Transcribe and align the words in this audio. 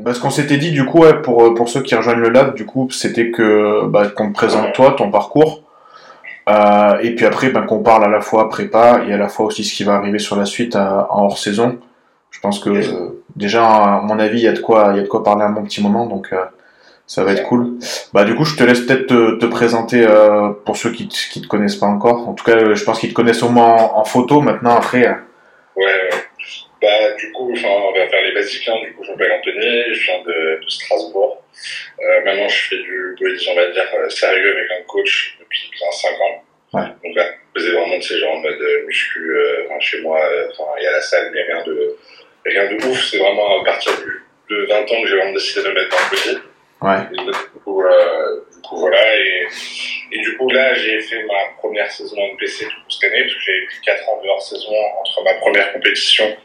bah, 0.00 0.14
ce 0.14 0.20
qu'on 0.20 0.30
s'était 0.30 0.56
dit 0.58 0.70
du 0.72 0.84
coup, 0.84 1.00
ouais, 1.00 1.20
pour, 1.22 1.54
pour 1.54 1.68
ceux 1.68 1.82
qui 1.82 1.94
rejoignent 1.94 2.20
le 2.20 2.30
lab, 2.30 2.54
du 2.54 2.66
coup, 2.66 2.88
c'était 2.90 3.30
que 3.30 3.86
bah, 3.86 4.08
qu'on 4.08 4.28
te 4.28 4.34
présente 4.34 4.72
toi, 4.72 4.94
ton 4.96 5.10
parcours, 5.10 5.62
euh, 6.48 6.98
et 7.02 7.14
puis 7.14 7.26
après, 7.26 7.50
ben, 7.50 7.62
qu'on 7.62 7.80
parle 7.82 8.04
à 8.04 8.08
la 8.08 8.20
fois 8.20 8.48
prépa 8.48 9.02
et 9.06 9.12
à 9.12 9.16
la 9.16 9.28
fois 9.28 9.46
aussi 9.46 9.64
ce 9.64 9.74
qui 9.74 9.84
va 9.84 9.94
arriver 9.94 10.18
sur 10.18 10.36
la 10.36 10.44
suite 10.44 10.76
à- 10.76 11.06
en 11.10 11.24
hors 11.24 11.38
saison. 11.38 11.78
Je 12.30 12.40
pense 12.40 12.58
que 12.60 12.70
euh, 12.70 13.22
déjà, 13.36 13.64
à 13.66 14.00
mon 14.02 14.18
avis, 14.18 14.38
il 14.40 14.44
y 14.44 14.48
a 14.48 14.52
de 14.52 14.60
quoi, 14.60 14.88
il 14.92 14.96
y 14.96 15.00
a 15.00 15.02
de 15.02 15.08
quoi 15.08 15.22
parler 15.24 15.42
un 15.44 15.50
bon 15.50 15.62
petit 15.64 15.82
moment, 15.82 16.06
donc 16.06 16.28
euh, 16.32 16.36
ça 17.06 17.24
va 17.24 17.32
être 17.32 17.42
cool. 17.44 17.74
Bah 18.14 18.24
du 18.24 18.34
coup, 18.36 18.44
je 18.44 18.56
te 18.56 18.64
laisse 18.64 18.80
peut-être 18.80 19.06
te, 19.08 19.32
te 19.38 19.46
présenter 19.46 20.06
euh, 20.06 20.50
pour 20.64 20.76
ceux 20.76 20.90
qui, 20.92 21.08
qui 21.08 21.40
te 21.42 21.46
connaissent 21.48 21.76
pas 21.76 21.86
encore. 21.86 22.28
En 22.28 22.32
tout 22.34 22.44
cas, 22.44 22.56
euh, 22.56 22.74
je 22.74 22.84
pense 22.84 22.98
qu'ils 23.00 23.10
te 23.10 23.14
connaissent 23.14 23.42
au 23.42 23.48
moins 23.50 23.66
en, 23.74 23.98
en 24.00 24.04
photo. 24.04 24.40
Maintenant, 24.40 24.76
après, 24.76 25.06
euh, 25.06 25.12
Ouais, 25.76 25.84
ouais. 25.84 26.10
Bah, 26.82 27.12
du 27.12 27.30
coup, 27.32 27.52
enfin, 27.52 27.68
on 27.68 27.92
va 27.92 28.08
faire 28.08 28.22
les 28.22 28.32
basiques. 28.32 28.66
Hein. 28.68 28.78
Du 28.82 28.92
coup, 28.94 29.04
je 29.04 29.10
m'appelle 29.10 29.32
Anthony, 29.32 29.84
je 29.94 30.04
viens 30.04 30.22
de, 30.22 30.60
de 30.64 30.68
Strasbourg. 30.68 31.42
Euh, 32.00 32.20
maintenant, 32.24 32.48
je 32.48 32.68
fais 32.68 32.76
du 32.78 33.16
body, 33.20 33.48
on 33.50 33.54
va 33.54 33.66
dire, 33.70 33.86
euh, 33.94 34.08
sérieux 34.08 34.56
avec 34.56 34.70
un 34.70 34.82
coach 34.86 35.36
depuis 35.40 35.70
bien 35.78 35.90
5 35.90 36.08
ans. 36.20 36.44
Ouais. 36.72 36.86
Donc 37.04 37.16
là, 37.16 37.26
je 37.54 37.60
faisais 37.60 37.72
vraiment 37.76 37.98
de 37.98 38.02
ces 38.02 38.18
gens 38.18 38.30
en 38.32 38.36
mode 38.40 38.60
euh, 38.60 38.86
muscu 38.86 39.30
euh, 39.36 39.66
enfin, 39.66 39.80
chez 39.80 40.00
moi. 40.00 40.20
euh, 40.24 40.48
Enfin, 40.52 40.70
il 40.78 40.84
y 40.84 40.86
a 40.86 40.92
la 40.92 41.00
salle, 41.02 41.30
mais 41.34 41.42
rien 41.42 41.62
de, 41.64 41.96
rien 42.46 42.66
de 42.72 42.84
ouf. 42.86 43.04
C'est 43.10 43.18
vraiment 43.18 43.60
à 43.60 43.64
partir 43.64 43.92
de, 43.98 44.54
de 44.56 44.66
20 44.66 44.80
ans 44.80 45.02
que 45.02 45.06
j'ai 45.08 45.16
vraiment 45.16 45.32
décidé 45.32 45.62
de 45.62 45.68
me 45.68 45.74
mettre 45.74 45.90
dans 45.90 45.96
le 45.98 46.16
body. 46.16 46.38
ouais, 46.82 47.18
Et 47.18 47.26
du 47.26 47.60
coup, 47.62 47.82
euh, 47.82 48.40
du 48.54 48.60
coup, 48.68 48.76
voilà. 48.78 49.16
Et, 49.18 49.46
et 50.12 50.18
du 50.20 50.36
coup, 50.38 50.48
là, 50.50 50.72
j'ai 50.74 50.98
fait 51.00 51.22
ma 51.24 51.52
première 51.58 51.90
saison 51.90 52.16
NPC 52.16 52.64
du 52.64 52.70
coup, 52.70 52.80
cette 52.88 53.10
année, 53.12 53.22
parce 53.22 53.34
que 53.34 53.40
j'avais 53.44 53.66
pris 53.66 53.76
4 53.84 54.08
ans 54.08 54.20
de 54.22 54.28
hors 54.28 54.42
saison 54.42 54.72
entre 55.00 55.22
ma 55.24 55.34
première 55.34 55.72
compétition 55.74 56.36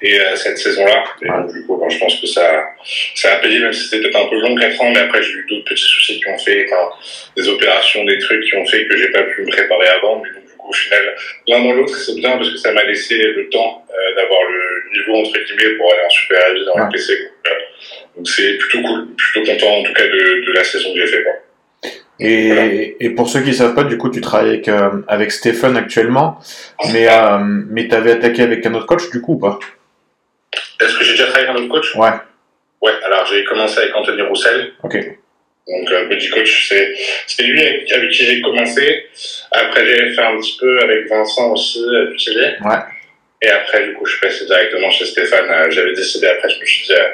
et 0.00 0.20
euh, 0.20 0.36
cette 0.36 0.58
saison-là. 0.58 1.04
Ouais. 1.22 1.28
donc, 1.28 1.52
du 1.52 1.64
coup, 1.66 1.76
bon, 1.76 1.88
je 1.88 1.98
pense 1.98 2.20
que 2.20 2.26
ça, 2.26 2.64
ça 3.14 3.34
a 3.34 3.36
payé, 3.38 3.58
même 3.60 3.72
si 3.72 3.84
c'était 3.88 4.02
peut-être 4.02 4.16
un 4.26 4.28
peu 4.28 4.36
long, 4.40 4.54
4 4.54 4.80
ans, 4.82 4.90
mais 4.92 5.00
après, 5.00 5.22
j'ai 5.22 5.32
eu 5.32 5.46
d'autres 5.48 5.64
petits 5.64 5.82
soucis 5.84 6.20
qui 6.20 6.28
ont 6.28 6.38
fait, 6.38 6.66
enfin, 6.70 6.90
des 7.36 7.48
opérations, 7.48 8.04
des 8.04 8.18
trucs 8.18 8.44
qui 8.44 8.54
ont 8.56 8.66
fait 8.66 8.86
que 8.86 8.96
j'ai 8.96 9.08
pas 9.10 9.22
pu 9.22 9.42
me 9.42 9.50
préparer 9.50 9.88
avant. 9.88 10.20
Mais 10.22 10.30
donc, 10.30 10.44
du 10.46 10.52
coup, 10.56 10.68
au 10.70 10.72
final, 10.72 11.14
l'un 11.48 11.62
dans 11.64 11.72
l'autre, 11.72 11.96
c'est 11.96 12.14
bien 12.16 12.36
parce 12.36 12.50
que 12.50 12.56
ça 12.56 12.72
m'a 12.72 12.84
laissé 12.84 13.16
le 13.16 13.48
temps 13.48 13.84
euh, 13.90 14.14
d'avoir 14.16 14.40
le 14.50 14.98
niveau, 14.98 15.14
entre 15.16 15.38
guillemets, 15.38 15.74
pour 15.76 15.92
aller 15.92 16.02
en 16.06 16.10
super 16.10 16.40
dans 16.66 16.74
Ouais. 16.74 16.86
NPC. 16.88 17.12
Donc, 17.14 17.30
euh, 17.46 17.54
donc, 18.16 18.28
c'est 18.28 18.58
plutôt 18.58 18.82
cool. 18.82 19.08
Plutôt 19.16 19.52
content, 19.52 19.78
en 19.78 19.82
tout 19.82 19.92
cas, 19.94 20.06
de, 20.06 20.44
de 20.46 20.52
la 20.52 20.64
saison 20.64 20.92
que 20.92 21.00
j'ai 21.00 21.06
fait, 21.06 21.22
quoi. 21.22 21.32
Et, 22.24 23.10
pour 23.10 23.28
ceux 23.28 23.40
qui 23.42 23.52
savent 23.52 23.74
pas, 23.74 23.84
du 23.84 23.98
coup, 23.98 24.10
tu 24.10 24.20
travailles 24.20 24.50
avec, 24.50 24.68
euh, 24.68 24.90
avec 25.08 25.32
Stephen 25.32 25.76
actuellement, 25.76 26.38
mais, 26.92 27.08
euh, 27.08 27.38
mais 27.40 27.88
t'avais 27.88 28.12
attaqué 28.12 28.42
avec 28.42 28.64
un 28.66 28.74
autre 28.74 28.86
coach, 28.86 29.10
du 29.10 29.20
coup, 29.20 29.34
ou 29.34 29.38
pas? 29.38 29.58
Est-ce 30.80 30.96
que 30.98 31.04
j'ai 31.04 31.12
déjà 31.12 31.26
travaillé 31.26 31.48
avec 31.48 31.60
un 31.60 31.64
autre 31.64 31.74
coach? 31.74 31.94
Ouais, 31.96 32.10
Ouais, 32.82 32.92
alors 33.04 33.24
j'ai 33.26 33.44
commencé 33.44 33.78
avec 33.78 33.94
Anthony 33.94 34.22
Roussel. 34.22 34.72
ok. 34.82 34.96
Donc, 35.68 35.88
euh, 35.92 36.08
Body 36.08 36.28
Coach, 36.30 36.68
c'est 36.68 36.92
c'est 37.28 37.44
lui 37.44 37.60
avec, 37.62 37.92
avec 37.92 38.10
qui 38.10 38.24
j'ai 38.24 38.40
commencé. 38.40 39.06
Après, 39.52 39.86
j'ai 39.86 40.12
fait 40.12 40.20
un 40.22 40.36
petit 40.36 40.56
peu 40.58 40.80
avec 40.80 41.08
Vincent 41.08 41.52
aussi, 41.52 41.80
euh, 41.88 42.10
du 42.10 42.18
Chili. 42.18 42.40
Ouais. 42.64 42.78
Et 43.42 43.48
après, 43.48 43.86
du 43.86 43.94
coup, 43.94 44.04
je 44.04 44.12
suis 44.12 44.20
passé 44.20 44.44
directement 44.44 44.90
chez 44.90 45.04
Stéphane. 45.06 45.48
Euh, 45.48 45.70
J'avais 45.70 45.94
décidé, 45.94 46.26
après, 46.26 46.48
je 46.48 46.60
me 46.60 46.64
suis 46.66 46.86
dit, 46.86 46.92
euh, 46.92 47.08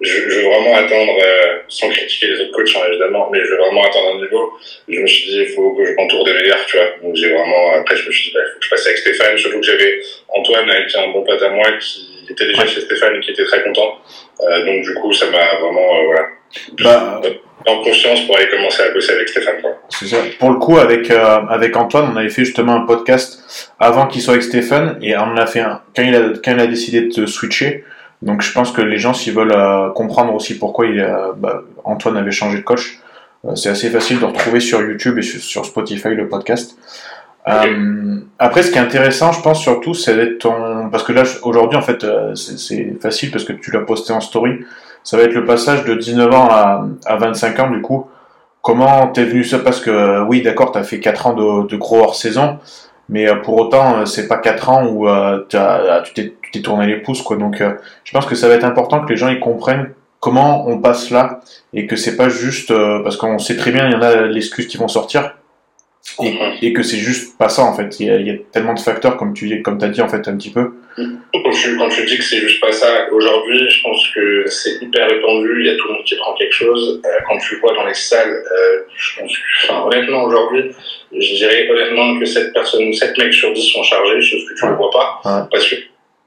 je, 0.00 0.30
je 0.30 0.38
veux 0.38 0.44
vraiment 0.44 0.76
attendre, 0.76 1.12
euh, 1.22 1.58
sans 1.68 1.88
critiquer 1.88 2.26
les 2.28 2.40
autres 2.42 2.52
coachs, 2.52 2.76
hein, 2.76 2.86
évidemment, 2.90 3.30
mais 3.32 3.40
je 3.40 3.50
veux 3.50 3.56
vraiment 3.56 3.84
attendre 3.84 4.14
un 4.14 4.20
niveau. 4.20 4.52
Je 4.88 5.00
me 5.00 5.06
suis 5.06 5.30
dit, 5.30 5.38
il 5.40 5.48
faut 5.48 5.74
que 5.74 5.84
je 5.84 5.92
m'entoure 5.94 6.24
des 6.24 6.34
meilleurs, 6.34 6.64
tu 6.66 6.76
vois. 6.76 6.86
Donc, 7.02 7.16
j'ai 7.16 7.30
vraiment, 7.30 7.72
après, 7.80 7.96
je 7.96 8.06
me 8.06 8.12
suis 8.12 8.30
dit, 8.30 8.34
bah, 8.34 8.40
il 8.46 8.52
faut 8.52 8.58
que 8.58 8.64
je 8.64 8.70
passe 8.70 8.86
avec 8.86 8.98
Stéphane. 8.98 9.38
Surtout 9.38 9.60
que 9.60 9.66
j'avais 9.66 10.00
Antoine, 10.28 10.68
avec 10.70 10.94
un 10.94 11.08
bon 11.12 11.22
pote 11.24 11.42
à 11.42 11.48
moi, 11.48 11.64
qui 11.80 12.26
était 12.28 12.46
déjà 12.46 12.66
chez 12.66 12.80
Stéphane 12.82 13.16
et 13.16 13.20
qui 13.20 13.30
était 13.30 13.44
très 13.44 13.62
content. 13.62 13.98
Euh, 14.40 14.66
donc, 14.66 14.82
du 14.82 14.94
coup, 14.94 15.12
ça 15.12 15.26
m'a 15.30 15.58
vraiment, 15.60 15.96
euh, 15.96 16.04
voilà, 16.04 16.26
Bah, 16.82 17.22
en 17.68 17.82
conscience 17.82 18.20
pour 18.26 18.36
aller 18.36 18.48
commencer 18.48 18.82
à 18.82 18.90
bosser 18.90 19.14
avec 19.14 19.28
Stéphane, 19.28 19.60
quoi. 19.62 19.80
C'est 19.88 20.06
ça. 20.06 20.18
Pour 20.38 20.50
le 20.50 20.58
coup, 20.58 20.76
avec, 20.78 21.10
euh, 21.10 21.38
avec 21.48 21.74
Antoine, 21.74 22.10
on 22.12 22.16
avait 22.16 22.28
fait 22.28 22.44
justement 22.44 22.74
un 22.74 22.86
podcast 22.86 23.72
avant 23.80 24.06
qu'il 24.06 24.20
soit 24.20 24.34
avec 24.34 24.44
Stéphane, 24.44 24.98
et 25.02 25.16
on 25.16 25.36
a 25.36 25.46
fait 25.46 25.60
un 25.60 25.82
quand 25.96 26.02
il 26.02 26.14
a, 26.14 26.20
quand 26.44 26.52
il 26.52 26.60
a 26.60 26.66
décidé 26.66 27.00
de 27.00 27.08
te 27.08 27.26
switcher. 27.26 27.82
Donc 28.22 28.42
je 28.42 28.52
pense 28.52 28.72
que 28.72 28.80
les 28.82 28.98
gens, 28.98 29.14
s'ils 29.14 29.34
veulent 29.34 29.52
euh, 29.52 29.90
comprendre 29.90 30.34
aussi 30.34 30.58
pourquoi 30.58 30.86
il 30.86 31.00
a, 31.00 31.32
bah, 31.36 31.62
Antoine 31.84 32.16
avait 32.16 32.30
changé 32.30 32.58
de 32.58 32.62
coach, 32.62 33.00
euh, 33.44 33.54
c'est 33.54 33.68
assez 33.68 33.90
facile 33.90 34.20
de 34.20 34.24
retrouver 34.24 34.60
sur 34.60 34.80
YouTube 34.80 35.18
et 35.18 35.22
sur, 35.22 35.40
sur 35.40 35.64
Spotify 35.64 36.08
le 36.08 36.28
podcast. 36.28 36.76
Euh, 37.48 38.16
après, 38.38 38.62
ce 38.62 38.72
qui 38.72 38.78
est 38.78 38.80
intéressant, 38.80 39.32
je 39.32 39.40
pense 39.40 39.60
surtout, 39.60 39.94
c'est 39.94 40.16
d'être 40.16 40.38
ton... 40.38 40.88
Parce 40.90 41.04
que 41.04 41.12
là, 41.12 41.22
aujourd'hui, 41.42 41.78
en 41.78 41.82
fait, 41.82 42.02
euh, 42.02 42.34
c'est 42.34 42.96
facile 43.00 43.30
parce 43.30 43.44
que 43.44 43.52
tu 43.52 43.70
l'as 43.70 43.80
posté 43.80 44.12
en 44.12 44.20
story. 44.20 44.64
Ça 45.04 45.16
va 45.16 45.22
être 45.22 45.34
le 45.34 45.44
passage 45.44 45.84
de 45.84 45.94
19 45.94 46.34
ans 46.34 46.48
à, 46.50 46.86
à 47.04 47.16
25 47.16 47.60
ans, 47.60 47.70
du 47.70 47.80
coup. 47.82 48.08
Comment 48.62 49.06
t'es 49.06 49.24
venu 49.24 49.44
ça? 49.44 49.60
Parce 49.60 49.80
que 49.80 49.90
euh, 49.90 50.24
oui, 50.24 50.42
d'accord, 50.42 50.72
t'as 50.72 50.82
fait 50.82 50.98
4 50.98 51.28
ans 51.28 51.34
de, 51.34 51.68
de 51.68 51.76
gros 51.76 52.00
hors-saison, 52.00 52.58
mais 53.08 53.28
euh, 53.28 53.36
pour 53.36 53.56
autant, 53.56 53.98
euh, 53.98 54.04
c'est 54.06 54.26
pas 54.26 54.38
4 54.38 54.68
ans 54.68 54.86
où 54.86 55.08
euh, 55.08 55.44
tu 55.48 56.12
t'es 56.14 56.34
tu 56.46 56.52
t'es 56.52 56.62
tourné 56.62 56.86
les 56.86 56.96
pouces, 56.96 57.22
quoi. 57.22 57.36
Donc, 57.36 57.60
euh, 57.60 57.74
je 58.04 58.12
pense 58.12 58.26
que 58.26 58.34
ça 58.34 58.48
va 58.48 58.54
être 58.54 58.64
important 58.64 59.04
que 59.04 59.10
les 59.10 59.16
gens 59.16 59.28
ils 59.28 59.40
comprennent 59.40 59.92
comment 60.20 60.66
on 60.66 60.78
passe 60.78 61.10
là 61.10 61.40
et 61.74 61.86
que 61.86 61.94
c'est 61.94 62.16
pas 62.16 62.28
juste 62.28 62.70
euh, 62.70 63.02
parce 63.02 63.16
qu'on 63.16 63.38
sait 63.38 63.56
très 63.56 63.70
bien 63.70 63.86
il 63.86 63.92
y 63.92 63.94
en 63.94 64.02
a 64.02 64.22
l'excuse 64.22 64.66
qui 64.66 64.76
vont 64.76 64.88
sortir 64.88 65.34
et, 66.22 66.34
et 66.62 66.72
que 66.72 66.82
c'est 66.82 66.96
juste 66.96 67.36
pas 67.36 67.48
ça 67.48 67.62
en 67.62 67.74
fait. 67.74 68.00
Il 68.00 68.06
y, 68.06 68.10
a, 68.10 68.16
il 68.16 68.26
y 68.26 68.30
a 68.30 68.34
tellement 68.52 68.74
de 68.74 68.80
facteurs 68.80 69.16
comme 69.16 69.34
tu 69.34 69.62
comme 69.62 69.78
t'as 69.78 69.88
dit 69.88 70.00
en 70.00 70.08
fait 70.08 70.26
un 70.28 70.36
petit 70.36 70.50
peu. 70.50 70.72
Quand 70.96 71.50
tu, 71.50 71.76
quand 71.76 71.88
tu 71.90 72.06
dis 72.06 72.16
que 72.16 72.24
c'est 72.24 72.38
juste 72.38 72.60
pas 72.60 72.72
ça, 72.72 73.06
aujourd'hui, 73.12 73.68
je 73.68 73.82
pense 73.82 74.08
que 74.14 74.48
c'est 74.48 74.82
hyper 74.82 75.08
répandu, 75.08 75.60
il 75.60 75.66
y 75.66 75.70
a 75.70 75.76
tout 75.76 75.88
le 75.88 75.94
monde 75.94 76.04
qui 76.04 76.16
prend 76.16 76.32
quelque 76.34 76.54
chose. 76.54 77.02
Euh, 77.04 77.08
quand 77.28 77.36
tu 77.36 77.56
vois 77.56 77.74
dans 77.74 77.84
les 77.84 77.94
salles, 77.94 78.30
euh, 78.30 78.78
je 78.96 79.20
pense 79.20 79.36
que, 79.36 79.42
enfin, 79.64 79.82
honnêtement, 79.86 80.24
aujourd'hui, 80.24 80.70
je 81.12 81.34
dirais 81.34 81.68
honnêtement 81.70 82.18
que 82.18 82.24
7 82.24 82.54
personnes, 82.54 82.90
7 82.94 83.18
mecs 83.18 83.34
sur 83.34 83.52
10 83.52 83.62
sont 83.72 83.82
chargés, 83.82 84.22
chose 84.22 84.48
que 84.48 84.58
tu 84.58 84.64
ne 84.64 84.72
vois 84.72 84.90
pas. 84.90 85.20
Ouais. 85.24 85.46
Parce 85.52 85.68
que, 85.68 85.76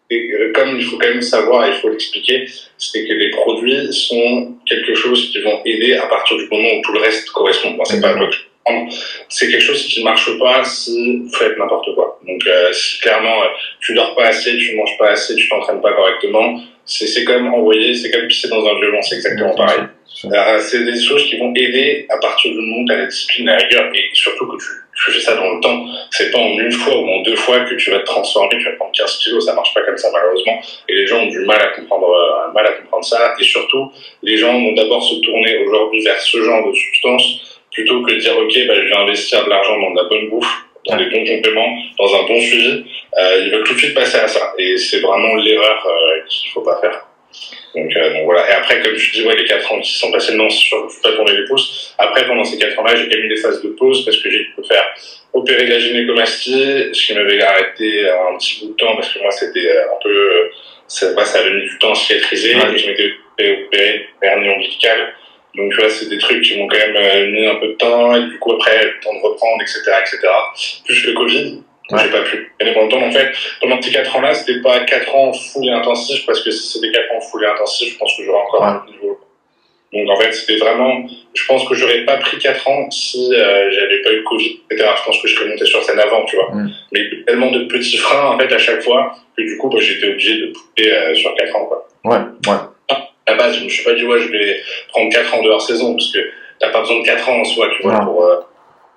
et, 0.09 0.31
euh, 0.31 0.51
comme 0.53 0.77
il 0.77 0.83
faut 0.83 0.97
quand 0.97 1.07
même 1.07 1.21
savoir, 1.21 1.67
il 1.67 1.75
faut 1.75 1.89
l'expliquer, 1.89 2.47
c'est 2.77 3.07
que 3.07 3.13
les 3.13 3.29
produits 3.29 3.93
sont 3.93 4.55
quelque 4.65 4.95
chose 4.95 5.29
qui 5.31 5.39
vont 5.41 5.61
aider 5.65 5.93
à 5.93 6.07
partir 6.07 6.37
du 6.37 6.47
moment 6.47 6.69
où 6.77 6.81
tout 6.81 6.93
le 6.93 6.99
reste 6.99 7.29
correspond. 7.29 7.77
C'est 7.85 8.01
pas 8.01 8.15
c'est 9.29 9.49
quelque 9.49 9.63
chose 9.63 9.85
qui 9.85 10.03
marche 10.03 10.37
pas 10.39 10.63
si 10.63 11.17
vous 11.17 11.29
faites 11.29 11.57
n'importe 11.57 11.93
quoi. 11.95 12.19
Donc 12.27 12.45
euh, 12.45 12.71
si 12.71 12.99
clairement 12.99 13.43
euh, 13.43 13.47
tu 13.81 13.93
dors 13.93 14.15
pas 14.15 14.27
assez, 14.27 14.57
tu 14.57 14.75
manges 14.75 14.97
pas 14.97 15.11
assez, 15.11 15.35
tu 15.35 15.47
t'entraînes 15.49 15.81
pas 15.81 15.93
correctement, 15.93 16.61
c'est 16.85 17.07
c'est 17.07 17.23
comme 17.23 17.53
envoyer, 17.53 17.93
c'est 17.93 18.11
comme 18.11 18.27
pisser 18.27 18.49
dans 18.49 18.65
un 18.65 18.79
violon, 18.79 19.01
c'est 19.01 19.15
exactement 19.15 19.55
pareil. 19.55 19.85
Euh, 20.25 20.59
c'est 20.59 20.83
des 20.83 21.01
choses 21.01 21.25
qui 21.25 21.37
vont 21.37 21.53
aider 21.55 22.05
à 22.09 22.17
partir 22.17 22.51
du 22.51 22.57
moment 22.57 22.81
où 22.81 22.85
tu 22.85 22.93
as 22.93 22.97
la 22.97 23.05
discipline, 23.05 23.45
la 23.45 23.57
rigueur, 23.57 23.89
et 23.93 24.09
surtout 24.13 24.47
que 24.47 24.57
tu, 24.57 24.65
tu 25.05 25.11
fais 25.11 25.19
ça 25.19 25.35
dans 25.35 25.53
le 25.53 25.61
temps. 25.61 25.85
C'est 26.11 26.31
pas 26.31 26.39
en 26.39 26.59
une 26.59 26.71
fois 26.71 26.97
ou 26.97 27.07
en 27.07 27.21
deux 27.21 27.35
fois 27.35 27.61
que 27.61 27.75
tu 27.75 27.91
vas 27.91 27.99
te 27.99 28.05
transformer, 28.05 28.57
tu 28.57 28.65
vas 28.65 28.71
prendre 28.73 28.91
15 28.91 29.17
kilos, 29.17 29.45
ça 29.45 29.53
marche 29.53 29.73
pas 29.73 29.81
comme 29.81 29.97
ça 29.97 30.09
malheureusement. 30.11 30.59
Et 30.87 30.93
les 30.93 31.07
gens 31.07 31.21
ont 31.21 31.27
du 31.27 31.39
mal 31.45 31.61
à 31.61 31.67
comprendre, 31.67 32.09
euh, 32.09 32.53
mal 32.53 32.65
à 32.65 32.71
comprendre 32.73 33.05
ça. 33.05 33.33
Et 33.39 33.43
surtout, 33.43 33.91
les 34.23 34.37
gens 34.37 34.53
vont 34.53 34.73
d'abord 34.73 35.03
se 35.03 35.15
tourner 35.21 35.57
aujourd'hui 35.65 36.03
vers 36.03 36.19
ce 36.19 36.43
genre 36.43 36.67
de 36.67 36.73
substance 36.73 37.59
plutôt 37.71 38.01
que 38.01 38.13
de 38.13 38.17
dire 38.17 38.37
ok, 38.37 38.67
bah, 38.67 38.73
je 38.75 38.89
vais 38.89 38.95
investir 38.95 39.45
de 39.45 39.49
l'argent 39.49 39.79
dans 39.79 39.91
de 39.91 39.97
la 39.97 40.03
bonne 40.03 40.29
bouffe, 40.29 40.65
dans 40.85 40.97
des 40.97 41.05
bons 41.05 41.25
compléments, 41.25 41.77
dans 41.97 42.15
un 42.15 42.23
bon 42.27 42.39
suivi. 42.39 42.83
Euh, 43.17 43.43
ils 43.43 43.51
veulent 43.51 43.63
tout 43.63 43.73
de 43.73 43.79
suite 43.79 43.93
passer 43.93 44.17
à 44.17 44.27
ça. 44.27 44.53
Et 44.57 44.77
c'est 44.77 44.99
vraiment 44.99 45.35
l'erreur 45.35 45.85
euh, 45.87 46.21
qu'il 46.27 46.51
faut 46.51 46.61
pas 46.61 46.79
faire. 46.81 47.08
Donc, 47.75 47.95
euh, 47.95 48.13
donc 48.13 48.25
voilà. 48.25 48.49
Et 48.49 48.53
après, 48.53 48.81
comme 48.81 48.95
je 48.95 49.11
dis, 49.11 49.23
ouais, 49.25 49.35
les 49.35 49.45
4 49.45 49.71
ans 49.71 49.79
qui 49.79 49.93
sont 49.93 50.11
passés, 50.11 50.33
non, 50.33 50.49
je 50.49 50.75
ne 50.75 51.01
pas 51.03 51.15
tourner 51.15 51.37
les 51.37 51.45
pouces. 51.45 51.93
Après, 51.97 52.25
pendant 52.27 52.43
ces 52.43 52.57
4 52.57 52.77
ans-là, 52.79 52.95
j'ai 52.95 53.03
quand 53.03 53.15
même 53.15 53.25
eu 53.25 53.29
des 53.29 53.41
phases 53.41 53.61
de 53.61 53.69
pause 53.69 54.03
parce 54.05 54.17
que 54.17 54.29
j'ai 54.29 54.47
me 54.57 54.63
faire 54.63 54.83
opérer 55.33 55.65
de 55.65 55.71
la 55.71 55.79
gynécomastie, 55.79 56.89
ce 56.91 57.05
qui 57.05 57.13
m'avait 57.13 57.41
arrêté 57.41 58.09
un 58.09 58.37
petit 58.37 58.59
bout 58.61 58.71
de 58.71 58.77
temps 58.77 58.95
parce 58.95 59.13
que 59.13 59.19
moi, 59.19 59.31
c'était 59.31 59.67
euh, 59.67 59.85
un 59.85 59.99
peu, 60.01 60.09
euh, 60.09 60.51
ça, 60.87 61.13
bah, 61.13 61.25
ça 61.25 61.39
avait 61.39 61.53
mis 61.53 61.69
du 61.69 61.77
temps 61.77 61.91
à 61.91 61.95
cicatriser 61.95 62.55
Ouais. 62.55 62.73
et 62.73 62.77
je 62.77 62.87
m'étais 62.87 63.11
opéré, 63.33 63.63
opéré 63.65 64.09
hernie 64.21 64.49
ombilicale. 64.49 65.13
Donc, 65.55 65.71
tu 65.71 65.77
vois, 65.79 65.89
c'est 65.89 66.09
des 66.09 66.17
trucs 66.17 66.43
qui 66.43 66.57
m'ont 66.57 66.67
quand 66.67 66.77
même 66.77 66.95
euh, 66.95 67.27
mis 67.31 67.45
un 67.45 67.55
peu 67.55 67.67
de 67.67 67.73
temps 67.73 68.15
et 68.15 68.21
du 68.21 68.37
coup, 68.39 68.53
après, 68.53 68.83
le 68.83 68.99
temps 69.01 69.13
de 69.13 69.19
reprendre, 69.19 69.61
etc., 69.61 69.81
etc. 70.01 70.27
Plus 70.85 71.05
le 71.05 71.13
Covid. 71.13 71.63
J'ai 71.91 72.09
pas 72.09 72.21
pu 72.21 72.51
gagner 72.59 72.73
pendant 72.73 72.85
le 72.85 72.91
temps. 72.91 73.01
En 73.07 73.11
fait, 73.11 73.31
pendant 73.61 73.81
ces 73.81 73.91
4 73.91 74.15
ans-là, 74.15 74.33
c'était 74.33 74.61
pas 74.61 74.79
4 74.81 75.15
ans 75.15 75.33
full 75.33 75.67
et 75.67 75.71
intensif, 75.71 76.25
parce 76.25 76.43
que 76.43 76.51
si 76.51 76.67
c'était 76.73 76.91
4 76.91 77.11
ans 77.15 77.21
full 77.21 77.43
et 77.43 77.47
intensif, 77.47 77.93
je 77.93 77.97
pense 77.97 78.15
que 78.15 78.23
j'aurais 78.23 78.41
encore 78.41 78.61
Ouais. 78.61 78.67
un 78.67 78.91
niveau. 78.91 79.19
Donc 79.91 80.07
en 80.07 80.15
fait, 80.17 80.31
c'était 80.33 80.57
vraiment, 80.57 81.03
je 81.33 81.45
pense 81.47 81.67
que 81.67 81.73
j'aurais 81.73 82.05
pas 82.05 82.17
pris 82.17 82.37
4 82.37 82.67
ans 82.67 82.91
si 82.91 83.33
euh, 83.33 83.71
j'avais 83.71 84.03
pas 84.03 84.11
eu 84.11 84.17
le 84.17 84.23
Covid, 84.23 84.61
etc. 84.69 84.87
Je 84.99 85.03
pense 85.03 85.19
que 85.19 85.27
je 85.27 85.35
serais 85.35 85.49
monté 85.49 85.65
sur 85.65 85.83
scène 85.83 85.99
avant, 85.99 86.25
tu 86.25 86.35
vois. 86.35 86.51
Mm. 86.53 86.71
Mais 86.91 87.09
tellement 87.25 87.49
de 87.49 87.63
petits 87.63 87.97
freins, 87.97 88.35
en 88.35 88.37
fait, 88.37 88.53
à 88.53 88.59
chaque 88.59 88.83
fois, 88.83 89.15
que 89.35 89.41
du 89.41 89.57
coup, 89.57 89.67
bah, 89.69 89.79
j'étais 89.81 90.09
obligé 90.09 90.41
de 90.41 90.53
pousser 90.53 90.91
euh, 90.91 91.15
sur 91.15 91.33
4 91.33 91.55
ans, 91.55 91.65
quoi. 91.65 91.87
Ouais, 92.05 92.17
ouais. 92.47 92.57
À 93.25 93.31
la 93.31 93.35
base, 93.37 93.57
je 93.57 93.63
me 93.63 93.69
suis 93.69 93.83
pas 93.83 93.93
dit, 93.95 94.05
ouais, 94.05 94.19
je 94.19 94.27
vais 94.31 94.61
prendre 94.89 95.11
4 95.11 95.33
ans 95.33 95.41
de 95.41 95.49
hors 95.49 95.61
saison, 95.61 95.93
parce 95.95 96.11
que 96.11 96.19
t'as 96.59 96.69
pas 96.69 96.81
besoin 96.81 96.99
de 96.99 97.05
4 97.05 97.27
ans 97.29 97.39
en 97.39 97.45
soi, 97.45 97.69
tu 97.75 97.81
vois, 97.81 97.99
pour, 97.99 98.23
euh, 98.23 98.35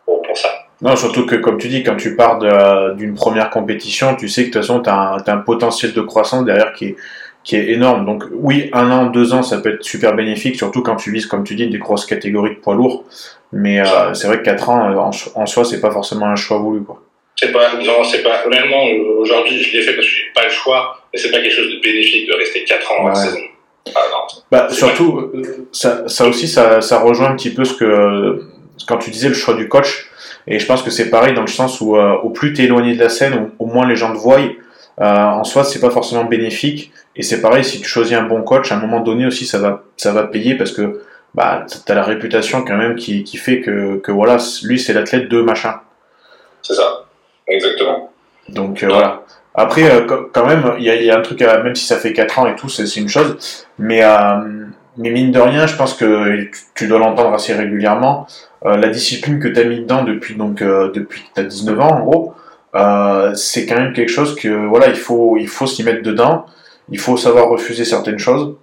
pour, 0.05 0.21
pour 0.21 0.37
ça. 0.37 0.67
Non, 0.82 0.96
surtout 0.96 1.26
que, 1.26 1.37
comme 1.37 1.58
tu 1.58 1.69
dis, 1.69 1.82
quand 1.84 1.96
tu 1.96 2.17
pars 2.17 2.38
de- 2.38 2.94
d'une 2.94 3.14
première 3.14 3.50
compétition, 3.50 4.17
tu 4.17 4.29
sais 4.29 4.43
que 4.43 4.49
de 4.49 4.52
toute 4.52 4.62
façon, 4.62 4.81
tu 4.81 4.90
as, 4.90 4.99
un 5.14 5.20
t'as 5.20 5.34
un 5.34 5.38
potentiel 5.38 5.93
de 5.93 6.00
croissance 6.00 6.44
derrière 6.44 6.73
qui 6.73 6.87
est, 6.87 6.96
qui 7.44 7.56
est 7.56 7.70
énorme. 7.70 8.05
Donc 8.05 8.25
oui, 8.32 8.69
un 8.73 8.90
an, 8.90 9.06
deux 9.06 9.32
ans, 9.32 9.43
ça 9.43 9.58
peut 9.58 9.75
être 9.75 9.84
super 9.84 10.14
bénéfique, 10.14 10.56
surtout 10.56 10.82
quand 10.82 10.96
tu 10.96 11.12
vises, 11.12 11.26
comme 11.26 11.44
tu 11.44 11.55
dis, 11.55 11.69
des 11.69 11.79
grosses 11.79 12.05
catégories 12.05 12.56
de 12.56 12.61
poids 12.61 12.75
lourds. 12.75 13.05
Mais 13.52 13.81
euh, 13.81 14.12
c'est 14.14 14.26
vrai 14.26 14.38
que 14.38 14.44
quatre 14.44 14.69
ans, 14.70 14.93
en, 14.96 15.11
en 15.40 15.46
soi, 15.46 15.64
c'est 15.64 15.81
pas 15.81 15.90
forcément 15.90 16.26
un 16.26 16.37
choix 16.37 16.58
voulu. 16.58 16.82
Quoi. 16.82 17.00
C'est 17.37 17.52
pas, 17.52 17.75
non, 17.75 18.02
c'est 18.05 18.23
pas, 18.23 18.43
honnêtement, 18.46 18.84
aujourd'hui, 19.19 19.58
je 19.62 19.76
l'ai 19.76 19.82
fait 19.82 19.94
parce 19.94 20.06
que 20.06 20.12
j'ai 20.12 20.32
pas 20.34 20.44
le 20.44 20.50
choix, 20.50 20.99
mais 21.12 21.19
c'est 21.19 21.31
pas 21.31 21.38
quelque 21.40 21.55
chose 21.55 21.70
de 21.70 21.81
bénéfique 21.81 22.29
de 22.29 22.34
rester 22.34 22.64
4 22.64 22.93
ans 22.93 23.08
en 23.08 23.14
saison. 23.14 23.38
Ah, 23.94 24.00
non. 24.11 24.40
Bah, 24.50 24.69
surtout, 24.70 25.32
ça, 25.73 26.08
ça 26.08 26.26
aussi, 26.26 26.46
ça, 26.49 26.81
ça 26.81 27.00
rejoint 27.00 27.31
un 27.31 27.37
petit 27.37 27.50
peu 27.50 27.64
ce 27.64 27.75
que, 27.75 28.46
quand 28.87 28.99
tu 28.99 29.11
disais 29.11 29.29
le 29.29 29.34
choix 29.34 29.55
du 29.55 29.69
coach, 29.69 30.08
et 30.47 30.59
je 30.59 30.67
pense 30.67 30.83
que 30.83 30.91
c'est 30.91 31.11
pareil 31.11 31.35
dans 31.35 31.43
le 31.43 31.47
sens 31.47 31.81
où 31.81 31.97
euh, 31.97 32.15
au 32.23 32.31
plus 32.31 32.53
tu 32.53 32.62
es 32.62 32.65
éloigné 32.65 32.94
de 32.94 33.00
la 33.00 33.09
scène, 33.09 33.50
au, 33.59 33.67
moins 33.67 33.87
les 33.87 33.97
gens 33.97 34.12
te 34.12 34.19
voient. 34.19 34.41
Euh, 35.00 35.05
en 35.05 35.44
soi, 35.44 35.65
c'est 35.65 35.81
pas 35.81 35.91
forcément 35.91 36.25
bénéfique. 36.25 36.93
Et 37.17 37.23
c'est 37.23 37.41
pareil, 37.41 37.65
si 37.65 37.81
tu 37.81 37.89
choisis 37.89 38.17
un 38.17 38.23
bon 38.23 38.43
coach, 38.43 38.73
à 38.73 38.77
un 38.77 38.81
moment 38.81 39.00
donné 39.00 39.27
aussi, 39.27 39.47
ça 39.47 39.59
va, 39.59 39.83
ça 39.97 40.12
va 40.12 40.25
payer 40.25 40.56
parce 40.56 40.73
que 40.73 41.03
bah, 41.35 41.65
tu 41.69 41.91
as 41.91 41.94
la 41.94 42.03
réputation 42.03 42.65
quand 42.65 42.77
même 42.77 42.97
qui, 42.97 43.25
qui 43.25 43.37
fait 43.37 43.61
que, 43.61 43.97
que 43.99 44.11
voilà, 44.11 44.39
lui, 44.65 44.79
c'est 44.79 44.93
l'athlète 44.93 45.29
de 45.29 45.41
machin. 45.41 45.81
C'est 46.62 46.75
ça. 46.75 47.05
Exactement. 47.47 48.11
Donc 48.49 48.83
euh, 48.83 48.89
voilà. 48.89 49.23
Après, 49.55 50.06
quand 50.33 50.47
même, 50.47 50.75
il 50.79 50.85
y 50.85 50.91
a, 50.91 50.94
y 50.94 51.11
a, 51.11 51.19
un 51.19 51.21
truc, 51.21 51.41
même 51.41 51.75
si 51.75 51.85
ça 51.85 51.99
fait 51.99 52.15
4 52.15 52.39
ans 52.39 52.47
et 52.47 52.56
tout, 52.56 52.71
c'est 52.71 52.85
une 52.99 53.11
chose. 53.11 53.67
Mais, 53.79 54.03
mais 54.97 55.11
mine 55.11 55.31
de 55.31 55.41
rien, 55.41 55.67
je 55.67 55.77
pense 55.77 55.94
que 55.94 56.49
tu, 56.75 56.87
dois 56.87 56.99
l'entendre 56.99 57.33
assez 57.33 57.55
régulièrement. 57.55 58.27
la 58.65 58.89
discipline 58.89 59.41
que 59.41 59.49
tu 59.49 59.61
as 59.61 59.65
mis 59.65 59.81
dedans 59.81 60.05
depuis, 60.05 60.35
donc, 60.35 60.62
depuis 60.62 61.23
que 61.23 61.35
tu 61.35 61.41
as 61.41 61.44
19 61.44 61.81
ans, 61.81 61.91
en 61.91 62.05
gros, 62.05 62.35
c'est 63.35 63.67
quand 63.67 63.77
même 63.77 63.93
quelque 63.93 64.11
chose 64.11 64.35
que 64.37 64.49
voilà, 64.49 64.89
il 64.89 64.97
faut, 64.97 65.37
il 65.39 65.49
faut 65.49 65.67
s'y 65.67 65.83
mettre 65.83 66.03
dedans. 66.03 66.47
Il 66.91 66.99
faut 66.99 67.17
savoir 67.17 67.49
refuser 67.49 67.85
certaines 67.85 68.19
choses. 68.19 68.56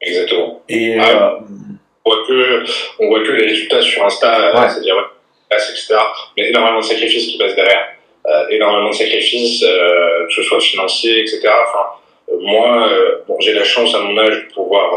Exactement. 0.00 0.62
Et, 0.68 0.98
on, 0.98 2.10
voit 2.10 2.24
que, 2.26 2.64
on 3.00 3.08
voit 3.08 3.20
que 3.20 3.32
les 3.32 3.46
résultats 3.46 3.82
sur 3.82 4.04
Insta, 4.04 4.54
ouais. 4.54 4.68
c'est-à-dire, 4.68 4.94
ouais, 4.94 5.56
etc. 5.56 5.96
Mais 6.36 6.48
énormément 6.48 6.80
de 6.80 6.84
sacrifices 6.84 7.26
qui 7.26 7.38
passent 7.38 7.56
derrière. 7.56 7.88
Euh, 8.28 8.48
énormément 8.50 8.90
de 8.90 8.94
sacrifices, 8.94 9.62
euh, 9.62 10.26
que 10.26 10.34
ce 10.34 10.42
soit 10.42 10.60
financiers, 10.60 11.20
etc. 11.20 11.40
Enfin, 11.46 11.86
euh, 12.30 12.38
moi, 12.40 12.90
bon, 13.26 13.36
j'ai 13.40 13.54
la 13.54 13.64
chance 13.64 13.94
à 13.94 14.00
mon 14.00 14.18
âge 14.18 14.44
de 14.44 14.52
pouvoir 14.52 14.90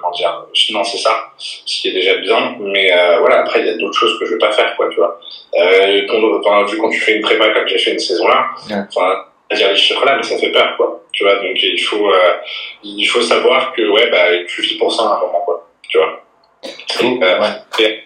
comment 0.00 0.12
dire, 0.12 0.46
financer 0.54 0.98
ça, 0.98 1.32
ce 1.38 1.80
qui 1.80 1.88
est 1.88 1.92
déjà 1.92 2.16
bien. 2.16 2.56
Mais 2.60 2.92
euh, 2.92 3.18
voilà, 3.20 3.40
après, 3.40 3.60
il 3.60 3.66
y 3.66 3.70
a 3.70 3.76
d'autres 3.76 3.98
choses 3.98 4.18
que 4.18 4.26
je 4.26 4.32
vais 4.32 4.38
pas 4.38 4.52
faire, 4.52 4.74
quoi, 4.76 4.88
tu 4.88 4.96
vois. 4.96 5.18
Euh, 5.54 6.06
quand, 6.08 6.64
vu 6.64 6.78
quand 6.78 6.90
tu 6.90 7.00
fais 7.00 7.16
une 7.16 7.22
prépa 7.22 7.50
comme 7.50 7.66
j'ai 7.66 7.78
fait 7.78 7.92
une 7.92 7.98
saison 7.98 8.28
là, 8.28 8.50
enfin, 8.88 9.24
à 9.50 9.54
dire 9.54 9.70
les 9.70 9.76
chiffres 9.76 10.04
là, 10.04 10.16
mais 10.16 10.22
ça 10.22 10.38
fait 10.38 10.50
peur, 10.50 10.74
quoi. 10.76 11.02
Tu 11.12 11.24
vois, 11.24 11.36
donc 11.36 11.62
il 11.62 11.80
faut, 11.80 12.10
euh, 12.10 12.32
il 12.82 13.04
faut 13.06 13.22
savoir 13.22 13.72
que, 13.72 13.82
ouais, 13.82 14.10
bah, 14.10 14.44
tu 14.48 14.62
vis 14.62 14.76
pour 14.76 14.92
ça 14.92 15.02
à 15.04 15.16
un 15.16 15.20
moment, 15.20 15.42
quoi. 15.44 15.68
Tu 15.88 15.98
vois. 15.98 16.20
Et, 17.78 18.00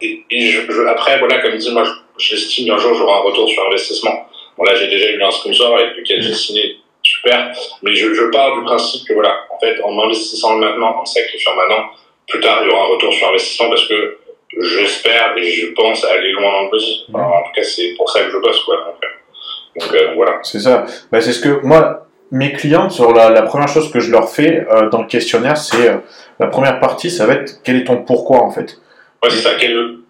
et, 0.00 0.24
et 0.30 0.40
je, 0.40 0.86
après, 0.86 1.18
voilà, 1.18 1.38
comme 1.38 1.56
dit, 1.56 1.72
moi, 1.72 1.84
j'estime 2.18 2.66
qu'un 2.66 2.76
jour 2.76 2.94
j'aurai 2.94 3.12
un 3.12 3.22
retour 3.22 3.48
sur 3.48 3.66
investissement. 3.66 4.28
Bon, 4.56 4.64
là, 4.64 4.74
j'ai 4.74 4.88
déjà 4.88 5.10
eu 5.10 5.22
un 5.22 5.30
sponsor 5.30 5.76
avec 5.76 5.96
lequel 5.96 6.22
j'ai 6.22 6.34
signé, 6.34 6.76
super, 7.12 7.52
mais 7.82 7.94
je, 7.94 8.12
je 8.14 8.24
pars 8.30 8.56
du 8.56 8.64
principe 8.64 9.06
que, 9.06 9.14
voilà, 9.14 9.34
en 9.50 9.58
fait, 9.58 9.80
en 9.82 9.98
investissant 10.04 10.56
maintenant, 10.56 11.00
en 11.00 11.04
sacrifiant 11.04 11.54
maintenant, 11.56 11.90
plus 12.28 12.40
tard, 12.40 12.60
il 12.62 12.68
y 12.68 12.72
aura 12.72 12.84
un 12.84 12.88
retour 12.88 13.12
sur 13.12 13.28
investissement 13.28 13.68
parce 13.68 13.86
que 13.86 14.18
j'espère 14.60 15.36
et 15.36 15.44
je 15.44 15.66
pense 15.72 16.04
aller 16.04 16.32
loin 16.32 16.52
dans 16.52 16.62
le 16.64 16.70
buzz. 16.70 17.06
Enfin, 17.08 17.24
en 17.24 17.42
tout 17.42 17.52
cas, 17.54 17.62
c'est 17.62 17.94
pour 17.96 18.08
ça 18.10 18.20
que 18.22 18.30
je 18.30 18.38
bosse, 18.38 18.62
quoi. 18.64 18.76
Donc, 18.76 19.82
donc 19.82 19.94
euh, 19.94 20.14
voilà. 20.14 20.40
C'est 20.42 20.60
ça. 20.60 20.84
Bah, 21.10 21.20
c'est 21.20 21.32
ce 21.32 21.40
que 21.40 21.64
moi, 21.64 22.06
mes 22.30 22.52
clients, 22.52 22.90
sur 22.90 23.12
la, 23.12 23.30
la, 23.30 23.42
première 23.42 23.68
chose 23.68 23.90
que 23.90 24.00
je 24.00 24.10
leur 24.10 24.28
fais 24.28 24.66
euh, 24.70 24.88
dans 24.88 25.02
le 25.02 25.06
questionnaire, 25.06 25.56
c'est 25.56 25.88
euh, 25.88 25.96
la 26.38 26.46
première 26.46 26.80
partie, 26.80 27.10
ça 27.10 27.26
va 27.26 27.34
être 27.34 27.62
quel 27.62 27.76
est 27.76 27.84
ton 27.84 27.98
pourquoi 27.98 28.42
en 28.42 28.50
fait? 28.50 28.78
Ouais, 29.22 29.30
c'est 29.30 29.42
ça. 29.42 29.50
Quel, 29.58 30.01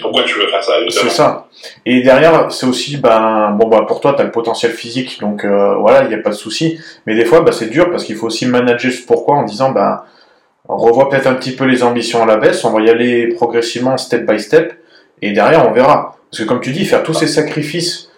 pourquoi 0.00 0.24
tu 0.24 0.38
veux 0.38 0.48
faire 0.48 0.62
ça 0.62 0.74
C'est 0.90 1.10
ça. 1.10 1.48
Et 1.86 2.02
derrière, 2.02 2.50
c'est 2.50 2.66
aussi, 2.66 2.96
ben, 2.96 3.56
bon, 3.58 3.68
bah, 3.68 3.84
pour 3.86 4.00
toi, 4.00 4.14
tu 4.14 4.20
as 4.20 4.24
le 4.24 4.30
potentiel 4.30 4.72
physique, 4.72 5.20
donc 5.20 5.44
euh, 5.44 5.76
voilà, 5.76 6.02
il 6.02 6.08
n'y 6.08 6.14
a 6.14 6.18
pas 6.18 6.30
de 6.30 6.34
souci. 6.34 6.78
Mais 7.06 7.14
des 7.14 7.24
fois, 7.24 7.42
bah, 7.42 7.52
c'est 7.52 7.70
dur 7.70 7.90
parce 7.90 8.04
qu'il 8.04 8.16
faut 8.16 8.26
aussi 8.26 8.46
manager 8.46 8.90
ce 8.92 9.02
pourquoi 9.06 9.36
en 9.36 9.44
disant, 9.44 9.70
ben, 9.70 10.02
on 10.68 10.76
revoit 10.76 11.08
peut-être 11.08 11.26
un 11.26 11.34
petit 11.34 11.52
peu 11.52 11.64
les 11.64 11.82
ambitions 11.82 12.22
à 12.22 12.26
la 12.26 12.36
baisse, 12.36 12.64
on 12.64 12.70
va 12.70 12.80
y 12.80 12.90
aller 12.90 13.28
progressivement, 13.28 13.96
step 13.96 14.28
by 14.28 14.40
step, 14.40 14.74
et 15.20 15.32
derrière, 15.32 15.68
on 15.68 15.72
verra. 15.72 16.16
Parce 16.30 16.42
que 16.42 16.48
comme 16.48 16.60
tu 16.60 16.72
dis, 16.72 16.84
faire 16.84 17.02
tous 17.02 17.14
ces 17.14 17.26
sacrifices, 17.26 18.10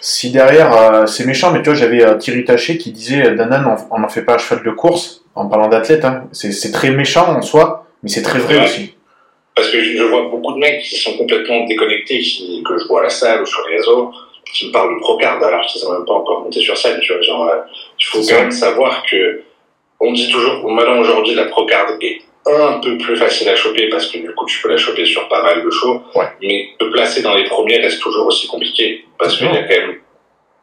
si 0.00 0.30
derrière, 0.30 0.72
euh, 0.76 1.06
c'est 1.06 1.24
méchant, 1.24 1.50
mais 1.52 1.62
tu 1.62 1.70
vois, 1.70 1.74
j'avais 1.74 2.04
euh, 2.04 2.16
Thierry 2.16 2.44
Taché 2.44 2.78
qui 2.78 2.92
disait, 2.92 3.26
euh, 3.26 3.34
Danan, 3.34 3.76
on 3.90 3.98
n'en 3.98 4.08
fait 4.08 4.22
pas 4.22 4.34
un 4.34 4.38
cheval 4.38 4.64
de 4.64 4.70
course, 4.70 5.22
en 5.34 5.46
parlant 5.46 5.68
d'athlète, 5.68 6.04
hein. 6.04 6.24
c'est 6.32 6.72
très 6.72 6.90
méchant 6.90 7.34
en 7.34 7.42
soi, 7.42 7.86
mais 8.02 8.08
c'est 8.08 8.22
très 8.22 8.38
vrai 8.38 8.62
aussi. 8.62 8.93
Parce 9.54 9.70
que 9.70 9.82
je 9.82 10.02
vois 10.02 10.22
beaucoup 10.22 10.54
de 10.54 10.58
mecs 10.58 10.82
qui 10.82 10.96
sont 10.96 11.16
complètement 11.16 11.64
déconnectés, 11.64 12.20
qui, 12.20 12.62
que 12.62 12.78
je 12.78 12.86
vois 12.86 13.00
à 13.00 13.04
la 13.04 13.10
salle 13.10 13.42
ou 13.42 13.46
sur 13.46 13.66
les 13.68 13.76
réseaux, 13.76 14.12
qui 14.52 14.68
me 14.68 14.72
parlent 14.72 14.94
de 14.94 15.00
Procard 15.00 15.42
alors 15.42 15.64
qu'ils 15.66 15.80
sont 15.80 15.92
même 15.92 16.04
pas 16.04 16.14
encore 16.14 16.40
montés 16.40 16.60
sur 16.60 16.76
scène. 16.76 16.98
Tu 17.00 17.12
vois, 17.12 17.22
genre, 17.22 17.48
euh, 17.48 17.60
il 17.98 18.04
faut 18.04 18.20
quand 18.20 18.40
même 18.40 18.50
savoir 18.50 19.04
que 19.04 19.42
on 20.00 20.12
dit 20.12 20.28
toujours, 20.28 20.68
maintenant 20.68 20.98
aujourd'hui, 20.98 21.34
la 21.34 21.46
Procard 21.46 21.86
est 22.00 22.22
un 22.46 22.80
peu 22.80 22.98
plus 22.98 23.16
facile 23.16 23.48
à 23.48 23.56
choper 23.56 23.88
parce 23.88 24.06
que 24.08 24.18
du 24.18 24.34
coup, 24.34 24.44
tu 24.46 24.60
peux 24.60 24.68
la 24.68 24.76
choper 24.76 25.04
sur 25.06 25.28
pas 25.28 25.42
mal 25.42 25.64
de 25.64 25.70
shows. 25.70 26.02
Ouais. 26.14 26.26
Mais 26.42 26.68
te 26.78 26.84
placer 26.86 27.22
dans 27.22 27.34
les 27.34 27.44
premiers 27.44 27.78
reste 27.78 28.00
toujours 28.00 28.26
aussi 28.26 28.46
compliqué 28.46 29.04
parce 29.18 29.38
qu'il 29.38 29.46
y 29.46 29.56
a 29.56 29.62
quand 29.62 29.68
même 29.68 30.00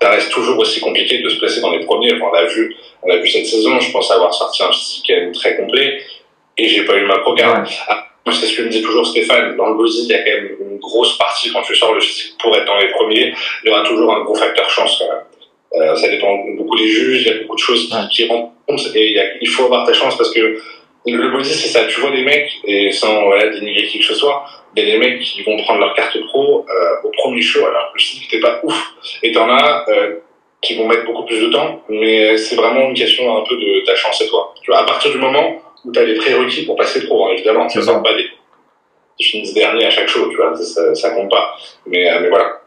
ça 0.01 0.09
reste 0.09 0.31
toujours 0.31 0.57
aussi 0.57 0.79
compliqué 0.79 1.19
de 1.19 1.29
se 1.29 1.37
placer 1.37 1.61
dans 1.61 1.71
les 1.71 1.85
premiers. 1.85 2.13
Enfin, 2.13 2.25
on 2.29 2.33
l'a 2.33 2.45
vu, 2.45 2.75
on 3.03 3.07
l'a 3.07 3.17
vu 3.17 3.27
cette 3.27 3.45
saison. 3.45 3.79
Je 3.79 3.91
pense 3.91 4.09
avoir 4.09 4.33
sorti 4.33 4.63
un 4.63 5.15
même 5.15 5.31
très 5.31 5.55
complet 5.57 6.01
et 6.57 6.67
j'ai 6.67 6.85
pas 6.85 6.97
eu 6.97 7.05
ma 7.05 7.19
Procard. 7.19 7.63
Ouais. 7.63 7.69
Moi, 7.89 8.10
c'est 8.29 8.45
ce 8.45 8.57
que 8.57 8.61
me 8.61 8.69
dit 8.69 8.81
toujours 8.81 9.05
Stéphane. 9.07 9.55
Dans 9.57 9.67
le 9.67 9.75
body, 9.75 10.03
il 10.03 10.07
y 10.09 10.13
a 10.13 10.19
quand 10.19 10.31
même 10.31 10.49
une 10.59 10.77
grosse 10.77 11.17
partie 11.17 11.51
quand 11.51 11.61
tu 11.63 11.75
sors 11.75 11.93
le 11.93 12.01
physique 12.01 12.35
pour 12.39 12.55
être 12.55 12.65
dans 12.65 12.77
les 12.77 12.89
premiers. 12.89 13.33
Il 13.63 13.69
y 13.69 13.71
aura 13.71 13.83
toujours 13.83 14.13
un 14.15 14.23
gros 14.23 14.35
facteur 14.35 14.69
chance 14.69 14.99
quand 14.99 15.13
même. 15.13 15.23
Euh, 15.73 15.95
ça 15.95 16.09
dépend 16.09 16.37
beaucoup 16.57 16.77
des 16.77 16.87
juges. 16.87 17.21
Il 17.21 17.27
y 17.27 17.31
a 17.31 17.41
beaucoup 17.41 17.55
de 17.55 17.61
choses 17.61 17.89
qui, 17.89 18.07
qui 18.09 18.27
rentrent 18.27 18.51
compte 18.67 18.81
et 18.95 19.07
il, 19.07 19.13
y 19.13 19.19
a, 19.19 19.25
il, 19.39 19.47
faut 19.47 19.65
avoir 19.65 19.85
ta 19.87 19.93
chance 19.93 20.17
parce 20.17 20.31
que 20.31 20.59
le 21.07 21.31
body, 21.31 21.49
c'est 21.49 21.69
ça. 21.69 21.85
Tu 21.85 21.99
vois 21.99 22.11
des 22.11 22.23
mecs 22.23 22.51
et 22.65 22.91
sans 22.91 23.25
voilà, 23.25 23.49
dénigrer 23.49 23.87
qui 23.87 23.99
que 23.99 24.05
ce 24.05 24.13
soit, 24.13 24.45
il 24.75 24.83
y 24.83 24.87
a 24.87 24.91
des 24.91 24.97
mecs 24.99 25.19
qui 25.21 25.41
vont 25.41 25.57
prendre 25.57 25.79
leur 25.79 25.95
carte 25.95 26.17
pro 26.27 26.65
euh, 26.69 27.07
au 27.07 27.09
premier 27.09 27.41
show 27.41 27.65
alors 27.65 27.91
que 27.91 27.97
le 27.97 28.03
physique 28.03 28.31
n'était 28.31 28.41
pas 28.41 28.59
ouf. 28.63 28.93
Et 29.23 29.31
t'en 29.31 29.49
as 29.49 29.85
euh, 29.89 30.17
qui 30.61 30.75
vont 30.75 30.87
mettre 30.87 31.05
beaucoup 31.05 31.25
plus 31.25 31.41
de 31.41 31.47
temps, 31.47 31.81
mais 31.89 32.37
c'est 32.37 32.55
vraiment 32.55 32.87
une 32.87 32.93
question 32.93 33.35
un 33.35 33.41
peu 33.41 33.55
de 33.55 33.83
ta 33.83 33.95
chance 33.95 34.21
et 34.21 34.27
toi. 34.27 34.53
Tu 34.61 34.69
vois, 34.69 34.81
à 34.81 34.83
partir 34.83 35.09
du 35.11 35.17
moment 35.17 35.59
où 35.85 35.91
tu 35.91 35.99
as 35.99 36.03
les 36.03 36.15
prérequis 36.15 36.65
pour 36.65 36.75
passer 36.75 37.05
pro, 37.05 37.27
hein, 37.27 37.31
évidemment. 37.33 37.67
Ça 37.69 37.79
ne 37.79 38.03
pas 38.03 38.13
des. 38.13 38.27
Ils 39.19 39.25
finissent 39.25 39.53
dernier 39.53 39.85
à 39.85 39.89
chaque 39.89 40.07
show, 40.07 40.29
tu 40.29 40.37
vois, 40.37 40.55
ça, 40.55 40.95
ça 40.95 41.11
compte 41.11 41.29
pas. 41.29 41.55
Mais, 41.85 42.11
euh, 42.11 42.19
mais 42.21 42.29
voilà. 42.29 42.61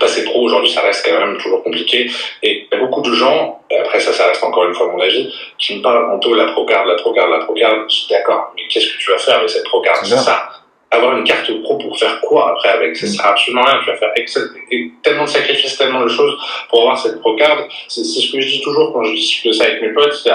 Passer 0.00 0.24
pro 0.24 0.40
aujourd'hui, 0.40 0.70
ça 0.70 0.80
reste 0.80 1.04
quand 1.04 1.18
même 1.18 1.36
toujours 1.36 1.62
compliqué. 1.62 2.10
Et 2.42 2.66
il 2.66 2.68
y 2.72 2.74
a 2.74 2.78
beaucoup 2.82 3.02
de 3.02 3.12
gens, 3.12 3.60
et 3.70 3.76
après 3.76 4.00
ça, 4.00 4.12
ça 4.12 4.26
reste 4.28 4.42
encore 4.42 4.64
une 4.64 4.74
fois 4.74 4.90
mon 4.90 4.98
avis, 4.98 5.30
qui 5.58 5.76
me 5.76 5.82
parlent 5.82 6.10
en 6.10 6.18
tôt 6.18 6.34
la 6.34 6.46
procard, 6.46 6.86
la 6.86 6.94
procard, 6.94 7.28
la 7.28 7.44
procard. 7.44 7.84
Je 7.88 7.94
suis 7.94 8.08
d'accord, 8.08 8.52
mais 8.56 8.62
qu'est-ce 8.68 8.86
que 8.86 8.98
tu 8.98 9.10
vas 9.10 9.18
faire 9.18 9.36
avec 9.38 9.50
cette 9.50 9.64
procard 9.64 9.96
C'est 10.04 10.16
ça. 10.16 10.48
Avoir 10.90 11.16
une 11.16 11.24
carte 11.24 11.50
pro 11.62 11.78
pour 11.78 11.98
faire 11.98 12.20
quoi 12.20 12.52
après 12.52 12.68
avec? 12.68 12.96
Ça 12.96 13.06
sert 13.06 13.26
absolument 13.26 13.62
rien. 13.62 13.80
Tu 13.82 13.90
vas 13.90 13.96
faire 13.96 14.12
excel, 14.14 14.42
tellement 15.02 15.24
de 15.24 15.28
sacrifices, 15.28 15.76
tellement 15.76 16.02
de 16.02 16.08
choses 16.08 16.38
pour 16.68 16.82
avoir 16.82 16.98
cette 16.98 17.20
procard. 17.20 17.66
C'est 17.88 18.04
ce 18.04 18.32
que 18.32 18.40
je 18.40 18.46
dis 18.46 18.60
toujours 18.62 18.92
quand 18.92 19.02
je 19.04 19.12
discute 19.12 19.48
de 19.48 19.52
ça 19.52 19.64
avec 19.64 19.82
mes 19.82 19.92
potes. 19.92 20.14
C'est 20.14 20.30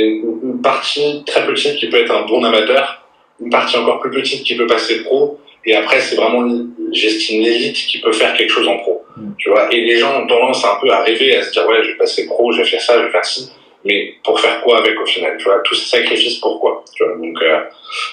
une 0.00 0.60
partie 0.62 1.22
très 1.26 1.46
petite 1.46 1.76
qui 1.76 1.88
peut 1.88 1.98
être 1.98 2.14
un 2.14 2.26
bon 2.26 2.42
amateur, 2.44 3.02
une 3.40 3.50
partie 3.50 3.76
encore 3.76 4.00
plus 4.00 4.10
petite 4.10 4.44
qui 4.44 4.56
peut 4.56 4.66
passer 4.66 5.02
pro, 5.04 5.38
et 5.64 5.74
après 5.74 6.00
c'est 6.00 6.16
vraiment, 6.16 6.48
j'estime 6.92 7.42
l'élite 7.42 7.76
qui 7.76 8.00
peut 8.00 8.12
faire 8.12 8.34
quelque 8.34 8.50
chose 8.50 8.68
en 8.68 8.78
pro. 8.78 9.02
Mm. 9.16 9.30
Tu 9.38 9.50
vois, 9.50 9.72
et 9.72 9.80
les 9.80 9.96
gens 9.96 10.22
ont 10.22 10.26
tendance 10.26 10.64
un 10.64 10.78
peu 10.80 10.90
à 10.90 11.02
rêver, 11.02 11.36
à 11.36 11.42
se 11.42 11.52
dire 11.52 11.66
ouais, 11.66 11.82
je 11.82 11.90
vais 11.90 11.96
passer 11.96 12.26
pro, 12.26 12.52
je 12.52 12.62
vais 12.62 12.68
faire 12.68 12.80
ça, 12.80 12.98
je 12.98 13.06
vais 13.06 13.10
faire 13.10 13.24
ci, 13.24 13.50
mais 13.84 14.14
pour 14.24 14.40
faire 14.40 14.60
quoi 14.62 14.78
avec 14.78 14.98
au 15.00 15.06
final? 15.06 15.36
Tu 15.38 15.44
vois, 15.44 15.60
tous 15.64 15.74
ces 15.74 15.96
sacrifices 15.96 16.38
pourquoi 16.38 16.84
tu 16.94 17.04
vois, 17.04 17.16
donc, 17.16 17.42
euh, 17.42 17.58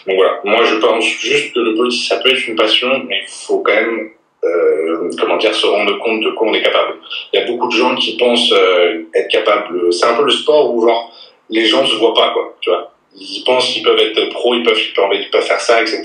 donc 0.07 0.15
voilà, 0.15 0.39
moi 0.43 0.63
je 0.63 0.75
pense 0.75 1.05
juste 1.05 1.53
que 1.53 1.59
le 1.59 1.75
body 1.75 1.97
ça 1.97 2.17
peut 2.17 2.31
être 2.31 2.47
une 2.47 2.55
passion, 2.55 2.89
mais 3.07 3.21
il 3.21 3.45
faut 3.47 3.59
quand 3.59 3.73
même 3.73 4.11
euh, 4.43 5.09
comment 5.19 5.37
dire, 5.37 5.53
se 5.53 5.67
rendre 5.67 5.99
compte 5.99 6.21
de 6.21 6.29
quoi 6.31 6.47
on 6.47 6.53
est 6.53 6.61
capable. 6.61 6.95
Il 7.33 7.39
y 7.39 7.43
a 7.43 7.45
beaucoup 7.45 7.67
de 7.67 7.73
gens 7.73 7.95
qui 7.95 8.15
pensent 8.15 8.53
euh, 8.53 9.03
être 9.13 9.27
capables. 9.29 9.91
C'est 9.91 10.05
un 10.05 10.13
peu 10.13 10.23
le 10.23 10.31
sport 10.31 10.73
où 10.73 10.87
genre 10.87 11.11
les 11.49 11.65
gens 11.65 11.85
se 11.85 11.95
voient 11.95 12.13
pas, 12.13 12.31
quoi, 12.31 12.55
tu 12.61 12.69
vois. 12.69 12.91
Ils 13.15 13.43
pensent 13.43 13.67
qu'ils 13.67 13.83
peuvent 13.83 13.99
être 13.99 14.29
pro, 14.29 14.53
ils 14.53 14.63
peuvent, 14.63 14.77
ils 14.77 14.93
peuvent, 14.93 15.09
ils 15.13 15.29
peuvent 15.29 15.43
faire 15.43 15.59
ça, 15.59 15.81
etc. 15.81 16.03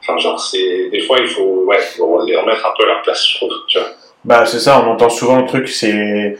Enfin, 0.00 0.18
genre, 0.18 0.40
c'est, 0.40 0.88
des 0.90 1.00
fois, 1.00 1.18
il 1.20 1.26
faut, 1.26 1.64
ouais, 1.66 1.78
faut 1.78 2.24
les 2.24 2.36
remettre 2.36 2.64
un 2.64 2.72
peu 2.78 2.84
à 2.84 2.94
leur 2.94 3.02
place, 3.02 3.28
je 3.28 3.36
trouve, 3.36 3.52
tu 3.66 3.78
vois. 3.78 3.88
Bah, 4.24 4.46
c'est 4.46 4.60
ça, 4.60 4.82
on 4.84 4.90
entend 4.90 5.08
souvent 5.08 5.40
le 5.40 5.46
truc, 5.46 5.68
c'est, 5.68 6.36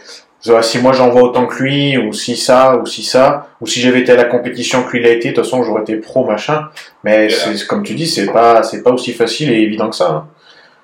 si 0.62 0.78
moi 0.78 0.92
j'en 0.92 1.10
vois 1.10 1.22
autant 1.22 1.46
que 1.46 1.62
lui, 1.62 1.96
ou 1.98 2.12
si 2.12 2.36
ça, 2.36 2.76
ou 2.76 2.86
si 2.86 3.02
ça, 3.02 3.48
ou 3.60 3.66
si 3.66 3.80
j'avais 3.80 4.00
été 4.00 4.12
à 4.12 4.16
la 4.16 4.24
compétition 4.24 4.82
que 4.84 4.96
lui 4.96 5.02
l'a 5.02 5.10
été, 5.10 5.30
de 5.30 5.34
toute 5.34 5.44
façon 5.44 5.62
j'aurais 5.62 5.82
été 5.82 5.96
pro, 5.96 6.24
machin. 6.24 6.68
Mais 7.04 7.28
c'est, 7.28 7.66
comme 7.66 7.82
tu 7.82 7.94
dis, 7.94 8.06
c'est 8.06 8.32
pas, 8.32 8.62
c'est 8.62 8.82
pas 8.82 8.90
aussi 8.90 9.12
facile 9.12 9.52
et 9.52 9.60
évident 9.60 9.90
que 9.90 9.96
ça. 9.96 10.10
Hein. 10.10 10.28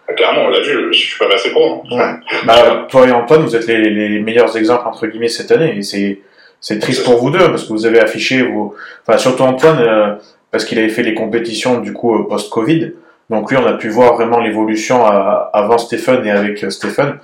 Bah, 0.07 0.15
clairement, 0.15 0.43
on 0.43 0.49
l'a 0.49 0.61
vu, 0.61 0.93
je 0.93 0.99
suis 0.99 1.19
pas 1.19 1.29
passé 1.29 1.51
pro. 1.51 1.83
Hein. 1.91 1.97
Ouais. 1.97 2.45
bah, 2.47 2.87
toi 2.91 3.07
et 3.07 3.13
Antoine, 3.13 3.43
vous 3.43 3.57
êtes 3.57 3.67
les, 3.67 3.79
les 3.79 4.21
meilleurs 4.21 4.57
exemples, 4.57 4.87
entre 4.87 5.07
guillemets, 5.07 5.29
cette 5.29 5.51
année, 5.51 5.77
et 5.79 5.83
c'est, 5.83 6.21
c'est 6.65 6.79
triste 6.79 7.05
pour 7.05 7.19
vous 7.19 7.29
deux 7.29 7.51
parce 7.51 7.65
que 7.65 7.75
vous 7.75 7.85
avez 7.85 8.01
affiché 8.01 8.41
vos, 8.41 8.75
enfin 9.07 9.19
surtout 9.19 9.43
Antoine 9.43 9.81
euh, 9.81 10.15
parce 10.51 10.65
qu'il 10.65 10.79
avait 10.79 10.89
fait 10.89 11.03
les 11.03 11.13
compétitions 11.13 11.81
du 11.81 11.93
coup 11.93 12.15
euh, 12.15 12.27
post-Covid. 12.27 12.93
Donc 13.29 13.51
lui, 13.51 13.59
on 13.59 13.67
a 13.67 13.75
pu 13.75 13.91
voir 13.91 14.15
vraiment 14.15 14.41
l'évolution 14.41 15.05
avant 15.05 15.77
Stephen 15.77 16.25
et 16.25 16.31
avec 16.31 16.65
Stephen. 16.71 17.19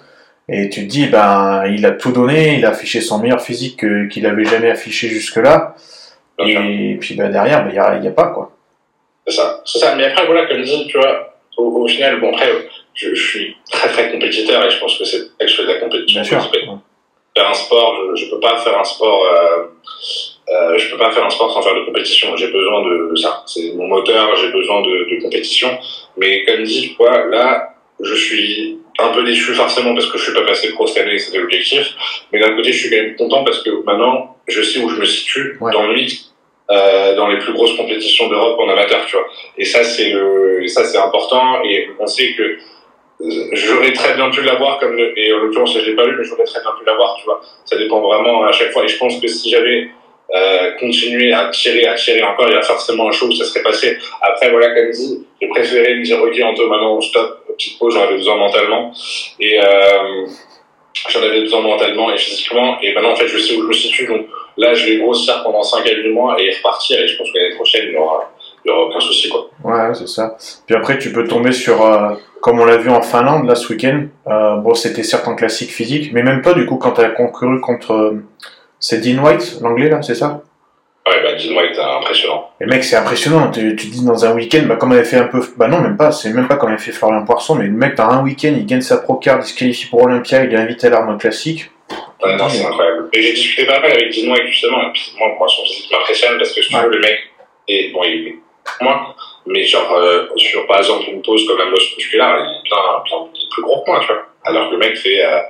Et 0.46 0.68
tu 0.68 0.82
te 0.82 0.90
dis, 0.90 1.06
ben, 1.06 1.64
il 1.68 1.86
a 1.86 1.92
tout 1.92 2.12
donné, 2.12 2.58
il 2.58 2.66
a 2.66 2.70
affiché 2.70 3.00
son 3.00 3.18
meilleur 3.18 3.40
physique 3.40 3.82
qu'il 4.10 4.26
avait 4.26 4.44
jamais 4.44 4.70
affiché 4.70 5.08
jusque-là. 5.08 5.74
Et, 6.38 6.98
puis 7.00 7.14
ben, 7.14 7.30
derrière, 7.30 7.64
ben, 7.64 7.70
il 7.70 7.76
ben, 7.76 8.00
n'y 8.00 8.08
a, 8.08 8.10
a, 8.10 8.14
pas, 8.14 8.28
quoi. 8.28 8.52
C'est 9.26 9.36
ça. 9.36 9.62
C'est 9.64 9.78
ça. 9.78 9.94
Mais 9.94 10.04
après, 10.04 10.26
voilà, 10.26 10.46
comme 10.46 10.62
dit, 10.62 10.86
tu 10.88 10.98
vois, 10.98 11.34
au, 11.56 11.86
final, 11.88 12.20
bon, 12.20 12.32
après, 12.32 12.50
je, 12.94 13.14
suis 13.14 13.56
très, 13.70 13.88
très 13.88 14.10
compétiteur 14.10 14.64
et 14.64 14.70
je 14.70 14.78
pense 14.78 14.98
que 14.98 15.04
c'est 15.04 15.20
que 15.38 15.46
je 15.46 15.54
fais 15.54 15.62
de 15.62 15.68
la 15.68 15.80
compétition. 15.80 16.20
Bien 16.20 16.24
sûr. 16.24 16.82
Faire 17.40 17.48
un 17.48 17.54
sport, 17.54 17.96
je, 18.14 18.26
ne 18.26 18.30
peux 18.30 18.40
pas 18.40 18.58
faire 18.58 18.78
un 18.78 18.84
sport, 18.84 19.24
euh, 19.24 19.62
euh, 20.52 20.76
je 20.76 20.90
peux 20.90 20.98
pas 20.98 21.10
faire 21.10 21.24
un 21.24 21.30
sport 21.30 21.50
sans 21.54 21.62
faire 21.62 21.74
de 21.74 21.86
compétition. 21.86 22.36
J'ai 22.36 22.48
besoin 22.48 22.82
de, 22.82 23.16
ça. 23.16 23.42
C'est 23.46 23.72
mon 23.76 23.86
moteur, 23.86 24.36
j'ai 24.36 24.50
besoin 24.50 24.82
de, 24.82 25.08
de, 25.10 25.22
compétition. 25.22 25.70
Mais 26.18 26.44
comme 26.44 26.62
dit, 26.64 26.90
tu 26.90 26.96
vois, 26.96 27.24
là, 27.28 27.76
je 27.98 28.14
suis 28.14 28.78
un 28.98 29.08
peu 29.08 29.24
déçu 29.24 29.54
forcément 29.54 29.94
parce 29.94 30.06
que 30.06 30.18
je 30.18 30.24
suis 30.24 30.34
pas 30.34 30.42
passé 30.42 30.70
pro 30.72 30.86
cette 30.86 31.06
année, 31.06 31.18
c'était 31.18 31.38
l'objectif. 31.38 31.94
Mais 32.30 32.40
d'un 32.40 32.54
côté, 32.54 32.72
je 32.72 32.78
suis 32.78 32.90
quand 32.90 33.02
même 33.02 33.16
content 33.16 33.42
parce 33.42 33.62
que 33.62 33.70
maintenant, 33.86 34.36
je 34.46 34.60
sais 34.60 34.80
où 34.80 34.90
je 34.90 35.00
me 35.00 35.06
situe 35.06 35.56
dans 35.60 35.86
le 35.86 35.94
mix, 35.94 36.34
euh, 36.70 37.16
dans 37.16 37.28
les 37.28 37.38
plus 37.38 37.54
grosses 37.54 37.74
compétitions 37.74 38.28
d'Europe 38.28 38.58
en 38.60 38.68
amateur, 38.68 39.06
tu 39.06 39.16
vois. 39.16 39.26
Et 39.56 39.64
ça, 39.64 39.82
c'est 39.82 40.10
le, 40.10 40.66
ça, 40.66 40.84
c'est 40.84 40.98
important. 40.98 41.64
Et 41.64 41.88
on 41.98 42.06
sait 42.06 42.34
que 42.34 42.58
j'aurais 43.52 43.92
très 43.92 44.14
bien 44.14 44.30
pu 44.30 44.42
l'avoir 44.42 44.78
comme 44.78 44.98
et 44.98 45.32
en 45.32 45.38
l'occurrence, 45.38 45.76
je 45.78 45.90
l'ai 45.90 45.96
pas 45.96 46.06
lu, 46.06 46.16
mais 46.18 46.24
j'aurais 46.24 46.44
très 46.44 46.60
bien 46.60 46.70
pu 46.78 46.84
l'avoir, 46.84 47.16
tu 47.18 47.24
vois. 47.24 47.40
Ça 47.64 47.76
dépend 47.76 48.00
vraiment 48.00 48.44
à 48.44 48.52
chaque 48.52 48.72
fois. 48.72 48.84
Et 48.84 48.88
je 48.88 48.98
pense 48.98 49.20
que 49.20 49.28
si 49.28 49.50
j'avais 49.50 49.90
euh, 50.34 50.72
continuer 50.78 51.32
à 51.32 51.48
tirer, 51.48 51.86
à 51.86 51.94
tirer 51.94 52.22
encore, 52.22 52.48
il 52.48 52.54
y 52.54 52.56
a 52.56 52.62
forcément 52.62 53.08
un 53.08 53.12
show 53.12 53.26
où 53.26 53.32
ça 53.32 53.44
serait 53.44 53.62
passé. 53.62 53.98
Après, 54.22 54.50
voilà, 54.50 54.74
comme 54.74 54.90
dit, 54.90 55.26
j'ai 55.40 55.48
préféré 55.48 55.96
me 55.96 56.04
dire, 56.04 56.22
ok, 56.22 56.40
Anto, 56.42 56.68
maintenant, 56.68 57.00
stop, 57.00 57.46
petite 57.48 57.78
pause, 57.78 57.94
j'en 57.94 58.04
avais 58.04 58.16
besoin 58.16 58.36
mentalement. 58.36 58.92
Et 59.40 59.60
euh, 59.60 60.26
j'en 61.08 61.22
avais 61.22 61.40
besoin 61.40 61.60
mentalement 61.62 62.12
et 62.12 62.16
physiquement. 62.16 62.78
Et 62.80 62.94
maintenant, 62.94 63.12
en 63.12 63.16
fait, 63.16 63.26
je 63.26 63.38
sais 63.38 63.56
où 63.56 63.62
je 63.62 63.68
me 63.68 63.72
situe. 63.72 64.06
Donc 64.06 64.26
là, 64.56 64.72
je 64.72 64.86
vais 64.86 64.96
grossir 64.98 65.42
pendant 65.42 65.62
5 65.62 65.86
à 65.86 65.92
8 65.92 66.08
mois 66.10 66.40
et 66.40 66.54
repartir. 66.54 67.00
Et 67.00 67.08
je 67.08 67.16
pense 67.16 67.30
que 67.32 67.38
l'année 67.38 67.56
prochaine, 67.56 67.86
il 67.86 67.90
n'y 67.90 67.96
aura, 67.96 68.32
il 68.64 68.68
y 68.68 68.72
aura 68.72 68.86
aucun 68.86 69.00
souci. 69.00 69.28
Quoi. 69.28 69.50
Ouais, 69.64 69.94
c'est 69.94 70.08
ça. 70.08 70.36
Puis 70.66 70.74
après, 70.74 70.98
tu 70.98 71.12
peux 71.12 71.26
tomber 71.26 71.52
sur, 71.52 71.84
euh, 71.84 72.14
comme 72.40 72.60
on 72.60 72.64
l'a 72.64 72.76
vu 72.76 72.90
en 72.90 73.02
Finlande, 73.02 73.46
là, 73.46 73.54
ce 73.54 73.72
week-end. 73.72 74.06
Euh, 74.26 74.56
bon, 74.56 74.74
c'était 74.74 75.02
certes 75.02 75.28
un 75.28 75.34
classique 75.34 75.70
physique, 75.70 76.12
mais 76.12 76.22
même 76.22 76.42
pas, 76.42 76.54
du 76.54 76.66
coup, 76.66 76.76
quand 76.76 76.92
tu 76.92 77.00
as 77.00 77.10
concouru 77.10 77.60
contre 77.60 78.14
c'est 78.78 79.00
Dean 79.00 79.22
White, 79.22 79.58
l'anglais, 79.60 79.90
là, 79.90 80.00
c'est 80.02 80.14
ça? 80.14 80.42
Ouais, 81.06 81.22
bah 81.22 81.32
Dean 81.32 81.56
White, 81.56 81.78
impressionnant. 81.78 82.50
Et 82.60 82.66
mec, 82.66 82.84
c'est 82.84 82.96
impressionnant. 82.96 83.50
Tu, 83.50 83.74
tu 83.76 83.86
dis 83.88 84.04
dans 84.04 84.24
un 84.24 84.34
week-end, 84.34 84.62
bah, 84.66 84.76
comme 84.76 84.92
avait 84.92 85.04
fait 85.04 85.16
un 85.16 85.26
peu. 85.26 85.40
Bah 85.56 85.68
non, 85.68 85.80
même 85.80 85.96
pas, 85.96 86.12
c'est 86.12 86.30
même 86.30 86.48
pas 86.48 86.56
comme 86.56 86.70
avait 86.70 86.78
fait 86.78 86.92
Florian 86.92 87.24
Poisson, 87.24 87.54
mais 87.56 87.64
le 87.64 87.72
mec, 87.72 87.94
dans 87.96 88.08
un 88.08 88.22
week-end, 88.22 88.52
il 88.56 88.66
gagne 88.66 88.80
sa 88.80 88.98
pro 88.98 89.16
card, 89.16 89.38
il 89.40 89.46
se 89.46 89.54
qualifie 89.54 89.86
pour 89.86 90.02
Olympia, 90.02 90.44
il 90.44 90.52
est 90.52 90.56
invité 90.56 90.86
à 90.86 90.90
l'arme 90.90 91.16
classique. 91.18 91.70
Ouais, 92.22 92.36
non, 92.36 92.48
c'est 92.48 92.64
incroyable. 92.64 93.08
Et 93.12 93.22
j'ai 93.22 93.32
discuté 93.32 93.66
pas 93.66 93.80
mal 93.80 93.92
avec 93.92 94.14
Dean 94.14 94.30
White, 94.30 94.46
justement, 94.46 94.82
et 94.82 94.92
puis 94.92 95.12
moi, 95.18 95.28
moi 95.38 95.48
son 95.48 95.62
physique 95.64 95.90
m'impressionne 95.90 96.36
parce 96.38 96.52
que 96.52 96.62
je 96.62 96.70
trouve 96.70 96.90
le 96.90 97.00
mec, 97.00 97.18
et 97.66 97.90
bon, 97.92 98.00
il 98.04 98.28
est 98.28 98.38
moi, 98.80 99.14
mais 99.46 99.64
genre, 99.64 99.92
euh, 99.92 100.26
sur 100.36 100.66
par 100.66 100.78
exemple 100.78 101.10
une 101.10 101.22
pose 101.22 101.46
comme 101.46 101.58
la 101.58 101.66
mosse 101.66 101.96
musculaire, 101.96 102.38
il 102.38 102.58
est 102.58 102.70
bien, 102.70 103.02
bien, 103.04 103.28
plus 103.50 103.62
gros 103.62 103.82
que 103.82 103.90
moi, 103.90 104.00
tu 104.00 104.06
vois. 104.06 104.26
Alors 104.44 104.68
que 104.68 104.74
le 104.74 104.78
mec 104.78 104.96
fait. 104.96 105.24
Euh, 105.24 105.40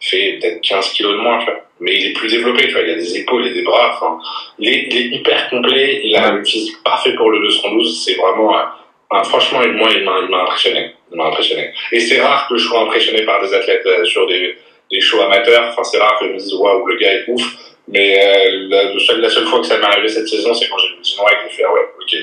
fait 0.00 0.38
peut-être 0.40 0.60
15 0.62 0.92
kilos 0.92 1.12
de 1.12 1.18
moins, 1.18 1.38
tu 1.38 1.44
vois. 1.44 1.60
Mais 1.80 1.94
il 1.94 2.06
est 2.08 2.12
plus 2.12 2.30
développé, 2.30 2.66
tu 2.66 2.72
vois. 2.72 2.82
Il 2.82 2.90
a 2.90 2.94
des 2.94 3.18
épaules 3.18 3.46
et 3.46 3.54
des 3.54 3.62
bras. 3.62 3.92
Enfin, 3.94 4.18
il 4.58 4.68
est, 4.68 5.16
hyper 5.16 5.50
complet. 5.50 6.00
Il 6.04 6.16
a 6.16 6.32
le 6.32 6.44
physique 6.44 6.82
parfait 6.82 7.14
pour 7.14 7.30
le 7.30 7.40
212. 7.40 8.04
C'est 8.04 8.14
vraiment, 8.14 8.56
euh, 8.56 9.22
franchement, 9.24 9.60
moi, 9.74 9.88
il 9.94 10.04
m'a 10.04 10.42
impressionné. 10.42 10.92
Il 11.12 11.16
m'a 11.16 11.26
impressionné. 11.26 11.70
Et 11.92 12.00
c'est 12.00 12.20
rare 12.20 12.48
que 12.48 12.56
je 12.56 12.66
sois 12.66 12.80
impressionné 12.80 13.22
par 13.22 13.42
des 13.42 13.52
athlètes 13.54 13.86
euh, 13.86 14.04
sur 14.04 14.26
des, 14.26 14.56
des 14.90 15.00
shows 15.00 15.20
amateurs. 15.22 15.68
Enfin, 15.70 15.84
c'est 15.84 15.98
rare 15.98 16.18
que 16.18 16.26
je 16.26 16.32
me 16.32 16.38
dise, 16.38 16.54
waouh, 16.54 16.86
le 16.86 16.96
gars 16.96 17.12
est 17.12 17.24
ouf. 17.28 17.42
Mais 17.88 18.18
euh, 18.18 18.68
la, 18.68 18.98
seule, 19.00 19.20
la 19.20 19.28
seule 19.28 19.46
fois 19.46 19.60
que 19.60 19.66
ça 19.66 19.78
m'est 19.78 19.86
arrivé 19.86 20.08
cette 20.08 20.28
saison, 20.28 20.54
c'est 20.54 20.68
quand 20.68 20.78
j'ai 20.78 20.94
vu 20.94 21.00
Dino 21.02 21.24
et 21.28 21.48
que 21.48 21.54
fait, 21.54 21.64
ah 21.64 21.72
ouais, 21.72 21.88
ok. 22.00 22.16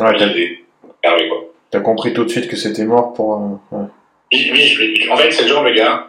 Ouais, 0.00 0.16
t'as, 1.02 1.28
quoi. 1.28 1.44
T'as 1.70 1.80
compris 1.80 2.12
tout 2.12 2.24
de 2.24 2.30
suite 2.30 2.48
que 2.48 2.56
c'était 2.56 2.84
mort 2.84 3.12
pour. 3.14 3.60
Euh, 3.72 3.76
ouais. 3.76 3.84
Oui, 4.32 4.52
oui, 4.78 5.08
en 5.10 5.16
fait, 5.16 5.30
c'est 5.32 5.42
le 5.42 5.48
genre 5.48 5.64
de 5.64 5.70
gars 5.70 6.06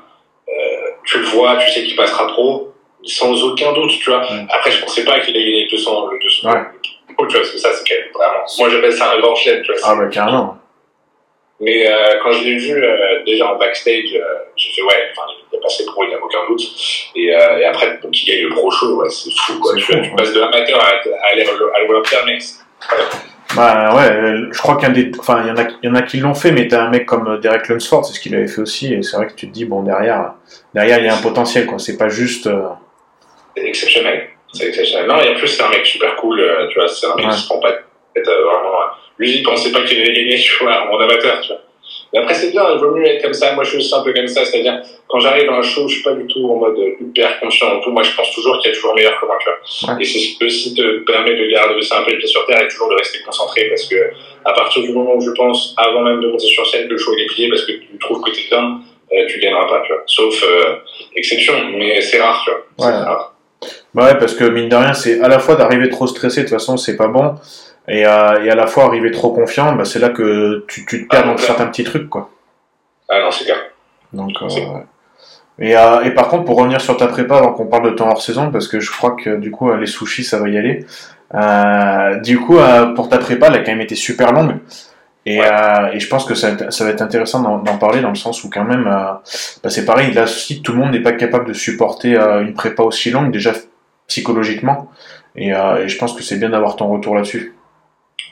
tu 1.03 1.19
le 1.19 1.25
vois, 1.25 1.57
tu 1.57 1.69
sais 1.69 1.83
qu'il 1.83 1.95
passera 1.95 2.27
trop, 2.27 2.73
sans 3.03 3.43
aucun 3.43 3.73
doute, 3.73 3.91
tu 3.99 4.09
vois. 4.09 4.25
Après, 4.49 4.71
je 4.71 4.81
pensais 4.81 5.03
pas 5.03 5.19
qu'il 5.19 5.35
ait 5.35 5.43
gagné 5.43 5.67
200, 5.69 6.07
le 6.07 6.19
200. 6.19 6.51
Ouais. 6.51 6.59
tu 7.07 7.15
vois, 7.15 7.27
parce 7.27 7.51
que 7.51 7.57
ça, 7.57 7.73
c'est 7.73 7.87
quand 7.87 8.01
même 8.01 8.11
vraiment. 8.13 8.43
Moi, 8.59 8.69
j'appelle 8.69 8.93
ça 8.93 9.13
un 9.13 9.19
grand 9.19 9.35
chien, 9.35 9.61
tu 9.63 9.71
vois. 9.71 9.81
Ah, 9.83 9.95
bah, 9.95 10.07
carrément. 10.07 10.57
Mais 11.59 11.87
euh, 11.87 12.17
quand 12.23 12.31
je 12.31 12.43
l'ai 12.43 12.57
vu 12.57 12.83
euh, 12.83 13.23
déjà 13.23 13.53
en 13.53 13.57
backstage, 13.57 14.15
euh, 14.15 14.19
j'ai 14.55 14.71
fait 14.71 14.81
ouais, 14.81 15.11
il 15.51 15.57
est 15.57 15.61
passé 15.61 15.85
pro, 15.85 16.03
il 16.03 16.07
n'y 16.09 16.15
a 16.15 16.23
aucun 16.23 16.39
doute. 16.47 16.61
Et, 17.15 17.35
euh, 17.35 17.59
et 17.59 17.65
après, 17.65 17.99
donc, 18.01 18.19
il 18.23 18.25
gagne 18.25 18.43
le 18.47 18.49
pro 18.49 18.71
show, 18.71 18.95
ouais, 18.95 19.09
c'est 19.09 19.31
fou, 19.31 19.59
quoi. 19.59 19.75
Tu, 19.75 19.81
fou, 19.81 19.93
tu 20.01 20.15
passes 20.15 20.33
de 20.33 20.39
l'amateur 20.39 20.79
à, 20.79 20.87
à 20.87 21.31
aller 21.31 21.43
à 21.43 21.79
l'Olympia, 21.87 22.25
mec. 22.25 22.41
Bah 23.55 23.93
ouais, 23.95 24.49
je 24.51 24.59
crois 24.59 24.77
qu'il 24.77 24.89
y, 24.89 25.03
des... 25.03 25.19
enfin, 25.19 25.43
il 25.43 25.49
y, 25.49 25.51
en 25.51 25.57
a, 25.57 25.67
y 25.83 25.87
en 25.89 25.95
a 25.95 26.01
qui 26.03 26.17
l'ont 26.17 26.33
fait, 26.33 26.51
mais 26.51 26.67
t'as 26.67 26.83
un 26.83 26.89
mec 26.89 27.05
comme 27.05 27.39
Derek 27.39 27.67
Lunsford, 27.67 28.05
c'est 28.05 28.13
ce 28.13 28.19
qu'il 28.19 28.33
avait 28.35 28.47
fait 28.47 28.61
aussi, 28.61 28.93
et 28.93 29.01
c'est 29.01 29.17
vrai 29.17 29.27
que 29.27 29.33
tu 29.33 29.47
te 29.47 29.53
dis, 29.53 29.65
bon, 29.65 29.83
derrière, 29.83 30.33
derrière 30.73 30.99
il 30.99 31.05
y 31.05 31.09
a 31.09 31.15
un 31.15 31.21
potentiel, 31.21 31.65
quoi. 31.65 31.79
C'est 31.79 31.97
pas 31.97 32.09
juste. 32.09 32.47
Euh... 32.47 32.69
C'est 33.55 33.65
exceptionnel. 33.65 34.29
C'est 34.53 34.67
exceptionnel. 34.67 35.07
Non, 35.07 35.21
et 35.21 35.29
en 35.29 35.35
plus, 35.35 35.47
c'est 35.47 35.63
un 35.63 35.69
mec 35.69 35.85
super 35.85 36.15
cool, 36.17 36.39
euh, 36.39 36.67
tu 36.69 36.79
vois, 36.79 36.87
c'est 36.87 37.07
un 37.07 37.15
mec 37.15 37.29
qui 37.29 37.39
se 37.39 37.47
prend 37.47 37.59
pas 37.59 37.71
de 37.71 38.21
vraiment. 38.21 38.71
Lui, 39.17 39.37
il 39.37 39.43
pensait 39.43 39.71
pas 39.71 39.81
qu'il 39.81 39.99
allait 39.99 40.13
gagner, 40.13 40.37
tu 40.37 40.63
vois, 40.63 40.89
en 40.89 40.99
amateur, 40.99 41.41
tu 41.41 41.49
vois. 41.49 41.61
Mais 42.13 42.19
après, 42.19 42.33
c'est 42.33 42.51
bien, 42.51 42.63
il 42.73 42.79
vaut 42.79 42.91
mieux 42.91 43.05
être 43.05 43.21
comme 43.23 43.33
ça. 43.33 43.53
Moi, 43.53 43.63
je 43.63 43.69
suis 43.69 43.77
aussi 43.79 43.95
un 43.95 44.01
peu 44.01 44.13
comme 44.13 44.27
ça, 44.27 44.43
c'est-à-dire, 44.43 44.81
quand 45.07 45.19
j'arrive 45.19 45.47
dans 45.47 45.53
un 45.53 45.61
show, 45.61 45.87
je 45.87 45.95
suis 45.95 46.03
pas 46.03 46.13
du 46.13 46.27
tout 46.27 46.45
en 46.49 46.55
mode 46.55 46.77
hyper 46.99 47.39
conscient. 47.39 47.79
Tout. 47.79 47.91
Moi, 47.91 48.03
je 48.03 48.13
pense 48.15 48.31
toujours 48.33 48.59
qu'il 48.59 48.69
y 48.69 48.73
a 48.73 48.75
toujours 48.75 48.95
meilleur 48.95 49.19
que 49.19 49.25
moi, 49.25 49.37
tu 49.39 49.49
vois. 49.49 50.01
Et 50.01 50.03
c'est 50.03 50.19
ce 50.19 50.37
qui 50.37 50.45
aussi 50.45 50.73
te 50.73 50.99
permet 51.05 51.35
de 51.35 51.49
garder 51.51 51.81
ça 51.81 51.99
un 51.99 52.03
peu 52.03 52.11
les 52.11 52.17
pieds 52.17 52.27
sur 52.27 52.45
terre 52.45 52.61
et 52.61 52.67
toujours 52.67 52.89
de 52.89 52.95
rester 52.95 53.19
concentré 53.25 53.65
parce 53.69 53.87
que, 53.87 53.95
à 54.43 54.53
partir 54.53 54.83
du 54.83 54.91
moment 54.91 55.15
où 55.15 55.21
je 55.21 55.31
pense, 55.31 55.73
avant 55.77 56.01
même 56.01 56.19
de 56.19 56.27
monter 56.27 56.47
sur 56.47 56.67
scène, 56.67 56.87
que 56.87 56.93
le 56.93 56.97
show 56.97 57.13
est 57.17 57.27
plié 57.27 57.49
parce 57.49 57.65
que 57.65 57.71
tu 57.71 57.97
trouves 57.99 58.21
que 58.21 58.31
t'es 58.31 58.43
bien, 58.49 58.81
euh, 59.13 59.25
tu 59.27 59.39
gagneras 59.39 59.67
pas, 59.67 59.81
tu 59.85 59.93
vois. 59.93 60.03
Sauf 60.05 60.43
euh, 60.43 60.75
exception, 61.15 61.53
mais 61.77 62.01
c'est 62.01 62.21
rare, 62.21 62.41
tu 62.43 62.51
vois. 62.51 62.89
Ouais. 62.89 62.93
Rare. 62.93 63.35
Bah 63.93 64.05
ouais, 64.05 64.17
parce 64.17 64.33
que 64.33 64.45
mine 64.45 64.69
de 64.69 64.75
rien, 64.75 64.93
c'est 64.93 65.21
à 65.21 65.27
la 65.27 65.39
fois 65.39 65.55
d'arriver 65.55 65.89
trop 65.89 66.07
stressé, 66.07 66.41
de 66.41 66.47
toute 66.47 66.57
façon, 66.57 66.77
c'est 66.77 66.97
pas 66.97 67.07
bon. 67.07 67.35
Et 67.87 68.05
à, 68.05 68.39
et 68.43 68.49
à 68.49 68.55
la 68.55 68.67
fois 68.67 68.85
arriver 68.85 69.11
trop 69.11 69.31
confiant, 69.31 69.73
bah, 69.73 69.85
c'est 69.85 69.99
là 69.99 70.09
que 70.09 70.65
tu, 70.67 70.85
tu 70.85 71.03
te 71.03 71.07
perds 71.09 71.23
ah, 71.25 71.27
dans 71.27 71.37
certains 71.37 71.67
petits 71.67 71.83
trucs, 71.83 72.09
quoi. 72.09 72.29
Ah 73.09 73.19
non, 73.21 73.31
c'est 73.31 73.45
clair. 73.45 73.57
Donc, 74.13 74.31
euh, 74.41 74.47
et, 75.59 75.75
euh, 75.75 76.03
et, 76.03 76.11
par 76.11 76.27
contre, 76.27 76.45
pour 76.45 76.57
revenir 76.57 76.79
sur 76.79 76.97
ta 76.97 77.07
prépa, 77.07 77.37
avant 77.37 77.53
qu'on 77.53 77.65
parle 77.65 77.91
de 77.91 77.95
temps 77.95 78.09
hors 78.09 78.21
saison, 78.21 78.51
parce 78.51 78.67
que 78.67 78.79
je 78.79 78.91
crois 78.91 79.11
que 79.11 79.37
du 79.37 79.51
coup, 79.51 79.73
les 79.73 79.87
sushis, 79.87 80.23
ça 80.23 80.39
va 80.39 80.49
y 80.49 80.57
aller. 80.57 80.85
Euh, 81.33 82.19
du 82.19 82.39
coup, 82.39 82.57
euh, 82.57 82.93
pour 82.93 83.09
ta 83.09 83.17
prépa, 83.17 83.47
elle 83.47 83.55
a 83.55 83.59
quand 83.59 83.71
même 83.71 83.81
été 83.81 83.95
super 83.95 84.31
longue. 84.31 84.57
Et, 85.25 85.39
euh, 85.39 85.91
et 85.93 85.99
je 85.99 86.07
pense 86.07 86.25
que 86.25 86.33
ça, 86.33 86.71
ça 86.71 86.83
va 86.83 86.89
être 86.89 87.01
intéressant 87.01 87.41
d'en 87.41 87.77
parler 87.77 88.01
dans 88.01 88.09
le 88.09 88.15
sens 88.15 88.43
où 88.43 88.49
quand 88.49 88.63
même, 88.63 88.85
bah 88.85 89.21
c'est 89.69 89.85
pareil, 89.85 90.11
là 90.13 90.23
aussi, 90.23 90.63
tout 90.63 90.71
le 90.73 90.79
monde 90.79 90.91
n'est 90.91 91.01
pas 91.01 91.11
capable 91.11 91.45
de 91.45 91.53
supporter 91.53 92.15
une 92.15 92.53
prépa 92.53 92.81
aussi 92.81 93.11
longue, 93.11 93.31
déjà 93.31 93.53
psychologiquement. 94.07 94.89
Et, 95.35 95.49
et 95.49 95.87
je 95.87 95.97
pense 95.99 96.13
que 96.13 96.23
c'est 96.23 96.37
bien 96.37 96.49
d'avoir 96.49 96.75
ton 96.75 96.87
retour 96.87 97.13
là-dessus. 97.13 97.53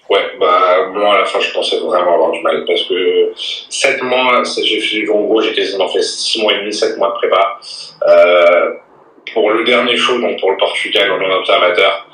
Ouais, 0.10 0.32
bah 0.40 0.88
moi 0.92 1.14
à 1.14 1.18
la 1.20 1.26
fin 1.26 1.40
je 1.40 1.54
pensais 1.54 1.78
vraiment 1.78 2.16
avoir 2.16 2.32
du 2.32 2.42
mal 2.42 2.64
parce 2.66 2.82
que 2.84 3.32
7 3.36 4.02
mois, 4.02 4.42
j'ai 4.64 4.80
fait, 4.80 5.08
en 5.10 5.22
gros 5.22 5.42
j'ai 5.42 5.54
quasiment 5.54 5.88
fait 5.88 6.02
6 6.02 6.42
mois 6.42 6.54
et 6.54 6.60
demi, 6.60 6.74
7 6.74 6.98
mois 6.98 7.10
de 7.10 7.14
prépa. 7.14 7.60
Euh, 8.08 8.74
pour 9.34 9.52
le 9.52 9.64
dernier 9.64 9.96
show, 9.96 10.20
donc 10.20 10.40
pour 10.40 10.52
le 10.52 10.58
Portugal 10.58 11.12
en 11.12 11.38
observateur, 11.38 12.08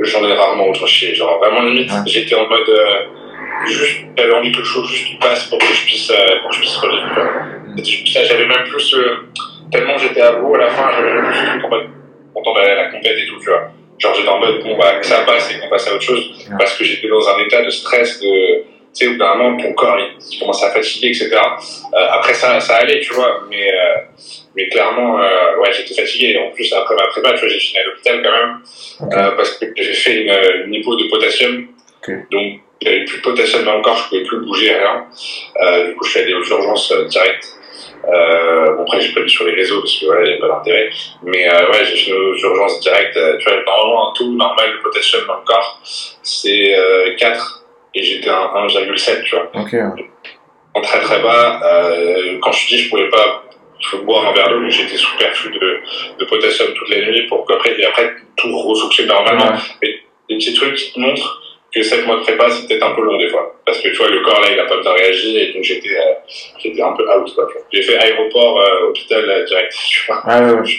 j'en 0.00 0.26
ai 0.26 0.32
rarement 0.32 0.68
autre 0.68 0.86
chier. 0.86 1.14
Genre 1.14 1.38
vraiment 1.38 1.62
limite, 1.62 1.90
j'étais 2.06 2.34
en 2.34 2.48
mode 2.48 2.68
euh, 2.68 3.66
juste, 3.66 4.00
j'avais 4.16 4.32
envie 4.32 4.52
que 4.52 4.58
le 4.58 4.64
show 4.64 4.82
juste 4.84 5.18
passe 5.20 5.44
pour 5.48 5.58
que 5.58 5.66
je 5.66 5.84
puisse, 5.84 6.10
euh, 6.10 6.40
pour 6.40 6.50
que 6.50 6.56
je 6.56 6.60
puisse 6.60 6.76
revivre. 6.76 7.04
J'avais 8.04 8.46
même 8.46 8.64
plus, 8.64 8.94
euh, 8.94 9.16
tellement 9.70 9.98
j'étais 9.98 10.22
à 10.22 10.32
bout 10.32 10.54
à 10.54 10.58
la 10.58 10.70
fin, 10.70 10.90
j'avais 10.96 11.12
même 11.12 11.30
plus 11.30 11.64
en 11.64 11.68
mode 11.68 11.88
content 12.32 12.54
d'aller 12.54 12.70
à 12.70 12.76
la 12.76 12.90
compète 12.90 13.18
et 13.18 13.26
tout, 13.26 13.38
tu 13.40 13.50
vois. 13.50 13.70
Genre, 13.98 14.14
j'étais 14.14 14.28
en 14.28 14.38
mode, 14.38 14.62
bon, 14.62 14.76
bah, 14.76 14.98
que 15.00 15.06
ça 15.06 15.20
passe 15.20 15.50
et 15.52 15.60
qu'on 15.60 15.68
passe 15.68 15.88
à 15.88 15.94
autre 15.94 16.02
chose. 16.02 16.48
Parce 16.58 16.76
que 16.76 16.84
j'étais 16.84 17.08
dans 17.08 17.28
un 17.28 17.38
état 17.44 17.62
de 17.62 17.70
stress, 17.70 18.20
de, 18.20 18.62
tu 18.62 18.64
sais, 18.92 19.06
où 19.08 19.16
d'un 19.16 19.34
moment, 19.36 19.56
ton 19.56 19.72
corps, 19.72 19.98
il, 19.98 20.38
commence 20.38 20.62
à 20.62 20.70
fatiguer, 20.70 21.08
etc. 21.08 21.30
Euh, 21.32 22.06
après, 22.10 22.34
ça, 22.34 22.58
ça 22.60 22.76
allait, 22.76 23.00
tu 23.00 23.12
vois, 23.14 23.42
mais, 23.48 23.72
euh, 23.72 23.96
mais 24.56 24.68
clairement, 24.68 25.20
euh, 25.20 25.56
ouais, 25.58 25.72
j'étais 25.72 25.94
fatigué. 26.00 26.38
En 26.38 26.50
plus, 26.50 26.72
après 26.72 26.94
ma 26.96 27.06
prépa, 27.08 27.32
tu 27.34 27.40
vois, 27.40 27.48
j'ai 27.48 27.58
fini 27.58 27.78
à 27.78 27.84
l'hôpital 27.84 28.22
quand 28.22 28.32
même. 28.32 28.58
Euh, 29.12 29.36
parce 29.36 29.58
que 29.58 29.66
j'ai 29.76 29.94
fait 29.94 30.22
une, 30.22 30.66
une 30.66 30.74
hypo 30.74 30.96
de 30.96 31.08
potassium. 31.08 31.68
Okay. 32.02 32.18
Donc, 32.30 32.60
j'avais 32.84 33.04
plus 33.04 33.18
de 33.18 33.22
potassium 33.22 33.64
dans 33.64 33.76
le 33.76 33.82
corps, 33.82 33.96
je 33.96 34.08
pouvais 34.08 34.24
plus 34.24 34.40
bouger, 34.40 34.74
rien. 34.74 35.06
Euh, 35.62 35.88
du 35.88 35.94
coup, 35.94 36.04
je 36.04 36.10
suis 36.10 36.20
allé 36.20 36.34
aux 36.34 36.44
urgences 36.44 36.92
euh, 36.92 37.06
direct. 37.06 37.53
Euh, 38.08 38.74
bon, 38.76 38.82
après, 38.82 39.00
j'ai 39.00 39.12
pas 39.12 39.20
lu 39.20 39.28
sur 39.28 39.46
les 39.46 39.54
réseaux 39.54 39.80
parce 39.80 39.98
que 39.98 40.06
voilà, 40.06 40.26
il 40.26 40.32
n'y 40.32 40.38
a 40.38 40.40
pas 40.40 40.54
d'intérêt. 40.54 40.90
Mais 41.22 41.48
euh, 41.48 41.70
ouais, 41.70 41.84
j'ai 41.84 41.96
fait 41.96 42.10
une 42.10 42.38
urgence 42.38 42.80
directe. 42.80 43.16
Euh, 43.16 43.38
tu 43.38 43.48
vois, 43.48 43.62
normalement, 43.64 44.10
un 44.10 44.14
taux 44.14 44.30
normal 44.32 44.72
de 44.72 44.82
potassium 44.82 45.22
dans 45.26 45.36
le 45.36 45.44
corps, 45.44 45.80
c'est 45.82 46.74
euh, 46.76 47.14
4 47.16 47.64
et 47.94 48.02
j'étais 48.02 48.30
à 48.30 48.52
1,7, 48.66 49.22
tu 49.24 49.36
vois. 49.36 49.50
Ok. 49.54 49.74
En 50.74 50.80
très 50.80 51.00
très 51.00 51.20
bas. 51.20 51.60
Euh, 51.64 52.38
quand 52.42 52.52
je 52.52 52.66
dis 52.66 52.78
je 52.78 52.90
pouvais 52.90 53.08
pas 53.08 53.44
boire 54.04 54.28
un 54.28 54.32
verre 54.32 54.48
d'eau, 54.48 54.68
j'étais 54.68 54.96
sous 54.96 55.16
perfus 55.16 55.52
de, 55.52 55.80
de 56.18 56.24
potassium 56.24 56.72
toute 56.74 56.88
la 56.88 57.02
nuit 57.02 57.26
pour 57.28 57.46
qu'après, 57.46 57.78
et 57.78 57.84
après, 57.84 58.10
tout 58.36 58.56
ressourcer 58.58 59.06
normalement. 59.06 59.52
Ouais. 59.52 59.58
Mais 59.82 59.88
des 60.28 60.36
petits 60.36 60.54
trucs 60.54 60.74
qui 60.74 60.92
te 60.92 61.00
montrent 61.00 61.42
que 61.74 61.82
7 61.82 62.06
mois 62.06 62.16
de 62.16 62.22
prépa, 62.22 62.48
c'est 62.50 62.66
peut-être 62.68 62.86
un 62.86 62.94
peu 62.94 63.02
long 63.02 63.18
des 63.18 63.28
fois. 63.28 63.54
Parce 63.66 63.80
que 63.80 63.88
tu 63.88 63.96
vois, 63.96 64.08
le 64.08 64.20
corps 64.22 64.40
là, 64.40 64.48
il 64.52 64.58
a 64.60 64.64
pas 64.64 64.80
bien 64.80 64.92
réagi 64.92 65.38
et 65.38 65.52
donc 65.52 65.62
j'étais 65.64 65.88
euh, 65.88 66.12
j'étais 66.62 66.82
un 66.82 66.92
peu 66.92 67.02
out. 67.02 67.34
quoi. 67.34 67.48
J'ai 67.72 67.82
fait 67.82 67.96
aéroport, 67.98 68.60
euh, 68.60 68.88
hôpital 68.88 69.28
euh, 69.28 69.44
direct. 69.44 69.74
Tu 69.88 70.06
vois. 70.06 70.22
Ah 70.24 70.42
ouais. 70.42 70.60
Je, 70.64 70.72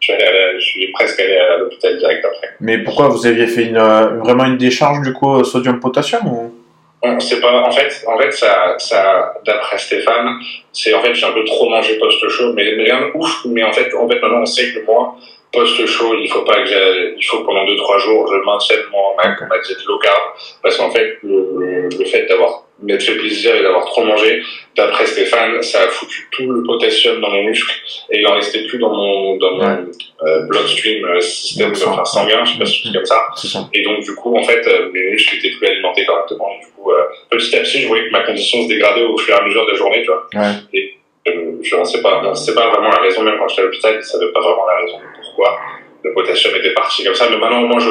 je 0.00 0.04
suis 0.06 0.12
allé 0.14 0.24
à 0.24 0.32
la- 0.32 0.58
je 0.58 0.64
suis 0.64 0.92
presque 0.92 1.20
allé 1.20 1.36
à 1.36 1.56
l'hôpital 1.58 1.98
direct 1.98 2.24
après. 2.24 2.48
Mais 2.60 2.78
pourquoi 2.78 3.08
vous 3.08 3.26
aviez 3.26 3.46
fait 3.46 3.64
une, 3.64 3.78
vraiment 3.78 4.44
une 4.46 4.56
décharge 4.56 5.00
du 5.02 5.12
coup 5.12 5.42
sodium-potassium 5.44 6.26
ou? 6.26 6.54
On 7.02 7.18
sait 7.18 7.40
pas. 7.40 7.50
En 7.62 7.70
fait, 7.70 8.04
en 8.06 8.18
fait, 8.18 8.30
ça, 8.30 8.74
ça, 8.78 9.34
d'après 9.46 9.78
Stéphane, 9.78 10.38
c'est 10.72 10.92
en 10.92 11.00
fait 11.02 11.14
j'ai 11.14 11.24
un 11.24 11.32
peu 11.32 11.44
trop 11.44 11.68
mangé 11.70 11.98
post 11.98 12.28
chaud, 12.28 12.52
mais, 12.54 12.74
mais 12.76 12.84
rien 12.84 13.00
de 13.00 13.10
ouf. 13.14 13.44
Mais 13.46 13.62
en 13.62 13.72
fait, 13.72 13.94
en 13.94 14.06
fait, 14.08 14.20
maintenant 14.20 14.42
on 14.42 14.46
sait 14.46 14.70
que 14.72 14.84
moi, 14.84 15.16
post 15.52 15.84
chaud, 15.86 16.14
il 16.18 16.28
faut 16.30 16.42
pas 16.42 16.62
que 16.62 17.16
il 17.16 17.24
faut 17.24 17.38
que 17.40 17.46
pendant 17.46 17.64
deux 17.66 17.76
trois 17.76 17.98
jours, 17.98 18.26
je 18.32 18.36
maintienne 18.44 18.80
mon 18.92 19.16
ma, 19.16 19.32
Ok. 19.32 19.48
ma 19.48 19.58
diète 19.58 19.84
low 19.86 19.98
carb, 19.98 20.20
parce 20.62 20.76
qu'en 20.76 20.90
fait, 20.90 21.18
le, 21.22 21.88
le, 21.98 22.04
fait 22.04 22.26
d'avoir 22.26 22.64
m'être 22.82 23.02
fait 23.02 23.16
plaisir 23.16 23.54
et 23.56 23.62
d'avoir 23.62 23.84
trop 23.84 24.02
mangé, 24.04 24.42
d'après 24.76 25.04
Stéphane, 25.06 25.60
ça 25.62 25.82
a 25.82 25.88
foutu 25.88 26.28
tout 26.30 26.50
le 26.50 26.62
potassium 26.62 27.20
dans 27.20 27.30
mon 27.30 27.42
muscle 27.42 27.72
et 28.10 28.20
il 28.20 28.26
en 28.26 28.34
restait 28.34 28.64
plus 28.68 28.78
dans 28.78 28.94
mon 28.94 29.36
dans 29.36 29.52
mon 29.52 29.60
Ouais. 29.60 29.76
euh, 30.22 30.46
bloodstream 30.46 31.04
euh, 31.04 31.20
système 31.20 31.72
enfin, 31.72 32.04
sanguin, 32.04 32.44
je 32.44 32.52
sais 32.52 32.58
pas 32.58 32.66
si 32.66 32.82
c'est 32.86 32.94
comme 32.94 33.04
ça. 33.04 33.26
c'est 33.36 33.58
Et 33.74 33.82
donc, 33.82 34.00
du 34.02 34.14
coup, 34.14 34.36
en 34.36 34.42
fait, 34.42 34.66
euh, 34.66 34.90
mes 34.92 35.10
muscles 35.10 35.36
étaient 35.36 35.50
plus 35.56 35.66
alimentés 35.66 36.04
correctement. 36.06 36.48
Et 36.56 36.64
du 36.64 36.70
coup, 36.72 36.90
euh, 36.92 37.02
petit 37.30 37.56
à 37.56 37.60
petit, 37.60 37.82
je 37.82 37.88
voyais 37.88 38.06
que 38.06 38.12
ma 38.12 38.22
condition 38.22 38.62
se 38.62 38.68
dégradait 38.68 39.02
au 39.04 39.16
fur 39.18 39.34
et 39.34 39.38
à 39.38 39.42
mesure 39.44 39.66
de 39.66 39.72
la 39.72 39.76
journée, 39.76 40.02
tu 40.02 40.06
vois. 40.10 40.26
Ouais. 40.34 40.94
Euh, 41.28 41.52
je 41.62 41.76
ne 41.76 41.84
sais 41.84 42.00
pas, 42.00 42.34
sait 42.34 42.54
pas 42.54 42.70
vraiment 42.70 42.88
la 42.88 43.00
raison, 43.00 43.22
même 43.22 43.36
quand 43.38 43.46
j'étais 43.48 43.60
à 43.60 43.64
l'hôpital, 43.66 43.96
ils 43.98 44.02
savaient 44.02 44.32
pas 44.32 44.40
vraiment 44.40 44.64
la 44.66 44.76
raison 44.84 44.98
pourquoi 45.40 45.58
le 46.02 46.14
potassium 46.14 46.54
était 46.56 46.72
parti 46.72 47.04
comme 47.04 47.14
ça. 47.14 47.28
Mais 47.30 47.36
maintenant, 47.38 47.62
moi, 47.62 47.78
je, 47.78 47.90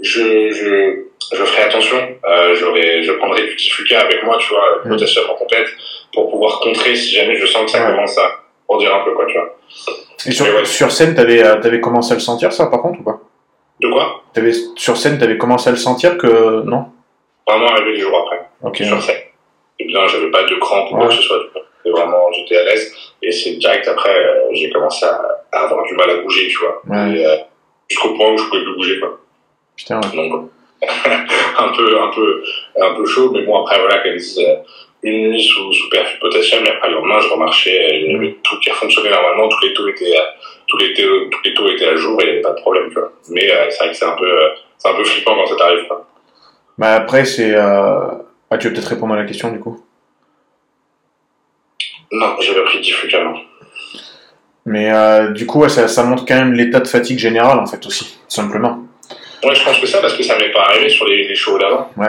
je, 0.00 0.50
je, 0.50 1.36
je 1.36 1.44
ferai 1.44 1.62
attention. 1.62 1.96
Euh, 2.26 2.54
je 2.54 3.12
prendrai 3.12 3.46
du 3.46 3.54
Diffuca 3.54 4.00
avec 4.00 4.24
moi, 4.24 4.36
tu 4.38 4.48
vois, 4.52 4.64
le 4.84 4.90
Mm. 4.90 4.92
potassium 4.94 5.24
en 5.30 5.34
complète, 5.34 5.68
pour 6.12 6.30
pouvoir 6.30 6.60
contrer 6.60 6.94
si 6.96 7.14
jamais 7.14 7.36
je 7.36 7.46
sens 7.46 7.64
que 7.64 7.70
ça 7.70 7.90
commence 7.90 8.18
à 8.18 8.40
dire 8.78 8.92
un 8.94 9.04
peu, 9.04 9.12
quoi, 9.14 9.24
tu 9.26 9.34
vois. 9.34 9.56
Et 10.26 10.32
sur, 10.32 10.46
Mais 10.46 10.52
ouais. 10.52 10.64
sur 10.64 10.90
scène, 10.90 11.14
t'avais 11.14 11.42
euh, 11.44 11.56
t'avais 11.60 11.80
commencé 11.80 12.10
à 12.12 12.14
le 12.14 12.20
sentir 12.20 12.52
ça 12.52 12.66
par 12.66 12.82
contre 12.82 12.98
ou 13.00 13.04
pas? 13.04 13.20
De 13.80 13.88
quoi? 13.88 14.22
T'avais 14.32 14.52
sur 14.76 14.96
scène, 14.96 15.16
t'avais 15.18 15.38
commencé 15.38 15.68
à 15.68 15.72
le 15.72 15.76
sentir 15.78 16.18
que 16.18 16.62
non? 16.62 16.86
Vraiment 17.46 17.68
arrivé 17.68 17.92
les 17.92 18.00
jours 18.00 18.18
après. 18.26 18.40
Ok. 18.62 18.78
sur 18.78 19.00
scène. 19.00 19.20
Et 19.78 19.84
bien, 19.86 20.06
j'avais 20.08 20.30
pas 20.30 20.42
de 20.44 20.54
crampes 20.56 20.90
ou 20.90 20.96
quoi 20.96 21.06
que 21.08 21.14
ce 21.14 21.22
soit. 21.22 21.36
C'était 21.84 21.90
vraiment, 22.00 22.32
j'étais 22.32 22.56
à 22.56 22.64
l'aise. 22.64 22.94
Et 23.22 23.30
c'est 23.30 23.52
direct 23.56 23.86
après, 23.88 24.10
euh, 24.14 24.48
j'ai 24.52 24.70
commencé 24.70 25.04
à, 25.04 25.20
à 25.52 25.64
avoir 25.64 25.84
du 25.84 25.94
mal 25.94 26.08
à 26.10 26.16
bouger, 26.16 26.48
tu 26.48 26.58
vois. 26.58 26.80
Ouais. 26.88 27.24
Euh, 27.24 27.36
jusqu'au 27.88 28.14
point 28.14 28.30
où 28.32 28.38
je 28.38 28.44
pouvais 28.44 28.62
plus 28.62 28.74
bouger, 28.76 29.00
quoi. 29.00 29.20
Putain. 29.76 30.00
ouais. 30.00 30.16
Donc, 30.16 30.50
un 31.58 31.68
peu, 31.76 32.00
un 32.00 32.08
peu, 32.08 32.42
un 32.80 32.94
peu 32.94 33.06
chaud, 33.06 33.30
mais 33.32 33.42
bon, 33.42 33.62
après, 33.62 33.78
voilà, 33.80 33.98
comme 33.98 34.16
disent, 34.16 34.38
euh, 34.38 34.56
une 35.02 35.30
nuit 35.30 35.42
sous, 35.42 35.72
sous 35.72 35.88
perfus 35.90 36.18
potassium, 36.20 36.64
et 36.64 36.70
après, 36.70 36.88
le 36.88 36.94
lendemain, 36.94 37.20
je 37.20 37.28
remarchais, 37.28 38.00
il 38.00 38.12
y 38.12 38.16
avait 38.16 38.36
tout 38.42 38.58
qui 38.60 38.70
fonctionnait 38.70 39.10
normalement, 39.10 39.48
tous 39.48 39.66
les 39.66 39.74
taux 39.74 39.86
étaient, 39.88 40.16
à- 40.16 40.34
tous 40.66 40.78
les 40.78 40.94
taux, 40.94 41.28
tous 41.30 41.40
les 41.44 41.52
taux 41.54 41.68
étaient 41.70 41.88
à 41.88 41.96
jour, 41.96 42.20
et 42.20 42.24
il 42.24 42.26
n'y 42.26 42.32
avait 42.34 42.42
pas 42.42 42.52
de 42.52 42.60
problème, 42.60 42.88
tu 42.88 42.94
vois. 42.98 43.12
Mais, 43.30 43.50
euh, 43.50 43.66
c'est 43.70 43.78
vrai 43.78 43.88
que 43.90 43.96
c'est 43.96 44.04
un 44.06 44.16
peu, 44.16 44.30
c'est 44.78 44.88
un 44.88 44.94
peu 44.94 45.04
flippant 45.04 45.34
quand 45.36 45.46
ça 45.46 45.56
t'arrive, 45.56 45.86
quoi. 45.86 46.06
Bah 46.76 46.94
après 46.94 47.24
c'est 47.24 47.54
ah 47.54 48.58
tu 48.58 48.66
veux 48.68 48.74
peut-être 48.74 48.88
répondre 48.88 49.14
à 49.14 49.16
la 49.16 49.24
question 49.24 49.50
du 49.52 49.60
coup? 49.60 49.80
Non, 52.12 52.36
j'avais 52.40 52.62
pris 52.64 52.80
Diffuca, 52.80 53.22
non. 53.24 53.34
Mais 54.66 54.90
euh, 54.92 55.28
du 55.32 55.44
coup 55.46 55.60
ouais, 55.60 55.68
ça, 55.68 55.88
ça 55.88 56.02
montre 56.04 56.24
quand 56.26 56.36
même 56.36 56.52
l'état 56.54 56.80
de 56.80 56.88
fatigue 56.88 57.18
général 57.18 57.58
en 57.58 57.66
fait 57.66 57.84
aussi 57.86 58.04
tout 58.04 58.18
simplement. 58.28 58.78
Ouais, 59.44 59.54
je 59.54 59.62
pense 59.62 59.78
que 59.78 59.86
ça, 59.86 60.00
parce 60.00 60.14
que 60.16 60.22
ça 60.22 60.38
m'est 60.38 60.50
pas 60.52 60.62
arrivé 60.62 60.88
sur 60.88 61.06
les, 61.06 61.28
les 61.28 61.34
shows 61.34 61.58
d'avant. 61.58 61.90
Ouais. 61.98 62.06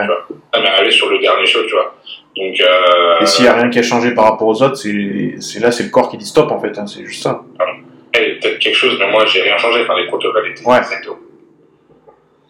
Ça 0.54 0.60
m'est 0.60 0.68
arrivé 0.68 0.90
sur 0.90 1.10
le 1.10 1.18
dernier 1.18 1.44
show, 1.44 1.62
tu 1.66 1.72
vois. 1.74 1.94
Donc, 2.34 2.58
euh, 2.60 3.20
Et 3.20 3.26
s'il 3.26 3.44
y 3.44 3.48
a 3.48 3.52
rien 3.54 3.68
qui 3.68 3.78
a 3.78 3.82
changé 3.82 4.12
par 4.12 4.24
rapport 4.24 4.48
aux 4.48 4.62
autres, 4.62 4.76
c'est 4.76 5.60
là 5.60 5.70
c'est 5.70 5.82
le 5.82 5.90
corps 5.90 6.10
qui 6.10 6.16
dit 6.16 6.24
stop 6.24 6.50
en 6.50 6.58
fait. 6.60 6.78
hein, 6.78 6.86
c'est 6.86 7.04
juste 7.04 7.22
ça. 7.22 7.42
a 7.58 8.18
peut-être 8.18 8.58
quelque 8.58 8.74
chose, 8.74 8.96
mais 8.98 9.10
moi, 9.10 9.26
j'ai 9.26 9.42
rien 9.42 9.58
changé. 9.58 9.82
Enfin, 9.82 9.98
les 10.00 10.06
protocoles 10.06 10.48
étaient 10.50 10.64
Ouais. 10.66 10.78
exactement. 10.78 11.16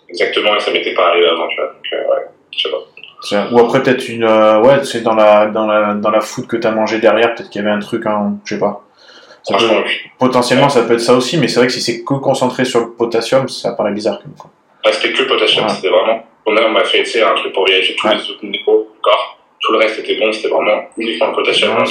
Exactement, 0.09 0.55
et 0.57 0.61
ça 0.61 0.71
m'était 0.71 0.95
pas 0.95 1.09
arrivé 1.09 1.27
avant, 1.27 1.49
tu 1.49 1.57
vois. 1.57 1.67
Donc, 1.73 1.87
euh, 1.93 1.97
ouais, 2.15 2.23
je 2.57 2.63
sais 2.63 2.71
pas. 2.71 2.79
Ou 3.53 3.59
après 3.59 3.83
peut-être 3.83 4.09
une 4.09 4.25
euh, 4.25 4.61
ouais 4.61 4.85
c'est 4.85 5.01
dans 5.03 5.15
la 5.15 5.47
dans 5.47 5.67
la 5.67 5.95
dans 5.95 6.11
la 6.11 6.21
food 6.21 6.47
que 6.47 6.57
t'as 6.57 6.71
mangé 6.71 6.99
derrière 6.99 7.35
peut-être 7.35 7.51
qu'il 7.51 7.63
y 7.63 7.65
avait 7.65 7.75
un 7.75 7.81
truc 7.81 8.05
hein, 8.07 8.35
je 8.45 8.55
sais 8.55 8.61
pas. 8.61 8.83
Ça 9.43 9.55
peut- 9.57 9.65
Franchement, 9.65 9.83
oui. 9.87 9.93
potentiellement 10.19 10.69
ça 10.69 10.83
peut 10.83 10.95
être 10.95 11.01
ça 11.01 11.15
aussi 11.15 11.39
mais 11.39 11.49
c'est 11.49 11.59
vrai 11.61 11.67
que 11.67 11.73
si 11.73 11.81
c'est 11.81 12.03
que 12.05 12.15
concentré 12.15 12.65
sur 12.65 12.81
le 12.81 12.91
potassium 12.93 13.49
ça 13.49 13.73
paraît 13.73 13.93
bizarre 13.93 14.21
même. 14.25 14.35
quoi. 14.39 14.51
Ah, 14.85 14.93
c'était 14.93 15.13
que 15.13 15.23
le 15.23 15.27
potassium, 15.27 15.65
Ouais. 15.67 15.73
c'était 15.73 15.89
vraiment. 15.89 16.23
On, 16.47 16.57
a, 16.57 16.63
on 16.63 16.71
m'a 16.71 16.85
fait, 16.85 17.01
un 17.23 17.35
truc 17.35 17.53
pour 17.53 17.67
vérifier 17.67 17.97
tous 17.97 18.07
Ouais. 18.07 18.15
les 18.15 18.21
autres 18.31 18.45
niveaux 18.45 18.87
du 18.95 19.01
corps. 19.03 19.37
Tout 19.61 19.73
le 19.73 19.79
reste 19.79 19.99
était 19.99 20.17
bon, 20.21 20.31
c'était 20.33 20.49
vraiment 20.49 20.83
uniquement 20.97 21.29
le 21.29 21.33
potassium 21.35 21.77
Ouais. 21.77 21.85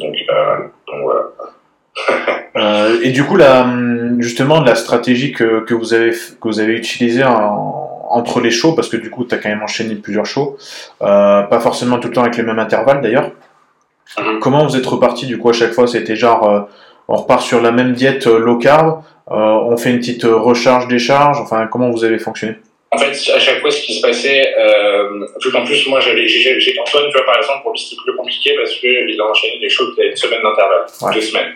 Donc, 0.00 0.14
euh, 0.30 0.56
donc 0.88 1.02
voilà. 1.02 1.22
Euh, 2.56 2.98
et 3.04 3.10
du 3.10 3.22
coup, 3.24 3.36
la, 3.36 3.62
hum, 3.62 4.16
justement, 4.20 4.60
la 4.62 4.74
stratégie 4.74 5.30
que, 5.30 5.60
que, 5.60 5.74
vous 5.74 5.94
avez, 5.94 6.10
que 6.10 6.48
vous 6.48 6.58
avez 6.58 6.72
utilisée 6.72 7.22
en- 7.22 7.87
entre 8.10 8.40
les 8.40 8.50
shows, 8.50 8.74
parce 8.74 8.88
que 8.88 8.96
du 8.96 9.10
coup, 9.10 9.24
tu 9.24 9.34
as 9.34 9.38
quand 9.38 9.48
même 9.48 9.62
enchaîné 9.62 9.94
plusieurs 9.94 10.26
shows, 10.26 10.56
euh, 11.02 11.42
pas 11.42 11.60
forcément 11.60 11.98
tout 11.98 12.08
le 12.08 12.14
temps 12.14 12.22
avec 12.22 12.36
les 12.36 12.42
mêmes 12.42 12.58
intervalles 12.58 13.00
d'ailleurs. 13.00 13.30
Mhm. 14.18 14.38
Comment 14.40 14.66
vous 14.66 14.76
êtes 14.76 14.86
reparti 14.86 15.26
du 15.26 15.38
coup 15.38 15.50
à 15.50 15.52
chaque 15.52 15.72
fois 15.72 15.86
C'était 15.86 16.16
genre, 16.16 16.48
euh, 16.48 16.60
on 17.08 17.16
repart 17.16 17.42
sur 17.42 17.60
la 17.60 17.70
même 17.72 17.92
diète 17.92 18.26
euh, 18.26 18.38
low 18.38 18.56
carb, 18.58 19.02
on 19.30 19.76
fait 19.76 19.90
une 19.90 19.98
petite 19.98 20.24
euh, 20.24 20.36
recharge-décharge, 20.36 21.38
enfin, 21.40 21.66
comment 21.66 21.90
vous 21.90 22.04
avez 22.04 22.18
fonctionné? 22.18 22.56
En 22.90 22.96
fait, 22.96 23.12
à 23.34 23.38
chaque 23.38 23.60
fois, 23.60 23.70
ce 23.70 23.82
qui 23.82 23.94
se 23.98 24.00
passait, 24.00 24.54
euh, 24.58 25.26
vu 25.44 25.52
qu'en 25.52 25.62
plus, 25.66 25.86
moi, 25.88 26.00
j'avais, 26.00 26.26
j'ai, 26.26 26.74
Antoine, 26.80 27.04
tu 27.10 27.16
vois, 27.18 27.26
par 27.26 27.36
exemple, 27.36 27.60
pour 27.62 27.72
lui, 27.72 27.78
c'était 27.78 28.00
plus 28.02 28.16
compliqué 28.16 28.54
parce 28.56 28.72
qu'il 28.76 29.20
a 29.20 29.24
enchaîné 29.30 29.58
des 29.60 29.68
shows 29.68 29.92
qui 29.94 30.00
avaient 30.00 30.10
une 30.10 30.16
semaine 30.16 30.40
d'intervalle, 30.42 30.86
Ouais. 31.02 31.14
deux 31.14 31.20
semaines. 31.20 31.52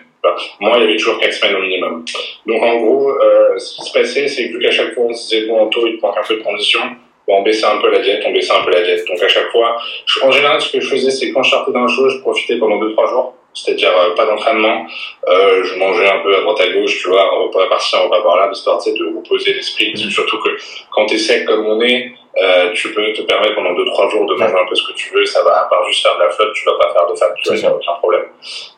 Moi, 0.59 0.77
il 0.77 0.81
y 0.81 0.83
avait 0.85 0.97
toujours 0.97 1.19
quatre 1.19 1.33
semaines 1.33 1.55
au 1.55 1.61
minimum. 1.61 2.05
Donc, 2.45 2.61
en 2.63 2.77
gros, 2.77 3.09
euh, 3.09 3.57
ce 3.57 3.75
qui 3.75 3.81
se 3.81 3.91
passait, 3.91 4.27
c'est 4.27 4.49
que 4.49 4.53
vu 4.53 4.59
qu'à 4.59 4.71
chaque 4.71 4.93
fois, 4.93 5.05
on 5.09 5.13
se 5.13 5.29
disait, 5.29 5.47
bon, 5.47 5.59
Anto, 5.59 5.85
il 5.85 5.97
te 5.97 6.01
manque 6.01 6.17
un 6.17 6.23
peu 6.27 6.37
de 6.37 6.41
condition, 6.43 6.79
bon, 7.27 7.39
on 7.39 7.41
baissait 7.43 7.65
un 7.65 7.77
peu 7.77 7.89
la 7.91 7.99
diète, 7.99 8.23
on 8.25 8.31
baissait 8.31 8.53
un 8.53 8.63
peu 8.63 8.71
la 8.71 8.81
diète. 8.81 9.05
Donc, 9.07 9.21
à 9.21 9.27
chaque 9.27 9.49
fois, 9.51 9.77
je- 10.05 10.21
en 10.21 10.31
général, 10.31 10.61
ce 10.61 10.71
que 10.71 10.79
je 10.79 10.89
faisais, 10.89 11.11
c'est 11.11 11.31
quand 11.31 11.43
je 11.43 11.49
sortais 11.51 11.71
d'un 11.73 11.87
show, 11.87 12.07
je 12.09 12.19
profitais 12.19 12.57
pendant 12.57 12.77
deux, 12.79 12.93
trois 12.93 13.07
jours. 13.07 13.35
C'est-à-dire 13.55 13.91
euh, 13.95 14.15
pas 14.15 14.25
d'entraînement, 14.25 14.87
euh, 15.27 15.63
je 15.63 15.75
mangeais 15.77 16.09
un 16.09 16.19
peu 16.21 16.35
à 16.35 16.41
droite 16.41 16.59
à 16.61 16.69
gauche, 16.73 16.99
tu 16.99 17.07
vois, 17.09 17.21
un 17.21 17.37
repas 17.43 17.67
par-ci, 17.69 17.95
un 17.95 17.99
repas 17.99 18.23
par-là, 18.23 18.49
histoire 18.51 18.81
tu 18.81 18.89
sais, 18.89 18.97
de 18.97 19.15
reposer 19.15 19.53
l'esprit. 19.53 19.93
Mhm. 19.93 20.09
Surtout 20.09 20.39
que 20.39 20.49
quand 20.89 21.05
t'es 21.05 21.19
sec 21.19 21.45
comme 21.45 21.63
on 21.67 21.79
est, 21.81 22.13
euh, 22.41 22.71
tu 22.73 22.93
peux 22.93 23.13
te 23.13 23.21
permettre 23.21 23.55
pendant 23.55 23.73
2-3 23.73 24.09
jours 24.09 24.25
de 24.25 24.35
manger 24.35 24.55
un 24.55 24.67
peu 24.67 24.75
ce 24.75 24.87
que 24.87 24.93
tu 24.93 25.13
veux, 25.13 25.25
ça 25.25 25.43
va, 25.43 25.61
à 25.61 25.69
part 25.69 25.85
juste 25.87 26.03
faire 26.03 26.15
de 26.17 26.23
la 26.23 26.29
flotte, 26.29 26.53
tu 26.53 26.65
vas 26.65 26.77
pas 26.79 26.93
faire 26.93 27.07
de 27.07 27.15
fat, 27.15 27.33
tu 27.37 27.47
vois, 27.47 27.57
C'est 27.57 27.63
il 27.63 27.67
a 27.67 27.75
aucun 27.75 27.93
problème. 27.99 28.25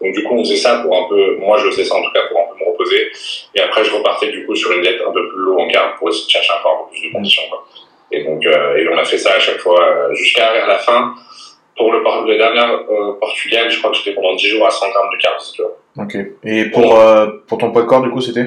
Donc 0.02 0.14
du 0.14 0.24
coup, 0.24 0.36
on 0.36 0.44
faisait 0.44 0.58
ça 0.58 0.80
pour 0.80 0.96
un 0.96 1.08
peu, 1.08 1.38
moi 1.38 1.58
je 1.58 1.68
faisais 1.70 1.86
ça 1.86 1.96
en 1.96 2.04
tout 2.04 2.12
cas 2.12 2.28
pour 2.30 2.40
un 2.40 2.44
peu 2.52 2.64
me 2.64 2.72
reposer, 2.72 3.12
et 3.56 3.62
après 3.62 3.84
je 3.84 3.94
repartais 3.94 4.32
du 4.32 4.46
coup 4.46 4.56
sur 4.56 4.72
une 4.72 4.82
diète 4.82 5.02
un 5.08 5.12
peu 5.12 5.28
plus 5.30 5.40
low 5.40 5.60
en 5.60 5.68
carb 5.68 5.98
pour 5.98 6.10
essayer 6.10 6.26
de 6.26 6.32
chercher 6.32 6.54
encore 6.60 6.82
un 6.82 6.84
peu 6.86 6.92
plus 6.92 7.08
de 7.08 7.14
conditions, 7.14 7.44
quoi. 7.50 7.66
Et 8.12 8.24
donc, 8.24 8.46
euh, 8.46 8.78
et 8.78 8.88
on 8.88 8.98
a 8.98 9.04
fait 9.04 9.18
ça 9.18 9.34
à 9.34 9.40
chaque 9.40 9.58
fois, 9.58 9.82
euh, 9.82 10.14
jusqu'à 10.14 10.48
à 10.48 10.68
la 10.68 10.78
fin, 10.78 11.16
pour 11.76 11.92
le, 11.92 12.00
le 12.00 12.38
dernier 12.38 12.62
euh, 12.62 13.14
Portugal, 13.20 13.70
je 13.70 13.80
crois 13.80 13.92
que 13.92 13.98
j'étais 13.98 14.14
pendant 14.14 14.36
10 14.36 14.48
jours 14.48 14.66
à 14.66 14.72
100 14.72 14.90
grammes 14.90 15.10
de 15.12 15.22
carbs, 15.22 15.42
tu 15.54 15.62
vois. 15.62 15.78
Ok. 15.98 16.16
Et 16.44 16.66
pour, 16.66 17.00
euh, 17.00 17.28
pour 17.48 17.58
ton 17.58 17.72
poids 17.72 17.82
de 17.82 17.88
corps, 17.88 18.02
du 18.02 18.10
coup, 18.10 18.22
c'était? 18.22 18.46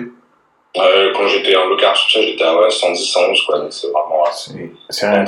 Euh, 0.77 1.13
quand 1.15 1.27
j'étais 1.27 1.57
en 1.57 1.67
low 1.67 1.77
carb, 1.77 1.97
tout 1.97 2.11
ça, 2.11 2.21
j'étais 2.23 2.45
à 2.45 2.55
ouais, 2.57 2.71
110, 2.71 3.03
111, 3.11 3.43
quoi, 3.47 3.59
donc 3.61 3.73
c'est 3.73 3.87
vraiment, 3.89 4.23
euh, 4.27 4.67
C'est 4.91 5.09
rien. 5.09 5.25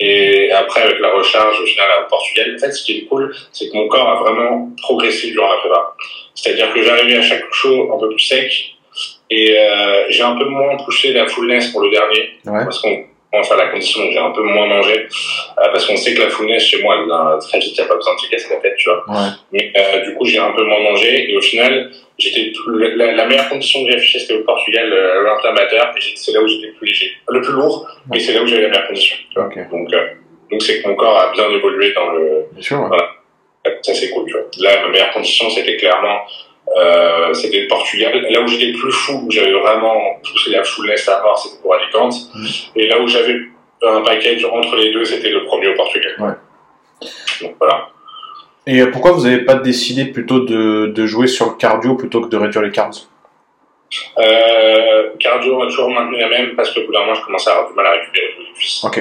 Et 0.00 0.50
après, 0.50 0.82
avec 0.82 0.98
la 0.98 1.12
recharge, 1.12 1.60
au 1.60 1.64
final, 1.64 1.88
au 2.04 2.08
Portugal, 2.08 2.54
en 2.56 2.58
fait, 2.58 2.72
ce 2.72 2.84
qui 2.84 2.98
est 2.98 3.04
cool, 3.04 3.34
c'est 3.52 3.70
que 3.70 3.76
mon 3.76 3.86
corps 3.88 4.08
a 4.08 4.16
vraiment 4.22 4.68
progressé 4.82 5.30
durant 5.30 5.50
la 5.52 5.58
prépa. 5.58 5.94
C'est-à-dire 6.34 6.72
que 6.74 6.82
j'arrivais 6.82 7.16
à 7.16 7.22
chaque 7.22 7.44
show 7.52 7.92
un 7.94 7.98
peu 7.98 8.08
plus 8.08 8.18
sec, 8.18 8.52
et 9.30 9.56
euh, 9.58 10.06
j'ai 10.10 10.22
un 10.22 10.36
peu 10.36 10.44
moins 10.46 10.76
poussé 10.84 11.12
la 11.12 11.26
fullness 11.26 11.68
pour 11.68 11.80
le 11.82 11.90
dernier, 11.90 12.30
Ouais. 12.44 12.64
parce 12.64 12.80
qu'on 12.80 13.04
enfin 13.40 13.56
la 13.56 13.68
condition, 13.68 14.02
donc 14.02 14.12
j'ai 14.12 14.18
un 14.18 14.30
peu 14.30 14.42
moins 14.42 14.66
mangé, 14.66 15.00
euh, 15.00 15.68
parce 15.72 15.86
qu'on 15.86 15.96
sait 15.96 16.14
que 16.14 16.20
la 16.20 16.30
fullness 16.30 16.62
chez 16.62 16.82
moi, 16.82 16.96
elle 16.98 17.06
vient 17.06 17.38
très 17.38 17.58
vite, 17.58 17.76
il 17.76 17.80
n'y 17.80 17.86
a 17.86 17.88
pas 17.88 17.96
besoin 17.96 18.14
de 18.14 18.20
se 18.20 18.28
casser 18.30 18.54
la 18.54 18.60
tête, 18.60 18.76
tu 18.76 18.88
vois. 18.88 19.04
Ouais. 19.08 19.28
Mais 19.52 19.72
euh, 19.76 20.04
du 20.04 20.14
coup, 20.14 20.24
j'ai 20.24 20.38
un 20.38 20.52
peu 20.52 20.64
moins 20.64 20.80
mangé, 20.80 21.30
et 21.30 21.36
au 21.36 21.40
final, 21.40 21.90
j'étais 22.18 22.52
la, 22.96 23.12
la 23.12 23.26
meilleure 23.26 23.48
condition 23.48 23.84
que 23.84 23.90
j'ai 23.90 23.96
affichée, 23.96 24.18
c'était 24.18 24.34
au 24.34 24.44
Portugal, 24.44 24.92
euh, 24.92 25.24
l'inflammateur, 25.24 25.92
et 25.96 26.00
c'est 26.16 26.32
là 26.32 26.40
où 26.40 26.46
j'étais 26.48 26.66
le 26.68 26.74
plus 26.74 26.86
léger, 26.88 27.12
le 27.28 27.40
plus 27.40 27.52
lourd, 27.52 27.88
mais 28.10 28.20
c'est 28.20 28.32
là 28.34 28.42
où 28.42 28.46
j'avais 28.46 28.62
la 28.62 28.68
meilleure 28.68 28.86
condition. 28.86 29.16
tu 29.30 29.38
vois. 29.38 29.46
Ok. 29.48 29.70
Donc, 29.70 29.92
euh, 29.92 30.06
donc 30.50 30.62
c'est 30.62 30.82
que 30.82 30.88
mon 30.88 30.94
corps 30.94 31.18
a 31.18 31.32
bien 31.32 31.50
évolué 31.50 31.92
dans 31.92 32.10
le. 32.10 32.46
Bien 32.52 32.62
sûr. 32.62 32.90
Ça, 33.82 33.94
c'est 33.94 34.10
cool, 34.10 34.26
tu 34.26 34.32
vois. 34.34 34.42
Là, 34.60 34.82
ma 34.82 34.88
meilleure 34.90 35.10
condition, 35.10 35.48
c'était 35.48 35.76
clairement, 35.78 36.20
euh, 36.76 37.32
c'était 37.34 37.60
le 37.62 37.68
Portugal. 37.68 38.26
Là 38.30 38.40
où 38.40 38.46
j'étais 38.48 38.72
plus 38.72 38.92
fou, 38.92 39.24
où 39.26 39.30
j'avais 39.30 39.52
vraiment 39.52 40.20
poussé 40.22 40.50
la 40.50 40.64
fullness 40.64 41.08
à 41.08 41.22
mort, 41.22 41.38
c'était 41.38 41.60
pour 41.62 41.74
Alicante. 41.74 42.14
Et 42.76 42.88
là 42.88 43.00
où 43.00 43.06
j'avais 43.06 43.36
un 43.82 44.00
package 44.02 44.44
entre 44.44 44.76
les 44.76 44.92
deux, 44.92 45.04
c'était 45.04 45.30
le 45.30 45.44
premier 45.44 45.68
au 45.68 45.74
Portugal. 45.74 46.14
Ouais. 46.18 47.06
Donc 47.42 47.56
voilà. 47.58 47.88
Et 48.66 48.80
euh, 48.80 48.90
pourquoi 48.90 49.12
vous 49.12 49.24
n'avez 49.24 49.44
pas 49.44 49.54
décidé 49.56 50.06
plutôt 50.06 50.40
de, 50.40 50.86
de 50.86 51.06
jouer 51.06 51.26
sur 51.26 51.46
le 51.50 51.56
cardio 51.56 51.96
plutôt 51.96 52.22
que 52.22 52.28
de 52.28 52.36
réduire 52.36 52.62
les 52.62 52.70
carbs 52.70 52.94
Euh, 54.18 55.10
cardio, 55.20 55.58
on 55.58 55.62
a 55.62 55.66
toujours 55.66 55.90
maintenu 55.90 56.18
la 56.18 56.28
même 56.28 56.56
parce 56.56 56.72
que 56.72 56.80
au 56.80 56.86
bout 56.86 56.92
d'un 56.92 57.00
moment, 57.00 57.14
je 57.14 57.22
commençais 57.24 57.50
à 57.50 57.52
avoir 57.52 57.68
du 57.68 57.74
mal 57.74 57.86
à 57.86 57.90
récupérer 57.92 58.34
les 58.38 58.52
cuisses. 58.54 58.82
Ok. 58.84 59.00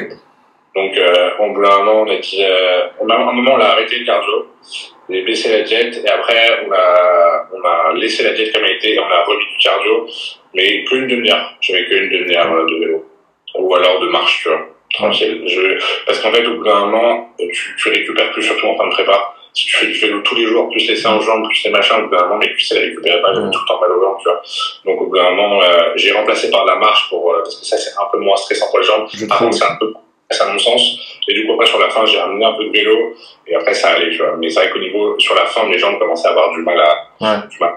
Donc, 0.75 0.97
euh, 0.97 1.29
au 1.39 1.51
bout 1.53 1.62
d'un 1.63 1.77
moment, 1.83 2.01
on 2.01 2.09
a 2.09 2.15
dit, 2.17 2.43
euh, 2.43 2.88
on 2.99 3.07
a- 3.09 3.13
à 3.15 3.17
un 3.19 3.31
moment, 3.31 3.53
on 3.55 3.59
a 3.59 3.65
arrêté 3.65 3.99
le 3.99 4.05
cardio, 4.05 4.47
on 5.09 5.13
a 5.13 5.21
baissé 5.21 5.51
la 5.51 5.62
diète, 5.62 6.01
et 6.03 6.09
après, 6.09 6.65
on 6.67 6.71
a, 6.71 7.47
on 7.53 7.63
a 7.63 7.93
laissé 7.95 8.23
la 8.23 8.31
diète 8.33 8.53
comme 8.53 8.63
elle 8.65 8.77
était, 8.77 8.93
et 8.93 8.99
on 8.99 9.03
a 9.05 9.23
remis 9.23 9.43
du 9.45 9.57
cardio, 9.62 10.07
mais 10.55 10.83
qu'une 10.86 11.07
demi-heure. 11.07 11.53
J'avais 11.62 11.86
qu'une 11.86 12.09
demi-heure 12.09 12.51
euh, 12.51 12.65
de 12.65 12.79
vélo. 12.79 13.05
Ou 13.55 13.75
alors 13.75 13.99
de 13.99 14.07
marche, 14.07 14.41
tu 14.43 14.49
vois. 14.49 14.62
Tranquille. 14.93 15.43
Je, 15.47 16.03
parce 16.05 16.19
qu'en 16.19 16.31
fait, 16.31 16.45
au 16.47 16.55
bout 16.57 16.63
d'un 16.63 16.86
moment, 16.88 17.29
tu, 17.38 17.75
tu 17.77 17.89
récupères 17.89 18.31
plus, 18.31 18.41
surtout 18.43 18.67
en 18.67 18.77
fin 18.77 18.86
de 18.88 18.91
prépa. 18.91 19.36
Si 19.53 19.67
tu 19.67 19.75
fais 19.77 19.86
du 19.86 19.93
vélo 19.93 20.21
tous 20.21 20.36
les 20.36 20.45
jours, 20.45 20.69
plus 20.71 20.88
les 20.88 20.95
seins 20.95 21.15
aux 21.15 21.21
jambes, 21.21 21.45
plus 21.47 21.63
les 21.65 21.69
machins, 21.71 21.97
au 21.97 22.07
bout 22.07 22.15
d'un 22.15 22.23
moment, 22.23 22.38
mais 22.39 22.51
tu 22.55 22.62
sais, 22.62 22.75
les 22.79 22.88
récupérer 22.89 23.21
pas, 23.21 23.33
j'avais 23.36 23.51
tout 23.51 23.59
le 23.59 23.67
temps 23.67 23.79
mal 23.79 23.91
au 23.91 23.99
ventre, 24.01 24.17
tu 24.23 24.29
vois. 24.29 24.41
Donc, 24.86 25.01
au 25.01 25.05
bout 25.07 25.15
d'un 25.17 25.29
moment, 25.29 25.62
euh, 25.62 25.91
j'ai 25.95 26.12
remplacé 26.12 26.49
par 26.49 26.65
de 26.65 26.69
la 26.71 26.75
marche 26.77 27.07
pour, 27.09 27.31
euh, 27.31 27.39
parce 27.43 27.59
que 27.59 27.65
ça, 27.65 27.77
c'est 27.77 27.91
un 27.99 28.05
peu 28.12 28.17
moins 28.17 28.36
stressant 28.38 28.67
pour 28.71 28.79
les 28.79 28.86
jambes. 28.86 29.07
Par 29.29 29.38
contre, 29.39 29.53
c'est 29.55 29.65
un 29.65 29.75
peu 29.79 29.93
à 30.41 30.52
mon 30.52 30.60
sens. 30.60 30.98
Et 31.28 31.34
du 31.34 31.46
coup, 31.46 31.54
après, 31.54 31.65
sur 31.67 31.80
la 31.80 31.89
fin, 31.89 32.06
j'ai 32.06 32.19
ramené 32.19 32.43
un 32.46 32.54
peu 32.54 32.65
de 32.65 32.72
vélo. 32.72 33.13
Et 33.48 33.56
après, 33.56 33.74
ça 33.74 33.89
allait, 33.89 34.12
tu 34.12 34.17
vois. 34.17 34.36
Mais 34.38 34.50
c'est 34.50 34.60
vrai 34.62 34.69
qu'au 34.72 34.80
niveau, 34.80 35.17
sur 35.19 35.36
la 35.36 35.46
fin, 35.46 35.65
mes 35.67 35.78
jambes 35.78 35.98
commençaient 36.00 36.28
à 36.28 36.32
avoir 36.32 36.52
du 36.52 36.62
mal 36.62 36.80
à. 36.80 36.98
Ouais. 37.22 37.48
Du 37.50 37.58
mal. 37.60 37.74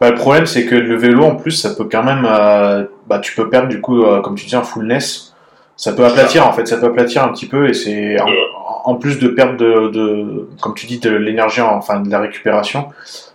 Bah, 0.00 0.10
le 0.10 0.16
problème, 0.16 0.46
c'est 0.46 0.64
que 0.66 0.74
le 0.76 0.96
vélo, 0.96 1.24
en 1.24 1.34
plus, 1.36 1.50
ça 1.52 1.70
peut 1.74 1.88
quand 1.90 2.02
même. 2.04 2.26
euh, 2.30 2.84
bah, 3.06 3.18
tu 3.18 3.34
peux 3.34 3.48
perdre, 3.48 3.68
du 3.68 3.80
coup, 3.80 4.04
euh, 4.04 4.20
comme 4.20 4.36
tu 4.36 4.46
dis, 4.46 4.56
en 4.56 4.62
fullness. 4.62 5.34
Ça 5.76 5.92
peut 5.92 6.04
aplatir, 6.06 6.46
en 6.46 6.52
fait. 6.52 6.66
Ça 6.66 6.78
peut 6.78 6.86
aplatir 6.86 7.24
un 7.24 7.28
petit 7.32 7.46
peu. 7.46 7.68
Et 7.68 7.74
c'est. 7.74 8.16
En, 8.84 8.94
plus 8.94 9.18
de 9.18 9.28
perdre 9.28 9.56
de, 9.56 9.88
de. 9.88 10.48
Comme 10.62 10.74
tu 10.74 10.86
dis, 10.86 10.98
de 11.00 11.10
l'énergie, 11.10 11.60
enfin, 11.60 12.00
de 12.00 12.10
la 12.10 12.20
récupération. 12.20 12.88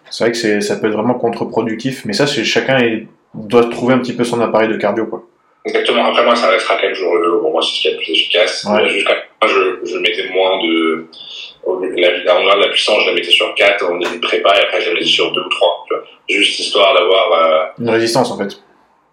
C'est 0.09 0.23
vrai 0.25 0.31
que 0.31 0.59
ça 0.61 0.75
peut 0.77 0.87
être 0.87 0.93
vraiment 0.93 1.13
contre-productif. 1.13 2.03
Mais 2.05 2.13
ça, 2.13 2.27
c'est 2.27 2.43
chacun 2.43 2.79
est- 2.79 3.07
doit 3.33 3.65
trouver 3.69 3.93
un 3.93 3.99
petit 3.99 4.13
peu 4.13 4.23
son 4.23 4.41
appareil 4.41 4.67
de 4.69 4.75
cardio, 4.77 5.05
quoi. 5.05 5.23
Exactement. 5.65 6.05
Après, 6.07 6.23
moi, 6.23 6.35
ça 6.35 6.47
restera 6.49 6.75
quand 6.75 6.83
même 6.83 6.93
toujours 6.93 7.15
le 7.15 7.21
vélo. 7.21 7.39
Pour 7.41 7.51
moi, 7.51 7.61
c'est 7.61 7.75
ce 7.77 7.81
qui 7.81 7.87
est 7.87 7.91
le 7.91 7.97
plus 7.97 8.11
efficace. 8.11 8.65
Ouais. 8.69 8.89
Jusqu'à 8.89 9.15
je, 9.45 9.79
je 9.85 9.97
mettais 9.97 10.27
moins 10.29 10.57
de. 10.63 11.05
La, 11.97 12.11
la, 12.23 12.35
en 12.35 12.39
général, 12.39 12.59
la 12.59 12.67
puissance, 12.69 13.01
je 13.03 13.07
la 13.09 13.13
mettais 13.13 13.29
sur 13.29 13.53
4 13.53 13.85
on 13.91 13.97
début 13.99 14.15
de 14.15 14.21
prépa, 14.21 14.55
et 14.57 14.63
après, 14.63 14.81
je 14.81 14.87
la 14.87 14.93
mettais 14.95 15.05
sur 15.05 15.31
2 15.31 15.39
ou 15.39 15.49
3. 15.49 15.85
Tu 15.87 15.93
vois. 15.93 16.03
Juste 16.27 16.59
histoire 16.59 16.93
d'avoir. 16.95 17.31
euh, 17.33 17.65
Une 17.83 17.89
résistance, 17.91 18.31
en 18.31 18.37
fait. 18.39 18.57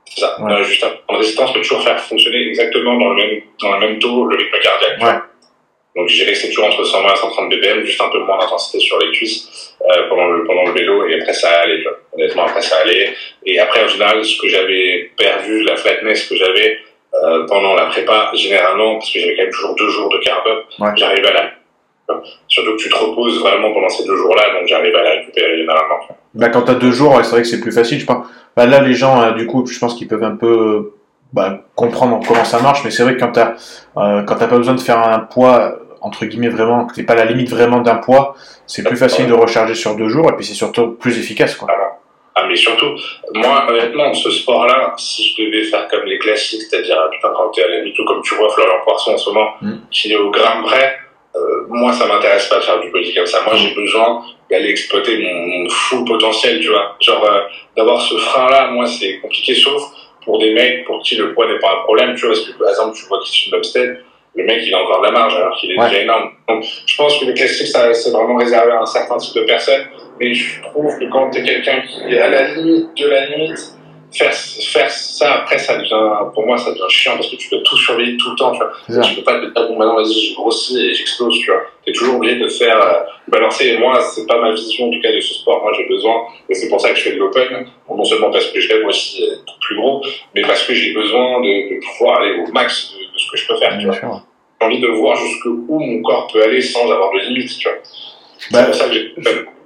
c'est 0.07 0.21
ça. 0.23 0.41
Ouais. 0.43 0.53
Euh, 0.53 0.65
juste 0.65 0.85
en 1.09 1.17
résistance, 1.17 1.53
peut 1.53 1.61
toujours 1.61 1.83
faire 1.83 2.01
fonctionner 2.01 2.49
exactement 2.49 2.99
dans 2.99 3.11
le 3.11 3.17
même, 3.17 3.41
dans 3.61 3.73
le 3.73 3.81
même 3.87 3.99
taux 3.99 4.25
le 4.25 4.37
rythme 4.37 4.57
cardiaque. 4.63 4.99
tu 4.99 5.05
Ouais. 5.99 6.03
vois. 6.03 6.03
Donc 6.03 6.09
j'ai 6.09 6.25
resté 6.25 6.49
toujours 6.49 6.67
entre 6.67 6.85
120 6.85 7.13
et 7.13 7.17
130 7.17 7.49
BPM, 7.51 7.85
juste 7.85 8.01
un 8.01 8.09
peu 8.11 8.19
moins 8.21 8.39
d'intensité 8.39 8.81
sur 8.81 8.99
les 8.99 9.11
cuisses 9.13 9.75
euh, 9.83 10.09
pendant, 10.09 10.27
le, 10.29 10.45
pendant 10.45 10.65
le 10.67 10.73
vélo, 10.73 11.07
et 11.07 11.21
après 11.21 11.33
ça 11.33 11.49
allait. 11.61 11.81
tu. 11.83 11.89
Honnêtement, 12.15 12.45
après 12.47 12.63
ça 12.63 12.77
allait. 12.85 13.13
Et 13.47 13.59
après, 13.61 13.85
au 13.85 13.89
final, 13.89 14.25
ce 14.25 14.41
que 14.41 14.49
j'avais 14.49 15.11
perdu, 15.17 15.63
la 15.63 15.77
flatness 15.77 16.29
que 16.29 16.37
j'avais 16.37 16.79
euh, 17.15 17.47
pendant 17.47 17.75
la 17.75 17.87
prépa, 17.87 18.31
généralement, 18.35 18.95
parce 18.99 19.13
que 19.13 19.19
j'avais 19.21 19.37
quand 19.37 19.43
même 19.45 19.53
toujours 19.53 19.75
deux 19.77 19.89
jours 19.89 20.09
de 20.11 20.19
carb 20.19 20.47
up, 20.47 20.65
Ouais. 20.79 20.91
j'arrivais 20.97 21.29
à 21.29 21.33
la. 21.33 21.51
Surtout 22.49 22.73
que 22.77 22.83
tu 22.83 22.89
te 22.89 22.97
reposes 22.97 23.39
vraiment 23.41 23.73
pendant 23.73 23.89
ces 23.91 24.05
deux 24.07 24.17
jours-là, 24.17 24.59
donc 24.59 24.67
j'arrivais 24.67 24.97
à 24.99 25.03
la 25.03 25.11
récupérer 25.11 25.59
généralement. 25.59 25.97
tu. 26.07 26.15
Bah, 26.35 26.49
quand 26.49 26.63
t'as 26.63 26.75
deux 26.75 26.91
jours, 26.91 27.19
c'est 27.23 27.31
vrai 27.33 27.43
que 27.43 27.49
c'est 27.49 27.61
plus 27.61 27.73
facile. 27.73 28.01
Je 28.01 28.07
pense. 28.07 28.27
Bah, 28.57 28.65
là, 28.67 28.81
les 28.81 28.95
gens, 28.95 29.23
euh, 29.23 29.33
du 29.33 29.47
coup, 29.47 29.67
je 29.67 29.79
pense 29.79 29.95
qu'ils 29.95 30.09
peuvent 30.09 30.25
un 30.25 30.37
peu 30.37 30.93
bah, 31.35 31.65
comprendre 31.75 32.21
comment 32.27 32.45
ça 32.45 32.61
marche, 32.61 32.81
mais 32.85 32.91
c'est 32.91 33.03
vrai 33.03 33.15
que 33.15 33.21
quand 33.21 33.33
t'as 33.33 33.55
euh, 33.99 34.23
quand 34.23 34.37
t'as 34.37 34.47
pas 34.49 34.57
besoin 34.57 34.75
de 34.75 34.81
faire 34.81 34.99
un 34.99 35.19
poids 35.21 35.79
entre 36.01 36.25
guillemets 36.27 36.49
vraiment, 36.49 36.87
que 36.87 36.95
t'es 36.95 37.03
pas 37.03 37.15
à 37.15 37.17
la 37.17 37.25
limite 37.27 37.51
vraiment 37.51 37.81
d'un 37.81 37.97
poids, 37.97 38.35
c'est 38.67 38.83
plus 38.85 38.97
facile 38.97 39.27
de 39.27 39.33
recharger 39.35 39.75
sur 39.75 39.97
deux 39.97 40.09
jours 40.09 40.31
et 40.31 40.37
puis 40.37 40.45
c'est 40.45 40.55
surtout 40.55 40.93
plus 40.93 41.19
efficace, 41.19 41.55
quoi. 41.57 41.69
Ah, 42.35 42.47
mais 42.49 42.55
surtout, 42.55 42.91
moi, 43.35 43.67
honnêtement, 43.69 44.15
ce 44.15 44.31
sport-là, 44.31 44.95
si 44.97 45.35
je 45.37 45.43
devais 45.45 45.65
faire 45.65 45.89
comme 45.89 46.05
les 46.05 46.19
classiques, 46.19 46.63
c'est-à-dire, 46.63 46.97
putain, 47.11 47.31
quand 47.37 47.49
t'es 47.51 47.65
à 47.65 47.69
la 47.69 47.79
limite, 47.81 47.99
ou 47.99 48.05
comme 48.05 48.23
tu 48.23 48.35
vois 48.37 48.49
Florian 48.51 48.75
Poisson 48.85 49.13
en 49.15 49.19
ce 49.19 49.31
moment, 49.31 49.49
Mm. 49.61 49.73
qui 49.91 50.13
est 50.13 50.17
au 50.17 50.31
gramme 50.31 50.63
près, 50.63 50.99
euh, 51.35 51.41
moi, 51.69 51.93
ça 51.93 52.07
m'intéresse 52.07 52.47
pas 52.47 52.57
de 52.59 52.63
faire 52.63 52.81
du 52.81 52.91
body 52.91 53.13
comme 53.13 53.27
ça. 53.27 53.43
Moi, 53.45 53.57
j'ai 53.57 53.75
besoin 53.75 54.23
d'aller 54.51 54.71
exploiter 54.71 55.19
mon, 55.21 55.47
mon 55.65 55.69
full 55.69 56.05
potentiel, 56.05 56.61
tu 56.61 56.69
vois. 56.69 56.97
Genre, 57.01 57.25
euh, 57.25 57.41
d'avoir 57.77 58.01
ce 58.01 58.17
frein-là, 58.17 58.71
moi, 58.71 58.87
c'est 58.87 59.19
compliqué, 59.19 59.55
sauf 59.55 59.83
pour 60.25 60.39
des 60.39 60.53
mecs 60.55 60.85
pour 60.85 61.03
qui 61.03 61.17
le 61.17 61.35
poids 61.35 61.49
n'est 61.49 61.59
pas 61.59 61.73
un 61.73 61.83
problème, 61.83 62.15
tu 62.15 62.27
vois, 62.27 62.35
parce 62.37 62.47
que, 62.47 62.53
par 62.57 62.69
exemple, 62.69 62.97
tu 62.97 63.05
vois 63.07 63.19
Christian 63.19 63.51
Bumstead, 63.51 64.05
le 64.39 64.45
mec, 64.45 64.63
il 64.65 64.73
a 64.75 64.81
encore 64.83 65.01
de 65.01 65.07
la 65.07 65.13
marge, 65.13 65.35
alors 65.37 65.57
qu'il 65.59 65.73
est 65.73 65.79
Ouais. 65.79 65.89
déjà 65.89 66.01
énorme. 66.03 66.31
Donc, 66.49 66.65
je 66.87 66.97
pense 66.97 67.19
que 67.19 67.25
le 67.27 67.33
classique, 67.33 67.67
c'est 67.67 68.11
vraiment 68.11 68.37
réservé 68.37 68.73
à 68.73 68.81
un 68.83 68.87
certain 68.87 69.17
type 69.19 69.35
de 69.35 69.43
personnes. 69.43 69.85
Mais 70.21 70.33
je 70.33 70.63
trouve 70.63 70.99
que 70.99 71.05
quand 71.07 71.31
t'es 71.31 71.43
quelqu'un 71.43 71.81
qui 71.83 72.15
est 72.15 72.21
à 72.21 72.29
la 72.29 72.55
limite 72.55 72.97
de 72.97 73.07
la 73.09 73.27
limite, 73.27 73.59
faire, 74.13 74.33
faire 74.35 74.91
ça 74.91 75.35
après, 75.35 75.59
ça 75.59 75.77
devient, 75.77 76.31
pour 76.35 76.47
moi, 76.47 76.57
ça 76.57 76.71
devient 76.71 76.89
chiant 76.89 77.15
parce 77.17 77.29
que 77.31 77.37
tu 77.37 77.51
dois 77.51 77.61
tout 77.65 77.77
surveiller 77.77 78.17
tout 78.17 78.31
le 78.31 78.37
temps, 78.37 78.53
tu 78.53 78.59
vois. 78.59 79.03
Tu 79.03 79.15
peux 79.17 79.23
pas 79.23 79.39
te 79.41 79.45
dire, 79.47 79.53
bon, 79.69 79.77
maintenant, 79.79 79.97
vas-y, 79.97 80.13
j'ai 80.13 80.35
grossi 80.35 80.87
et 80.87 80.95
j'explose, 80.95 81.39
tu 81.41 81.51
vois. 81.51 81.63
T'es 81.85 81.93
toujours 81.93 82.17
obligé 82.17 82.37
de 82.37 82.49
faire 82.49 82.81
euh, 82.81 82.99
balancer. 83.29 83.69
Et 83.69 83.79
moi, 83.79 84.01
c'est 84.01 84.27
pas 84.27 84.41
ma 84.41 84.53
vision, 84.53 84.89
en 84.89 84.91
tout 84.91 85.01
cas, 85.01 85.13
de 85.13 85.21
ce 85.21 85.35
sport. 85.35 85.63
Moi, 85.63 85.73
j'ai 85.77 85.87
besoin, 85.87 86.15
et 86.49 86.55
c'est 86.55 86.69
pour 86.69 86.81
ça 86.81 86.91
que 86.91 86.97
je 86.97 87.03
fais 87.03 87.13
de 87.13 87.19
l'open. 87.19 87.67
Non 87.91 88.05
seulement 88.05 88.31
parce 88.31 88.47
que 88.47 88.61
je 88.61 88.69
rêve 88.73 88.87
aussi 88.87 89.25
être 89.25 89.59
plus 89.61 89.77
gros, 89.77 90.03
mais 90.35 90.43
parce 90.43 90.63
que 90.65 90.73
j'ai 90.75 90.93
besoin 90.93 91.41
de, 91.41 91.75
de 91.75 91.81
pouvoir 91.85 92.21
aller 92.21 92.35
au 92.41 92.51
max 92.53 92.93
de, 92.95 92.99
de 93.13 93.19
ce 93.19 93.31
que 93.31 93.37
je 93.37 93.47
peux 93.47 93.57
faire, 93.57 93.77
tu 93.79 93.87
vois. 93.87 94.23
J'ai 94.61 94.67
envie 94.67 94.81
de 94.81 94.89
voir 94.89 95.17
jusqu'où 95.17 95.65
mon 95.79 96.03
corps 96.03 96.29
peut 96.33 96.43
aller 96.43 96.61
sans 96.61 96.91
avoir 96.91 97.13
de 97.13 97.21
limite, 97.21 97.57
tu 97.59 97.69
vois. 97.69 97.79
Bah, 98.51 98.65
pour 98.65 98.75
ça 98.75 98.87
que 98.89 98.93
j'ai. 98.95 99.15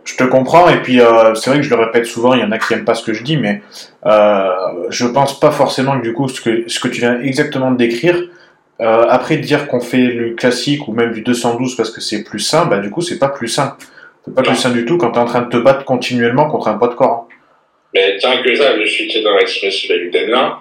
Je 0.04 0.16
te 0.16 0.24
comprends, 0.24 0.68
et 0.68 0.82
puis 0.82 1.00
euh, 1.00 1.32
c'est 1.34 1.50
vrai 1.50 1.60
que 1.60 1.64
je 1.64 1.70
le 1.70 1.76
répète 1.80 2.06
souvent, 2.06 2.34
il 2.34 2.40
y 2.40 2.42
en 2.42 2.50
a 2.50 2.58
qui 2.58 2.74
aiment 2.74 2.84
pas 2.84 2.94
ce 2.96 3.04
que 3.04 3.12
je 3.12 3.22
dis, 3.22 3.36
mais 3.36 3.62
euh, 4.04 4.48
je 4.90 5.06
pense 5.06 5.38
pas 5.38 5.52
forcément 5.52 5.96
que 5.98 6.02
du 6.02 6.12
coup, 6.12 6.28
ce 6.28 6.40
que, 6.40 6.68
ce 6.68 6.80
que 6.80 6.88
tu 6.88 7.00
viens 7.00 7.20
exactement 7.20 7.70
de 7.70 7.76
décrire, 7.76 8.20
euh, 8.80 9.06
après 9.08 9.36
dire 9.36 9.68
qu'on 9.68 9.78
fait 9.80 10.08
du 10.08 10.34
classique 10.34 10.88
ou 10.88 10.92
même 10.92 11.12
du 11.12 11.22
212 11.22 11.76
parce 11.76 11.90
que 11.90 12.00
c'est 12.00 12.24
plus 12.24 12.40
sain, 12.40 12.66
bah 12.66 12.78
du 12.78 12.90
coup 12.90 13.00
c'est 13.00 13.18
pas 13.20 13.28
plus 13.28 13.46
sain. 13.46 13.76
C'est 14.24 14.34
pas 14.34 14.42
Non. 14.42 14.48
plus 14.48 14.56
sain 14.56 14.70
du 14.70 14.84
tout 14.84 14.98
quand 14.98 15.12
t'es 15.12 15.20
en 15.20 15.24
train 15.24 15.42
de 15.42 15.48
te 15.50 15.56
battre 15.56 15.84
continuellement 15.84 16.50
contre 16.50 16.66
un 16.68 16.74
poids 16.78 16.88
de 16.88 16.94
corps. 16.94 17.28
hein. 17.30 17.34
Mais 17.94 18.16
tiens 18.18 18.42
que 18.42 18.54
ça, 18.56 18.76
je 18.80 18.84
suis 18.86 19.06
qui 19.06 19.22
dans 19.22 19.36
team 19.44 19.68
aussi 19.68 19.92
avec 19.92 20.10
Denlin, 20.12 20.58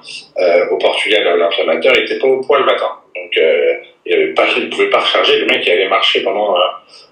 au 0.72 0.78
Portugal, 0.78 1.24
l'inflammateur, 1.40 1.94
il 1.98 2.04
était 2.04 2.20
pas 2.20 2.28
au 2.28 2.42
poids 2.42 2.60
le 2.60 2.66
matin. 2.66 2.90
Donc, 3.16 3.32
euh, 3.38 3.74
il 4.06 4.14
avait 4.14 4.34
pas, 4.34 4.46
il 4.58 4.70
pouvait 4.70 4.90
pas 4.90 5.00
recharger. 5.00 5.40
Le 5.40 5.46
mec, 5.46 5.62
il 5.66 5.72
allait 5.72 5.90
marcher 5.90 6.22
pendant, 6.24 6.56
euh, 6.56 6.60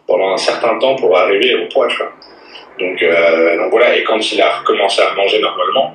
pendant 0.08 0.34
un 0.34 0.38
certain 0.38 0.78
temps 0.80 0.96
pour 0.96 1.18
arriver 1.18 1.56
au 1.56 1.68
poids, 1.68 1.88
tu 1.88 1.98
vois. 1.98 2.12
Donc, 2.80 3.02
euh, 3.02 3.58
donc 3.58 3.72
voilà. 3.72 3.96
Et 3.98 4.04
quand 4.04 4.20
il 4.32 4.42
a 4.42 4.58
recommencé 4.60 5.02
à 5.02 5.14
manger 5.14 5.40
normalement, 5.40 5.94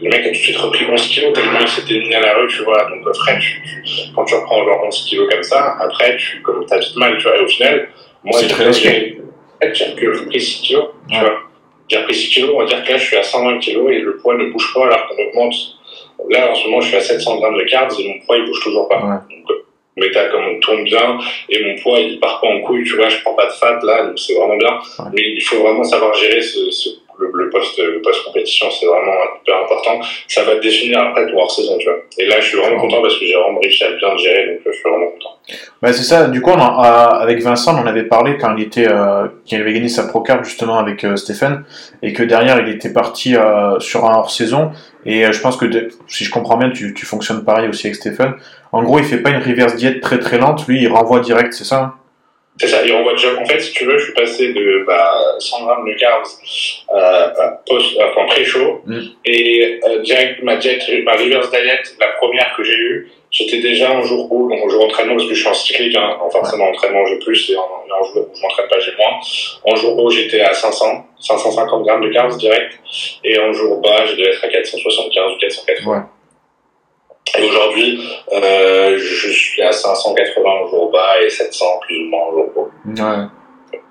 le 0.00 0.10
mec 0.10 0.20
a 0.20 0.24
tout 0.24 0.30
de 0.30 0.34
suite 0.36 0.56
repris 0.58 0.84
11 0.90 1.08
kilos 1.08 1.32
tellement 1.32 1.58
il 1.60 1.68
s'était 1.68 1.98
mis 1.98 2.14
à 2.14 2.20
la 2.20 2.34
rue, 2.34 2.48
tu 2.48 2.62
vois. 2.62 2.84
Donc, 2.90 3.06
après, 3.06 3.38
tu, 3.38 3.62
tu- 3.62 4.12
quand 4.14 4.24
tu 4.24 4.34
reprends 4.34 4.64
genre 4.64 4.84
11 4.84 5.04
kilos 5.08 5.28
comme 5.30 5.42
ça, 5.42 5.76
après, 5.80 6.16
tu, 6.16 6.42
comme 6.42 6.64
t'as 6.66 6.78
vite 6.78 6.96
mal, 6.96 7.16
tu 7.16 7.22
vois. 7.26 7.38
Et 7.38 7.40
au 7.40 7.48
final, 7.48 7.88
moi, 8.22 8.38
j'ai 8.42 10.06
repris 10.06 10.40
6 10.40 10.60
kilos, 10.62 10.84
tu 11.10 11.18
vois. 11.18 11.38
J'ai 11.88 11.98
repris 11.98 12.14
6 12.14 12.28
kilos, 12.28 12.50
on 12.54 12.58
va 12.58 12.64
dire 12.66 12.84
que 12.84 12.90
là, 12.92 12.98
je 12.98 13.04
suis 13.06 13.16
à 13.16 13.22
120 13.22 13.58
kilos 13.58 13.90
et 13.92 14.00
le 14.00 14.16
poids 14.18 14.34
ne 14.36 14.50
bouge 14.50 14.74
pas 14.74 14.84
alors 14.86 15.08
qu'on 15.08 15.22
augmente. 15.22 15.54
Là, 16.28 16.50
en 16.50 16.54
ce 16.54 16.64
moment, 16.66 16.80
je 16.80 16.88
suis 16.88 16.96
à 16.96 17.00
700 17.00 17.36
grammes 17.38 17.56
de 17.58 17.64
carbs 17.64 17.92
et 17.98 18.08
mon 18.08 18.18
poids, 18.26 18.36
il 18.36 18.44
bouge 18.44 18.60
toujours 18.62 18.88
pas. 18.88 18.98
Ouais. 18.98 19.36
Donc, 19.48 19.56
euh, 19.98 20.00
méta, 20.06 20.28
comme 20.28 20.44
on 20.44 20.60
tourne 20.60 20.84
bien 20.84 21.18
et 21.48 21.64
mon 21.64 21.74
poids, 21.80 21.98
il 22.00 22.18
part 22.20 22.40
pas 22.40 22.48
en 22.48 22.60
couille, 22.60 22.84
tu 22.84 22.96
vois, 22.96 23.08
je 23.08 23.18
prends 23.22 23.34
pas 23.34 23.46
de 23.46 23.52
fat 23.52 23.78
là, 23.82 24.06
donc 24.06 24.18
c'est 24.18 24.34
vraiment 24.34 24.56
bien. 24.56 24.78
Mais 25.12 25.22
il 25.22 25.40
faut 25.42 25.58
vraiment 25.62 25.84
savoir 25.84 26.14
gérer 26.14 26.40
ce, 26.42 26.70
ce- 26.70 26.90
le, 27.18 27.30
le 27.34 27.50
post, 27.50 27.78
le 27.78 28.00
post-compétition, 28.02 28.68
c'est 28.70 28.86
vraiment 28.86 29.12
hyper 29.42 29.56
important. 29.64 30.00
Ça 30.28 30.42
va 30.44 30.56
définir 30.56 31.00
après 31.00 31.26
ton 31.30 31.38
hors-saison, 31.38 31.78
tu 31.78 31.88
vois. 31.88 31.98
Et 32.18 32.26
là, 32.26 32.40
je 32.40 32.48
suis 32.48 32.58
vraiment 32.58 32.80
content 32.80 33.00
parce 33.02 33.18
que 33.18 33.26
j'ai 33.26 33.34
vraiment 33.34 33.60
réussi 33.60 33.84
à 33.84 33.90
bien 33.92 34.16
gérer, 34.16 34.46
donc 34.46 34.58
euh, 34.66 34.70
je 34.72 34.78
suis 34.78 34.88
vraiment 34.90 35.10
content. 35.10 35.30
Bah, 35.80 35.92
c'est 35.92 36.02
ça, 36.02 36.28
du 36.28 36.40
coup, 36.42 36.50
on 36.50 36.58
en- 36.60 36.82
euh, 36.84 36.88
avec 37.20 37.40
Vincent, 37.42 37.76
on 37.76 37.80
en 37.82 37.86
avait 37.86 38.04
parlé 38.04 38.36
quand 38.36 38.54
il 38.56 38.64
était, 38.64 38.88
euh, 38.88 39.28
qu'il 39.44 39.60
avait 39.60 39.72
gagné 39.72 39.88
sa 39.88 40.04
Procard 40.08 40.42
justement 40.44 40.78
avec 40.78 41.04
euh, 41.04 41.16
Stéphane, 41.16 41.64
et 42.02 42.12
que 42.12 42.22
derrière 42.22 42.58
il 42.60 42.68
était 42.68 42.92
parti 42.92 43.36
euh, 43.36 43.78
sur 43.80 44.04
un 44.04 44.14
hors-saison, 44.16 44.72
et 45.04 45.24
euh, 45.24 45.32
je 45.32 45.40
pense 45.40 45.56
que 45.56 45.66
si 46.08 46.24
je 46.24 46.30
comprends 46.30 46.56
bien, 46.56 46.70
tu, 46.70 46.94
tu 46.94 47.06
fonctionnes 47.06 47.44
pareil 47.44 47.68
aussi 47.68 47.86
avec 47.86 47.96
Stéphane. 47.96 48.34
En 48.72 48.82
gros, 48.82 48.98
il 48.98 49.04
fait 49.04 49.18
pas 49.18 49.30
une 49.30 49.42
reverse 49.42 49.76
diète 49.76 50.00
très 50.00 50.18
très 50.18 50.38
lente, 50.38 50.66
lui 50.66 50.82
il 50.82 50.88
renvoie 50.88 51.20
direct, 51.20 51.52
c'est 51.52 51.64
ça 51.64 51.80
hein? 51.80 51.94
C'est 52.58 52.68
ça, 52.68 52.82
il 52.84 52.92
renvoie 52.92 53.12
déjà. 53.12 53.28
En 53.38 53.44
fait, 53.44 53.60
si 53.60 53.72
tu 53.72 53.84
veux, 53.84 53.98
je 53.98 54.04
suis 54.04 54.14
passé 54.14 54.52
de 54.52 54.84
bah, 54.86 55.12
100 55.38 55.64
grammes 55.64 55.86
de 55.86 55.94
carbs 55.98 56.24
euh, 56.90 56.94
à 56.96 57.62
post, 57.66 57.96
enfin 58.00 58.26
pré-chaud 58.26 58.82
Mm. 58.86 59.00
et 59.24 59.80
euh, 59.88 59.98
direct 60.02 60.42
ma 60.42 60.56
diète, 60.56 60.82
ma 61.04 61.12
reverse 61.12 61.50
diet, 61.50 61.82
la 62.00 62.08
première 62.18 62.54
que 62.56 62.62
j'ai 62.64 62.76
eue, 62.76 63.10
j'étais 63.30 63.58
déjà 63.58 63.90
en 63.92 64.02
jour 64.02 64.30
haut, 64.32 64.48
donc 64.48 64.64
en 64.64 64.68
jour 64.68 64.84
entraînement, 64.84 65.16
parce 65.16 65.28
que 65.28 65.34
je 65.34 65.40
suis 65.40 65.48
en 65.48 65.54
cyclique, 65.54 65.96
hein, 65.96 66.16
en 66.20 66.30
forcément 66.30 66.68
entraînement 66.68 67.04
j'ai 67.06 67.18
plus, 67.18 67.50
et 67.50 67.56
en, 67.56 67.62
en 67.62 68.04
jour 68.04 68.28
où 68.30 68.36
je 68.36 68.42
m'entraîne 68.42 68.68
pas 68.68 68.78
j'ai 68.78 68.92
moins. 68.96 69.18
En 69.64 69.76
jour 69.76 69.98
haut 69.98 70.10
j'étais 70.10 70.40
à 70.40 70.52
500, 70.52 71.04
550 71.20 71.84
grammes 71.84 72.02
de 72.02 72.12
carbs 72.12 72.36
direct, 72.38 72.78
et 73.24 73.38
en 73.38 73.52
jour 73.52 73.80
bas 73.82 74.06
j'ai 74.06 74.16
dû 74.16 74.22
être 74.22 74.44
à 74.44 74.48
475 74.48 75.32
ou 75.32 75.38
480. 75.38 75.90
Ouais. 75.90 75.98
Et 77.38 77.44
aujourd'hui, 77.44 78.02
euh, 78.32 78.98
je 78.98 79.30
suis 79.30 79.62
à 79.62 79.72
580 79.72 80.50
au 80.64 80.68
jour 80.68 80.90
bas 80.90 81.20
et 81.22 81.28
700 81.28 81.80
plus 81.86 82.06
ou 82.06 82.10
moins 82.10 82.26
au 82.28 82.32
jour 82.32 82.52
haut. 82.56 82.70
Ouais. 82.86 83.26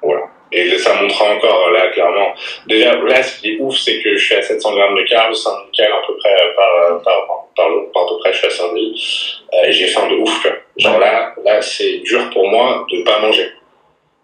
Voilà. 0.01 0.21
Et 0.51 0.77
ça 0.77 0.93
montrera 1.01 1.35
encore 1.35 1.71
là 1.71 1.87
clairement. 1.89 2.33
Déjà 2.67 2.95
là, 2.95 3.21
ce 3.23 3.41
qui 3.41 3.53
est 3.53 3.57
ouf, 3.59 3.75
c'est 3.75 4.01
que 4.01 4.15
je 4.15 4.23
suis 4.23 4.35
à 4.35 4.41
700 4.41 4.75
grammes 4.75 4.95
de 4.95 5.03
carbs, 5.03 5.33
syndical 5.33 5.91
à 5.91 6.07
peu 6.07 6.15
près 6.17 6.35
par 6.55 7.03
par 7.03 7.27
par, 7.55 7.67
par, 7.93 8.03
à 8.03 8.07
peu 8.07 8.17
près, 8.19 8.31
je 8.33 8.37
suis 8.37 8.47
à 8.47 8.49
110. 8.51 9.41
Euh, 9.53 9.71
j'ai 9.71 9.87
faim 9.87 10.07
de 10.09 10.15
ouf. 10.15 10.41
Quoi. 10.41 10.51
Genre 10.77 10.99
là, 10.99 11.33
là, 11.43 11.61
c'est 11.61 11.97
dur 11.99 12.29
pour 12.31 12.47
moi 12.47 12.85
de 12.91 13.03
pas 13.03 13.19
manger. 13.19 13.49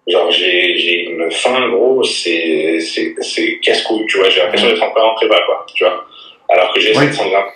Genre 0.08 0.32
j'ai 0.32 0.78
j'ai 0.78 1.04
une 1.06 1.30
faim 1.32 1.70
gros, 1.70 2.04
c'est 2.04 2.80
c'est 2.80 3.14
c'est 3.22 3.60
casse-couille, 3.60 4.06
tu 4.08 4.18
vois. 4.18 4.30
J'ai 4.30 4.42
l'impression 4.42 4.68
d'être 4.68 4.84
encore 4.84 5.12
en 5.12 5.16
prépa 5.16 5.40
quoi, 5.46 5.66
tu 5.74 5.84
vois. 5.84 6.06
Alors 6.50 6.74
que 6.74 6.80
j'ai 6.80 6.90
Oui. 6.98 7.06
700 7.08 7.30
grammes. 7.30 7.52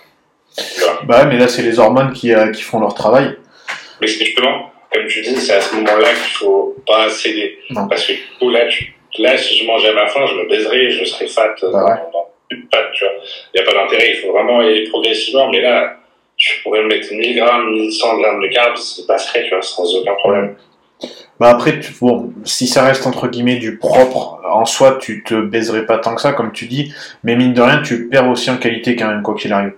Vois. 0.80 1.00
Bah 1.04 1.20
ouais, 1.22 1.26
mais 1.28 1.38
là, 1.38 1.48
c'est 1.48 1.62
les 1.62 1.78
hormones 1.78 2.12
qui, 2.12 2.32
euh, 2.34 2.50
qui 2.50 2.62
font 2.62 2.80
leur 2.80 2.94
travail. 2.94 3.36
Mais 4.00 4.06
c'est 4.06 4.24
justement, 4.24 4.70
comme 4.92 5.06
tu 5.06 5.20
dis, 5.22 5.36
c'est 5.36 5.54
à 5.54 5.60
ce 5.60 5.74
moment-là 5.76 6.08
qu'il 6.08 6.34
faut 6.38 6.76
pas 6.86 7.08
céder. 7.10 7.58
Non. 7.70 7.88
Parce 7.88 8.06
que 8.06 8.12
du 8.12 8.20
coup, 8.38 8.50
là, 8.50 8.66
tu, 8.66 8.94
là, 9.18 9.36
si 9.36 9.56
je 9.58 9.66
mangeais 9.66 9.88
à 9.90 9.94
ma 9.94 10.06
faim, 10.08 10.24
je 10.26 10.34
me 10.34 10.48
baiserais, 10.48 10.90
je 10.90 11.04
serais 11.04 11.26
fat 11.26 11.54
euh, 11.62 11.70
Bah 11.72 11.80
dans, 11.80 11.86
ouais. 11.88 12.00
dans 12.12 12.26
une 12.50 12.66
patte, 12.68 12.92
tu 12.94 13.04
vois. 13.04 13.14
Il 13.54 13.60
n'y 13.60 13.66
a 13.68 13.70
pas 13.70 13.78
d'intérêt, 13.78 14.12
il 14.14 14.16
faut 14.20 14.32
vraiment 14.32 14.60
aller 14.60 14.88
progressivement, 14.88 15.50
mais 15.50 15.60
là, 15.60 15.96
tu 16.36 16.60
pourrais 16.62 16.82
me 16.82 16.88
mettre 16.88 17.12
1000 17.12 17.36
grammes, 17.36 17.70
1100 17.72 18.18
grammes 18.18 18.42
de 18.42 18.48
carbs, 18.48 18.76
ça 18.76 19.02
passerait, 19.08 19.44
tu 19.44 19.50
vois, 19.50 19.62
sans 19.62 19.94
aucun 19.96 20.14
problème. 20.14 20.54
Bah 21.38 21.50
après, 21.50 21.80
tu- 21.80 21.92
bon, 22.00 22.32
si 22.44 22.66
ça 22.66 22.82
reste 22.84 23.06
entre 23.06 23.28
guillemets 23.28 23.56
du 23.56 23.76
propre, 23.78 24.40
en 24.50 24.64
soi, 24.64 24.96
tu 25.00 25.22
te 25.22 25.34
baiserais 25.34 25.84
pas 25.84 25.98
tant 25.98 26.14
que 26.14 26.22
ça, 26.22 26.32
comme 26.32 26.52
tu 26.52 26.64
dis, 26.66 26.94
mais 27.24 27.36
mine 27.36 27.52
de 27.52 27.60
rien, 27.60 27.82
tu 27.82 28.08
perds 28.08 28.28
aussi 28.28 28.50
en 28.50 28.56
qualité 28.56 28.96
quand 28.96 29.08
même, 29.08 29.22
quoi 29.22 29.34
qu'il 29.34 29.52
arrive. 29.52 29.72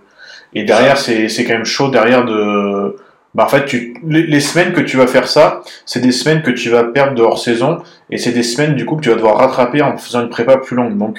Et 0.55 0.65
derrière, 0.65 0.97
c'est 0.99 1.29
c'est 1.29 1.45
quand 1.45 1.55
même 1.55 1.65
chaud 1.65 1.89
derrière 1.89 2.25
de. 2.25 2.97
Bah 3.35 3.45
en 3.45 3.49
fait, 3.49 3.67
tu, 3.67 3.95
les, 4.07 4.23
les 4.23 4.41
semaines 4.41 4.73
que 4.73 4.81
tu 4.81 4.97
vas 4.97 5.07
faire 5.07 5.29
ça, 5.29 5.61
c'est 5.85 6.01
des 6.01 6.13
semaines 6.13 6.43
que 6.43 6.51
tu 6.51 6.71
vas 6.71 6.85
perdre 6.85 7.15
de 7.15 7.23
hors 7.23 7.39
saison, 7.39 7.79
et 8.11 8.17
c'est 8.17 8.33
des 8.33 8.43
semaines 8.43 8.75
du 8.75 8.87
coup 8.87 8.97
que 8.97 9.03
tu 9.03 9.11
vas 9.11 9.17
devoir 9.17 9.37
rattraper 9.37 9.83
en 9.83 9.97
faisant 9.99 10.23
une 10.23 10.31
prépa 10.31 10.57
plus 10.57 10.75
longue. 10.77 10.97
Donc, 10.97 11.19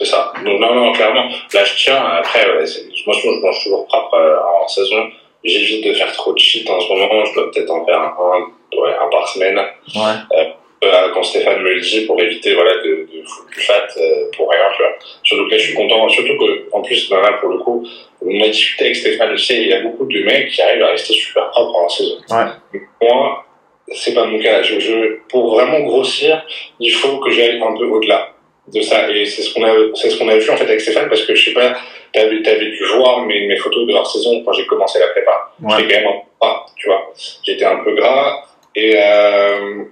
C'est 0.00 0.06
ça. 0.06 0.32
Donc, 0.44 0.60
non, 0.60 0.74
non, 0.74 0.92
clairement. 0.92 1.24
Là, 1.52 1.64
je 1.64 1.74
tiens. 1.84 1.96
Après, 2.18 2.40
ouais, 2.56 2.64
c'est- 2.66 2.86
moi, 3.06 3.14
je 3.22 3.28
mange 3.44 3.62
toujours 3.64 3.86
propre 3.88 4.14
euh, 4.14 4.36
en 4.64 4.68
saison. 4.68 5.08
J'évite 5.44 5.86
de 5.86 5.92
faire 5.94 6.12
trop 6.12 6.32
de 6.32 6.38
shit 6.38 6.68
en 6.70 6.80
ce 6.80 6.88
moment. 6.88 7.24
Je 7.24 7.34
dois 7.34 7.50
peut-être 7.50 7.70
en 7.70 7.84
faire 7.84 7.98
un, 8.00 8.78
ouais, 8.80 8.94
un 9.04 9.08
par 9.10 9.26
semaine. 9.28 9.56
ouais. 9.56 10.02
Euh, 10.38 10.44
quand 10.82 11.22
Stéphane 11.22 11.62
me 11.62 11.74
le 11.74 11.80
dit 11.80 12.06
pour 12.06 12.20
éviter 12.22 12.54
voilà 12.54 12.72
de, 12.82 13.06
de 13.12 13.22
foutre 13.26 13.50
du 13.50 13.60
fat 13.60 13.86
euh, 13.98 14.30
pour 14.36 14.48
rien 14.50 14.60
tu 14.74 14.82
vois 14.82 14.92
surtout 15.24 15.44
que 15.46 15.50
là 15.50 15.58
je 15.58 15.64
suis 15.64 15.74
content 15.74 16.08
surtout 16.08 16.38
que 16.38 16.68
en 16.72 16.80
plus 16.80 17.08
ben 17.10 17.20
là 17.20 17.32
pour 17.40 17.50
le 17.50 17.58
coup 17.58 17.86
on 18.22 18.40
a 18.42 18.48
discuté 18.48 18.84
avec 18.86 18.96
Stéphane 18.96 19.32
aussi 19.32 19.54
il 19.62 19.68
y 19.68 19.72
a 19.74 19.82
beaucoup 19.82 20.06
de 20.06 20.22
mecs 20.24 20.48
qui 20.50 20.62
arrivent 20.62 20.82
à 20.82 20.90
rester 20.92 21.12
super 21.12 21.50
propres 21.50 21.76
en 21.76 21.88
saison 21.88 22.16
Ouais. 22.30 22.80
moi 23.02 23.44
c'est 23.92 24.14
pas 24.14 24.24
mon 24.24 24.40
cas 24.40 24.62
je, 24.62 24.78
je 24.80 25.18
pour 25.28 25.50
vraiment 25.54 25.80
grossir 25.80 26.42
il 26.78 26.92
faut 26.92 27.18
que 27.18 27.30
j'aille 27.30 27.60
un 27.60 27.76
peu 27.76 27.84
au-delà 27.84 28.30
de 28.72 28.80
ça 28.80 29.10
et 29.10 29.26
c'est 29.26 29.42
ce 29.42 29.52
qu'on 29.52 29.64
a 29.64 29.72
c'est 29.94 30.08
ce 30.10 30.16
qu'on 30.18 30.28
a 30.28 30.36
vu 30.36 30.48
en 30.48 30.56
fait 30.56 30.64
avec 30.64 30.80
Stéphane 30.80 31.08
parce 31.10 31.24
que 31.26 31.34
je 31.34 31.44
sais 31.44 31.52
pas 31.54 31.76
t'avais 32.14 32.40
t'avais 32.42 32.70
dû 32.70 32.84
voir 32.96 33.20
mes, 33.26 33.46
mes 33.46 33.56
photos 33.56 33.86
de 33.86 33.92
leur 33.92 34.06
saison 34.06 34.42
quand 34.44 34.52
j'ai 34.54 34.64
commencé 34.66 34.98
la 34.98 35.08
prépa 35.08 35.52
Ouais. 35.62 35.74
j'étais 35.78 35.92
quand 35.94 36.00
même 36.00 36.08
un 36.08 36.20
peu 36.20 36.26
gras, 36.40 36.66
tu 36.78 36.88
vois. 36.88 37.12
J'étais 37.44 37.64
un 37.66 37.76
peu 37.84 37.94
gras 37.94 38.44
et 38.74 38.94
euh, 38.96 39.84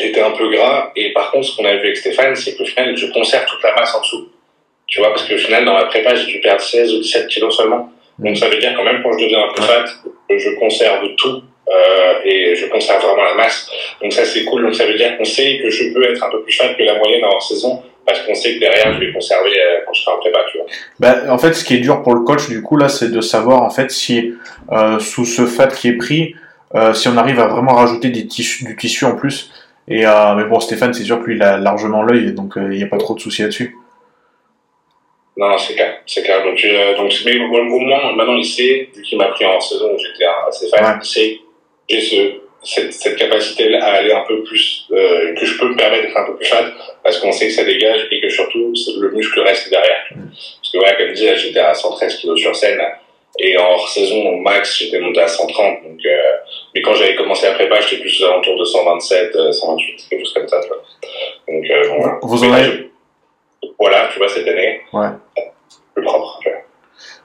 j'étais 0.00 0.20
un 0.20 0.32
peu 0.32 0.48
gras 0.50 0.92
et 0.96 1.12
par 1.12 1.30
contre 1.30 1.46
ce 1.46 1.56
qu'on 1.56 1.64
a 1.64 1.72
vu 1.74 1.80
avec 1.80 1.96
Stéphane 1.96 2.34
c'est 2.34 2.56
qu'au 2.56 2.64
final 2.64 2.96
je 2.96 3.06
conserve 3.06 3.46
toute 3.46 3.62
la 3.62 3.74
masse 3.74 3.94
en 3.94 4.00
dessous. 4.00 4.28
Tu 4.86 5.00
vois, 5.00 5.10
parce 5.10 5.24
qu'au 5.28 5.36
final 5.36 5.64
dans 5.64 5.74
la 5.74 5.86
prépa 5.86 6.14
j'ai 6.14 6.26
dû 6.26 6.40
perdre 6.40 6.60
16 6.60 6.94
ou 6.94 6.98
17 7.00 7.28
kilos 7.28 7.56
seulement. 7.56 7.92
Donc 8.18 8.36
ça 8.36 8.48
veut 8.48 8.58
dire 8.58 8.74
quand 8.76 8.84
même 8.84 9.02
quand 9.02 9.12
je 9.12 9.24
deviens 9.24 9.44
un 9.44 9.52
peu 9.54 9.62
fat, 9.62 9.84
je 10.30 10.50
conserve 10.58 11.14
tout 11.16 11.42
euh, 11.68 12.14
et 12.24 12.54
je 12.54 12.66
conserve 12.66 13.02
vraiment 13.02 13.24
la 13.24 13.34
masse. 13.34 13.70
Donc 14.00 14.12
ça 14.12 14.24
c'est 14.24 14.44
cool. 14.44 14.62
Donc 14.62 14.74
ça 14.74 14.86
veut 14.86 14.94
dire 14.94 15.16
qu'on 15.18 15.24
sait 15.24 15.58
que 15.62 15.70
je 15.70 15.92
peux 15.92 16.10
être 16.10 16.22
un 16.22 16.30
peu 16.30 16.42
plus 16.42 16.52
fat 16.52 16.74
que 16.74 16.82
la 16.82 16.98
moyenne 16.98 17.24
en 17.24 17.40
saison 17.40 17.82
parce 18.06 18.20
qu'on 18.20 18.34
sait 18.34 18.54
que 18.54 18.60
derrière 18.60 18.94
je 18.94 19.00
vais 19.00 19.12
conserver 19.12 19.50
euh, 19.50 19.80
quand 19.84 19.92
je 19.92 20.02
serai 20.02 20.14
en 20.14 20.18
prépa, 20.18 20.38
tu 20.50 20.58
vois. 20.58 20.66
Bah, 21.00 21.16
en 21.28 21.38
fait, 21.38 21.54
ce 21.54 21.64
qui 21.64 21.74
est 21.74 21.78
dur 21.80 22.02
pour 22.02 22.14
le 22.14 22.20
coach, 22.20 22.48
du 22.48 22.62
coup, 22.62 22.76
là, 22.76 22.88
c'est 22.88 23.10
de 23.10 23.20
savoir, 23.20 23.62
en 23.62 23.70
fait, 23.70 23.90
si, 23.90 24.32
euh, 24.70 25.00
sous 25.00 25.24
ce 25.24 25.44
fat 25.44 25.66
qui 25.66 25.88
est 25.88 25.96
pris, 25.96 26.36
si 26.92 27.08
on 27.08 27.16
arrive 27.16 27.40
à 27.40 27.46
vraiment 27.46 27.74
rajouter 27.74 28.10
des 28.10 28.26
tissus, 28.26 28.64
du 28.64 28.76
tissu 28.76 29.06
en 29.06 29.16
plus. 29.16 29.50
Et, 29.88 30.04
euh, 30.06 30.34
mais 30.34 30.44
bon, 30.44 30.58
Stéphane, 30.60 30.92
c'est 30.94 31.04
sûr 31.04 31.20
que 31.20 31.26
lui, 31.26 31.36
il 31.36 31.42
a 31.42 31.58
largement 31.58 32.02
l'œil, 32.02 32.32
donc 32.32 32.56
euh, 32.56 32.68
il 32.72 32.78
n'y 32.78 32.82
a 32.84 32.88
pas 32.88 32.98
trop 32.98 33.14
de 33.14 33.20
soucis 33.20 33.42
là-dessus. 33.42 33.76
Non, 35.36 35.48
non, 35.50 35.58
c'est 35.58 35.74
clair, 35.74 35.98
c'est 36.06 36.22
clair. 36.22 36.42
Donc, 36.42 36.58
euh, 36.64 36.96
donc, 36.96 37.12
mais 37.24 37.38
au, 37.38 37.44
au 37.44 37.78
moins, 37.78 38.12
maintenant, 38.14 38.36
il 38.36 38.44
sait, 38.44 38.88
vu 38.94 39.02
qu'il 39.02 39.18
m'a 39.18 39.26
pris 39.26 39.44
en 39.44 39.60
saison 39.60 39.92
où 39.94 39.98
j'étais 39.98 40.24
assez 40.48 40.68
fan, 40.68 40.84
Ouais. 40.84 40.98
il 41.02 41.06
sait 41.06 41.38
que 41.88 41.94
j'ai 41.96 42.00
ce, 42.00 42.32
cette, 42.64 42.92
cette 42.92 43.16
capacité 43.16 43.76
à 43.76 43.84
aller 43.92 44.12
un 44.12 44.24
peu 44.26 44.42
plus, 44.42 44.86
euh, 44.92 45.34
que 45.34 45.44
je 45.44 45.58
peux 45.58 45.68
me 45.68 45.76
permettre 45.76 46.02
d'être 46.04 46.16
un 46.16 46.24
peu 46.26 46.36
plus 46.36 46.46
fat, 46.46 46.64
parce 47.04 47.18
qu'on 47.18 47.30
sait 47.32 47.46
que 47.48 47.52
ça 47.52 47.64
dégage 47.64 48.08
et 48.10 48.20
que 48.20 48.28
surtout, 48.30 48.72
le 48.98 49.10
muscle 49.12 49.38
reste 49.40 49.68
derrière. 49.70 50.06
Parce 50.10 50.72
que 50.72 50.78
voilà, 50.78 50.94
comme 50.94 51.12
dit, 51.12 51.28
j'étais 51.36 51.60
à 51.60 51.74
113 51.74 52.16
kg 52.22 52.34
sur 52.36 52.56
scène, 52.56 52.80
et 53.38 53.58
en 53.58 53.64
hors 53.72 53.88
saison, 53.88 54.28
au 54.28 54.36
max, 54.36 54.78
j'étais 54.78 54.98
monté 54.98 55.20
à 55.20 55.28
130, 55.28 55.82
donc, 55.82 56.00
euh, 56.06 56.18
mais 56.74 56.80
quand 56.82 56.94
j'avais 56.94 57.16
commencé 57.16 57.46
la 57.46 57.54
prépa, 57.54 57.80
j'étais 57.80 58.00
plus 58.00 58.22
aux 58.22 58.26
alentours 58.26 58.58
de 58.58 58.64
127, 58.64 59.36
euh, 59.36 59.52
128, 59.52 60.06
quelque 60.08 60.20
chose 60.20 60.34
comme 60.34 60.48
ça, 60.48 60.60
tu 60.60 60.68
vois. 60.68 60.78
Donc, 61.48 61.70
euh, 61.70 61.88
bon, 61.88 61.96
voilà. 61.98 62.18
Vous 62.22 62.44
en 62.44 62.52
avez, 62.52 62.90
Voilà, 63.78 64.08
tu 64.12 64.18
vois, 64.18 64.28
cette 64.28 64.48
année. 64.48 64.80
Ouais. 64.92 65.08
Plus 65.94 66.04
propre, 66.04 66.38
tu 66.42 66.48
vois. 66.50 66.58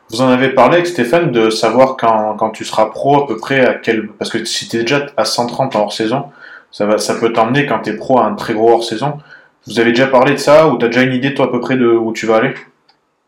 vous 0.09 0.21
en 0.21 0.29
avez 0.29 0.49
parlé 0.49 0.75
avec 0.75 0.87
Stéphane 0.87 1.31
de 1.31 1.49
savoir 1.49 1.95
quand, 1.97 2.35
quand 2.37 2.49
tu 2.51 2.65
seras 2.65 2.87
pro 2.87 3.23
à 3.23 3.27
peu 3.27 3.37
près 3.37 3.61
à 3.65 3.75
quel, 3.75 4.07
parce 4.07 4.29
que 4.29 4.43
si 4.43 4.67
t'es 4.67 4.79
déjà 4.79 5.05
à 5.17 5.25
130 5.25 5.75
en 5.75 5.83
hors 5.83 5.93
saison, 5.93 6.25
ça 6.71 6.85
va, 6.85 6.97
ça 6.97 7.15
peut 7.15 7.31
t'emmener 7.33 7.65
quand 7.65 7.79
t'es 7.79 7.95
pro 7.95 8.19
à 8.19 8.23
un 8.25 8.35
très 8.35 8.53
gros 8.53 8.71
hors 8.71 8.83
saison. 8.83 9.19
Vous 9.67 9.79
avez 9.79 9.91
déjà 9.91 10.07
parlé 10.07 10.33
de 10.33 10.37
ça 10.39 10.67
ou 10.67 10.77
t'as 10.77 10.87
déjà 10.87 11.03
une 11.03 11.13
idée 11.13 11.33
toi 11.33 11.45
à 11.45 11.49
peu 11.49 11.59
près 11.59 11.75
de 11.77 11.85
où 11.87 12.13
tu 12.13 12.25
vas 12.25 12.37
aller? 12.37 12.53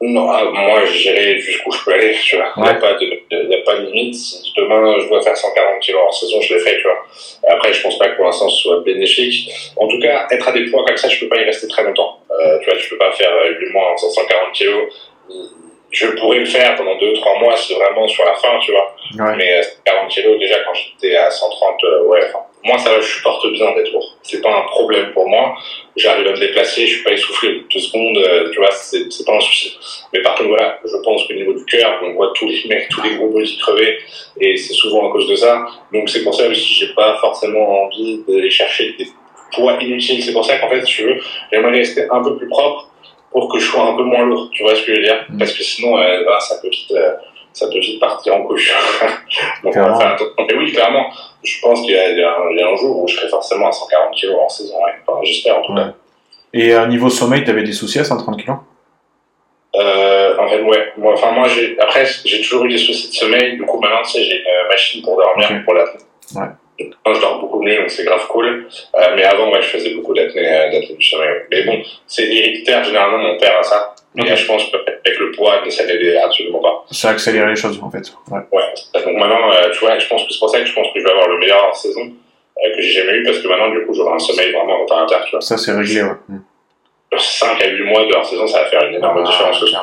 Non, 0.05 0.29
ah, 0.29 0.43
moi 0.51 0.83
j'irai 0.85 1.39
jusqu'où 1.39 1.71
je 1.71 1.83
peux 1.85 1.93
aller, 1.93 2.13
tu 2.21 2.35
vois. 2.35 2.51
Il 2.57 2.63
n'y 2.63 2.69
a, 2.69 2.73
pas 2.73 2.93
de- 2.95 3.49
y 3.49 3.55
a 3.55 3.61
pas 3.63 3.75
de 3.77 3.85
limite. 3.85 4.15
Si 4.15 4.51
demain 4.57 4.99
je 4.99 5.07
dois 5.07 5.21
faire 5.21 5.37
140 5.37 5.79
kilos 5.79 6.01
en 6.05 6.11
saison, 6.11 6.41
je 6.41 6.55
le 6.55 6.59
fais, 6.59 6.75
tu 6.77 6.83
vois. 6.83 7.05
Après, 7.47 7.71
je 7.71 7.81
pense 7.81 7.97
pas 7.97 8.09
que 8.09 8.15
pour 8.17 8.25
l'instant 8.25 8.49
ce 8.49 8.63
soit 8.63 8.79
bénéfique. 8.81 9.49
En 9.77 9.87
tout 9.87 9.99
cas, 10.01 10.27
être 10.31 10.47
à 10.47 10.51
des 10.51 10.65
poids 10.69 10.83
comme 10.85 10.97
ça, 10.97 11.07
je 11.07 11.19
peux 11.19 11.29
pas 11.29 11.37
y 11.41 11.45
rester 11.45 11.67
très 11.69 11.83
longtemps. 11.83 12.19
Euh, 12.31 12.59
tu 12.59 12.69
vois, 12.69 12.77
tu 12.79 12.89
peux 12.89 12.97
pas 12.97 13.11
faire 13.13 13.31
euh, 13.31 13.53
8 13.59 13.71
mois 13.71 13.91
en 13.93 13.97
140 13.97 14.51
kilos. 14.53 14.91
Je 15.91 16.07
pourrais 16.07 16.39
le 16.39 16.45
faire 16.45 16.75
pendant 16.75 16.95
2-3 16.97 17.39
mois, 17.39 17.55
c'est 17.55 17.75
vraiment 17.75 18.07
sur 18.07 18.25
la 18.25 18.33
fin, 18.33 18.57
tu 18.59 18.71
vois. 18.71 18.95
Ouais. 19.19 19.35
Mais 19.37 19.59
euh, 19.59 19.63
40 19.85 20.09
kilos, 20.09 20.39
déjà 20.39 20.55
quand 20.65 20.73
j'étais 20.73 21.15
à 21.15 21.29
130, 21.29 21.83
euh, 21.83 22.03
ouais, 22.05 22.19
enfin, 22.29 22.39
moi 22.63 22.77
ça 22.77 22.99
je 22.99 23.05
supporte 23.05 23.51
bien 23.51 23.73
d'être 23.75 23.91
lourd. 23.91 24.17
C'est 24.23 24.41
pas 24.41 24.55
un 24.55 24.61
problème 24.63 25.11
pour 25.13 25.27
moi. 25.27 25.55
J'arrive 25.95 26.27
à 26.27 26.31
me 26.31 26.39
déplacer, 26.39 26.87
je 26.87 26.95
suis 26.95 27.03
pas 27.03 27.11
essoufflé 27.11 27.63
deux 27.71 27.79
secondes, 27.79 28.17
euh, 28.17 28.49
tu 28.51 28.59
vois, 28.59 28.71
c'est 28.71 29.25
pas 29.25 29.35
un 29.35 29.39
souci. 29.39 29.77
Mais 30.11 30.21
par 30.21 30.35
contre, 30.35 30.49
voilà, 30.49 30.79
je 30.83 30.97
pense 31.03 31.27
qu'au 31.27 31.33
niveau 31.33 31.53
du 31.53 31.65
cœur, 31.65 31.99
on 32.03 32.13
voit 32.13 32.31
tous 32.35 32.47
les 32.47 32.63
mecs, 32.67 32.89
tous 32.89 33.01
les 33.03 33.15
gros 33.15 33.29
body 33.29 33.57
crevés, 33.59 33.99
et 34.39 34.57
c'est 34.57 34.73
souvent 34.73 35.09
à 35.09 35.11
cause 35.11 35.27
de 35.27 35.35
ça. 35.35 35.65
Donc 35.91 36.09
c'est 36.09 36.23
pour 36.23 36.33
ça 36.33 36.47
aussi 36.47 36.79
que 36.79 36.85
j'ai 36.85 36.93
pas 36.93 37.17
forcément 37.19 37.83
envie 37.83 38.23
d'aller 38.27 38.49
chercher 38.49 38.95
des 38.97 39.07
poids 39.53 39.77
inutiles. 39.81 40.23
C'est 40.23 40.33
pour 40.33 40.45
ça 40.45 40.57
qu'en 40.57 40.69
fait, 40.69 40.85
si 40.85 40.95
tu 40.95 41.03
veux, 41.03 41.19
j'aimerais 41.51 41.77
rester 41.77 42.07
un 42.09 42.23
peu 42.23 42.37
plus 42.37 42.49
propre 42.49 42.89
pour 43.31 43.51
que 43.51 43.59
je 43.59 43.65
sois 43.65 43.83
un 43.83 43.95
peu 43.95 44.03
moins 44.03 44.25
lourd. 44.25 44.49
Tu 44.51 44.63
vois 44.63 44.75
ce 44.75 44.81
que 44.81 44.93
je 44.93 44.99
veux 44.99 45.03
dire? 45.03 45.25
Mm. 45.29 45.37
Parce 45.37 45.53
que 45.53 45.63
sinon, 45.63 45.97
euh, 45.97 46.23
bah, 46.25 46.39
ça 46.39 46.55
peut 46.61 46.69
vite, 46.69 46.91
euh, 46.91 47.13
ça 47.53 47.67
peut 47.67 47.79
vite 47.79 47.99
partir 47.99 48.35
en 48.35 48.43
couche. 48.43 48.73
Donc. 49.63 49.75
Mais 49.75 50.55
oui, 50.55 50.71
clairement, 50.71 51.05
je 51.43 51.61
pense 51.61 51.81
qu'il 51.81 51.91
y, 51.91 51.97
a- 51.97 52.35
un- 52.69 52.75
jour 52.75 53.03
où 53.03 53.07
je 53.07 53.15
serai 53.15 53.29
forcément 53.29 53.67
à 53.67 53.71
140 53.71 54.11
kilos 54.15 54.35
en 54.43 54.49
saison. 54.49 54.75
Ouais. 54.83 54.91
Enfin, 55.07 55.19
j'espère 55.23 55.57
en 55.59 55.61
tout 55.61 55.73
cas. 55.75 55.81
Ouais. 55.81 55.91
Et 56.53 56.73
à 56.73 56.85
niveau 56.87 57.09
sommeil, 57.09 57.43
t'avais 57.43 57.63
des 57.63 57.71
soucis 57.73 57.99
à 57.99 58.03
130 58.03 58.43
kg? 58.43 58.51
Euh, 59.75 60.37
en 60.37 60.47
fait, 60.47 60.61
ouais. 60.61 60.93
Moi, 60.97 61.13
enfin, 61.13 61.31
moi, 61.31 61.47
j'ai, 61.47 61.77
après, 61.79 62.05
j'ai 62.25 62.41
toujours 62.41 62.65
eu 62.65 62.69
des 62.69 62.77
soucis 62.77 63.09
de 63.09 63.13
sommeil. 63.15 63.55
Du 63.57 63.63
coup, 63.65 63.79
maintenant, 63.79 64.03
tu 64.03 64.11
sais, 64.11 64.23
j'ai 64.23 64.37
une 64.37 64.67
machine 64.69 65.01
pour 65.01 65.17
dormir, 65.17 65.47
Ok. 65.51 65.63
pour 65.65 65.73
la 65.73 65.83
Ouais. 66.35 66.47
Je 67.05 67.19
dors 67.21 67.39
beaucoup 67.39 67.61
mieux, 67.61 67.77
donc 67.77 67.89
c'est 67.89 68.03
grave 68.05 68.25
cool. 68.27 68.67
Euh, 68.95 68.99
mais 69.15 69.23
avant, 69.23 69.51
ouais, 69.51 69.61
je 69.61 69.67
faisais 69.67 69.93
beaucoup 69.93 70.13
d'apnée, 70.13 70.47
euh, 70.47 70.71
d'apnée 70.71 70.95
du 70.97 71.05
sommeil. 71.05 71.29
Mais 71.51 71.63
bon, 71.63 71.81
c'est 72.07 72.23
héréditaire, 72.23 72.83
généralement, 72.83 73.17
mon 73.19 73.37
père 73.37 73.57
a 73.59 73.63
ça. 73.63 73.95
Mais 74.15 74.23
Ok. 74.23 74.29
là, 74.29 74.35
je 74.35 74.45
pense 74.45 74.63
qu'avec 74.69 75.19
le 75.19 75.31
poids, 75.31 75.61
mais 75.63 75.71
ça 75.71 75.85
n'aidait 75.85 76.17
absolument 76.17 76.59
pas. 76.59 76.85
Ça 76.91 77.09
a 77.09 77.11
accéléré 77.13 77.49
les 77.49 77.55
choses 77.55 77.79
en 77.81 77.89
fait. 77.89 78.13
Ouais. 78.29 78.39
Ouais. 78.51 79.01
Donc 79.01 79.13
maintenant, 79.17 79.51
euh, 79.51 79.69
tu 79.71 79.79
vois, 79.79 79.97
je 79.97 80.07
pense 80.07 80.23
que 80.25 80.31
c'est 80.33 80.39
pour 80.39 80.49
ça 80.49 80.59
que 80.59 80.65
je 80.65 80.73
pense 80.73 80.87
que 80.93 80.99
je 80.99 81.03
vais 81.03 81.11
avoir 81.11 81.27
le 81.29 81.39
meilleur 81.39 81.75
saison 81.75 82.01
euh, 82.01 82.75
que 82.75 82.81
j'ai 82.81 82.91
jamais 82.91 83.13
eu, 83.17 83.23
parce 83.23 83.39
que 83.39 83.47
maintenant, 83.47 83.69
du 83.71 83.83
coup, 83.85 83.93
j'aurai 83.95 84.13
un 84.13 84.19
sommeil 84.19 84.51
vraiment 84.51 84.79
réparateur, 84.81 85.25
tu 85.25 85.31
vois. 85.31 85.41
Ça 85.41 85.57
c'est 85.57 85.71
réglé, 85.71 86.03
ouais. 86.03 86.09
Mm. 86.29 86.37
Sur 87.17 87.21
5 87.47 87.61
à 87.63 87.67
8 87.69 87.83
mois 87.85 88.05
de 88.05 88.13
hors 88.13 88.25
saison, 88.25 88.45
ça 88.47 88.61
va 88.63 88.65
faire 88.67 88.83
une 88.85 88.95
énorme 88.95 89.23
Ah, 89.25 89.29
différence 89.31 89.63
aussi. 89.63 89.75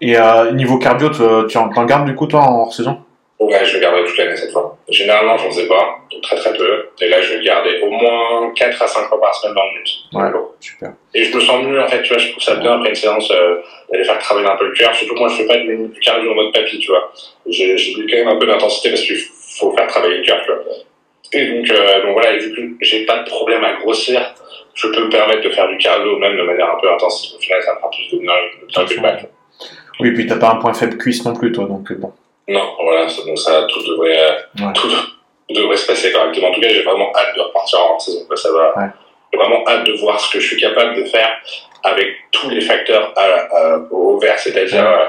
Et 0.00 0.16
euh, 0.18 0.52
niveau 0.52 0.78
cardio, 0.78 1.10
tu, 1.10 1.22
tu 1.50 1.58
en 1.58 1.84
gardes 1.84 2.06
du 2.06 2.14
coup 2.14 2.26
toi 2.26 2.40
en 2.40 2.60
hors 2.62 2.72
saison? 2.72 2.98
Ouais, 3.40 3.62
je 3.64 3.74
le 3.74 3.80
garderai 3.80 4.04
toute 4.04 4.16
l'année 4.16 4.36
cette 4.36 4.52
fois. 4.52 4.77
Généralement, 4.90 5.36
j'en 5.36 5.50
faisais 5.50 5.68
pas, 5.68 5.98
donc 6.10 6.22
très 6.22 6.36
très 6.36 6.54
peu. 6.54 6.88
Et 7.00 7.08
là, 7.08 7.20
je 7.20 7.32
vais 7.32 7.38
le 7.38 7.44
garder 7.44 7.80
au 7.82 7.90
moins 7.90 8.52
4 8.54 8.82
à 8.82 8.86
5 8.86 9.08
fois 9.08 9.20
par 9.20 9.34
semaine 9.34 9.54
dans 9.54 9.64
le 9.64 9.82
but. 9.82 9.98
Ouais, 10.14 10.40
super. 10.60 10.92
Et 11.14 11.24
je 11.24 11.36
me 11.36 11.40
sens 11.40 11.62
mieux, 11.62 11.82
en 11.82 11.86
fait, 11.86 12.02
tu 12.02 12.08
vois, 12.08 12.18
je 12.18 12.30
trouve 12.30 12.42
ça 12.42 12.54
bien 12.56 12.72
après 12.72 12.88
une 12.88 12.94
séance 12.94 13.30
euh, 13.30 13.56
d'aller 13.90 14.04
faire 14.04 14.18
travailler 14.18 14.46
un 14.46 14.56
peu 14.56 14.66
le 14.66 14.72
cœur. 14.72 14.94
Surtout 14.94 15.14
que 15.14 15.18
moi, 15.18 15.28
je 15.28 15.36
fais 15.36 15.46
pas 15.46 15.58
du, 15.58 15.76
du 15.88 16.00
cardio 16.00 16.32
en 16.32 16.34
mode 16.34 16.54
papy, 16.54 16.78
tu 16.78 16.90
vois. 16.90 17.12
J'ai 17.46 17.76
quand 18.10 18.16
même 18.16 18.28
un 18.28 18.36
peu 18.36 18.46
d'intensité 18.46 18.88
parce 18.88 19.02
qu'il 19.02 19.18
faut 19.58 19.76
faire 19.76 19.86
travailler 19.88 20.18
le 20.18 20.24
cœur, 20.24 20.40
tu 20.44 20.52
vois. 20.52 20.62
Et 21.32 21.46
donc, 21.46 21.70
euh, 21.70 22.02
donc 22.02 22.12
voilà, 22.12 22.32
et 22.32 22.38
vu 22.38 22.78
que 22.78 22.84
j'ai 22.84 23.04
pas 23.04 23.18
de 23.18 23.28
problème 23.28 23.62
à 23.64 23.74
grossir, 23.74 24.34
je 24.74 24.88
peux 24.88 25.04
me 25.04 25.10
permettre 25.10 25.42
de 25.42 25.50
faire 25.50 25.68
du 25.68 25.76
cardio 25.76 26.16
même 26.18 26.36
de 26.36 26.42
manière 26.42 26.70
un 26.70 26.80
peu 26.80 26.90
intensive. 26.90 27.36
Au 27.36 27.40
final, 27.40 27.62
ça 27.62 27.74
me 27.74 27.78
fera 27.78 27.90
plus 27.90 28.16
de 28.16 28.22
bien 28.22 28.32
que 28.86 28.94
le 28.94 29.00
bac. 29.02 29.26
Oui, 30.00 30.12
puis 30.12 30.26
t'as 30.26 30.36
pas 30.36 30.52
un 30.52 30.56
point 30.56 30.72
faible 30.72 30.96
cuisse 30.96 31.24
non 31.24 31.34
plus, 31.34 31.52
toi, 31.52 31.66
donc 31.66 31.90
euh, 31.90 31.96
bon. 31.96 32.12
Non, 32.48 32.74
voilà, 32.82 33.06
donc 33.26 33.38
ça, 33.38 33.66
tout 33.68 33.82
devrait, 33.82 34.18
Ouais. 34.58 34.72
tout 34.74 34.88
devrait 35.50 35.76
se 35.76 35.86
passer 35.86 36.12
correctement. 36.12 36.48
En 36.48 36.52
tout 36.52 36.60
cas, 36.60 36.68
j'ai 36.68 36.82
vraiment 36.82 37.12
hâte 37.14 37.36
de 37.36 37.40
repartir 37.40 37.80
en 37.80 37.98
saison. 37.98 38.26
Ça 38.34 38.50
va. 38.52 38.74
Ouais. 38.78 38.86
J'ai 39.32 39.38
vraiment 39.38 39.62
hâte 39.68 39.84
de 39.84 39.92
voir 39.92 40.18
ce 40.18 40.32
que 40.32 40.40
je 40.40 40.46
suis 40.46 40.60
capable 40.60 40.96
de 40.96 41.04
faire 41.04 41.30
avec 41.84 42.08
tous 42.32 42.48
les 42.50 42.60
facteurs 42.62 43.12
à, 43.16 43.22
à- 43.24 43.78
au 43.90 44.18
vert, 44.18 44.38
c'est-à-dire 44.38 44.82
Ouais. 44.82 44.88
euh, 44.88 45.06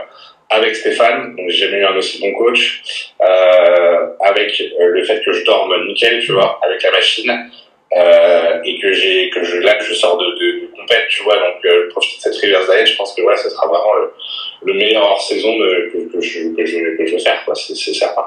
avec 0.51 0.75
Stéphane, 0.75 1.35
donc 1.35 1.47
j'ai 1.49 1.65
jamais 1.67 1.77
eu 1.77 1.85
un 1.85 1.95
aussi 1.95 2.19
bon 2.19 2.33
coach, 2.33 2.81
euh, 3.21 4.07
avec 4.19 4.61
le 4.79 5.03
fait 5.03 5.21
que 5.23 5.31
je 5.31 5.45
dorme 5.45 5.73
nickel, 5.87 6.21
tu 6.25 6.31
vois, 6.33 6.59
avec 6.63 6.81
la 6.83 6.91
machine, 6.91 7.51
euh, 7.95 8.61
et 8.63 8.79
que 8.79 8.93
j'ai 8.93 9.29
que 9.31 9.43
je 9.43 9.57
là 9.57 9.75
que 9.75 9.83
je 9.83 9.93
sors 9.93 10.17
de, 10.17 10.25
de, 10.25 10.61
de 10.61 10.71
compète, 10.77 11.07
tu 11.09 11.23
vois, 11.23 11.35
donc 11.35 11.63
euh, 11.65 11.89
profiter 11.89 12.29
de 12.29 12.33
cette 12.33 12.43
reverse 12.43 12.69
diet, 12.69 12.85
je 12.85 12.95
pense 12.95 13.13
que 13.15 13.21
ouais, 13.21 13.35
ce 13.37 13.49
sera 13.49 13.67
vraiment 13.67 13.93
le, 13.95 14.13
le 14.63 14.73
meilleur 14.73 15.03
hors 15.03 15.21
saison 15.21 15.57
de, 15.57 15.91
que, 15.91 16.13
que 16.13 16.21
je 16.21 16.55
que 16.55 16.65
je 16.65 16.97
que 16.97 17.05
je 17.05 17.15
vais 17.15 17.19
faire, 17.19 17.43
quoi, 17.45 17.55
c'est 17.55 17.75
certain. 17.75 18.25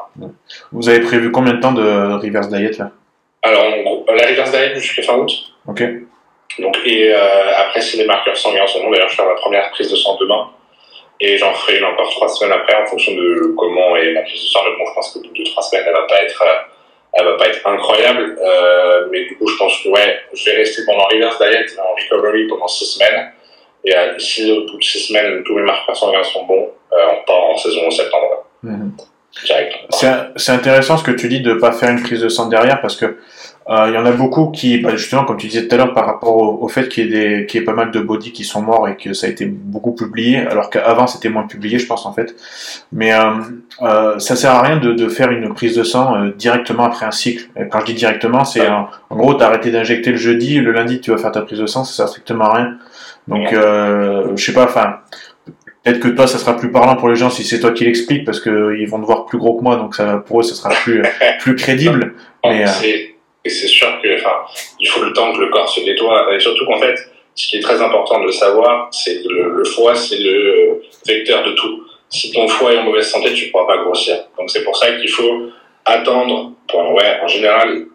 Vous 0.72 0.88
avez 0.88 1.01
prévu 1.01 1.31
combien 1.31 1.55
de 1.55 1.61
temps 1.61 1.72
de 1.72 1.83
reverse 1.83 2.48
diet 2.48 2.79
là 2.79 2.90
Alors, 3.42 3.64
gros, 3.83 4.05
la 4.09 4.27
reverse 4.27 4.51
diet 4.51 4.75
jusqu'à 4.75 5.03
fin 5.03 5.16
août. 5.16 5.31
Ok. 5.68 5.83
Donc, 6.59 6.77
et 6.85 7.12
euh, 7.14 7.57
après, 7.57 7.81
c'est 7.81 7.96
les 7.96 8.05
marqueurs 8.05 8.37
sanguins 8.37 8.64
en 8.64 8.66
ce 8.66 8.79
moment. 8.79 8.90
D'ailleurs, 8.90 9.09
je 9.09 9.16
fais 9.16 9.25
ma 9.25 9.35
première 9.35 9.70
prise 9.70 9.90
de 9.90 9.96
sang 9.96 10.16
demain. 10.20 10.51
Et 11.20 11.38
j'en 11.38 11.55
ferai 11.55 11.79
une 11.79 11.85
encore 11.85 12.11
trois 12.11 12.29
semaines 12.29 12.53
après 12.53 12.75
en 12.75 12.85
fonction 12.85 13.12
de 13.14 13.55
comment 13.57 13.96
est 13.96 14.12
la 14.12 14.22
prise 14.22 14.42
de 14.42 14.46
sang. 14.48 14.61
Mais 14.64 14.77
bon, 14.77 14.85
je 14.90 14.94
pense 14.94 15.14
que 15.14 15.18
bout 15.20 15.33
de 15.33 15.44
trois 15.44 15.62
semaines, 15.62 15.85
elle 15.87 15.92
va 15.94 16.03
pas 16.03 16.22
être, 16.22 16.42
euh, 16.42 16.61
elle 17.14 17.25
va 17.25 17.37
pas 17.37 17.48
être 17.48 17.66
incroyable. 17.66 18.37
Euh, 18.44 19.07
mais 19.11 19.25
du 19.25 19.37
coup, 19.38 19.46
je 19.46 19.57
pense 19.57 19.83
que 19.83 19.88
ouais, 19.88 20.18
je 20.35 20.51
vais 20.51 20.57
rester 20.59 20.83
pendant 20.85 21.02
reverse 21.12 21.38
diet 21.38 21.79
en 21.79 21.94
recovery 21.94 22.46
pendant 22.48 22.68
six 22.68 22.87
semaines. 22.87 23.33
Et 23.85 23.94
euh, 23.94 24.18
si 24.18 24.51
au 24.51 24.66
bout 24.66 24.79
de 24.79 24.85
six 24.85 25.01
semaines, 25.01 25.42
tous 25.44 25.55
mes 25.55 25.62
marqueurs 25.62 25.96
sanguins 25.96 26.22
sont 26.22 26.44
bons, 26.46 26.70
euh, 26.92 26.96
on 27.11 27.25
part 27.25 27.44
en 27.51 27.57
saison 27.57 27.87
en 27.87 27.90
septembre. 27.90 28.44
Mhm. 28.62 28.92
C'est 29.90 30.53
intéressant 30.53 30.98
ce 30.98 31.05
que 31.05 31.11
tu 31.11 31.29
dis 31.29 31.40
de 31.40 31.55
pas 31.55 31.72
faire 31.72 31.90
une 31.90 32.03
prise 32.03 32.20
de 32.20 32.29
sang 32.29 32.48
derrière 32.48 32.81
parce 32.81 32.96
que 32.96 33.16
euh, 33.68 33.85
il 33.88 33.94
y 33.94 33.98
en 33.98 34.05
a 34.07 34.11
beaucoup 34.12 34.51
qui, 34.51 34.79
bah, 34.79 34.96
justement, 34.96 35.25
comme 35.25 35.37
tu 35.37 35.46
disais 35.46 35.68
tout 35.68 35.75
à 35.75 35.79
l'heure, 35.79 35.94
par 35.94 36.07
rapport 36.07 36.37
au, 36.37 36.64
au 36.64 36.68
fait 36.68 36.88
qu'il 36.88 37.05
y, 37.05 37.09
ait 37.09 37.38
des- 37.40 37.46
qu'il 37.46 37.61
y 37.61 37.62
ait 37.62 37.66
pas 37.66 37.75
mal 37.75 37.90
de 37.92 38.01
body 38.01 38.33
qui 38.33 38.44
sont 38.44 38.61
morts 38.62 38.88
et 38.88 38.96
que 38.96 39.12
ça 39.12 39.27
a 39.27 39.31
été 39.31 39.46
beaucoup 39.46 39.92
publié, 39.92 40.38
alors 40.38 40.68
qu'avant 40.70 41.07
c'était 41.07 41.29
moins 41.29 41.46
publié, 41.46 41.79
je 41.79 41.87
pense 41.87 42.05
en 42.07 42.12
fait. 42.12 42.35
Mais 42.92 43.12
euh, 43.12 43.20
euh, 43.83 44.18
ça 44.18 44.35
sert 44.37 44.51
à 44.53 44.62
rien 44.62 44.79
de, 44.79 44.92
de 44.92 45.09
faire 45.09 45.31
une 45.31 45.55
prise 45.55 45.77
de 45.77 45.83
sang 45.85 46.16
euh, 46.16 46.31
directement 46.37 46.85
après 46.85 47.07
un 47.07 47.11
cycle. 47.12 47.44
Et 47.57 47.68
quand 47.68 47.81
je 47.81 47.87
dis 47.87 47.94
directement, 47.94 48.44
c'est 48.44 48.66
en, 48.68 48.88
en 49.11 49.16
gros, 49.16 49.35
t'as 49.35 49.46
arrêté 49.46 49.70
d'injecter 49.70 50.11
le 50.11 50.16
jeudi, 50.16 50.59
le 50.59 50.72
lundi 50.72 51.01
tu 51.01 51.11
vas 51.12 51.18
faire 51.18 51.33
ta 51.33 51.42
prise 51.42 51.59
de 51.61 51.66
sang, 51.66 51.85
ça 51.85 51.92
sert 51.94 52.09
strictement 52.09 52.46
à 52.46 52.55
rien. 52.57 52.75
Donc, 53.29 53.53
euh, 53.53 54.33
je 54.37 54.44
sais 54.44 54.53
pas, 54.53 54.64
enfin. 54.64 54.96
Peut-être 55.85 55.98
que 55.98 56.09
toi, 56.09 56.29
ça 56.29 56.38
sera 56.38 56.57
plus 56.57 56.70
parlant 56.70 56.94
pour 56.94 57.09
les 57.09 57.16
gens 57.16 57.29
si 57.29 57.42
c'est 57.42 57.59
toi 57.59 57.72
qui 57.72 57.85
l'expliques, 57.85 58.25
parce 58.25 58.38
que 58.38 58.77
ils 58.79 58.88
vont 58.88 59.01
te 59.01 59.05
voir 59.05 59.27
plus 59.27 59.37
gros 59.38 59.57
que 59.59 59.64
moi, 59.64 59.75
donc 59.75 59.96
ça, 59.96 60.18
pour 60.25 60.38
eux, 60.38 60.42
ça 60.44 60.55
sera 60.55 60.70
plus, 60.70 61.03
plus 61.40 61.57
crédible. 61.57 62.14
Mais, 62.44 62.62
euh, 62.62 62.66
C'est- 62.68 63.12
Et 63.44 63.50
c'est 63.50 63.66
sûr 63.66 63.88
que, 64.02 64.20
enfin, 64.20 64.44
il 64.78 64.88
faut 64.88 65.02
le 65.02 65.12
temps 65.12 65.33
que 65.33 65.40
le 65.40 65.48
corps 65.48 65.68
se 65.68 65.81
nettoie. 65.81 66.35
Et 66.35 66.40
surtout 66.40 66.64
qu'en 66.66 66.81
fait, 66.81 66.96
ce 67.35 67.48
qui 67.48 67.57
est 67.57 67.61
très 67.61 67.81
important 67.81 68.22
de 68.22 68.31
savoir, 68.31 68.88
c'est 68.92 69.22
que 69.22 69.28
le, 69.28 69.50
le 69.50 69.64
foie, 69.64 69.94
c'est 69.94 70.18
le 70.18 70.83
vecteur 71.07 71.42
de 71.44 71.52
tout. 71.52 71.85
Si 72.09 72.31
ton 72.31 72.46
foie 72.46 72.74
est 72.74 72.78
en 72.78 72.83
mauvaise 72.83 73.09
santé, 73.09 73.33
tu 73.33 73.46
ne 73.46 73.50
pourras 73.50 73.66
pas 73.66 73.83
grossir. 73.83 74.16
Donc 74.38 74.50
c'est 74.50 74.64
pour 74.64 74.76
ça 74.76 74.92
qu'il 74.92 75.09
faut 75.11 75.48
attendre, 75.85 76.52
pour, 76.68 76.92
ouais, 76.92 77.18
en 77.22 77.26
général, 77.26 77.87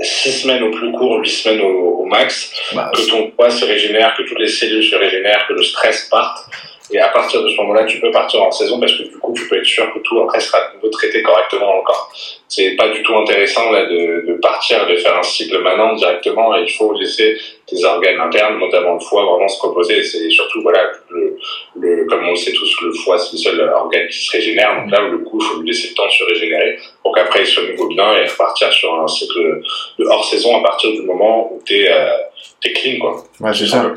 six 0.00 0.42
semaines 0.42 0.62
au 0.62 0.70
plus 0.70 0.92
court, 0.92 1.18
huit 1.20 1.30
semaines 1.30 1.62
au, 1.62 2.00
au 2.00 2.04
max, 2.04 2.52
bah, 2.74 2.90
que 2.94 3.08
ton 3.08 3.32
foie 3.34 3.50
se 3.50 3.64
régénère, 3.64 4.14
que 4.16 4.22
toutes 4.24 4.38
les 4.38 4.48
cellules 4.48 4.84
se 4.84 4.94
régénèrent, 4.94 5.46
que 5.48 5.54
le 5.54 5.62
stress 5.62 6.08
parte. 6.10 6.46
Et 6.92 6.98
à 7.00 7.08
partir 7.08 7.42
de 7.42 7.48
ce 7.48 7.56
moment-là, 7.56 7.84
tu 7.84 8.00
peux 8.00 8.10
partir 8.10 8.42
en 8.42 8.50
saison 8.50 8.78
parce 8.78 8.92
que 8.92 9.04
du 9.04 9.18
coup, 9.18 9.32
tu 9.34 9.48
peux 9.48 9.56
être 9.56 9.64
sûr 9.64 9.92
que 9.92 9.98
tout 10.00 10.20
après 10.20 10.40
sera 10.40 10.58
de 10.68 10.76
nouveau 10.76 10.88
traité 10.90 11.22
correctement 11.22 11.66
dans 11.66 11.76
le 11.78 11.82
corps. 11.82 12.10
C'est 12.48 12.76
pas 12.76 12.88
du 12.90 13.02
tout 13.02 13.16
intéressant 13.16 13.70
là 13.70 13.86
de, 13.86 14.24
de 14.26 14.34
partir, 14.34 14.86
de 14.86 14.96
faire 14.96 15.16
un 15.16 15.22
cycle 15.22 15.58
maintenant 15.60 15.94
directement. 15.94 16.56
Et 16.56 16.62
il 16.62 16.70
faut 16.70 16.92
laisser 16.92 17.36
tes 17.66 17.82
organes 17.84 18.20
internes, 18.20 18.58
notamment 18.58 18.94
le 18.94 19.00
foie, 19.00 19.24
vraiment 19.24 19.48
se 19.48 19.60
reposer. 19.62 20.02
C'est 20.02 20.28
surtout 20.30 20.60
voilà, 20.62 20.90
le, 21.10 21.36
le, 21.76 22.04
comme 22.06 22.26
on 22.26 22.30
le 22.30 22.36
sait 22.36 22.52
tous, 22.52 22.80
le 22.82 22.92
foie 22.92 23.18
c'est 23.18 23.32
le 23.32 23.38
seul 23.38 23.60
organe 23.74 24.08
qui 24.08 24.18
se 24.26 24.32
régénère. 24.32 24.82
Donc 24.82 24.90
là, 24.90 25.00
le 25.00 25.18
coup, 25.18 25.38
il 25.40 25.44
faut 25.46 25.60
lui 25.60 25.68
laisser 25.68 25.88
le 25.88 25.94
temps 25.94 26.06
de 26.06 26.12
se 26.12 26.24
régénérer 26.24 26.78
pour 27.02 27.14
qu'après 27.14 27.40
il 27.40 27.46
soit 27.46 27.64
nouveau 27.70 27.88
bien 27.88 28.12
et 28.18 28.26
repartir 28.26 28.72
sur 28.72 28.94
un 29.00 29.08
cycle 29.08 29.62
de 29.98 30.04
hors 30.04 30.24
saison 30.24 30.58
à 30.58 30.62
partir 30.62 30.92
du 30.92 31.02
moment 31.02 31.52
où 31.52 31.62
t'es 31.64 31.86
euh, 31.90 32.18
t'es 32.60 32.72
clean 32.72 32.98
quoi. 33.00 33.24
ouais, 33.40 33.54
c'est 33.54 33.66
ça. 33.66 33.92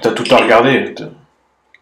T'as 0.00 0.10
tout 0.10 0.24
à 0.34 0.38
regarder. 0.38 0.94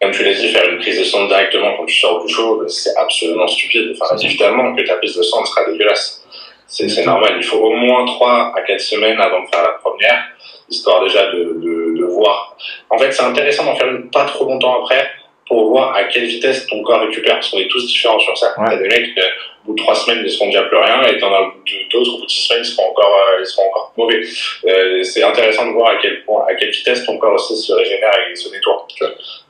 Comme 0.03 0.11
tu 0.11 0.23
l'as 0.23 0.33
dit, 0.33 0.49
faire 0.49 0.69
une 0.69 0.79
prise 0.79 0.99
de 0.99 1.03
sang 1.05 1.27
directement 1.27 1.77
quand 1.77 1.85
tu 1.85 1.97
sors 1.97 2.25
du 2.25 2.33
show, 2.33 2.67
c'est 2.67 2.95
absolument 2.97 3.47
stupide. 3.47 3.95
Enfin, 3.99 4.17
évidemment 4.17 4.75
que 4.75 4.81
ta 4.81 4.97
prise 4.97 5.15
de 5.15 5.23
sang 5.23 5.45
sera 5.45 5.63
dégueulasse. 5.65 6.25
C'est 6.67 7.05
normal. 7.05 7.35
Il 7.37 7.43
faut 7.43 7.57
au 7.57 7.71
moins 7.71 8.05
3 8.05 8.53
à 8.55 8.61
4 8.61 8.79
semaines 8.79 9.19
avant 9.19 9.43
de 9.43 9.47
faire 9.47 9.63
la 9.63 9.73
première, 9.73 10.25
histoire 10.69 11.03
déjà 11.03 11.27
de, 11.27 11.53
de, 11.55 11.97
de 11.99 12.05
voir. 12.05 12.57
En 12.89 12.97
fait, 12.97 13.11
c'est 13.11 13.23
intéressant 13.23 13.63
d'en 13.63 13.75
faire 13.75 13.87
une 13.87 14.09
pas 14.09 14.25
trop 14.25 14.45
longtemps 14.45 14.83
après 14.83 15.07
pour 15.47 15.69
voir 15.69 15.95
à 15.95 16.05
quelle 16.05 16.25
vitesse 16.25 16.65
ton 16.67 16.81
corps 16.81 17.01
récupère, 17.01 17.35
parce 17.35 17.49
qu'on 17.49 17.59
est 17.59 17.67
tous 17.67 17.85
différents 17.85 18.19
sur 18.19 18.37
ça. 18.37 18.53
Ouais. 18.57 18.65
T'as 18.67 18.77
des 18.77 18.87
mecs, 18.87 19.17
euh, 19.17 19.21
au 19.63 19.71
bout 19.71 19.75
de 19.77 19.81
3 19.81 19.95
semaines, 19.95 20.23
ils 20.25 20.31
seront 20.31 20.47
déjà 20.47 20.63
plus 20.63 20.77
rien, 20.77 21.01
et 21.03 21.17
t'en 21.17 21.33
as 21.33 21.53
d'autres, 21.91 22.15
au 22.15 22.19
bout 22.19 22.25
de 22.25 22.31
6 22.31 22.47
semaines, 22.47 22.63
ils 22.63 22.67
seront 22.67 22.89
encore, 22.89 23.15
euh, 23.15 23.39
ils 23.39 23.45
seront 23.45 23.67
encore 23.67 23.93
mauvais. 23.97 24.21
Euh, 24.65 25.03
c'est 25.03 25.23
intéressant 25.23 25.67
de 25.67 25.71
voir 25.71 25.91
à 25.91 25.95
quel 26.01 26.23
point, 26.23 26.45
à 26.49 26.55
quelle 26.55 26.71
vitesse 26.71 27.05
ton 27.05 27.17
corps 27.17 27.33
aussi 27.33 27.55
se 27.55 27.73
régénère 27.73 28.13
et 28.29 28.35
se 28.35 28.51
nettoie. 28.51 28.87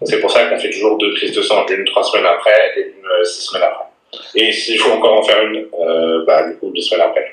C'est 0.04 0.20
pour 0.20 0.32
ça 0.32 0.46
qu'on 0.46 0.60
fait 0.60 0.70
toujours 0.70 0.98
deux 0.98 1.14
prises 1.14 1.36
de 1.36 1.42
sang, 1.42 1.66
une 1.68 1.86
trois 1.86 2.04
semaines 2.04 2.26
après 2.26 2.74
et 2.78 2.82
une 2.82 3.06
euh, 3.06 3.24
six 3.24 3.44
semaines 3.48 3.64
après. 3.64 3.86
Et 4.36 4.52
s'il 4.52 4.78
faut 4.80 4.92
encore 4.92 5.20
en 5.20 5.24
faire 5.24 5.42
une, 5.44 5.68
euh, 5.80 6.24
bah, 6.26 6.48
du 6.48 6.58
coup, 6.58 6.72
deux 6.74 6.82
semaines 6.82 7.08
après. 7.08 7.32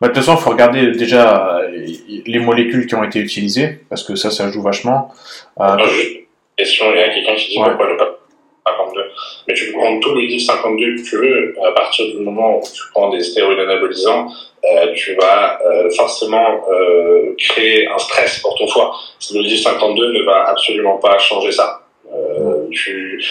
Bah, 0.00 0.08
de 0.08 0.12
toute 0.12 0.22
façon, 0.22 0.38
il 0.38 0.42
faut 0.42 0.50
regarder 0.50 0.92
déjà 0.92 1.62
les 2.26 2.38
molécules 2.38 2.86
qui 2.86 2.94
ont 2.94 3.02
été 3.04 3.18
utilisées, 3.18 3.80
parce 3.88 4.04
que 4.04 4.14
ça, 4.14 4.30
ça 4.30 4.50
joue 4.50 4.62
vachement. 4.62 5.12
Euh, 5.60 5.76
une 5.78 6.26
question, 6.56 6.86
il 6.92 7.00
y 7.00 7.02
a 7.02 7.08
quelqu'un 7.08 7.34
qui 7.34 7.48
dit 7.50 7.58
Ouais. 7.58 7.68
pourquoi 7.68 7.88
le 7.88 7.96
pas 7.96 8.17
52. 8.76 9.00
Mais 9.46 9.54
tu 9.54 9.66
peux 9.66 9.78
prendre 9.78 10.00
tout 10.00 10.14
le 10.14 10.26
DIF 10.26 10.44
52 10.44 10.96
que 10.96 11.08
tu 11.08 11.16
veux, 11.16 11.54
à 11.66 11.72
partir 11.72 12.06
du 12.06 12.18
moment 12.18 12.58
où 12.58 12.62
tu 12.62 12.82
prends 12.92 13.10
des 13.10 13.22
stéroïdes 13.22 13.60
anabolisants, 13.60 14.28
euh, 14.64 14.92
tu 14.94 15.14
vas 15.14 15.58
euh, 15.64 15.90
forcément 15.90 16.64
euh, 16.70 17.34
créer 17.38 17.86
un 17.86 17.98
stress 17.98 18.40
pour 18.40 18.56
ton 18.56 18.66
foie. 18.66 18.92
Le 19.32 19.42
DIF 19.42 19.62
52 19.62 20.12
ne 20.12 20.22
va 20.24 20.48
absolument 20.48 20.96
pas 20.98 21.18
changer 21.18 21.52
ça. 21.52 21.82
Tu, 22.70 23.22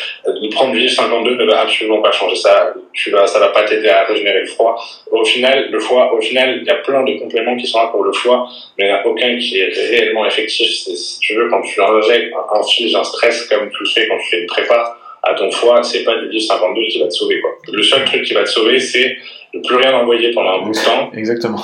prendre 0.51 0.71
du 0.71 0.79
DIF 0.79 0.95
52 0.95 1.35
ne 1.35 1.45
va 1.45 1.61
absolument 1.61 2.01
pas 2.01 2.11
changer 2.11 2.35
ça. 2.35 2.73
Tu 2.93 3.11
vas, 3.11 3.27
ça 3.27 3.39
va 3.39 3.49
pas 3.49 3.63
t'aider 3.63 3.89
à 3.89 4.05
régénérer 4.05 4.41
le 4.41 4.47
foie. 4.47 4.75
Au 5.11 5.23
final, 5.23 5.69
le 5.69 5.79
foie, 5.79 6.13
au 6.13 6.21
final, 6.21 6.59
il 6.61 6.67
y 6.67 6.69
a 6.69 6.75
plein 6.75 7.03
de 7.03 7.19
compléments 7.19 7.55
qui 7.55 7.67
sont 7.67 7.79
là 7.79 7.87
pour 7.87 8.03
le 8.03 8.11
foie, 8.11 8.47
mais 8.77 8.85
il 8.85 8.87
n'y 8.87 8.93
en 8.93 8.97
a 8.97 9.05
aucun 9.05 9.37
qui 9.37 9.59
est 9.59 9.73
réellement 9.89 10.25
effectif. 10.25 10.67
Si 10.69 11.19
tu 11.19 11.35
veux, 11.35 11.49
quand 11.49 11.61
tu 11.61 11.79
injectes, 11.81 12.33
infliges 12.55 12.95
un 12.95 13.03
stress 13.03 13.43
comme 13.47 13.69
tu 13.69 13.83
le 13.83 13.89
fais 13.89 14.07
quand 14.07 14.17
tu 14.17 14.29
fais 14.29 14.39
une 14.41 14.47
prépa 14.47 14.97
à 15.23 15.33
ton 15.33 15.51
foie, 15.51 15.83
c'est 15.83 16.03
pas 16.03 16.15
du 16.17 16.29
DIF 16.29 16.45
52 16.47 16.81
qui 16.87 16.99
va 16.99 17.07
te 17.07 17.13
sauver, 17.13 17.41
quoi. 17.41 17.51
Le 17.71 17.83
seul 17.83 18.05
truc 18.05 18.23
qui 18.23 18.33
va 18.33 18.43
te 18.43 18.49
sauver, 18.49 18.79
c'est 18.79 19.17
de 19.53 19.59
plus 19.65 19.75
rien 19.75 19.93
envoyer 19.97 20.31
pendant 20.31 20.59
un 20.59 20.61
bout 20.61 20.71
de 20.71 20.83
temps, 20.83 21.11
Exactement. 21.13 21.61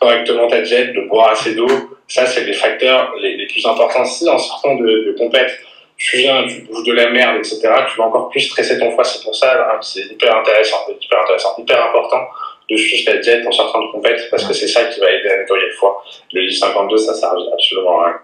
correctement 0.00 0.48
ta 0.48 0.60
diète, 0.60 0.94
de 0.94 1.02
boire 1.02 1.30
assez 1.32 1.54
d'eau. 1.54 1.68
Ça, 2.08 2.24
c'est 2.26 2.44
les 2.44 2.52
facteurs 2.52 3.12
les, 3.20 3.36
les 3.36 3.46
plus 3.46 3.64
importants. 3.66 4.04
Si 4.04 4.28
en 4.28 4.38
sortant 4.38 4.76
de, 4.76 4.84
de 4.84 5.14
compète, 5.18 5.50
tu 5.96 6.18
viens, 6.18 6.46
tu 6.46 6.60
bouges 6.62 6.84
de 6.84 6.92
la 6.92 7.08
merde, 7.10 7.36
etc., 7.38 7.60
tu 7.90 7.98
vas 7.98 8.04
encore 8.04 8.28
plus 8.28 8.40
stresser 8.40 8.78
ton 8.78 8.90
foie. 8.92 9.04
C'est 9.04 9.22
pour 9.22 9.34
ça, 9.34 9.68
hein, 9.72 9.78
c'est 9.80 10.02
hyper 10.06 10.36
intéressant, 10.36 10.76
hyper 10.88 11.22
intéressant, 11.22 11.54
hyper 11.58 11.82
important 11.88 12.26
de 12.68 12.76
suivre 12.76 13.10
ta 13.10 13.16
diète 13.18 13.46
en 13.46 13.52
sortant 13.52 13.80
de 13.80 13.92
compète 13.92 14.28
parce 14.30 14.44
que 14.44 14.52
c'est 14.52 14.66
ça 14.66 14.84
qui 14.84 15.00
va 15.00 15.10
aider 15.10 15.28
à 15.28 15.38
nettoyer 15.38 15.66
le 15.66 15.72
foie. 15.72 16.02
Le 16.32 16.46
DIF 16.46 16.58
52, 16.58 16.96
ça 16.98 17.14
sert 17.14 17.30
absolument 17.52 18.00
à 18.00 18.06
rien, 18.06 18.16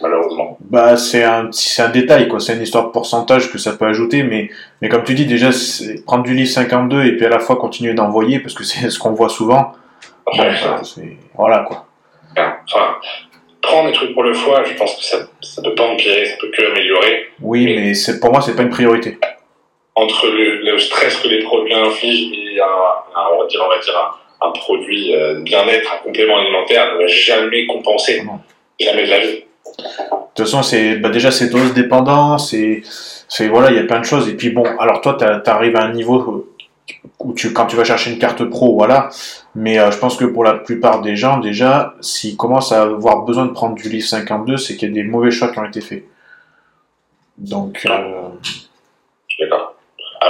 malheureusement. 0.00 0.56
Bah, 0.60 0.96
c'est 0.96 1.24
un, 1.24 1.48
c'est 1.52 1.82
un 1.82 1.88
détail, 1.88 2.28
quoi. 2.28 2.40
C'est 2.40 2.54
une 2.54 2.62
histoire 2.62 2.86
de 2.86 2.90
pourcentage 2.90 3.50
que 3.52 3.58
ça 3.58 3.72
peut 3.72 3.86
ajouter, 3.86 4.22
mais, 4.22 4.50
mais 4.80 4.88
comme 4.88 5.04
tu 5.04 5.14
dis, 5.14 5.26
déjà, 5.26 5.50
prendre 6.06 6.24
du 6.24 6.34
livre 6.34 6.50
52 6.50 7.04
et 7.04 7.16
puis 7.16 7.26
à 7.26 7.28
la 7.28 7.38
fois 7.38 7.56
continuer 7.56 7.94
d'envoyer, 7.94 8.40
parce 8.40 8.54
que 8.54 8.64
c'est 8.64 8.90
ce 8.94 8.98
qu'on 8.98 9.12
voit 9.12 9.28
souvent. 9.28 9.72
Enfin, 10.26 10.44
bah, 10.64 10.80
c'est- 10.84 11.16
voilà, 11.36 11.60
quoi. 11.60 11.86
enfin, 12.36 12.96
prendre 13.60 13.88
des 13.88 13.92
trucs 13.94 14.12
pour 14.14 14.22
le 14.22 14.34
foie, 14.34 14.62
je 14.64 14.74
pense 14.74 14.96
que 14.96 15.04
ça, 15.04 15.18
ça 15.40 15.62
peut 15.62 15.74
pas 15.74 15.84
empirer, 15.84 16.26
ça 16.26 16.36
peut 16.40 16.50
que 16.50 16.70
améliorer. 16.70 17.26
Oui, 17.40 17.64
mais 17.66 17.94
c'est, 17.94 18.18
pour 18.20 18.30
moi, 18.32 18.40
c'est 18.40 18.54
pas 18.56 18.62
une 18.62 18.70
priorité. 18.70 19.18
entre 19.94 20.26
le, 20.28 20.78
stress 20.78 21.16
que 21.20 21.28
les 21.28 21.42
produits 21.42 21.74
infligent 21.74 22.32
et 22.32 22.60
un, 22.60 23.24
on 23.34 23.40
va 23.42 23.46
dire, 23.46 23.60
on 23.64 23.68
va 23.68 23.78
dire 23.78 24.18
un, 24.40 24.50
produit 24.52 25.14
euh, 25.14 25.40
bien-être, 25.40 25.92
un 25.94 25.98
complément 26.04 26.38
alimentaire, 26.38 26.94
ne 26.94 26.98
va 27.02 27.06
jamais 27.06 27.66
compenser. 27.66 28.22
Jamais 28.80 29.04
de 29.04 29.10
la 29.10 29.20
vie. 29.20 29.44
De 29.78 29.84
toute 30.34 30.46
façon, 30.46 30.62
c'est 30.62 30.96
bah 30.96 31.10
déjà 31.10 31.30
c'est 31.30 31.48
dose 31.48 31.74
dépendant, 31.74 32.38
c'est 32.38 32.82
voilà, 33.50 33.70
il 33.70 33.76
y 33.76 33.80
a 33.80 33.84
plein 33.84 34.00
de 34.00 34.04
choses. 34.04 34.28
Et 34.28 34.34
puis 34.34 34.50
bon, 34.50 34.64
alors 34.78 35.00
toi, 35.00 35.16
tu 35.18 35.50
arrives 35.50 35.76
à 35.76 35.84
un 35.84 35.92
niveau 35.92 36.48
où 37.20 37.32
tu 37.32 37.52
quand 37.52 37.66
tu 37.66 37.76
vas 37.76 37.84
chercher 37.84 38.12
une 38.12 38.18
carte 38.18 38.44
pro, 38.44 38.74
voilà. 38.74 39.10
Mais 39.54 39.78
euh, 39.78 39.90
je 39.90 39.98
pense 39.98 40.16
que 40.16 40.24
pour 40.24 40.44
la 40.44 40.54
plupart 40.54 41.00
des 41.02 41.16
gens, 41.16 41.38
déjà, 41.38 41.94
s'ils 42.00 42.36
commencent 42.36 42.72
à 42.72 42.82
avoir 42.82 43.22
besoin 43.24 43.46
de 43.46 43.52
prendre 43.52 43.74
du 43.74 43.88
livre 43.88 44.06
52, 44.06 44.56
c'est 44.56 44.76
qu'il 44.76 44.88
y 44.88 44.92
a 44.92 44.94
des 44.94 45.08
mauvais 45.08 45.30
choix 45.30 45.48
qui 45.48 45.58
ont 45.58 45.64
été 45.64 45.80
faits. 45.80 46.04
Donc. 47.38 47.86
Euh... 47.86 48.28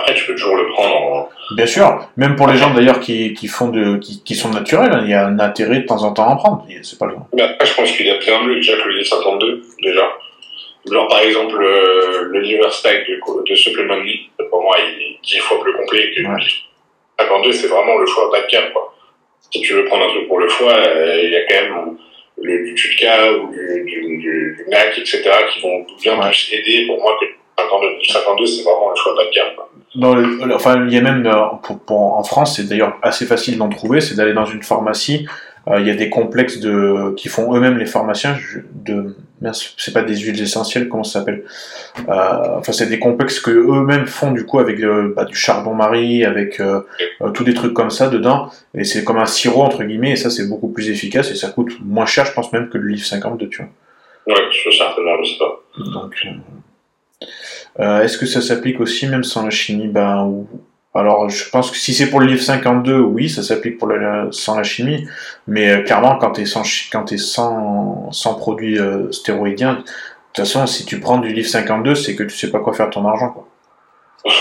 Après, 0.03 0.15
tu 0.15 0.27
peux 0.27 0.35
toujours 0.35 0.57
le 0.57 0.67
prendre 0.67 0.97
en... 0.97 1.29
Bien 1.55 1.67
sûr, 1.67 2.09
même 2.17 2.35
pour 2.35 2.49
les 2.49 2.57
gens 2.57 2.75
d'ailleurs 2.75 2.99
qui, 2.99 3.35
qui, 3.35 3.47
font 3.47 3.69
de, 3.69 3.99
qui, 3.99 4.21
qui, 4.25 4.35
sont 4.35 4.51
naturels, 4.51 5.03
il 5.05 5.11
y 5.11 5.15
a 5.15 5.27
un 5.27 5.39
intérêt 5.39 5.79
de 5.79 5.87
temps 5.87 6.03
en 6.03 6.13
temps 6.13 6.25
à 6.25 6.33
en 6.33 6.37
prendre. 6.37 6.67
C'est 6.83 6.99
pas 6.99 7.07
le. 7.07 7.15
Mais 7.33 7.43
après, 7.43 7.65
je 7.65 7.75
pense 7.75 7.93
qu'il 7.93 8.07
y 8.07 8.11
a 8.11 8.19
bien 8.19 8.43
mieux 8.43 8.57
déjà 8.57 8.77
que 8.77 8.89
le 8.89 8.95
livre 8.95 9.07
52, 9.07 9.63
déjà. 9.81 10.11
Genre, 10.91 11.07
par 11.07 11.21
exemple, 11.21 11.57
le, 11.57 12.41
liver 12.41 12.69
stack 12.71 13.07
de, 13.07 13.49
de 13.49 13.55
Supplement 13.55 14.03
pour 14.51 14.63
moi, 14.63 14.77
il 14.81 15.03
est 15.03 15.19
dix 15.23 15.39
fois 15.39 15.61
plus 15.61 15.73
complet 15.73 16.11
que 16.11 16.23
le 16.23 16.37
livre 16.37 16.39
52, 17.21 17.53
c'est 17.53 17.69
vraiment 17.69 17.97
le 17.99 18.07
choix 18.07 18.29
bas 18.33 18.41
de 18.41 18.51
gamme, 18.51 18.73
quoi. 18.73 18.93
Si 19.53 19.61
tu 19.61 19.75
veux 19.75 19.85
prendre 19.85 20.07
un 20.07 20.09
truc 20.09 20.27
pour 20.27 20.41
le 20.41 20.49
foie, 20.49 20.75
euh, 20.75 21.21
il 21.23 21.31
y 21.31 21.37
a 21.37 21.47
quand 21.47 21.63
même 21.63 21.97
le, 22.39 22.65
du 22.65 22.75
Tutka 22.75 23.35
ou 23.35 23.53
du, 23.53 23.85
du, 23.85 24.19
du, 24.19 24.65
NAC, 24.69 24.99
etc., 24.99 25.23
qui 25.53 25.61
vont 25.61 25.87
bien 26.01 26.19
plus 26.19 26.53
aider 26.55 26.87
pour 26.87 27.01
moi 27.01 27.17
que 27.21 27.27
le 27.81 28.05
52, 28.05 28.47
c'est 28.47 28.63
vraiment 28.63 28.91
le 28.91 28.97
choix 28.97 29.15
bas 29.15 29.25
de 29.25 29.31
gamme, 29.31 29.55
quoi. 29.55 29.71
Enfin, 30.01 30.87
il 30.87 30.93
y 30.93 30.99
a 30.99 31.03
même, 31.03 31.27
euh, 31.27 31.69
pour, 31.87 32.19
en 32.19 32.23
France, 32.25 32.57
c'est 32.57 32.69
d'ailleurs 32.69 32.99
assez 33.03 33.27
facile 33.27 33.59
d'en 33.59 33.69
trouver, 33.69 34.01
c'est 34.01 34.15
d'aller 34.15 34.33
dans 34.33 34.47
une 34.47 34.63
pharmacie 34.63 35.27
euh, 35.69 35.79
il 35.79 35.87
y 35.87 35.91
a 35.91 35.95
des 35.95 36.11
complexes 36.11 36.59
de, 36.59 37.15
qui 37.17 37.29
font 37.29 37.55
eux-mêmes 37.55 37.79
les 37.79 37.87
pharmaciens 37.87 38.37
de, 38.75 39.15
c'est 39.77 39.93
pas 39.93 40.03
des 40.03 40.17
huiles 40.17 40.41
essentielles, 40.41 40.89
comment 40.89 41.05
ça 41.05 41.21
s'appelle? 41.21 41.45
Euh, 42.09 42.59
Enfin, 42.59 42.73
c'est 42.73 42.89
des 42.89 42.99
complexes 42.99 43.41
que 43.41 43.51
eux-mêmes 43.51 44.07
font 44.07 44.33
du 44.33 44.45
coup 44.45 44.59
avec 44.59 44.81
bah, 45.15 45.25
du 45.25 45.35
charbon-marie, 45.35 46.25
avec 46.25 46.61
euh, 46.61 46.81
euh, 47.21 47.31
tous 47.31 47.45
des 47.45 47.55
trucs 47.55 47.75
comme 47.75 47.91
ça 47.91 48.09
dedans. 48.09 48.51
Et 48.75 48.85
c'est 48.85 49.05
comme 49.05 49.19
un 49.19 49.27
sirop 49.27 49.63
entre 49.63 49.85
guillemets, 49.85 50.13
et 50.13 50.17
ça 50.17 50.31
c'est 50.31 50.49
beaucoup 50.49 50.69
plus 50.69 50.91
efficace 50.91 51.31
et 51.31 51.35
ça 51.35 51.49
coûte 51.49 51.73
moins 51.81 52.07
cher, 52.07 52.25
je 52.27 52.33
pense 52.33 52.53
même 52.53 52.69
que 52.69 52.79
le 52.79 52.89
livre 52.89 53.07
52, 53.07 53.49
tu 53.49 53.59
vois. 53.59 53.69
Ouais, 54.27 54.43
je 54.51 54.71
certainement, 54.71 55.23
je 55.23 55.31
sais 55.31 55.39
pas. 55.39 55.61
Donc, 55.93 56.15
euh, 57.81 58.03
est-ce 58.03 58.19
que 58.19 58.27
ça 58.27 58.41
s'applique 58.41 58.81
aussi 58.81 59.07
même 59.07 59.25
sans 59.25 59.45
la 59.45 59.51
chimie? 59.51 59.89
Ben, 59.89 60.25
ou, 60.25 60.47
alors, 60.95 61.31
je 61.31 61.49
pense 61.49 61.71
que 61.71 61.77
si 61.77 61.95
c'est 61.95 62.11
pour 62.11 62.21
le 62.21 62.27
livre 62.27 62.43
52, 62.43 62.99
oui, 62.99 63.31
ça 63.31 63.43
s'applique 63.43 63.79
pour 63.79 63.89
sans 64.31 64.57
la 64.57 64.63
chimie, 64.63 65.09
mais 65.47 65.71
euh, 65.71 65.83
clairement, 65.83 66.17
quand 66.17 66.33
tu 66.33 66.43
es 66.43 66.47
sans, 66.47 66.63
quand 66.91 67.11
es 67.13 67.17
sans, 67.17 68.13
sans 68.13 68.35
produits 68.35 68.79
euh, 68.79 69.11
stéroïdiens, 69.11 69.75
de 69.77 69.81
toute 69.81 70.47
façon, 70.47 70.67
si 70.67 70.85
tu 70.85 71.01
prends 71.01 71.19
du 71.19 71.33
livre 71.33 71.49
52, 71.49 71.95
c'est 71.95 72.15
que 72.15 72.25
tu 72.25 72.37
sais 72.37 72.51
pas 72.51 72.59
quoi 72.59 72.75
faire 72.75 72.87
de 72.87 72.93
ton 72.93 73.07
argent, 73.07 73.31
quoi. 73.31 73.49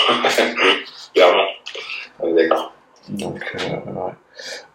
clairement. 1.14 1.48
D'accord. 2.36 2.74
Donc, 3.10 3.56
ouais. 3.56 4.14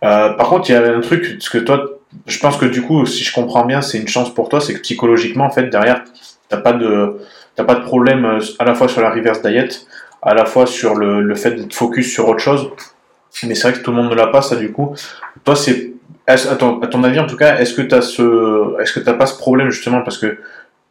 Par 0.01 0.49
contre, 0.49 0.71
il 0.71 0.73
y 0.73 0.77
a 0.77 0.97
un 0.97 1.01
truc, 1.01 1.39
que 1.39 1.59
toi, 1.59 1.85
je 2.27 2.39
pense 2.39 2.57
que 2.57 2.67
du 2.67 2.83
coup, 2.83 3.05
si 3.07 3.23
je 3.23 3.35
comprends 3.35 3.65
bien, 3.65 3.83
c'est 3.83 3.99
une 3.99 4.09
chance 4.09 4.33
pour 4.33 4.49
toi, 4.49 4.61
c'est 4.61 4.75
que 4.75 4.81
psychologiquement, 4.81 5.45
en 5.45 5.51
fait, 5.51 5.65
derrière, 5.65 6.05
t'as 6.49 6.59
pas 6.59 6.73
de, 6.73 7.19
t'as 7.57 7.65
pas 7.65 7.75
de 7.75 7.85
problème 7.85 8.25
euh, 8.25 8.41
à 8.59 8.65
la 8.65 8.75
fois 8.75 8.89
sur 8.89 9.01
la 9.01 9.11
reverse 9.11 9.43
diet, 9.43 9.69
à 10.23 10.35
la 10.35 10.45
fois 10.45 10.67
sur 10.67 10.95
le, 10.95 11.21
le 11.21 11.35
fait 11.35 11.53
d'être 11.53 11.75
focus 11.75 12.13
sur 12.13 12.29
autre 12.29 12.41
chose. 12.41 12.71
Mais 13.45 13.55
c'est 13.55 13.69
vrai 13.69 13.79
que 13.79 13.85
tout 13.85 13.91
le 13.91 13.97
monde 13.97 14.11
ne 14.11 14.15
l'a 14.15 14.29
pas, 14.29 14.43
ça, 14.43 14.57
du 14.57 14.73
coup. 14.73 14.95
Toi, 15.45 15.57
c'est, 15.57 15.93
à 16.27 16.37
ton, 16.57 17.05
avis, 17.05 17.21
en 17.21 17.27
tout 17.27 17.37
cas, 17.37 17.59
est-ce 17.59 17.75
que 17.75 17.83
tu 17.83 18.03
ce, 18.03 18.81
est-ce 18.81 18.93
que 18.93 19.01
t'as 19.01 19.15
pas 19.15 19.27
ce 19.27 19.37
problème, 19.37 19.71
justement, 19.71 20.03
parce 20.03 20.19
que 20.19 20.39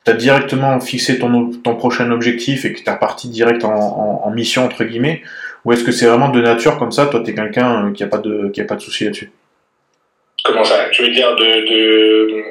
tu 0.05 0.11
as 0.11 0.13
directement 0.13 0.79
fixé 0.79 1.17
ton, 1.17 1.51
ton 1.51 1.75
prochain 1.75 2.11
objectif 2.11 2.65
et 2.65 2.73
que 2.73 2.79
tu 2.79 2.87
es 2.87 2.91
reparti 2.91 3.29
direct 3.29 3.65
en, 3.65 4.21
en, 4.23 4.31
mission, 4.31 4.65
entre 4.65 4.83
guillemets, 4.83 5.23
ou 5.63 5.73
est-ce 5.73 5.83
que 5.83 5.91
c'est 5.91 6.05
vraiment 6.05 6.29
de 6.29 6.41
nature 6.41 6.77
comme 6.77 6.91
ça, 6.91 7.07
toi, 7.07 7.21
tu 7.23 7.31
es 7.31 7.33
quelqu'un 7.33 7.87
euh, 7.87 7.91
qui 7.91 8.03
a 8.03 8.07
pas 8.07 8.19
de, 8.19 8.49
qui 8.49 8.61
a 8.61 8.65
pas 8.65 8.75
de 8.75 8.81
souci 8.81 9.05
là-dessus? 9.05 9.31
Comment 10.43 10.63
ça? 10.63 10.75
Tu 10.91 11.01
veux 11.01 11.11
dire 11.11 11.35
de, 11.35 11.43
de, 11.43 12.43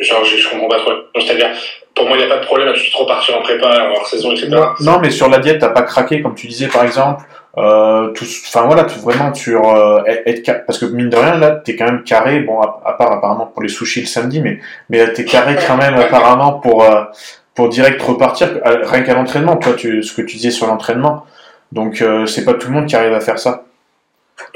genre, 0.00 0.24
je, 0.24 0.36
je 0.36 0.48
comprends 0.48 0.68
pas 0.68 0.78
trop. 0.78 0.92
C'est-à-dire, 1.18 1.50
pour 1.94 2.06
moi, 2.06 2.16
il 2.16 2.24
n'y 2.24 2.30
a 2.30 2.34
pas 2.34 2.40
de 2.40 2.46
problème 2.46 2.68
à 2.68 2.74
trop 2.92 3.06
partir 3.06 3.38
en 3.38 3.42
prépa, 3.42 3.90
hors 3.94 4.06
saison, 4.06 4.32
etc. 4.32 4.50
Non, 4.80 4.98
mais 5.00 5.10
sur 5.10 5.28
la 5.28 5.38
diète, 5.38 5.60
t'as 5.60 5.68
pas 5.68 5.82
craqué, 5.82 6.22
comme 6.22 6.34
tu 6.34 6.46
disais, 6.46 6.68
par 6.68 6.84
exemple. 6.84 7.24
Euh, 7.56 8.08
tout, 8.08 8.24
enfin 8.24 8.62
voilà, 8.62 8.82
tout, 8.82 8.98
vraiment 8.98 9.32
sur 9.32 9.76
euh, 9.76 10.02
être 10.06 10.66
parce 10.66 10.76
que 10.76 10.86
mine 10.86 11.08
de 11.08 11.16
rien 11.16 11.36
là, 11.36 11.52
t'es 11.52 11.76
quand 11.76 11.84
même 11.84 12.02
carré. 12.02 12.40
Bon, 12.40 12.60
à, 12.60 12.94
part 12.98 13.12
apparemment 13.12 13.46
pour 13.46 13.62
les 13.62 13.68
sushis 13.68 14.00
le 14.00 14.06
samedi, 14.06 14.40
mais 14.40 14.58
mais 14.90 15.12
t'es 15.12 15.24
carré 15.24 15.56
quand 15.64 15.76
même 15.76 15.94
apparemment 15.94 16.54
pour 16.54 16.82
euh, 16.82 17.04
pour 17.54 17.68
direct 17.68 18.02
repartir 18.02 18.48
rien 18.64 19.02
qu'à 19.02 19.14
l'entraînement. 19.14 19.56
Toi, 19.56 19.74
tu, 19.74 20.02
ce 20.02 20.12
que 20.12 20.22
tu 20.22 20.36
disais 20.36 20.50
sur 20.50 20.66
l'entraînement. 20.66 21.26
Donc 21.70 22.02
euh, 22.02 22.26
c'est 22.26 22.44
pas 22.44 22.54
tout 22.54 22.68
le 22.68 22.74
monde 22.74 22.86
qui 22.86 22.96
arrive 22.96 23.12
à 23.12 23.20
faire 23.20 23.38
ça. 23.38 23.64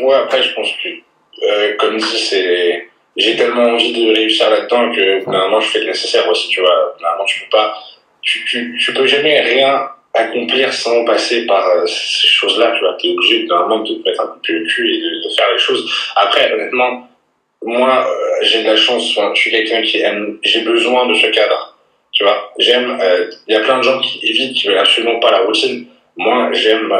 Ouais, 0.01 0.14
après 0.14 0.43
je 0.43 0.55
pense 0.55 0.68
que 0.83 1.76
comme 1.76 1.99
dit 1.99 2.18
c'est 2.18 2.89
j'ai 3.19 3.37
tellement 3.37 3.64
envie 3.64 3.93
de 3.93 4.14
réussir 4.14 4.49
là-dedans 4.49 4.93
que 4.93 5.25
normalement 5.25 5.61
je 5.61 5.69
fais 5.69 5.81
le 5.81 5.87
nécessaire 5.87 6.27
aussi, 6.29 6.49
tu 6.49 6.61
vois. 6.61 6.97
Normalement 7.01 7.25
tu 7.25 7.41
peux 7.41 7.51
pas, 7.51 7.75
tu, 8.23 8.45
tu, 8.45 8.79
tu 8.81 8.95
peux 8.95 9.07
jamais 9.07 9.41
rien 9.41 9.91
accomplir 10.14 10.73
sans 10.73 11.05
passer 11.05 11.47
par 11.47 11.66
euh, 11.69 11.87
ces 11.87 12.29
choses-là, 12.29 12.73
tu 12.77 12.81
vois. 12.81 12.97
T'es 13.01 13.11
obligé 13.11 13.45
normalement 13.45 13.83
de 13.83 13.95
te 13.95 14.09
mettre 14.09 14.23
un 14.23 14.27
coup 14.29 14.41
de 14.41 14.64
cul 14.66 14.95
et 14.95 15.01
de, 15.01 15.29
de, 15.29 15.35
faire 15.35 15.51
les 15.53 15.59
choses. 15.59 15.91
Après, 16.16 16.53
honnêtement, 16.53 17.09
moi, 17.62 18.07
euh, 18.07 18.45
j'ai 18.45 18.62
de 18.62 18.69
la 18.69 18.77
chance, 18.77 19.19
je 19.35 19.41
suis 19.41 19.51
quelqu'un 19.51 19.83
qui 19.83 20.01
aime, 20.01 20.39
j'ai 20.43 20.61
besoin 20.61 21.07
de 21.07 21.14
ce 21.14 21.27
cadre, 21.27 21.77
tu 22.12 22.23
vois. 22.23 22.53
J'aime, 22.59 22.99
euh, 23.01 23.31
il 23.47 23.55
y 23.55 23.57
a 23.57 23.61
plein 23.61 23.79
de 23.79 23.83
gens 23.83 23.99
qui 24.01 24.21
évitent, 24.23 24.57
qui 24.57 24.69
veulent 24.69 24.79
absolument 24.79 25.19
pas 25.19 25.33
la 25.33 25.41
routine. 25.41 25.87
Moi, 26.16 26.51
j'aime 26.53 26.93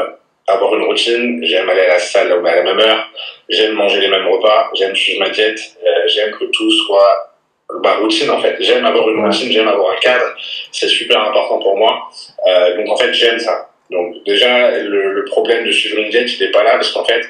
avoir 0.49 0.75
une 0.75 0.83
routine, 0.83 1.39
j'aime 1.43 1.69
aller 1.69 1.81
à 1.81 1.87
la 1.89 1.99
salle 1.99 2.31
à 2.31 2.55
la 2.55 2.63
même 2.63 2.79
heure, 2.79 3.09
j'aime 3.47 3.73
manger 3.73 4.01
les 4.01 4.07
mêmes 4.07 4.27
repas, 4.27 4.69
j'aime 4.73 4.95
suivre 4.95 5.19
ma 5.19 5.29
diète, 5.29 5.59
euh, 5.85 6.07
j'aime 6.07 6.31
que 6.31 6.45
tout 6.45 6.71
soit 6.71 7.35
ma 7.83 7.93
routine 7.95 8.29
en 8.29 8.41
fait. 8.41 8.57
J'aime 8.59 8.85
avoir 8.85 9.07
une 9.09 9.23
routine, 9.23 9.51
j'aime 9.51 9.67
avoir 9.67 9.95
un 9.95 9.99
cadre, 9.99 10.25
c'est 10.71 10.87
super 10.87 11.21
important 11.21 11.59
pour 11.59 11.77
moi. 11.77 12.09
Euh, 12.47 12.77
donc 12.77 12.89
en 12.89 12.97
fait 12.97 13.13
j'aime 13.13 13.39
ça. 13.39 13.69
Donc 13.89 14.23
déjà 14.25 14.71
le, 14.71 15.13
le, 15.13 15.25
problème 15.25 15.65
de 15.65 15.71
suivre 15.71 15.99
une 15.99 16.09
diète 16.09 16.31
il 16.31 16.45
n'est 16.45 16.51
pas 16.51 16.63
là 16.63 16.73
parce 16.73 16.91
qu'en 16.91 17.05
fait 17.05 17.21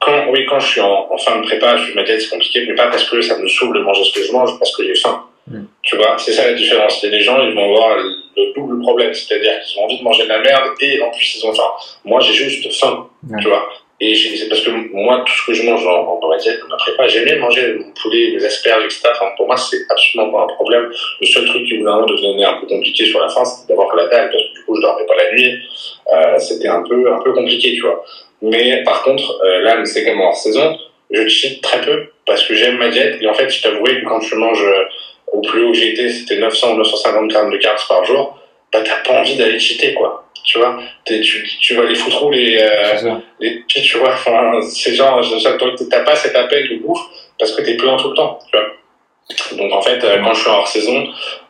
quand 0.00 0.28
oui 0.30 0.46
quand 0.46 0.60
je 0.60 0.66
suis 0.68 0.80
en, 0.80 1.08
en 1.10 1.18
fin 1.18 1.36
de 1.38 1.42
prépa, 1.42 1.76
je 1.76 1.84
suis 1.84 1.94
ma 1.94 2.02
diète 2.02 2.20
c'est 2.20 2.30
compliqué, 2.30 2.64
mais 2.66 2.74
pas 2.74 2.88
parce 2.88 3.08
que 3.08 3.20
ça 3.22 3.38
me 3.38 3.48
saoule 3.48 3.76
de 3.76 3.82
manger 3.82 4.04
ce 4.04 4.12
que 4.12 4.24
je 4.24 4.32
mange, 4.32 4.58
parce 4.58 4.76
que 4.76 4.84
j'ai 4.84 4.94
faim. 4.94 5.24
Mm. 5.48 5.64
Tu 5.82 5.96
vois, 5.96 6.16
c'est 6.18 6.32
ça 6.32 6.46
la 6.46 6.54
différence. 6.54 7.00
Des 7.00 7.20
gens, 7.20 7.42
ils 7.42 7.54
vont 7.54 7.74
avoir 7.74 7.96
le 7.98 8.52
double 8.54 8.80
problème, 8.82 9.14
c'est-à-dire 9.14 9.60
qu'ils 9.60 9.80
ont 9.80 9.84
envie 9.84 9.98
de 9.98 10.04
manger 10.04 10.24
de 10.24 10.28
la 10.28 10.40
merde 10.40 10.70
et 10.80 11.00
en 11.02 11.10
plus 11.10 11.36
ils 11.36 11.46
ont 11.46 11.54
faim. 11.54 11.70
Moi, 12.04 12.20
j'ai 12.20 12.32
juste 12.32 12.72
faim, 12.72 13.08
tu 13.40 13.48
vois. 13.48 13.68
Et 13.98 14.14
c'est 14.14 14.48
parce 14.48 14.60
que 14.60 14.70
moi, 14.92 15.24
tout 15.26 15.32
ce 15.32 15.46
que 15.46 15.54
je 15.54 15.62
mange 15.62 15.86
en, 15.86 16.20
en 16.22 16.30
assiette, 16.30 16.60
ma 16.68 16.76
prépa, 16.76 17.08
j'aime 17.08 17.24
bien 17.24 17.38
manger 17.38 17.76
mon 17.78 17.90
poulet, 17.92 18.32
mes 18.34 18.44
asperges, 18.44 18.84
etc. 18.84 19.08
Enfin, 19.12 19.30
pour 19.38 19.46
moi, 19.46 19.56
c'est 19.56 19.86
absolument 19.88 20.32
pas 20.32 20.42
un 20.42 20.54
problème. 20.54 20.90
Le 21.18 21.26
seul 21.26 21.46
truc 21.46 21.66
qui, 21.66 21.78
vraiment 21.78 22.04
devenait 22.04 22.44
un 22.44 22.60
peu 22.60 22.66
compliqué 22.66 23.06
sur 23.06 23.20
la 23.20 23.28
fin, 23.30 23.42
c'était 23.44 23.68
d'avoir 23.68 23.96
la 23.96 24.06
dalle, 24.08 24.30
parce 24.30 24.42
que 24.42 24.52
du 24.52 24.64
coup, 24.66 24.76
je 24.76 24.82
dormais 24.82 25.06
pas 25.06 25.16
la 25.16 25.32
nuit. 25.32 25.62
Euh, 26.12 26.38
c'était 26.38 26.68
un 26.68 26.82
peu, 26.82 27.10
un 27.10 27.20
peu 27.20 27.32
compliqué, 27.32 27.72
tu 27.74 27.80
vois. 27.80 28.04
Mais 28.42 28.82
par 28.82 29.02
contre, 29.02 29.40
euh, 29.42 29.62
là, 29.62 29.82
c'est 29.86 30.04
comme 30.04 30.20
en 30.20 30.32
saison, 30.34 30.76
je 31.10 31.26
cheat 31.26 31.62
très 31.62 31.80
peu, 31.80 32.08
parce 32.26 32.44
que 32.46 32.54
j'aime 32.54 32.76
ma 32.76 32.90
diète. 32.90 33.16
Et 33.22 33.26
en 33.26 33.34
fait, 33.34 33.48
je 33.48 33.62
t'avouerais 33.62 34.02
que 34.02 34.04
quand 34.04 34.20
je 34.20 34.34
mange 34.34 34.62
au 35.32 35.40
plus 35.40 35.64
haut 35.64 35.72
que 35.72 35.78
j'ai 35.78 35.92
été, 35.92 36.10
c'était 36.10 36.36
900 36.36 36.74
ou 36.74 36.76
950 36.78 37.28
grammes 37.28 37.50
de 37.50 37.56
carbs 37.58 37.86
par 37.88 38.04
jour, 38.04 38.38
bah 38.72 38.80
t'as 38.84 39.08
pas 39.08 39.20
envie 39.20 39.36
d'aller 39.36 39.58
cheater, 39.58 39.94
quoi. 39.94 40.24
Tu 40.44 40.58
vois, 40.58 40.78
tu, 41.04 41.48
tu 41.60 41.74
vas 41.74 41.84
les 41.84 41.96
foutre 41.96 42.24
où 42.24 42.30
les, 42.30 42.58
euh, 42.60 43.14
les 43.40 43.64
tu 43.66 43.98
vois, 43.98 44.10
enfin, 44.10 44.60
c'est 44.62 44.94
genre, 44.94 45.20
t'as 45.90 46.00
pas 46.04 46.14
cet 46.14 46.36
appel 46.36 46.68
de 46.68 46.76
bouffe 46.76 47.00
parce 47.38 47.52
que 47.52 47.62
t'es 47.62 47.76
plein 47.76 47.96
tout 47.96 48.10
le 48.10 48.14
temps, 48.14 48.38
tu 48.50 48.56
vois. 48.56 48.66
Donc 49.56 49.72
en 49.72 49.82
fait, 49.82 50.02
euh, 50.04 50.22
quand 50.22 50.34
je 50.34 50.40
suis 50.40 50.50
hors 50.50 50.68
saison, 50.68 51.08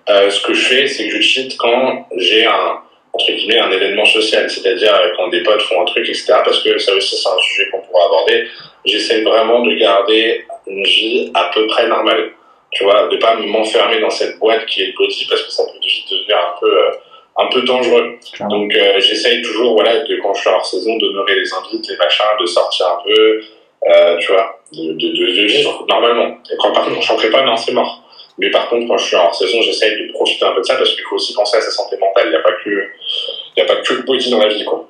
euh, 0.08 0.30
ce 0.30 0.40
que 0.40 0.54
je 0.54 0.60
fais, 0.66 0.86
c'est 0.86 1.08
que 1.08 1.16
je 1.16 1.20
cheat 1.20 1.56
quand 1.58 2.08
j'ai 2.16 2.46
un, 2.46 2.80
entre 3.12 3.32
guillemets, 3.32 3.58
un 3.58 3.70
événement 3.70 4.04
social, 4.04 4.48
c'est-à-dire 4.48 4.94
euh, 4.94 5.08
quand 5.16 5.28
des 5.28 5.42
potes 5.42 5.62
font 5.62 5.82
un 5.82 5.84
truc, 5.84 6.08
etc., 6.08 6.34
parce 6.44 6.62
que 6.62 6.78
ça 6.78 6.94
aussi, 6.94 7.16
c'est 7.16 7.28
un 7.28 7.38
sujet 7.38 7.70
qu'on 7.70 7.80
pourra 7.80 8.06
aborder. 8.06 8.46
J'essaie 8.84 9.22
vraiment 9.22 9.62
de 9.62 9.74
garder 9.74 10.44
une 10.66 10.84
vie 10.84 11.30
à 11.34 11.50
peu 11.52 11.66
près 11.66 11.86
normale 11.88 12.30
tu 12.72 12.84
vois, 12.84 13.08
de 13.08 13.16
pas 13.16 13.36
m'enfermer 13.36 14.00
dans 14.00 14.10
cette 14.10 14.38
boîte 14.38 14.66
qui 14.66 14.82
est 14.82 14.86
le 14.86 14.92
body 14.96 15.26
parce 15.28 15.42
que 15.42 15.50
ça 15.50 15.64
peut 15.64 15.78
devenir 15.78 16.36
un 16.36 16.60
peu, 16.60 16.66
euh, 16.66 16.90
un 17.38 17.46
peu 17.48 17.62
dangereux. 17.62 18.18
Donc 18.50 18.74
euh, 18.74 19.00
j'essaye 19.00 19.42
toujours, 19.42 19.74
voilà, 19.74 20.00
de, 20.00 20.16
quand 20.22 20.34
je 20.34 20.40
suis 20.40 20.50
hors 20.50 20.66
saison, 20.66 20.96
d'honorer 20.98 21.36
les 21.36 21.52
invites, 21.52 21.88
les 21.88 21.96
machins, 21.96 22.24
de 22.40 22.46
sortir 22.46 22.86
un 22.86 23.02
peu, 23.04 23.40
euh, 23.88 24.18
tu 24.18 24.32
vois, 24.32 24.60
de, 24.72 24.92
de, 24.92 25.36
de, 25.36 25.46
vivre 25.46 25.86
normalement. 25.88 26.38
Et 26.50 26.56
quand 26.58 26.72
par 26.72 26.84
contre, 26.84 27.00
je 27.00 27.26
ne 27.26 27.32
pas, 27.32 27.44
non, 27.44 27.56
c'est 27.56 27.72
mort. 27.72 28.02
Mais 28.38 28.50
par 28.50 28.68
contre, 28.68 28.86
quand 28.88 28.98
je 28.98 29.06
suis 29.06 29.16
hors 29.16 29.34
saison, 29.34 29.62
j'essaye 29.62 30.06
de 30.06 30.12
profiter 30.12 30.44
un 30.44 30.52
peu 30.52 30.60
de 30.60 30.66
ça 30.66 30.76
parce 30.76 30.94
qu'il 30.94 31.04
faut 31.04 31.16
aussi 31.16 31.32
penser 31.32 31.56
à 31.56 31.60
sa 31.60 31.70
santé 31.70 31.96
mentale. 31.98 32.24
Il 32.26 32.30
n'y 32.30 32.36
a 32.36 32.40
pas 32.40 32.52
que, 32.52 32.70
il 32.70 33.60
y 33.60 33.62
a 33.62 33.64
pas 33.64 33.76
que 33.76 33.94
le 33.94 34.02
body 34.02 34.30
dans 34.30 34.38
la 34.38 34.48
vie, 34.48 34.64
quoi. 34.64 34.88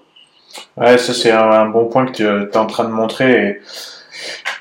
Ouais, 0.77 0.99
ça 0.99 1.13
c'est 1.13 1.31
un, 1.31 1.67
bon 1.67 1.87
point 1.87 2.07
que 2.07 2.13
tu 2.13 2.25
es 2.25 2.57
en 2.57 2.67
train 2.67 2.85
de 2.85 2.91
montrer. 2.91 3.33
Et, 3.33 3.61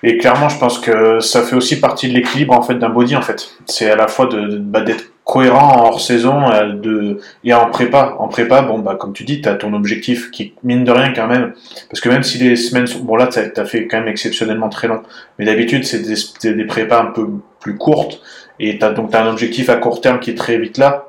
et, 0.03 0.17
clairement, 0.17 0.49
je 0.49 0.57
pense 0.57 0.79
que 0.79 1.19
ça 1.19 1.41
fait 1.41 1.55
aussi 1.55 1.79
partie 1.79 2.09
de 2.09 2.13
l'équilibre 2.13 2.53
en 2.53 2.61
fait 2.61 2.75
d'un 2.75 2.89
body 2.89 3.15
en 3.15 3.21
fait. 3.21 3.49
C'est 3.65 3.89
à 3.89 3.95
la 3.95 4.07
fois 4.07 4.29
bah, 4.59 4.81
d'être 4.81 5.05
cohérent 5.23 5.81
en 5.81 5.87
hors 5.87 5.99
saison 5.99 6.49
euh, 6.51 6.73
de, 6.73 7.19
et 7.43 7.53
en 7.53 7.69
prépa. 7.69 8.15
En 8.19 8.27
prépa, 8.27 8.61
bon 8.61 8.79
bah 8.79 8.95
comme 8.95 9.13
tu 9.13 9.23
dis, 9.23 9.41
tu 9.41 9.49
as 9.49 9.55
ton 9.55 9.73
objectif 9.73 10.31
qui 10.31 10.53
mine 10.63 10.83
de 10.83 10.91
rien 10.91 11.11
quand 11.13 11.27
même. 11.27 11.53
Parce 11.89 11.99
que 11.99 12.09
même 12.09 12.23
si 12.23 12.37
les 12.37 12.55
semaines 12.55 12.87
sont... 12.87 12.99
Bon 12.99 13.15
là, 13.15 13.27
tu 13.27 13.39
as 13.39 13.65
fait 13.65 13.87
quand 13.87 13.97
même 13.97 14.07
exceptionnellement 14.07 14.69
très 14.69 14.87
long. 14.87 15.01
Mais 15.39 15.45
d'habitude, 15.45 15.83
c'est 15.83 15.99
des, 15.99 16.53
des 16.53 16.65
prépas 16.65 17.01
un 17.01 17.07
peu 17.07 17.27
plus 17.59 17.75
courtes. 17.75 18.21
Et 18.59 18.77
t'as, 18.77 18.91
donc 18.91 19.09
tu 19.11 19.17
as 19.17 19.25
un 19.25 19.29
objectif 19.29 19.69
à 19.69 19.75
court 19.75 20.01
terme 20.01 20.19
qui 20.19 20.29
est 20.31 20.35
très 20.35 20.57
vite 20.57 20.77
là. 20.77 21.07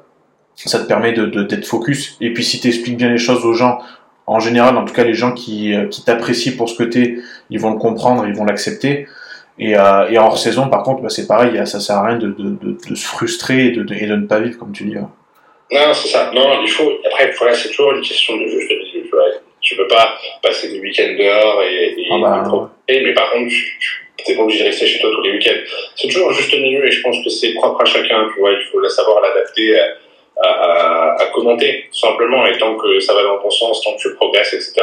Ça 0.54 0.78
te 0.78 0.86
permet 0.86 1.12
de, 1.12 1.26
d'être 1.42 1.66
focus. 1.66 2.16
Et 2.22 2.32
puis 2.32 2.42
si 2.42 2.60
tu 2.60 2.68
expliques 2.68 2.96
bien 2.96 3.10
les 3.10 3.18
choses 3.18 3.44
aux 3.44 3.52
gens 3.52 3.78
en 4.26 4.40
général, 4.40 4.76
en 4.76 4.84
tout 4.84 4.94
cas 4.94 5.04
les 5.04 5.14
gens 5.14 5.32
qui, 5.32 5.74
euh, 5.74 5.86
qui 5.86 6.04
t'apprécient 6.04 6.56
pour 6.56 6.68
ce 6.68 6.76
que 6.76 6.82
t'es, 6.82 7.16
ils 7.50 7.60
vont 7.60 7.70
le 7.70 7.78
comprendre, 7.78 8.26
ils 8.26 8.34
vont 8.34 8.44
l'accepter. 8.44 9.06
Et, 9.58 9.76
euh, 9.76 10.10
et 10.10 10.18
hors 10.18 10.36
saison, 10.36 10.68
par 10.68 10.82
contre, 10.82 11.02
bah, 11.02 11.08
c'est 11.08 11.26
pareil, 11.26 11.58
ça 11.66 11.80
sert 11.80 11.96
à 11.96 12.06
rien 12.06 12.18
de, 12.18 12.28
de, 12.28 12.50
de, 12.50 12.78
de 12.90 12.94
se 12.94 13.06
frustrer 13.06 13.66
et 13.66 13.70
de, 13.70 13.86
et 13.94 14.06
de 14.06 14.16
ne 14.16 14.26
pas 14.26 14.40
vivre, 14.40 14.58
comme 14.58 14.72
tu 14.72 14.84
dis. 14.84 14.96
Hein. 14.96 15.10
Non, 15.70 15.94
c'est 15.94 16.08
ça. 16.08 16.30
Non, 16.34 16.62
il 16.62 16.68
faut. 16.68 16.92
Après, 17.06 17.32
voilà, 17.38 17.54
c'est 17.54 17.68
toujours 17.70 17.92
une 17.92 18.02
question 18.02 18.36
de 18.36 18.46
juste 18.46 18.70
milieu. 18.70 19.02
Tu, 19.02 19.10
vois. 19.10 19.24
tu 19.60 19.76
peux 19.76 19.88
pas 19.88 20.14
passer 20.42 20.68
des 20.68 20.80
week-ends 20.80 21.16
dehors 21.18 21.62
et, 21.62 22.00
et, 22.00 22.06
ah 22.12 22.18
bah, 22.20 22.70
mais 22.88 23.14
par 23.14 23.32
contre, 23.32 23.48
tu, 23.48 23.78
tu 24.16 24.36
pas 24.36 24.42
obligé 24.42 24.60
de 24.60 24.68
rester 24.68 24.86
chez 24.86 25.00
toi 25.00 25.10
tous 25.14 25.22
les 25.22 25.32
week-ends. 25.32 25.60
C'est 25.96 26.08
toujours 26.08 26.32
juste 26.32 26.52
milieu 26.52 26.86
et 26.86 26.90
je 26.90 27.00
pense 27.02 27.16
que 27.24 27.30
c'est 27.30 27.54
propre 27.54 27.80
à 27.80 27.84
chacun. 27.84 28.28
Tu 28.32 28.40
vois, 28.40 28.52
il 28.52 28.64
faut 28.70 28.86
savoir 28.88 29.20
l'adapter 29.20 29.78
à, 29.78 29.86
à, 30.42 31.30
commenter, 31.32 31.86
tout 31.92 31.98
simplement, 31.98 32.46
et 32.46 32.58
tant 32.58 32.76
que 32.76 33.00
ça 33.00 33.14
va 33.14 33.22
dans 33.22 33.38
ton 33.38 33.50
sens, 33.50 33.82
tant 33.82 33.94
que 33.94 34.00
tu 34.00 34.14
progresses, 34.14 34.52
etc. 34.52 34.74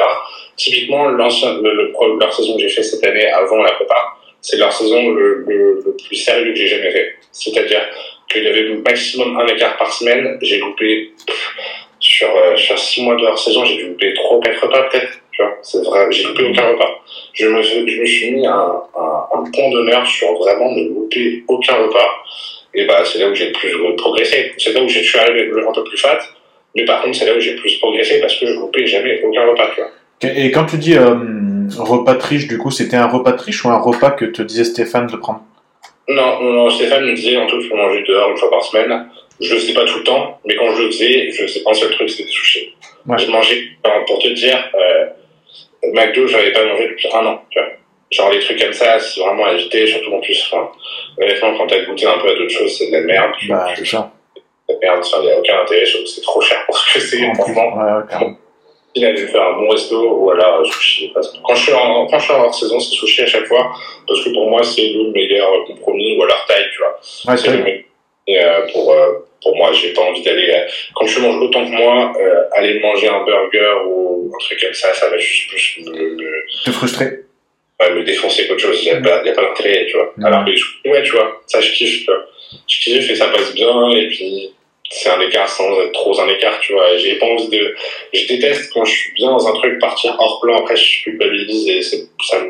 Typiquement, 0.55 1.09
l'ancien, 1.09 1.59
le, 1.61 1.73
le, 1.73 2.19
leur 2.19 2.33
saison 2.33 2.55
que 2.55 2.61
j'ai 2.61 2.69
fait 2.69 2.83
cette 2.83 3.03
année 3.05 3.27
avant 3.27 3.61
la 3.61 3.71
prépa, 3.71 3.95
c'est 4.41 4.57
leur 4.57 4.71
saison 4.73 5.11
le, 5.11 5.45
le, 5.47 5.81
le, 5.85 5.95
plus 5.95 6.15
sérieux 6.15 6.51
que 6.51 6.55
j'ai 6.55 6.67
jamais 6.67 6.91
fait. 6.91 7.15
C'est-à-dire 7.31 7.81
qu'il 8.29 8.43
y 8.43 8.47
avait 8.47 8.69
maximum 8.75 9.39
un 9.39 9.47
écart 9.47 9.77
par 9.77 9.91
semaine, 9.91 10.37
j'ai 10.41 10.57
loupé, 10.57 11.11
sur, 11.99 12.35
euh, 12.35 12.55
sur 12.57 12.77
six 12.77 13.01
mois 13.01 13.15
de 13.15 13.21
leur 13.21 13.39
saison, 13.39 13.63
j'ai 13.63 13.77
dû 13.77 13.87
louper 13.87 14.13
trois 14.13 14.37
ou 14.37 14.39
quatre 14.41 14.61
repas 14.61 14.89
peut-être. 14.89 15.13
Tu 15.31 15.41
vois, 15.41 15.57
c'est 15.61 15.83
vrai, 15.83 16.05
j'ai 16.11 16.23
loupé 16.23 16.43
aucun 16.43 16.67
repas. 16.67 17.01
Je 17.33 17.47
me, 17.47 17.61
je 17.61 17.79
me 17.79 18.05
suis 18.05 18.31
mis 18.31 18.45
un, 18.45 18.81
un, 18.95 19.25
un 19.33 19.43
point 19.51 19.69
d'honneur 19.71 20.05
sur 20.05 20.33
vraiment 20.37 20.71
ne 20.71 20.89
louper 20.89 21.43
aucun 21.47 21.75
repas 21.75 22.23
et 22.73 22.85
bah, 22.85 23.03
c'est 23.05 23.19
là 23.19 23.29
où 23.29 23.35
j'ai 23.35 23.47
le 23.47 23.53
plus 23.53 23.71
progressé. 23.97 24.53
C'est 24.57 24.73
là 24.73 24.83
où 24.83 24.87
je 24.87 24.99
suis 24.99 25.17
arrivé 25.17 25.49
un 25.51 25.71
peu 25.71 25.83
plus 25.83 25.97
fat, 25.97 26.19
mais 26.75 26.85
par 26.85 27.01
contre, 27.01 27.17
c'est 27.17 27.25
là 27.25 27.35
où 27.35 27.39
j'ai 27.39 27.53
le 27.53 27.59
plus 27.59 27.77
progressé 27.77 28.19
parce 28.19 28.35
que 28.35 28.47
je 28.47 28.53
loupais 28.53 28.85
jamais 28.85 29.21
aucun 29.23 29.45
repas, 29.45 29.69
tu 29.73 29.81
vois. 29.81 29.91
Et 30.23 30.51
quand 30.51 30.65
tu 30.65 30.77
dis 30.77 30.95
euh, 30.95 31.15
repas 31.77 32.15
triche, 32.15 32.47
du 32.47 32.57
coup, 32.57 32.71
c'était 32.71 32.95
un 32.95 33.07
repas 33.07 33.33
triche 33.33 33.63
ou 33.65 33.69
un 33.69 33.77
repas 33.77 34.11
que 34.11 34.25
te 34.25 34.41
disait 34.41 34.63
Stéphane 34.63 35.07
de 35.07 35.17
prendre? 35.17 35.41
Non, 36.07 36.41
non, 36.41 36.69
Stéphane 36.69 37.05
me 37.05 37.13
disait 37.13 37.37
en 37.37 37.47
tout, 37.47 37.59
il 37.59 37.69
faut 37.69 37.75
manger 37.75 38.03
dehors 38.07 38.31
une 38.31 38.37
fois 38.37 38.49
par 38.49 38.63
semaine. 38.63 39.07
Je 39.39 39.53
le 39.53 39.59
sais 39.59 39.73
pas 39.73 39.85
tout 39.85 39.97
le 39.97 40.03
temps, 40.03 40.39
mais 40.45 40.55
quand 40.55 40.73
je 40.75 40.83
le 40.83 40.91
faisais, 40.91 41.31
je 41.31 41.47
sais 41.47 41.63
pas 41.63 41.71
un 41.71 41.73
seul 41.73 41.91
truc, 41.91 42.09
c'était 42.09 42.23
des 42.23 42.29
sushis. 42.29 42.75
Ouais. 43.05 43.17
J'ai 43.17 43.27
mangé, 43.27 43.71
pour 44.07 44.19
te 44.19 44.29
dire, 44.29 44.69
euh, 44.75 45.05
McDo, 45.91 46.27
j'avais 46.27 46.51
pas 46.51 46.65
mangé 46.65 46.87
depuis 46.87 47.09
un 47.13 47.25
an, 47.25 47.43
tu 47.49 47.59
vois. 47.59 47.69
Genre 48.13 48.29
les 48.31 48.39
trucs 48.39 48.61
comme 48.61 48.73
ça, 48.73 48.99
c'est 48.99 49.19
vraiment 49.19 49.47
éviter, 49.49 49.87
surtout 49.87 50.13
en 50.13 50.19
plus, 50.19 50.49
enfin, 50.51 50.69
honnêtement, 51.19 51.57
quand 51.57 51.67
t'as 51.67 51.83
goûté 51.83 52.05
un 52.05 52.19
peu 52.19 52.29
à 52.29 52.35
d'autres 52.35 52.51
choses, 52.51 52.77
c'est 52.77 52.87
de 52.87 52.91
la 52.93 53.01
merde. 53.01 53.31
Bah, 53.49 53.73
c'est 53.75 53.85
ça. 53.85 54.11
De 54.69 54.73
la 54.73 54.79
merde, 54.79 55.05
il 55.19 55.25
n'y 55.25 55.31
a 55.31 55.39
aucun 55.39 55.61
intérêt, 55.61 55.85
c'est 55.85 56.21
trop 56.21 56.41
cher 56.41 56.63
pour 56.65 56.77
ce 56.77 56.93
que 56.93 56.99
c'est, 56.99 57.33
franchement. 57.33 57.75
Ouais, 57.75 58.35
il 58.95 59.05
allait 59.05 59.27
faire 59.27 59.41
un 59.41 59.53
bon 59.53 59.69
resto 59.69 59.97
ou 59.99 60.29
alors 60.29 60.59
euh, 60.59 60.65
sushi. 60.65 61.11
Quand 61.43 61.55
je 61.55 61.63
suis 61.63 61.73
en, 61.73 62.05
quand 62.07 62.19
je 62.19 62.23
suis 62.23 62.33
en 62.33 62.43
hors 62.43 62.53
saison, 62.53 62.79
c'est 62.79 62.95
sushi 62.95 63.23
à 63.23 63.25
chaque 63.25 63.45
fois 63.45 63.71
parce 64.07 64.23
que 64.23 64.29
pour 64.29 64.49
moi, 64.49 64.63
c'est 64.63 64.89
le 64.89 65.11
meilleur 65.11 65.49
compromis 65.65 66.17
ou 66.17 66.23
alors 66.23 66.45
taille, 66.47 66.67
tu 66.71 66.79
vois. 66.79 67.33
Ouais, 67.33 67.37
c'est 67.37 67.57
le 67.57 67.83
Et 68.27 68.39
euh, 68.39 68.67
pour, 68.71 68.91
euh, 68.91 69.25
pour 69.41 69.55
moi, 69.55 69.71
j'ai 69.73 69.93
pas 69.93 70.01
envie 70.01 70.21
d'aller. 70.21 70.51
Euh, 70.51 70.67
quand 70.95 71.07
je 71.07 71.19
mange 71.19 71.41
autant 71.41 71.65
que 71.65 71.71
moi, 71.71 72.13
euh, 72.19 72.43
aller 72.55 72.79
manger 72.79 73.07
un 73.07 73.23
burger 73.23 73.73
ou 73.87 74.31
un 74.33 74.37
truc 74.37 74.61
comme 74.61 74.73
ça, 74.73 74.93
ça 74.93 75.09
va 75.09 75.17
juste 75.17 75.49
plus 75.49 75.79
me. 75.85 75.91
me... 75.91 76.63
Te 76.65 76.71
frustrer 76.71 77.25
me 77.91 78.03
défoncer 78.03 78.47
qu'autre 78.47 78.61
chose. 78.61 78.79
Il 78.83 78.91
n'y 78.91 78.97
a, 78.97 79.01
pas, 79.01 79.17
a 79.17 79.31
pas 79.33 79.41
d'intérêt, 79.41 79.85
tu 79.89 79.97
vois. 79.97 80.13
Alors 80.23 80.45
que, 80.45 80.89
ouais, 80.89 81.03
tu 81.03 81.11
vois, 81.11 81.41
ça, 81.47 81.61
je 81.61 81.71
kiffe, 81.71 81.99
tu 81.99 82.05
vois. 82.05 82.25
Je 82.67 82.79
kiffe 82.79 83.09
et 83.09 83.15
ça 83.15 83.27
passe 83.27 83.53
bien, 83.53 83.89
et 83.91 84.07
puis, 84.07 84.51
c'est 84.89 85.09
un 85.09 85.19
écart 85.21 85.49
sans 85.49 85.81
être 85.81 85.91
trop 85.91 86.19
un 86.21 86.27
écart, 86.27 86.59
tu 86.59 86.73
vois. 86.73 86.97
J'ai 86.97 87.15
pas 87.15 87.25
envie 87.25 87.47
de, 87.49 87.75
je 88.13 88.27
déteste 88.27 88.71
quand 88.73 88.85
je 88.85 88.91
suis 88.91 89.13
bien 89.13 89.31
dans 89.31 89.47
un 89.47 89.53
truc 89.53 89.79
partir 89.79 90.15
hors 90.19 90.39
plan, 90.41 90.57
après 90.59 90.75
je 90.75 91.03
culpabilise 91.03 91.67
et 91.67 91.81
ça, 91.81 91.97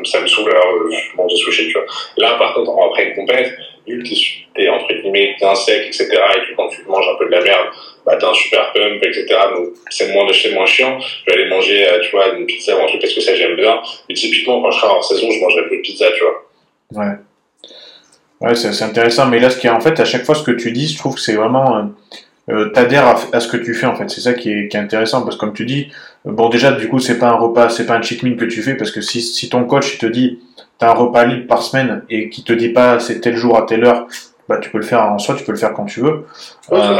ça 0.04 0.20
me 0.20 0.26
saoule, 0.26 0.50
alors 0.50 0.90
je 0.90 1.16
mange 1.16 1.32
des 1.32 1.36
sushis, 1.36 1.68
tu 1.68 1.72
vois. 1.72 1.86
Là, 2.18 2.34
par 2.34 2.54
contre, 2.54 2.70
après 2.86 3.06
une 3.06 3.14
compète, 3.14 3.54
vu 3.86 4.02
que 4.02 4.08
t'es, 4.54 4.68
entre 4.68 4.92
guillemets, 4.92 5.36
t'es 5.38 5.44
un 5.44 5.54
sec, 5.54 5.86
etc., 5.86 6.08
et 6.10 6.50
que 6.50 6.56
quand 6.56 6.68
tu 6.68 6.82
manges 6.86 7.06
un 7.12 7.18
peu 7.18 7.26
de 7.26 7.30
la 7.30 7.42
merde, 7.42 7.68
bah, 8.06 8.16
t'as 8.18 8.30
un 8.30 8.34
super 8.34 8.72
pump, 8.72 9.02
etc., 9.02 9.26
donc 9.54 9.68
c'est 9.90 10.12
moins 10.12 10.26
de 10.26 10.32
chez 10.32 10.54
moins 10.54 10.66
chiant. 10.66 10.98
Je 11.00 11.30
vais 11.30 11.40
aller 11.40 11.50
manger, 11.50 11.86
euh, 11.86 12.00
tu 12.02 12.10
vois, 12.10 12.34
une 12.34 12.46
pizza 12.46 12.76
ou 12.76 12.80
un 12.80 12.86
parce 12.86 13.14
que 13.14 13.20
ça 13.20 13.34
j'aime 13.34 13.56
bien. 13.56 13.80
Mais 14.08 14.14
typiquement, 14.14 14.62
quand 14.62 14.70
je 14.70 14.80
serai 14.80 14.90
en 14.90 15.02
saison, 15.02 15.30
je 15.30 15.40
mangerai 15.40 15.66
plus 15.66 15.76
de 15.78 15.82
pizza, 15.82 16.06
tu 16.16 16.22
vois. 16.22 17.04
Ouais. 17.04 17.14
Ouais, 18.40 18.54
c'est, 18.54 18.82
intéressant. 18.82 19.26
Mais 19.26 19.38
là, 19.38 19.50
ce 19.50 19.58
qui 19.58 19.66
est, 19.66 19.70
en 19.70 19.80
fait, 19.80 19.98
à 20.00 20.04
chaque 20.04 20.24
fois, 20.24 20.34
ce 20.34 20.42
que 20.42 20.50
tu 20.50 20.72
dis, 20.72 20.88
je 20.88 20.98
trouve 20.98 21.14
que 21.14 21.20
c'est 21.20 21.34
vraiment, 21.34 21.76
euh, 21.76 21.82
euh, 22.50 22.68
t'adhères 22.70 23.06
à, 23.06 23.18
à, 23.32 23.40
ce 23.40 23.48
que 23.48 23.56
tu 23.56 23.74
fais 23.74 23.86
en 23.86 23.94
fait. 23.94 24.10
C'est 24.10 24.20
ça 24.20 24.34
qui 24.34 24.50
est, 24.50 24.68
qui 24.68 24.76
est, 24.76 24.80
intéressant 24.80 25.22
parce 25.22 25.36
que 25.36 25.40
comme 25.40 25.54
tu 25.54 25.64
dis, 25.64 25.90
bon 26.26 26.50
déjà 26.50 26.72
du 26.72 26.88
coup 26.88 26.98
c'est 26.98 27.18
pas 27.18 27.28
un 27.28 27.36
repas, 27.36 27.70
c'est 27.70 27.86
pas 27.86 27.96
un 27.96 28.02
cheat 28.02 28.22
meal 28.22 28.36
que 28.36 28.44
tu 28.44 28.62
fais 28.62 28.74
parce 28.74 28.90
que 28.90 29.00
si, 29.00 29.22
si 29.22 29.48
ton 29.48 29.64
coach 29.64 29.94
il 29.94 29.98
te 29.98 30.06
dit 30.06 30.40
t'as 30.78 30.90
un 30.90 30.94
repas 30.94 31.24
libre 31.24 31.46
par 31.46 31.62
semaine 31.62 32.02
et 32.10 32.28
qui 32.28 32.44
te 32.44 32.52
dit 32.52 32.70
pas 32.70 33.00
c'est 33.00 33.20
tel 33.20 33.36
jour 33.36 33.56
à 33.56 33.62
telle 33.66 33.84
heure, 33.84 34.06
bah 34.48 34.58
tu 34.58 34.70
peux 34.70 34.78
le 34.78 34.84
faire 34.84 35.02
en 35.02 35.18
soi, 35.18 35.34
tu 35.34 35.44
peux 35.44 35.52
le 35.52 35.58
faire 35.58 35.72
quand 35.72 35.86
tu 35.86 36.00
veux. 36.00 36.26
euh, 36.72 36.98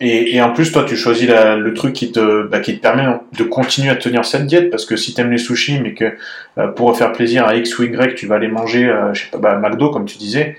et, 0.00 0.36
et, 0.36 0.40
en 0.42 0.52
plus 0.52 0.70
toi 0.70 0.84
tu 0.84 0.96
choisis 0.96 1.28
la, 1.28 1.56
le 1.56 1.74
truc 1.74 1.92
qui 1.92 2.12
te 2.12 2.46
bah, 2.46 2.60
qui 2.60 2.76
te 2.76 2.80
permet 2.80 3.04
de 3.36 3.42
continuer 3.42 3.90
à 3.90 3.96
tenir 3.96 4.24
cette 4.24 4.46
diète 4.46 4.70
parce 4.70 4.84
que 4.84 4.94
si 4.96 5.12
t'aimes 5.12 5.32
les 5.32 5.38
sushis 5.38 5.80
mais 5.80 5.94
que 5.94 6.14
euh, 6.58 6.68
pour 6.68 6.96
faire 6.96 7.10
plaisir 7.10 7.46
à 7.46 7.56
X 7.56 7.76
ou 7.78 7.82
Y 7.82 8.14
tu 8.14 8.28
vas 8.28 8.36
aller 8.36 8.46
manger 8.46 8.88
euh, 8.88 9.12
je 9.12 9.24
sais 9.24 9.30
pas 9.30 9.38
bah, 9.38 9.56
McDo 9.56 9.90
comme 9.90 10.04
tu 10.04 10.16
disais, 10.16 10.56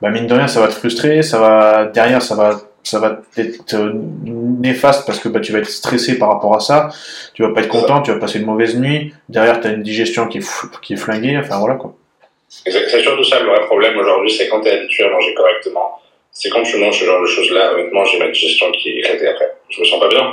bah 0.00 0.10
mine 0.10 0.28
de 0.28 0.34
rien 0.34 0.46
ça 0.46 0.60
va 0.60 0.68
te 0.68 0.74
frustrer, 0.74 1.22
ça 1.22 1.40
va 1.40 1.86
derrière 1.86 2.22
ça 2.22 2.36
va 2.36 2.60
ça 2.86 3.00
va 3.00 3.20
être 3.36 3.74
euh, 3.74 3.90
néfaste 4.24 5.06
parce 5.06 5.18
que 5.18 5.28
bah, 5.28 5.40
tu 5.40 5.50
vas 5.50 5.58
être 5.58 5.68
stressé 5.68 6.18
par 6.18 6.28
rapport 6.28 6.54
à 6.54 6.60
ça, 6.60 6.88
tu 7.34 7.42
vas 7.42 7.52
pas 7.52 7.62
être 7.62 7.68
content, 7.68 8.00
tu 8.00 8.12
vas 8.12 8.18
passer 8.18 8.38
une 8.38 8.46
mauvaise 8.46 8.78
nuit, 8.78 9.12
derrière 9.28 9.60
tu 9.60 9.66
as 9.66 9.70
une 9.70 9.82
digestion 9.82 10.28
qui 10.28 10.38
est, 10.38 10.46
qui 10.82 10.92
est 10.92 10.96
flinguée, 10.96 11.36
enfin 11.36 11.58
voilà 11.58 11.74
quoi. 11.74 11.96
C'est 12.48 13.00
surtout 13.00 13.24
ça 13.24 13.40
le 13.40 13.48
vrai 13.48 13.60
problème 13.66 13.98
aujourd'hui, 13.98 14.30
c'est 14.30 14.48
quand 14.48 14.60
tu 14.60 14.68
es 14.68 14.72
habitué 14.72 15.04
à 15.04 15.10
manger 15.10 15.34
correctement. 15.34 16.00
C'est 16.30 16.48
quand 16.48 16.62
tu 16.62 16.76
manges 16.76 17.00
ce 17.00 17.04
genre 17.04 17.20
de 17.20 17.26
choses-là, 17.26 17.72
honnêtement, 17.72 18.04
j'ai 18.04 18.18
ma 18.18 18.28
digestion 18.28 18.70
qui 18.72 18.90
est 18.90 18.98
éclatée 18.98 19.26
après. 19.26 19.52
Je 19.70 19.80
me 19.80 19.86
sens 19.86 19.98
pas 19.98 20.08
bien. 20.08 20.32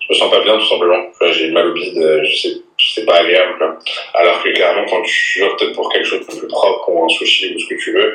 Je 0.00 0.14
me 0.14 0.18
sens 0.18 0.30
pas 0.30 0.42
bien, 0.42 0.58
tout 0.58 0.66
simplement. 0.66 1.04
J'ai 1.30 1.50
mal 1.52 1.68
au 1.68 1.74
bide, 1.74 2.22
je 2.24 2.36
sais, 2.36 2.54
c'est 2.94 3.04
pas 3.04 3.18
agréable. 3.18 3.78
Alors 4.14 4.42
que 4.42 4.48
clairement, 4.48 4.86
quand 4.88 5.02
tu 5.02 5.44
optes 5.44 5.72
pour 5.74 5.92
quelque 5.92 6.06
chose 6.06 6.26
de 6.26 6.38
plus 6.38 6.48
propre, 6.48 6.88
ou 6.88 7.04
un 7.04 7.08
sushi 7.08 7.54
ou 7.54 7.58
ce 7.60 7.66
que 7.68 7.74
tu 7.78 7.92
veux, 7.92 8.14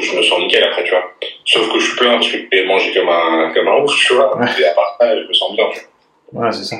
je 0.00 0.16
me 0.16 0.22
sens 0.22 0.38
nickel 0.40 0.62
après, 0.64 0.84
tu 0.84 0.90
vois. 0.90 1.12
Sauf 1.44 1.72
que 1.72 1.78
je 1.78 1.86
suis 1.86 1.96
plein 1.96 2.14
parce 2.14 2.28
que 2.30 2.38
je 2.52 2.66
manger 2.66 2.94
comme 2.94 3.08
un, 3.08 3.52
comme 3.54 3.68
un 3.68 3.82
ouf, 3.82 3.94
tu 3.96 4.14
vois. 4.14 4.36
Ouais. 4.36 4.46
Et 4.58 4.66
à 4.66 4.74
part 4.74 4.96
ça, 5.00 5.16
je 5.16 5.26
me 5.26 5.32
sens 5.32 5.54
bien, 5.54 5.64
tu 5.72 5.80
vois. 6.32 6.46
Ouais, 6.46 6.52
c'est 6.52 6.64
ça. 6.64 6.76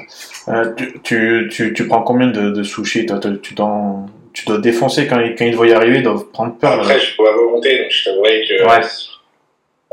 Euh, 0.49 0.73
tu, 1.03 1.49
tu, 1.51 1.73
tu, 1.73 1.89
prends 1.89 2.03
combien 2.03 2.27
de, 2.27 2.51
de 2.51 2.63
sushis 2.63 3.07
toi, 3.07 3.21
tu, 3.43 3.55
dois, 3.55 4.01
tu 4.33 4.45
dois 4.45 4.59
défoncer 4.59 5.07
quand, 5.07 5.19
quand 5.39 5.45
ils 5.45 5.57
vont 5.57 5.65
y 5.65 5.73
arriver, 5.73 5.99
ils 5.99 6.03
doivent 6.03 6.27
prendre 6.33 6.57
peur. 6.59 6.73
Après, 6.73 6.95
là. 6.95 6.99
je 6.99 7.17
peux 7.17 7.23
volonté, 7.23 7.79
donc 7.79 7.91
je 7.91 8.05
t'avouerais 8.05 8.43
que. 8.47 8.63
Ouais. 8.63 8.87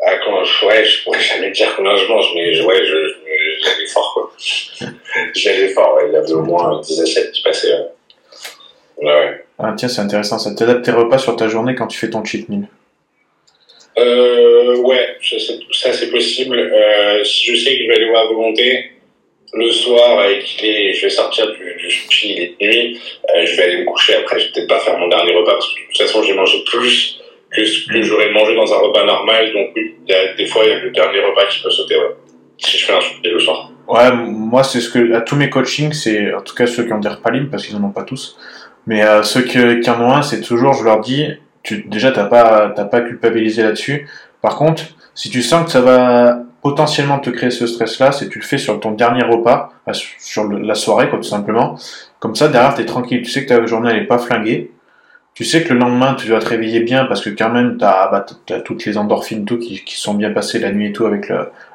Ah, 0.05 0.11
quand, 0.25 0.67
ouais, 0.67 0.83
je 0.83 1.03
pourrais 1.03 1.21
jamais 1.21 1.51
dire 1.51 1.73
combien 1.77 1.95
je 1.95 2.07
mange, 2.07 2.25
mais 2.35 2.61
ouais, 2.61 2.85
je, 2.85 3.13
j'allais 3.63 3.87
fort, 3.87 4.13
quoi. 4.13 4.31
j'allais 5.33 5.69
fort, 5.69 5.95
ouais. 5.95 6.03
Il 6.07 6.13
y 6.13 6.17
avait 6.17 6.33
au 6.33 6.41
moins 6.41 6.81
10 6.81 7.01
assiettes 7.01 7.31
qui 7.31 7.43
passaient. 7.43 7.73
Ouais. 8.97 9.05
ouais. 9.05 9.45
Ah, 9.59 9.73
tiens, 9.77 9.87
c'est 9.87 10.01
intéressant. 10.01 10.39
Ça 10.39 10.53
t'adapte 10.53 10.83
tes 10.83 10.91
repas 10.91 11.19
sur 11.19 11.35
ta 11.35 11.47
journée 11.47 11.75
quand 11.75 11.87
tu 11.87 11.97
fais 11.97 12.09
ton 12.09 12.23
cheat 12.25 12.49
meal. 12.49 12.67
Euh, 13.97 14.77
ouais, 14.77 15.17
ça 15.71 15.93
c'est 15.93 16.09
possible. 16.09 16.57
Euh, 16.57 17.23
si 17.23 17.51
je 17.51 17.63
sais 17.63 17.77
que 17.77 17.83
je 17.83 17.87
vais 17.87 17.95
aller 17.95 18.09
voir 18.09 18.23
à 18.23 18.27
volonté, 18.27 18.91
le 19.53 19.69
soir, 19.69 20.25
et 20.25 20.39
qu'il 20.39 20.67
est, 20.67 20.93
je 20.93 21.03
vais 21.03 21.09
sortir 21.09 21.45
du, 21.51 21.59
du 21.59 22.27
il 22.27 22.39
est 22.39 22.55
nuit, 22.61 22.99
euh, 23.35 23.45
je 23.45 23.55
vais 23.55 23.63
aller 23.63 23.77
me 23.79 23.85
coucher 23.85 24.15
après, 24.15 24.39
je 24.39 24.45
vais 24.45 24.51
peut-être 24.51 24.67
pas 24.67 24.79
faire 24.79 24.97
mon 24.97 25.07
dernier 25.07 25.33
repas 25.33 25.51
parce 25.53 25.73
que 25.73 25.79
de 25.79 25.85
toute 25.87 25.97
façon 25.97 26.23
j'ai 26.23 26.33
mangé 26.33 26.63
plus 26.65 27.19
que 27.51 27.63
ce 27.63 27.87
que 27.87 28.01
j'aurais 28.01 28.31
mangé 28.31 28.55
dans 28.55 28.73
un 28.73 28.77
repas 28.77 29.05
normal, 29.05 29.53
donc 29.53 29.69
oui, 29.75 29.93
il 30.07 30.11
y 30.11 30.15
a, 30.15 30.33
des 30.33 30.47
fois 30.47 30.63
il 30.65 30.69
y 30.69 30.73
a 30.73 30.79
le 30.79 30.89
dernier 30.89 31.19
repas 31.19 31.45
qui 31.45 31.61
peut 31.61 31.69
sauter, 31.69 31.95
ouais. 31.97 32.15
Si 32.57 32.77
je 32.77 32.85
fais 32.85 32.93
un 32.93 33.01
sushi 33.01 33.19
le 33.23 33.39
soir. 33.39 33.71
Ouais, 33.87 34.11
moi 34.11 34.63
c'est 34.63 34.79
ce 34.79 34.89
que, 34.89 35.13
à 35.13 35.21
tous 35.21 35.35
mes 35.35 35.49
coachings, 35.49 35.93
c'est, 35.93 36.33
en 36.33 36.41
tout 36.41 36.55
cas 36.55 36.65
ceux 36.65 36.85
qui 36.85 36.93
ont 36.93 36.99
des 36.99 37.09
repas 37.09 37.29
libres, 37.29 37.49
parce 37.51 37.67
qu'ils 37.67 37.75
en 37.75 37.83
ont 37.83 37.91
pas 37.91 38.03
tous, 38.03 38.37
mais 38.87 39.03
euh, 39.03 39.21
ceux 39.21 39.43
qui, 39.43 39.59
qui 39.81 39.89
en 39.91 40.01
ont 40.01 40.13
un, 40.13 40.23
c'est 40.23 40.41
toujours, 40.41 40.73
je 40.73 40.83
leur 40.83 40.99
dis, 40.99 41.27
tu, 41.63 41.83
déjà, 41.83 42.11
t'as 42.11 42.25
pas, 42.25 42.71
t'as 42.75 42.85
pas 42.85 43.01
culpabilisé 43.01 43.63
là-dessus. 43.63 44.07
Par 44.41 44.57
contre, 44.57 44.83
si 45.15 45.29
tu 45.29 45.41
sens 45.41 45.65
que 45.65 45.71
ça 45.71 45.81
va 45.81 46.39
potentiellement 46.61 47.19
te 47.19 47.29
créer 47.29 47.51
ce 47.51 47.67
stress-là, 47.67 48.11
c'est 48.11 48.27
que 48.27 48.31
tu 48.31 48.39
le 48.39 48.45
fais 48.45 48.57
sur 48.57 48.79
ton 48.79 48.91
dernier 48.91 49.23
repas, 49.23 49.71
sur 49.91 50.49
la 50.51 50.75
soirée, 50.75 51.09
quoi, 51.09 51.19
tout 51.19 51.27
simplement. 51.27 51.77
Comme 52.19 52.35
ça, 52.35 52.47
derrière, 52.47 52.73
tu 52.73 52.81
es 52.81 52.85
tranquille. 52.85 53.21
Tu 53.21 53.29
sais 53.29 53.45
que 53.45 53.53
ta 53.53 53.65
journée, 53.65 53.91
elle 53.91 54.03
est 54.03 54.07
pas 54.07 54.17
flinguée. 54.17 54.71
Tu 55.33 55.43
sais 55.43 55.63
que 55.63 55.73
le 55.73 55.79
lendemain, 55.79 56.13
tu 56.13 56.27
dois 56.27 56.39
te 56.39 56.45
réveiller 56.45 56.81
bien 56.81 57.05
parce 57.05 57.21
que 57.21 57.29
quand 57.29 57.49
même, 57.49 57.77
tu 57.77 57.83
as, 57.83 58.07
bah, 58.11 58.25
toutes 58.63 58.85
les 58.85 58.97
endorphines 58.97 59.45
tout 59.45 59.57
qui, 59.57 59.83
qui, 59.83 59.99
sont 59.99 60.13
bien 60.13 60.31
passées 60.31 60.59
la 60.59 60.71
nuit 60.71 60.89
et 60.89 60.93
tout 60.93 61.05
avec 61.05 61.29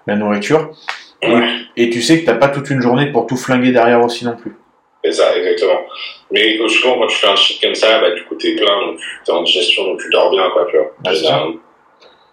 la, 0.07 0.17
nourriture. 0.17 0.71
Et, 1.77 1.91
tu 1.91 2.01
sais 2.01 2.21
que 2.21 2.27
t'as 2.27 2.37
pas 2.37 2.49
toute 2.49 2.71
une 2.71 2.81
journée 2.81 3.11
pour 3.11 3.27
tout 3.27 3.37
flinguer 3.37 3.73
derrière 3.73 4.03
aussi 4.03 4.25
non 4.25 4.37
plus. 4.37 4.55
C'est 5.09 5.23
ça, 5.23 5.37
exactement. 5.37 5.81
Mais 6.31 6.59
souvent, 6.69 6.99
quand 6.99 7.07
tu 7.07 7.17
fais 7.17 7.29
un 7.29 7.37
shit 7.37 7.63
comme 7.63 7.75
ça, 7.75 7.99
bah, 7.99 8.11
du 8.11 8.25
coup, 8.25 8.35
t'es 8.35 8.55
plein, 8.55 8.87
donc 8.87 8.99
tu 8.99 9.31
es 9.31 9.35
en 9.35 9.43
digestion, 9.43 9.85
donc 9.85 10.01
tu 10.01 10.11
dors 10.11 10.31
bien, 10.31 10.51
quoi, 10.51 10.67
tu 10.71 10.77
vois. 10.77 10.93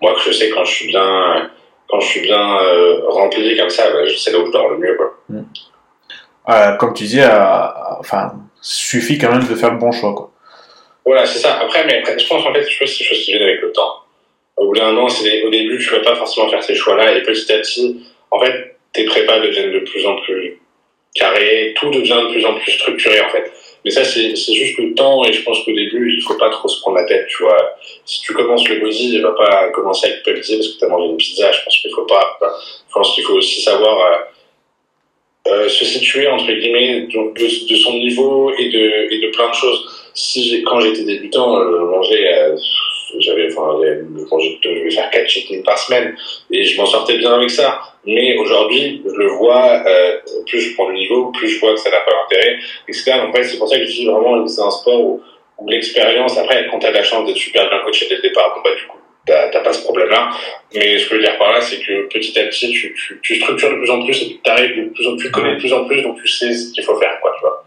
moi, 0.02 0.16
je 0.26 0.32
sais 0.32 0.50
quand 0.50 0.66
je 0.66 0.72
suis 0.72 0.88
bien, 0.88 1.50
quand 1.90 2.02
je 2.02 2.06
suis 2.06 2.22
bien 2.22 2.58
euh, 2.60 3.02
rempli 3.08 3.56
comme 3.58 3.70
ça, 3.70 3.90
bah, 3.92 4.00
c'est 4.18 4.32
là 4.32 4.40
où 4.40 4.48
je 4.48 4.52
dors 4.52 4.70
le 4.70 4.78
mieux, 4.78 4.96
quoi. 4.96 5.18
Mm. 5.30 5.44
Euh, 6.50 6.76
comme 6.76 6.94
tu 6.94 7.06
disais, 7.06 7.24
euh, 7.24 7.68
enfin, 8.00 8.34
suffit 8.60 9.18
quand 9.18 9.32
même 9.32 9.48
de 9.48 9.56
faire 9.56 9.72
le 9.72 9.78
bon 9.78 9.94
choix, 9.94 10.14
quoi. 10.14 10.32
Voilà, 11.06 11.26
c'est 11.26 11.40
ça. 11.40 11.60
Après, 11.62 11.86
mais 11.86 12.04
je 12.18 12.28
pense 12.28 12.46
en 12.46 12.54
fait, 12.54 12.68
je 12.70 12.78
pense 12.78 12.90
que 12.90 12.98
c'est 12.98 13.04
des 13.04 13.10
choses 13.10 13.24
qui 13.24 13.32
viennent 13.32 13.48
avec 13.48 13.62
le 13.62 13.72
temps. 13.72 14.02
Au 14.58 14.68
bout 14.68 14.74
d'un 14.74 15.08
c'est 15.08 15.44
au 15.44 15.50
début, 15.50 15.78
tu 15.78 15.92
vas 15.92 16.00
pas 16.00 16.16
forcément 16.16 16.50
faire 16.50 16.64
ces 16.64 16.76
choix-là, 16.76 17.14
et 17.14 17.22
petit 17.22 17.54
à 17.54 17.60
petit, 17.60 18.06
en 18.32 18.40
fait, 18.40 18.76
tes 18.92 19.06
prépas 19.06 19.40
deviennent 19.40 19.72
de 19.72 19.80
plus 19.80 20.06
en 20.06 20.16
plus 20.18 20.60
carrés, 21.16 21.74
tout 21.80 21.90
devient 21.90 22.22
de 22.28 22.32
plus 22.32 22.46
en 22.46 22.54
plus 22.54 22.72
structuré, 22.72 23.20
en 23.22 23.30
fait. 23.30 23.52
Mais 23.84 23.92
ça, 23.92 24.04
c'est 24.04 24.36
juste 24.36 24.80
le 24.80 24.94
temps, 24.96 25.24
et 25.26 25.32
je 25.32 25.44
pense 25.44 25.64
qu'au 25.64 25.72
début, 25.72 26.16
il 26.18 26.22
faut 26.22 26.34
pas 26.36 26.50
trop 26.50 26.68
se 26.68 26.82
prendre 26.82 26.98
la 26.98 27.06
tête, 27.06 27.28
tu 27.28 27.44
vois. 27.44 27.78
Si 28.04 28.22
tu 28.22 28.34
commences 28.34 28.68
le 28.68 28.80
body, 28.80 29.16
il 29.16 29.22
va 29.22 29.32
pas 29.32 29.70
commencer 29.70 30.08
à 30.08 30.12
culpabiliser 30.12 30.58
parce 30.58 30.70
que 30.70 30.80
tu 30.80 30.86
as 30.86 30.88
mangé 30.88 31.06
une 31.06 31.18
pizza, 31.18 31.52
je 31.52 31.64
pense 31.64 31.78
qu'il 31.78 31.92
faut 31.92 32.06
pas. 32.06 32.40
Je 32.42 32.94
pense 32.94 33.14
qu'il 33.14 33.24
faut 33.24 33.36
aussi 33.36 33.62
savoir 33.62 34.28
euh, 35.48 35.52
euh, 35.52 35.70
se 35.70 35.86
situer, 35.86 36.28
entre 36.28 36.52
guillemets, 36.52 37.02
de, 37.02 37.76
son 37.76 37.94
niveau 37.94 38.52
et 38.58 38.70
de, 38.70 39.14
et 39.14 39.20
de 39.20 39.28
plein 39.28 39.50
de 39.50 39.56
choses. 39.56 40.10
Si 40.16 40.64
quand 40.64 40.80
j'étais 40.80 41.04
débutant, 41.04 41.60
euh, 41.60 41.78
je 41.80 41.84
mangeais 41.84 42.56
j'avais 43.20 43.48
enfin 43.52 43.78
je 43.82 44.70
devais 44.70 44.90
faire 44.90 45.10
quatre 45.10 45.28
check 45.28 45.64
par 45.64 45.78
semaine 45.78 46.16
et 46.52 46.64
je 46.64 46.78
m'en 46.78 46.86
sortais 46.86 47.18
bien 47.18 47.34
avec 47.34 47.50
ça. 47.50 47.80
Mais 48.06 48.38
aujourd'hui 48.38 49.02
je 49.06 49.16
le 49.16 49.28
vois 49.28 49.84
euh, 49.88 50.18
plus 50.46 50.62
je 50.62 50.74
prends 50.76 50.90
le 50.90 50.96
niveau 50.96 51.32
plus 51.32 51.48
je 51.48 51.60
vois 51.60 51.74
que 51.74 51.80
ça 51.80 51.90
n'a 51.90 52.02
pas 52.02 52.12
d'intérêt 52.12 52.58
etc 52.88 53.14
donc 53.22 53.36
c'est 53.44 53.58
pour 53.58 53.68
ça 53.68 53.78
que 53.78 53.86
je 53.86 53.92
dis 53.92 54.06
vraiment 54.06 54.44
que 54.44 54.50
c'est 54.50 54.62
un 54.62 54.72
sport 54.72 55.02
où, 55.02 55.22
l'expérience 55.68 56.38
après 56.38 56.68
quand 56.70 56.80
tu 56.80 56.86
as 56.86 56.92
la 56.92 57.02
chance 57.02 57.26
d'être 57.26 57.38
super 57.38 57.70
bien 57.70 57.80
coaché 57.80 58.08
dès 58.10 58.18
le 58.18 58.22
départ 58.22 58.54
bon 58.56 58.62
bah 58.62 58.76
du 58.76 58.86
coup 58.88 58.98
t'as 59.26 59.62
pas 59.62 59.74
ce 59.74 59.84
problème 59.84 60.10
là 60.10 60.30
mais 60.74 60.98
ce 61.00 61.06
que 61.06 61.12
je 61.12 61.16
veux 61.16 61.22
dire 61.22 61.38
par 61.38 61.54
là 61.54 61.62
c'est 61.62 61.80
que 61.80 62.08
petit 62.10 62.38
à 62.38 62.46
petit 62.46 62.72
tu, 62.72 62.94
tu, 62.94 63.20
tu 63.24 63.36
structures 63.36 63.72
de 63.72 63.78
plus 63.78 63.90
en 63.90 64.04
plus 64.04 64.22
et 64.22 64.40
tu 64.44 64.52
arrives 64.52 64.76
de 64.78 64.90
plus 64.90 65.08
en 65.08 65.16
plus 65.16 65.28
tu 65.28 65.32
connais 65.32 65.56
de 65.56 65.60
plus 65.60 65.74
en 65.74 65.86
plus 65.86 66.02
donc 66.02 66.18
tu 66.22 66.28
sais 66.28 66.54
ce 66.54 66.74
qu'il 66.74 66.84
faut 66.84 67.00
faire 67.00 67.18
quoi 67.22 67.34
tu 67.36 67.42
vois. 67.42 67.66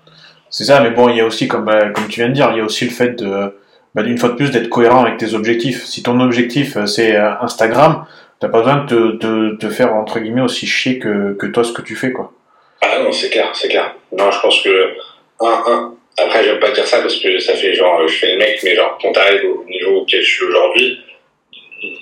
C'est 0.51 0.65
ça 0.65 0.81
mais 0.81 0.91
bon 0.91 1.09
il 1.09 1.17
y 1.17 1.21
a 1.21 1.25
aussi 1.27 1.49
comme 1.49 1.65
bah, 1.65 1.89
comme 1.89 2.09
tu 2.09 2.21
viens 2.21 2.29
de 2.29 2.35
dire 2.35 2.51
il 2.53 2.59
y 2.59 2.61
a 2.61 2.65
aussi 2.65 2.85
le 2.85 2.91
fait 2.91 3.17
de 3.17 3.55
bah, 3.95 4.03
une 4.05 4.19
fois 4.19 4.31
de 4.31 4.35
plus 4.35 4.51
d'être 4.51 4.69
cohérent 4.69 5.05
avec 5.05 5.19
tes 5.19 5.35
objectifs. 5.35 5.85
Si 5.85 6.03
ton 6.03 6.21
objectif 6.21 6.77
euh, 6.77 6.87
c'est 6.87 7.17
euh, 7.17 7.33
Instagram, 7.41 8.07
t'as 8.41 8.49
pas 8.49 8.59
besoin 8.59 8.85
de 8.85 9.57
te, 9.59 9.69
faire 9.71 9.95
entre 9.95 10.21
guillemets 10.21 10.43
aussi 10.43 10.67
chier 10.67 10.99
que, 10.99 11.35
que 11.35 11.47
toi 11.47 11.65
ce 11.65 11.73
que 11.73 11.83
tu 11.83 11.97
fais 11.97 12.13
quoi. 12.13 12.33
Ah 12.81 13.01
non, 13.03 13.13
c'est 13.13 13.31
clair, 13.31 13.51
c'est 13.55 13.69
clair. 13.69 13.95
Non, 14.17 14.31
je 14.31 14.41
pense 14.41 14.63
que 14.63 14.95
un, 15.41 15.63
un. 15.67 15.95
Après, 16.21 16.45
j'aime 16.45 16.59
pas 16.59 16.71
dire 16.73 16.87
ça 16.87 17.01
parce 17.01 17.17
que 17.17 17.39
ça 17.39 17.55
fait 17.55 17.75
genre 17.75 18.07
je 18.07 18.15
fais 18.15 18.33
le 18.33 18.39
mec, 18.39 18.61
mais 18.65 18.75
genre 18.75 18.99
quand 19.01 19.13
t'arrives 19.13 19.45
au 19.45 19.65
niveau 19.69 20.01
auquel 20.01 20.23
je 20.23 20.29
suis 20.29 20.45
aujourd'hui, 20.45 20.99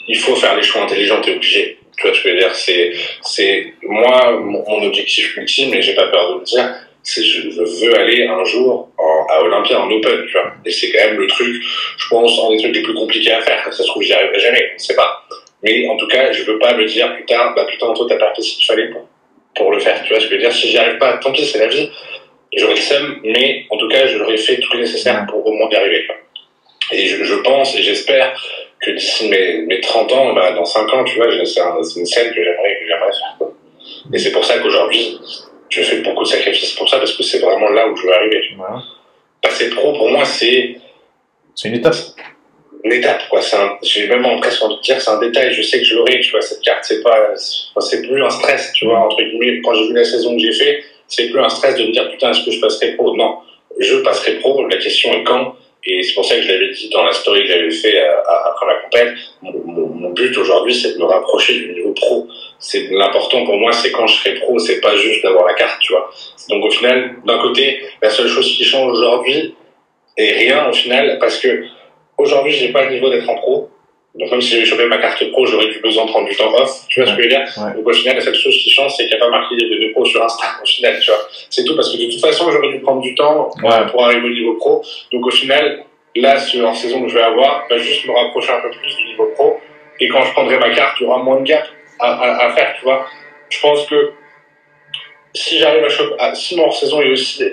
il 0.09 0.19
faut 0.19 0.35
faire 0.37 0.57
les 0.57 0.63
choix 0.63 0.83
intelligents, 0.83 1.21
t'es 1.21 1.35
obligé. 1.35 1.79
Tu 1.97 2.07
vois 2.07 2.15
ce 2.15 2.23
que 2.23 2.29
je 2.29 2.35
veux 2.35 2.41
dire? 2.41 2.55
C'est 2.55 2.93
c'est 3.23 3.75
moi 3.83 4.39
mon, 4.41 4.83
objectif 4.87 5.37
ultime, 5.37 5.75
et 5.75 5.83
j'ai 5.83 5.95
pas 5.95 6.09
peur 6.09 6.35
de 6.35 6.39
le 6.41 6.45
dire, 6.45 6.75
c'est 7.07 7.23
je, 7.23 7.87
veux 7.87 7.97
aller 7.97 8.27
un 8.27 8.45
jour 8.45 8.89
à 9.31 9.41
Olympia 9.41 9.81
en 9.81 9.89
Open, 9.89 10.27
tu 10.27 10.33
vois. 10.33 10.53
Et 10.65 10.71
c'est 10.73 10.91
quand 10.91 11.05
même 11.07 11.19
le 11.19 11.29
truc, 11.29 11.63
je 11.97 12.09
pense, 12.09 12.41
un 12.45 12.51
des 12.51 12.59
trucs 12.59 12.75
les 12.75 12.83
plus 12.83 12.95
compliqués 12.95 13.31
à 13.31 13.41
faire. 13.43 13.63
Ça 13.73 13.85
se 13.85 13.87
trouve, 13.87 14.03
j'y 14.03 14.13
arriverai 14.13 14.41
jamais, 14.41 14.73
on 14.75 14.79
sait 14.79 14.97
pas. 14.97 15.25
Mais 15.63 15.89
en 15.89 15.97
tout 15.97 16.09
cas, 16.09 16.33
je 16.33 16.43
veux 16.43 16.59
pas 16.59 16.75
me 16.75 16.85
dire 16.85 17.15
plus 17.15 17.25
tard, 17.25 17.55
bah 17.55 17.65
putain, 17.65 17.93
toi, 17.95 18.07
t'as 18.09 18.19
pas 18.19 18.35
fait 18.35 18.43
ce 18.43 18.57
qu'il 18.57 18.67
fallait 18.67 18.91
pour, 19.55 19.71
le 19.71 19.79
faire. 19.79 20.03
Tu 20.03 20.13
vois 20.13 20.19
je 20.19 20.27
veux 20.27 20.37
dire? 20.37 20.53
Si 20.53 20.69
j'y 20.69 20.79
arrive 20.79 20.99
pas, 20.99 21.19
tant 21.19 21.31
pis, 21.31 21.47
c'est 21.47 21.59
la 21.59 21.69
vie. 21.69 21.89
J'aurais 22.57 22.75
le 22.75 22.81
seum, 22.81 23.21
mais 23.23 23.67
en 23.71 23.77
tout 23.77 23.89
cas, 23.89 24.09
je 24.09 24.19
l'aurais 24.19 24.37
fait 24.37 24.57
tout 24.57 24.73
le 24.73 24.81
nécessaire 24.81 25.27
pour 25.29 25.47
au 25.47 25.53
moins 25.53 25.71
y 25.71 25.77
arriver. 25.77 26.09
Et 26.91 27.07
je, 27.07 27.23
je, 27.23 27.35
pense 27.37 27.77
et 27.77 27.83
j'espère 27.83 28.35
que 28.81 28.91
d'ici 28.91 29.29
mes, 29.29 29.59
mes 29.59 29.81
30 29.81 30.13
ans, 30.13 30.33
bah, 30.35 30.53
dans 30.53 30.65
5 30.65 30.93
ans, 30.93 31.05
tu 31.05 31.17
vois, 31.17 31.29
c'est 31.45 32.01
une 32.01 32.07
scène 32.07 32.35
que 32.35 32.43
j'aimerais 32.43 32.81
faire. 32.89 33.49
Et 34.13 34.19
c'est 34.19 34.33
pour 34.33 34.45
ça 34.45 34.59
qu'aujourd'hui, 34.59 35.19
je 35.69 35.83
fais 35.83 35.99
beaucoup 35.99 36.23
de 36.23 36.29
sacrifices 36.29 36.73
pour 36.73 36.89
ça, 36.89 36.99
parce 36.99 37.17
que 37.17 37.23
c'est 37.23 37.39
vraiment 37.39 37.69
là 37.71 37.89
où 37.89 37.97
je 37.97 38.03
veux 38.03 38.13
arriver. 38.13 38.41
Passer 39.43 39.71
pro, 39.71 39.93
pour 39.93 40.11
moi, 40.11 40.25
c'est. 40.25 40.77
C'est 41.55 41.69
une 41.69 41.77
étape. 41.77 41.97
Une 42.85 42.93
étape, 42.93 43.29
quoi. 43.29 43.41
J'ai 43.83 44.07
même 44.07 44.23
l'impression 44.23 44.69
de 44.69 44.81
dire 44.81 45.01
c'est 45.01 45.11
un 45.11 45.19
détail. 45.19 45.53
Je 45.53 45.63
sais 45.63 45.79
que 45.79 45.85
je 45.85 45.95
l'aurai, 45.95 46.21
tu 46.21 46.31
vois. 46.31 46.41
Cette 46.41 46.63
carte, 46.63 46.85
c'est 46.85 47.03
pas. 47.03 47.35
C'est 47.37 48.03
plus 48.03 48.23
un 48.23 48.31
stress, 48.31 48.73
tu 48.73 48.87
vois. 48.87 49.01
Entre 49.01 49.17
guillemets, 49.23 49.61
quand 49.63 49.75
j'ai 49.75 49.89
vu 49.89 49.95
la 49.95 50.05
saison 50.05 50.35
que 50.35 50.41
j'ai 50.41 50.53
fait, 50.53 50.85
c'est 51.09 51.29
plus 51.29 51.41
un 51.41 51.49
stress 51.49 51.77
de 51.77 51.85
me 51.85 51.93
dire 51.93 52.09
putain, 52.11 52.31
est-ce 52.31 52.45
que 52.45 52.51
je 52.51 52.61
passerai 52.61 52.93
pro? 52.93 53.17
Non. 53.17 53.39
Je 53.79 53.97
passerai 53.97 54.39
pro. 54.39 54.67
La 54.69 54.77
question 54.77 55.13
est 55.15 55.25
quand. 55.25 55.57
Et 55.87 56.03
c'est 56.03 56.15
pour 56.15 56.25
ça 56.25 56.37
que 56.37 56.43
je 56.43 56.49
l'avais 56.49 56.71
dit 56.71 56.91
dans 56.91 57.05
la 57.05 57.13
story 57.13 57.43
que 57.43 57.49
j'avais 57.49 57.71
fait 57.71 58.01
euh, 58.01 58.21
après 58.45 58.67
la 58.67 58.75
compète. 58.83 59.15
Mon, 59.43 60.11
but 60.11 60.37
aujourd'hui, 60.39 60.75
c'est 60.75 60.95
de 60.95 60.99
me 60.99 61.05
rapprocher 61.05 61.55
du 61.55 61.75
niveau 61.75 61.93
pro. 61.93 62.27
C'est 62.59 62.89
l'important 62.91 63.45
pour 63.45 63.57
moi, 63.57 63.71
c'est 63.71 63.93
quand 63.93 64.07
je 64.07 64.17
serai 64.17 64.35
pro, 64.35 64.59
c'est 64.59 64.81
pas 64.81 64.97
juste 64.97 65.23
d'avoir 65.23 65.47
la 65.47 65.55
carte, 65.55 65.79
tu 65.81 65.93
vois. 65.93 66.11
Donc 66.49 66.65
au 66.65 66.71
final, 66.71 67.17
d'un 67.25 67.39
côté, 67.39 67.81
la 68.03 68.11
seule 68.11 68.29
chose 68.29 68.47
qui 68.57 68.65
change 68.65 68.93
aujourd'hui 68.93 69.55
est 70.17 70.33
rien 70.33 70.69
au 70.69 70.73
final, 70.73 71.19
parce 71.21 71.39
que 71.39 71.65
aujourd'hui, 72.17 72.53
j'ai 72.53 72.73
pas 72.73 72.87
le 72.87 72.95
niveau 72.95 73.11
d'être 73.11 73.29
en 73.29 73.37
pro. 73.37 73.71
Donc 74.19 74.31
même 74.31 74.41
si 74.41 74.53
j'avais 74.53 74.65
chopé 74.65 74.87
ma 74.87 74.97
carte 74.99 75.31
pro, 75.31 75.45
j'aurais 75.45 75.69
dû 75.69 75.79
besoin 75.81 76.07
de 76.07 76.11
prendre 76.11 76.27
du 76.27 76.35
temps 76.35 76.53
off. 76.55 76.87
Tu 76.89 77.01
vois 77.01 77.11
ce 77.11 77.17
que 77.17 77.23
je 77.23 77.29
veux 77.29 77.35
dire? 77.35 77.75
Donc 77.77 77.87
au 77.87 77.93
final, 77.93 78.17
la 78.17 78.23
seule 78.23 78.35
chose 78.35 78.57
qui 78.57 78.71
change, 78.71 78.95
c'est 78.97 79.07
qu'il 79.07 79.17
n'y 79.17 79.23
a 79.23 79.27
pas 79.27 79.31
marqué 79.31 79.57
de 79.57 79.93
pro 79.93 80.05
sur 80.07 80.25
Insta. 80.25 80.47
Au 80.63 80.67
final, 80.67 80.99
tu 81.01 81.11
vois. 81.11 81.21
C'est 81.51 81.65
tout 81.65 81.77
parce 81.77 81.93
que 81.93 81.99
de 81.99 82.11
toute 82.11 82.21
façon, 82.21 82.51
j'aurais 82.51 82.73
dû 82.73 82.81
prendre 82.81 83.03
du 83.03 83.15
temps 83.15 83.51
pour 83.91 84.05
arriver 84.05 84.27
au 84.27 84.33
niveau 84.33 84.55
pro. 84.55 84.83
Donc 85.13 85.27
au 85.27 85.31
final, 85.31 85.85
là, 86.15 86.39
sur 86.39 86.63
la 86.63 86.75
saison 86.75 87.03
que 87.03 87.09
je 87.09 87.15
vais 87.15 87.23
avoir, 87.23 87.67
va 87.69 87.79
juste 87.79 88.07
me 88.07 88.13
rapprocher 88.13 88.53
un 88.53 88.61
peu 88.61 88.71
plus 88.71 88.97
du 88.97 89.05
niveau 89.05 89.27
pro. 89.35 89.61
Et 90.01 90.09
quand 90.09 90.23
je 90.23 90.33
prendrai 90.33 90.59
ma 90.59 90.71
carte, 90.71 90.97
il 91.01 91.05
y 91.05 91.07
aura 91.07 91.23
moins 91.23 91.41
de 91.41 91.47
gap 91.47 91.67
à, 91.99 92.47
à, 92.47 92.53
faire, 92.55 92.75
tu 92.79 92.85
vois. 92.85 93.07
Je 93.51 93.61
pense 93.61 93.87
que 93.87 94.13
si 95.35 95.59
j'arrive 95.59 95.85
à 95.85 95.89
choper, 95.89 96.15
si 96.35 96.57
mon 96.57 96.65
hors-saison 96.65 97.01
est 97.03 97.11
aussi 97.11 97.45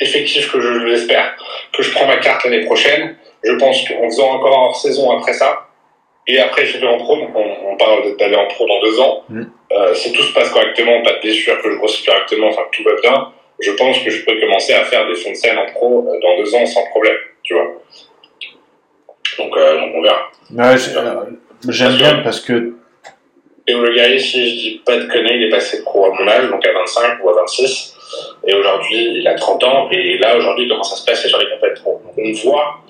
effectif 0.00 0.50
que 0.50 0.60
je 0.60 0.68
l'espère, 0.84 1.36
que 1.72 1.82
je 1.82 1.90
prends 1.92 2.06
ma 2.06 2.16
carte 2.16 2.44
l'année 2.44 2.64
prochaine, 2.64 3.16
je 3.44 3.52
pense 3.52 3.86
qu'en 3.88 4.04
faisant 4.04 4.30
encore 4.32 4.58
un 4.58 4.62
hors-saison 4.66 5.10
après 5.10 5.32
ça, 5.32 5.65
et 6.28 6.40
après, 6.40 6.66
je 6.66 6.78
vais 6.78 6.86
en 6.86 6.98
pro, 6.98 7.16
donc 7.16 7.30
on, 7.34 7.76
parle 7.76 8.16
d'aller 8.16 8.36
en 8.36 8.46
pro 8.46 8.66
dans 8.66 8.80
deux 8.80 8.98
ans. 9.00 9.24
Mm. 9.28 9.42
Euh, 9.72 9.94
si 9.94 10.12
tout 10.12 10.22
se 10.22 10.32
passe 10.32 10.50
correctement, 10.50 11.02
pas 11.02 11.14
de 11.14 11.20
blessure, 11.20 11.60
que 11.62 11.70
je 11.70 11.76
grossis 11.76 12.04
correctement, 12.04 12.48
enfin 12.48 12.62
que 12.70 12.76
tout 12.76 12.82
va 12.82 12.94
bien, 13.00 13.32
je 13.60 13.70
pense 13.72 13.98
que 14.00 14.10
je 14.10 14.24
peux 14.24 14.38
commencer 14.40 14.72
à 14.72 14.84
faire 14.84 15.06
des 15.06 15.14
fonds 15.14 15.30
de 15.30 15.36
scène 15.36 15.58
en 15.58 15.66
pro 15.66 16.06
euh, 16.08 16.20
dans 16.20 16.36
deux 16.42 16.54
ans 16.54 16.66
sans 16.66 16.84
problème, 16.86 17.16
tu 17.42 17.54
vois. 17.54 17.80
Donc, 19.38 19.56
euh, 19.56 19.80
on 19.94 20.02
verra. 20.02 20.30
J'aime 21.68 21.96
bien 21.96 22.20
parce 22.22 22.40
que. 22.40 22.74
Théo 23.66 23.82
Le 23.82 23.94
Guerrier, 23.94 24.18
si 24.18 24.48
je 24.48 24.54
dis 24.56 24.82
pas 24.86 24.96
de 24.96 25.06
conneries, 25.06 25.38
il 25.38 25.44
est 25.44 25.50
passé 25.50 25.82
pro 25.82 26.06
à 26.06 26.10
mon 26.10 26.28
âge, 26.28 26.48
donc 26.50 26.64
à 26.64 26.72
25 26.72 27.24
ou 27.24 27.30
à 27.30 27.34
26. 27.34 27.96
Et 28.46 28.54
aujourd'hui, 28.54 29.18
il 29.18 29.26
a 29.26 29.34
30 29.34 29.64
ans, 29.64 29.88
et 29.90 30.18
là, 30.18 30.36
aujourd'hui, 30.36 30.66
il 30.66 30.68
commence 30.68 30.92
à 30.92 30.96
se 30.96 31.04
passer 31.04 31.28
sur 31.28 31.38
les. 31.38 31.46
Donc, 31.46 32.00
on 32.16 32.32
voit 32.48 32.80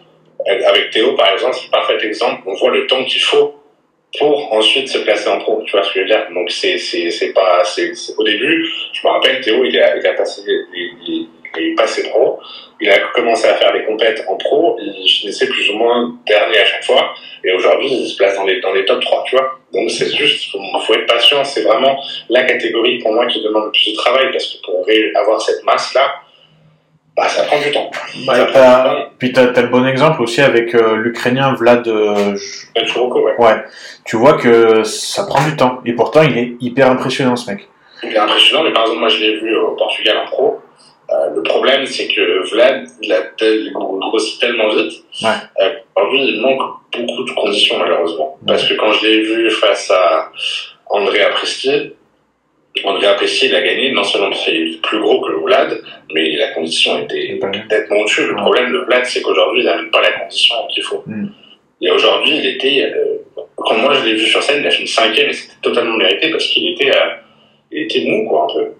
avec 0.44 0.90
Théo, 0.90 1.14
par 1.14 1.32
exemple, 1.32 1.56
c'est 1.56 1.68
un 1.68 1.70
parfait 1.70 2.06
exemple. 2.06 2.42
On 2.46 2.54
voit 2.54 2.70
le 2.70 2.86
temps 2.86 3.04
qu'il 3.04 3.20
faut 3.20 3.54
pour 4.18 4.52
ensuite 4.52 4.88
se 4.88 4.98
placer 4.98 5.28
en 5.28 5.38
pro. 5.38 5.62
Tu 5.64 5.72
vois 5.72 5.82
ce 5.82 5.88
que 5.88 5.94
je 5.94 6.00
veux 6.00 6.06
dire? 6.06 6.26
Donc 6.32 6.50
c'est 6.50 6.78
c'est 6.78 7.10
c'est 7.10 7.32
pas 7.32 7.64
c'est 7.64 7.92
au 8.16 8.24
début. 8.24 8.66
Je 8.92 9.06
me 9.06 9.12
rappelle 9.12 9.40
Théo, 9.40 9.64
il 9.64 9.78
a 9.78 9.96
il 9.96 10.06
a 10.06 10.14
passé 10.14 10.42
il, 10.74 11.28
est 11.58 11.74
passé 11.74 12.08
pro. 12.10 12.38
Il 12.80 12.90
a 12.90 12.98
commencé 13.14 13.46
à 13.46 13.54
faire 13.54 13.72
des 13.72 13.84
compètes 13.84 14.24
en 14.28 14.36
pro. 14.36 14.76
Il 14.80 15.08
finissait 15.08 15.48
plus 15.48 15.70
ou 15.70 15.78
moins 15.78 16.14
dernier 16.26 16.58
à 16.58 16.64
chaque 16.66 16.84
fois. 16.84 17.14
Et 17.42 17.52
aujourd'hui, 17.52 17.88
il 17.90 18.06
se 18.06 18.16
place 18.16 18.36
dans 18.36 18.44
les 18.44 18.60
dans 18.60 18.72
les 18.72 18.84
top 18.84 19.00
3, 19.00 19.24
tu 19.26 19.36
vois. 19.36 19.58
Donc 19.72 19.90
c'est 19.90 20.14
juste, 20.14 20.48
il 20.54 20.80
faut 20.86 20.94
être 20.94 21.06
patient. 21.06 21.42
C'est 21.44 21.62
vraiment 21.62 21.98
la 22.28 22.44
catégorie 22.44 22.98
pour 22.98 23.12
moi 23.12 23.26
qui 23.26 23.42
demande 23.42 23.66
le 23.66 23.70
plus 23.70 23.92
de 23.92 23.96
travail 23.96 24.30
parce 24.30 24.46
que 24.46 24.62
pour 24.64 24.86
avoir 25.18 25.40
cette 25.40 25.64
masse 25.64 25.94
là 25.94 26.20
bah, 27.16 27.28
ça 27.28 27.44
prend 27.44 27.58
du 27.58 27.70
temps. 27.72 27.90
Bah, 28.26 29.08
Puis 29.18 29.32
tu 29.32 29.40
as, 29.40 29.62
le 29.62 29.68
bon 29.68 29.86
exemple 29.86 30.22
aussi 30.22 30.42
avec 30.42 30.74
euh, 30.74 30.96
l'Ukrainien 30.96 31.54
Vlad. 31.54 31.88
Euh, 31.88 32.36
ouais. 32.76 33.34
ouais. 33.38 33.64
Tu 34.04 34.16
vois 34.16 34.34
que 34.34 34.82
ça 34.84 35.24
prend 35.24 35.42
du 35.48 35.56
temps. 35.56 35.80
Et 35.86 35.94
pourtant, 35.94 36.22
il 36.22 36.36
est 36.36 36.56
hyper 36.60 36.90
impressionnant, 36.90 37.34
ce 37.36 37.50
mec. 37.50 37.68
Il 38.02 38.12
est 38.12 38.18
impressionnant, 38.18 38.64
mais 38.64 38.72
par 38.72 38.82
exemple, 38.82 39.00
moi, 39.00 39.08
je 39.08 39.20
l'ai 39.20 39.36
vu 39.38 39.56
au 39.56 39.70
Portugal 39.76 40.18
en 40.24 40.26
pro. 40.26 40.60
Euh, 41.08 41.30
le 41.36 41.42
problème, 41.42 41.86
c'est 41.86 42.08
que 42.08 42.50
Vlad, 42.50 42.86
il 43.00 43.12
a 43.12 43.22
tel, 43.38 43.72
grossit 43.72 44.40
tellement 44.40 44.68
vite. 44.68 44.92
Ouais. 45.22 45.28
Euh, 45.62 46.10
lui, 46.10 46.34
il 46.34 46.40
manque 46.42 46.60
beaucoup 46.92 47.24
de 47.24 47.30
conditions, 47.30 47.78
malheureusement. 47.78 48.36
Parce 48.46 48.68
que 48.68 48.74
quand 48.74 48.92
je 48.92 49.06
l'ai 49.06 49.20
vu 49.22 49.50
face 49.50 49.90
à, 49.90 50.30
André 50.88 51.22
Apresti, 51.22 51.94
André 52.84 53.06
Apresti, 53.06 53.46
il 53.46 53.54
a 53.54 53.62
gagné 53.62 53.92
non 53.92 54.04
seulement 54.04 54.30
parce 54.30 54.44
qu'il 54.44 54.74
est 54.74 54.80
plus 54.82 55.00
gros 55.00 55.20
que 55.20 55.30
le 55.30 55.38
Vlad, 55.38 55.80
mais 56.12 56.36
la 56.36 56.48
condition 56.48 56.98
était 56.98 57.38
peut-être 57.40 57.90
monstrueuse. 57.90 58.28
Le 58.28 58.36
problème 58.36 58.72
de 58.72 58.78
Vlad, 58.78 59.04
c'est 59.04 59.22
qu'aujourd'hui, 59.22 59.62
il 59.62 59.66
n'a 59.66 59.76
même 59.76 59.90
pas 59.90 60.02
la 60.02 60.12
condition 60.12 60.54
qu'il 60.72 60.82
faut. 60.82 61.02
Mm. 61.06 61.28
Et 61.82 61.90
aujourd'hui, 61.90 62.36
il 62.38 62.46
était, 62.46 62.92
euh, 62.94 63.42
quand 63.54 63.76
moi 63.78 63.92
je 63.94 64.04
l'ai 64.04 64.14
vu 64.14 64.26
sur 64.26 64.42
scène, 64.42 64.60
il 64.60 64.66
a 64.66 64.70
fini 64.70 64.88
cinquième 64.88 65.28
et 65.28 65.32
c'était 65.32 65.60
totalement 65.62 65.96
mérité 65.96 66.30
parce 66.30 66.46
qu'il 66.46 66.72
était, 66.72 66.90
euh, 66.90 67.16
il 67.70 67.82
était 67.82 68.04
mou, 68.04 68.28
quoi, 68.28 68.46
un 68.50 68.54
peu. 68.54 68.72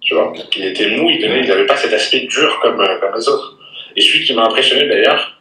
Tu 0.00 0.14
vois, 0.14 0.32
il 0.56 0.66
était 0.66 0.88
mou, 0.90 1.08
il 1.10 1.20
n'avait 1.20 1.62
il 1.62 1.66
pas 1.66 1.76
cet 1.76 1.92
aspect 1.92 2.20
dur 2.20 2.60
comme, 2.60 2.80
euh, 2.80 2.98
comme 3.00 3.14
les 3.16 3.28
autres. 3.28 3.58
Et 3.96 4.00
celui 4.00 4.24
qui 4.24 4.34
m'a 4.34 4.44
impressionné 4.44 4.86
d'ailleurs, 4.86 5.38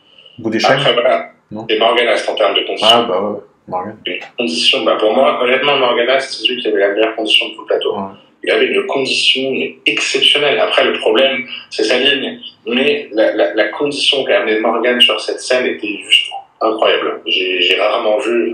après, 0.63 0.93
voilà, 0.93 1.31
c'est 1.69 1.77
Morganas 1.77 2.25
en 2.27 2.35
termes 2.35 2.55
de 2.55 2.61
conditions. 2.61 2.87
Ah, 2.89 3.05
bah 3.07 3.21
ouais, 3.21 3.39
Morgan. 3.67 3.97
Condition, 4.37 4.83
bah 4.83 4.97
pour 4.99 5.13
moi, 5.13 5.41
honnêtement, 5.41 5.77
Morganas, 5.77 6.19
c'est 6.21 6.43
celui 6.43 6.61
qui 6.61 6.67
avait 6.67 6.79
la 6.79 6.89
meilleure 6.89 7.15
condition 7.15 7.49
de 7.49 7.53
tout 7.55 7.61
le 7.61 7.67
plateau. 7.67 7.95
Il 8.43 8.51
avait 8.51 8.65
une 8.65 8.85
condition 8.87 9.53
exceptionnelle. 9.85 10.59
Après, 10.59 10.83
le 10.83 10.93
problème, 10.99 11.45
c'est 11.69 11.83
sa 11.83 11.97
ligne. 11.97 12.39
Mais 12.67 13.09
la, 13.13 13.33
la, 13.35 13.53
la 13.53 13.67
condition 13.69 14.23
qu'a 14.25 14.41
amené 14.41 14.59
Morgan 14.59 14.99
sur 14.99 15.19
cette 15.21 15.39
scène 15.39 15.65
était 15.65 15.99
juste 16.05 16.29
incroyable. 16.63 17.21
J'ai 17.25 17.77
rarement 17.79 18.17
vu 18.19 18.53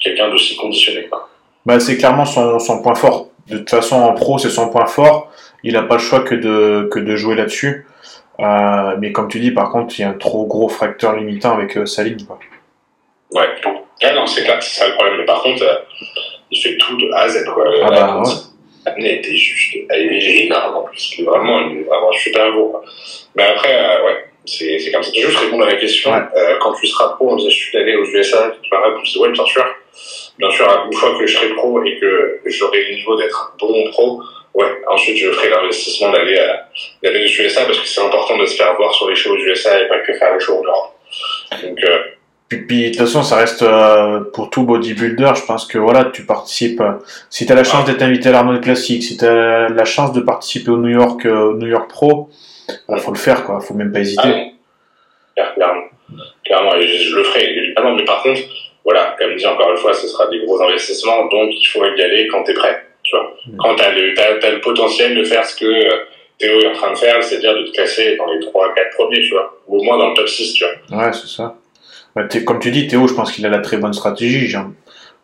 quelqu'un 0.00 0.28
d'aussi 0.28 0.56
conditionné. 0.56 1.08
Bah, 1.64 1.80
c'est 1.80 1.96
clairement 1.96 2.24
son, 2.24 2.58
son, 2.58 2.82
point 2.82 2.94
fort. 2.94 3.28
De 3.48 3.58
toute 3.58 3.70
façon, 3.70 3.96
en 3.96 4.12
pro, 4.12 4.38
c'est 4.38 4.50
son 4.50 4.68
point 4.68 4.86
fort. 4.86 5.32
Il 5.62 5.74
n'a 5.74 5.82
pas 5.82 5.94
le 5.94 6.00
choix 6.00 6.20
que 6.20 6.34
de, 6.34 6.88
que 6.92 6.98
de 6.98 7.16
jouer 7.16 7.34
là-dessus. 7.34 7.86
Euh, 8.38 8.96
mais 8.98 9.12
comme 9.12 9.28
tu 9.28 9.40
dis, 9.40 9.50
par 9.50 9.70
contre, 9.70 9.98
il 9.98 10.02
y 10.02 10.04
a 10.04 10.10
un 10.10 10.14
trop 10.14 10.46
gros 10.46 10.68
fracteur 10.68 11.16
limitant 11.16 11.54
avec 11.54 11.76
euh, 11.76 11.86
sa 11.86 12.04
ligne. 12.04 12.24
Quoi. 12.26 12.38
Ouais. 13.32 13.48
Ah 14.02 14.12
non, 14.12 14.26
c'est 14.26 14.44
ça 14.60 14.88
le 14.88 14.94
problème. 14.94 15.18
Mais 15.18 15.24
par 15.24 15.42
contre, 15.42 15.62
euh, 15.62 15.74
il 16.50 16.60
fait 16.60 16.76
tout 16.76 16.96
de 16.96 17.10
A 17.12 17.22
à 17.22 17.28
Z. 17.28 17.44
Quoi. 17.46 17.64
Ah 17.82 17.90
bah, 17.90 18.22
ouais. 18.22 19.14
était 19.14 19.34
juste. 19.34 19.84
Elle 19.88 20.12
est 20.12 20.44
énorme 20.44 20.76
en 20.76 20.82
plus. 20.82 21.22
Vraiment, 21.24 21.60
il 21.68 21.78
est 21.78 21.82
vraiment 21.82 22.12
super 22.12 22.52
beau. 22.52 22.80
Mais 23.34 23.44
après, 23.44 24.02
ouais 24.04 24.26
c'est 24.46 24.92
comme 24.92 25.02
ça. 25.02 25.12
Juste 25.12 25.38
répondre 25.38 25.64
à 25.64 25.70
la 25.70 25.76
question. 25.76 26.12
Euh, 26.12 26.56
quand 26.60 26.72
tu 26.74 26.86
seras 26.86 27.10
pro, 27.10 27.32
on 27.32 27.36
disait, 27.36 27.50
je 27.50 27.56
suis 27.56 27.78
allé 27.78 27.96
aux 27.96 28.04
USA, 28.04 28.52
tu 28.62 28.68
m'as 28.70 28.80
répondu, 28.80 29.18
ouais, 29.18 29.30
bien 29.30 29.44
sûr. 29.44 29.64
Bien 30.38 30.50
sûr, 30.50 30.86
une 30.86 30.92
fois 30.96 31.18
que 31.18 31.26
je 31.26 31.36
serai 31.36 31.48
pro 31.54 31.82
et 31.82 31.98
que 31.98 32.40
j'aurai 32.46 32.84
le 32.84 32.94
niveau 32.96 33.16
d'être 33.16 33.54
bon 33.58 33.90
pro, 33.90 34.20
ouais, 34.54 34.66
ensuite 34.88 35.16
je 35.16 35.30
ferai 35.30 35.48
l'investissement 35.48 36.10
d'aller 36.10 36.38
d'aller 37.02 37.24
aux 37.24 37.42
USA 37.42 37.64
parce 37.64 37.78
que 37.78 37.86
c'est 37.86 38.02
important 38.02 38.36
de 38.36 38.44
se 38.44 38.56
faire 38.56 38.74
voir 38.76 38.92
sur 38.92 39.08
les 39.08 39.16
shows 39.16 39.32
aux 39.32 39.38
USA 39.38 39.80
et 39.80 39.88
pas 39.88 40.00
que 40.00 40.12
faire 40.12 40.34
les 40.34 40.40
shows 40.40 40.58
en 40.58 40.62
Europe. 40.62 40.92
Donc, 41.62 41.82
euh, 41.84 41.98
puis, 42.48 42.84
de 42.84 42.88
toute 42.90 42.98
façon, 42.98 43.22
ça 43.22 43.36
reste 43.36 43.62
euh, 43.62 44.20
pour 44.32 44.50
tout 44.50 44.62
bodybuilder. 44.62 45.32
Je 45.34 45.44
pense 45.44 45.66
que 45.66 45.78
voilà, 45.78 46.06
tu 46.06 46.24
participes. 46.24 46.82
si 47.28 47.44
tu 47.46 47.52
as 47.52 47.56
la 47.56 47.64
chance 47.64 47.84
d'être 47.84 48.02
invité 48.02 48.28
à 48.28 48.32
l'Arnold 48.32 48.62
Classic, 48.62 49.02
si 49.02 49.16
tu 49.16 49.24
as 49.24 49.68
la 49.68 49.84
chance 49.84 50.12
de 50.12 50.20
participer 50.20 50.70
au 50.70 50.76
New 50.76 50.90
York, 50.90 51.24
New 51.24 51.66
York 51.66 51.90
Pro, 51.90 52.30
il 52.88 52.98
faut 52.98 53.12
le 53.12 53.18
faire, 53.18 53.44
quoi. 53.44 53.60
Faut 53.60 53.74
même 53.74 53.92
pas 53.92 54.00
hésiter. 54.00 54.52
Ah, 55.38 55.52
clairement. 55.54 55.82
Clairement, 56.44 56.70
je, 56.80 57.16
le 57.16 57.24
ferai. 57.24 57.74
Ah 57.76 57.82
non, 57.82 57.94
mais 57.96 58.04
par 58.04 58.22
contre, 58.22 58.40
voilà, 58.84 59.16
comme 59.18 59.34
dit 59.34 59.46
encore 59.46 59.70
une 59.72 59.76
fois, 59.78 59.92
ce 59.92 60.06
sera 60.06 60.28
des 60.28 60.38
gros 60.44 60.62
investissements, 60.62 61.26
donc 61.26 61.50
il 61.50 61.66
faut 61.66 61.84
y 61.84 62.02
aller 62.02 62.28
quand 62.28 62.44
tu 62.44 62.52
es 62.52 62.54
prêt. 62.54 62.86
Tu 63.02 63.16
vois. 63.16 63.34
Mm. 63.46 63.56
Quand 63.58 63.74
tu 63.74 63.82
as, 63.82 64.50
le 64.50 64.60
potentiel 64.60 65.16
de 65.16 65.24
faire 65.24 65.44
ce 65.44 65.56
que 65.56 65.64
euh, 65.64 66.04
Théo 66.38 66.60
est 66.60 66.68
en 66.68 66.72
train 66.72 66.92
de 66.92 66.98
faire, 66.98 67.22
c'est-à-dire 67.22 67.54
de 67.54 67.64
te 67.64 67.72
classer 67.72 68.16
dans 68.16 68.26
les 68.26 68.38
3-4 68.38 68.50
premiers, 68.94 69.22
tu 69.22 69.30
vois. 69.30 69.58
Ou 69.66 69.78
au 69.78 69.82
moins 69.82 69.98
dans 69.98 70.10
le 70.10 70.14
top 70.14 70.28
6, 70.28 70.54
tu 70.54 70.64
vois. 70.64 71.04
Ouais, 71.04 71.12
c'est 71.12 71.26
ça. 71.26 71.56
Bah, 72.16 72.22
comme 72.46 72.58
tu 72.58 72.70
dis, 72.70 72.88
Théo, 72.88 73.06
je 73.06 73.14
pense 73.14 73.30
qu'il 73.30 73.44
a 73.44 73.50
la 73.50 73.58
très 73.58 73.76
bonne 73.76 73.92
stratégie. 73.92 74.48
J'ai 74.48 74.58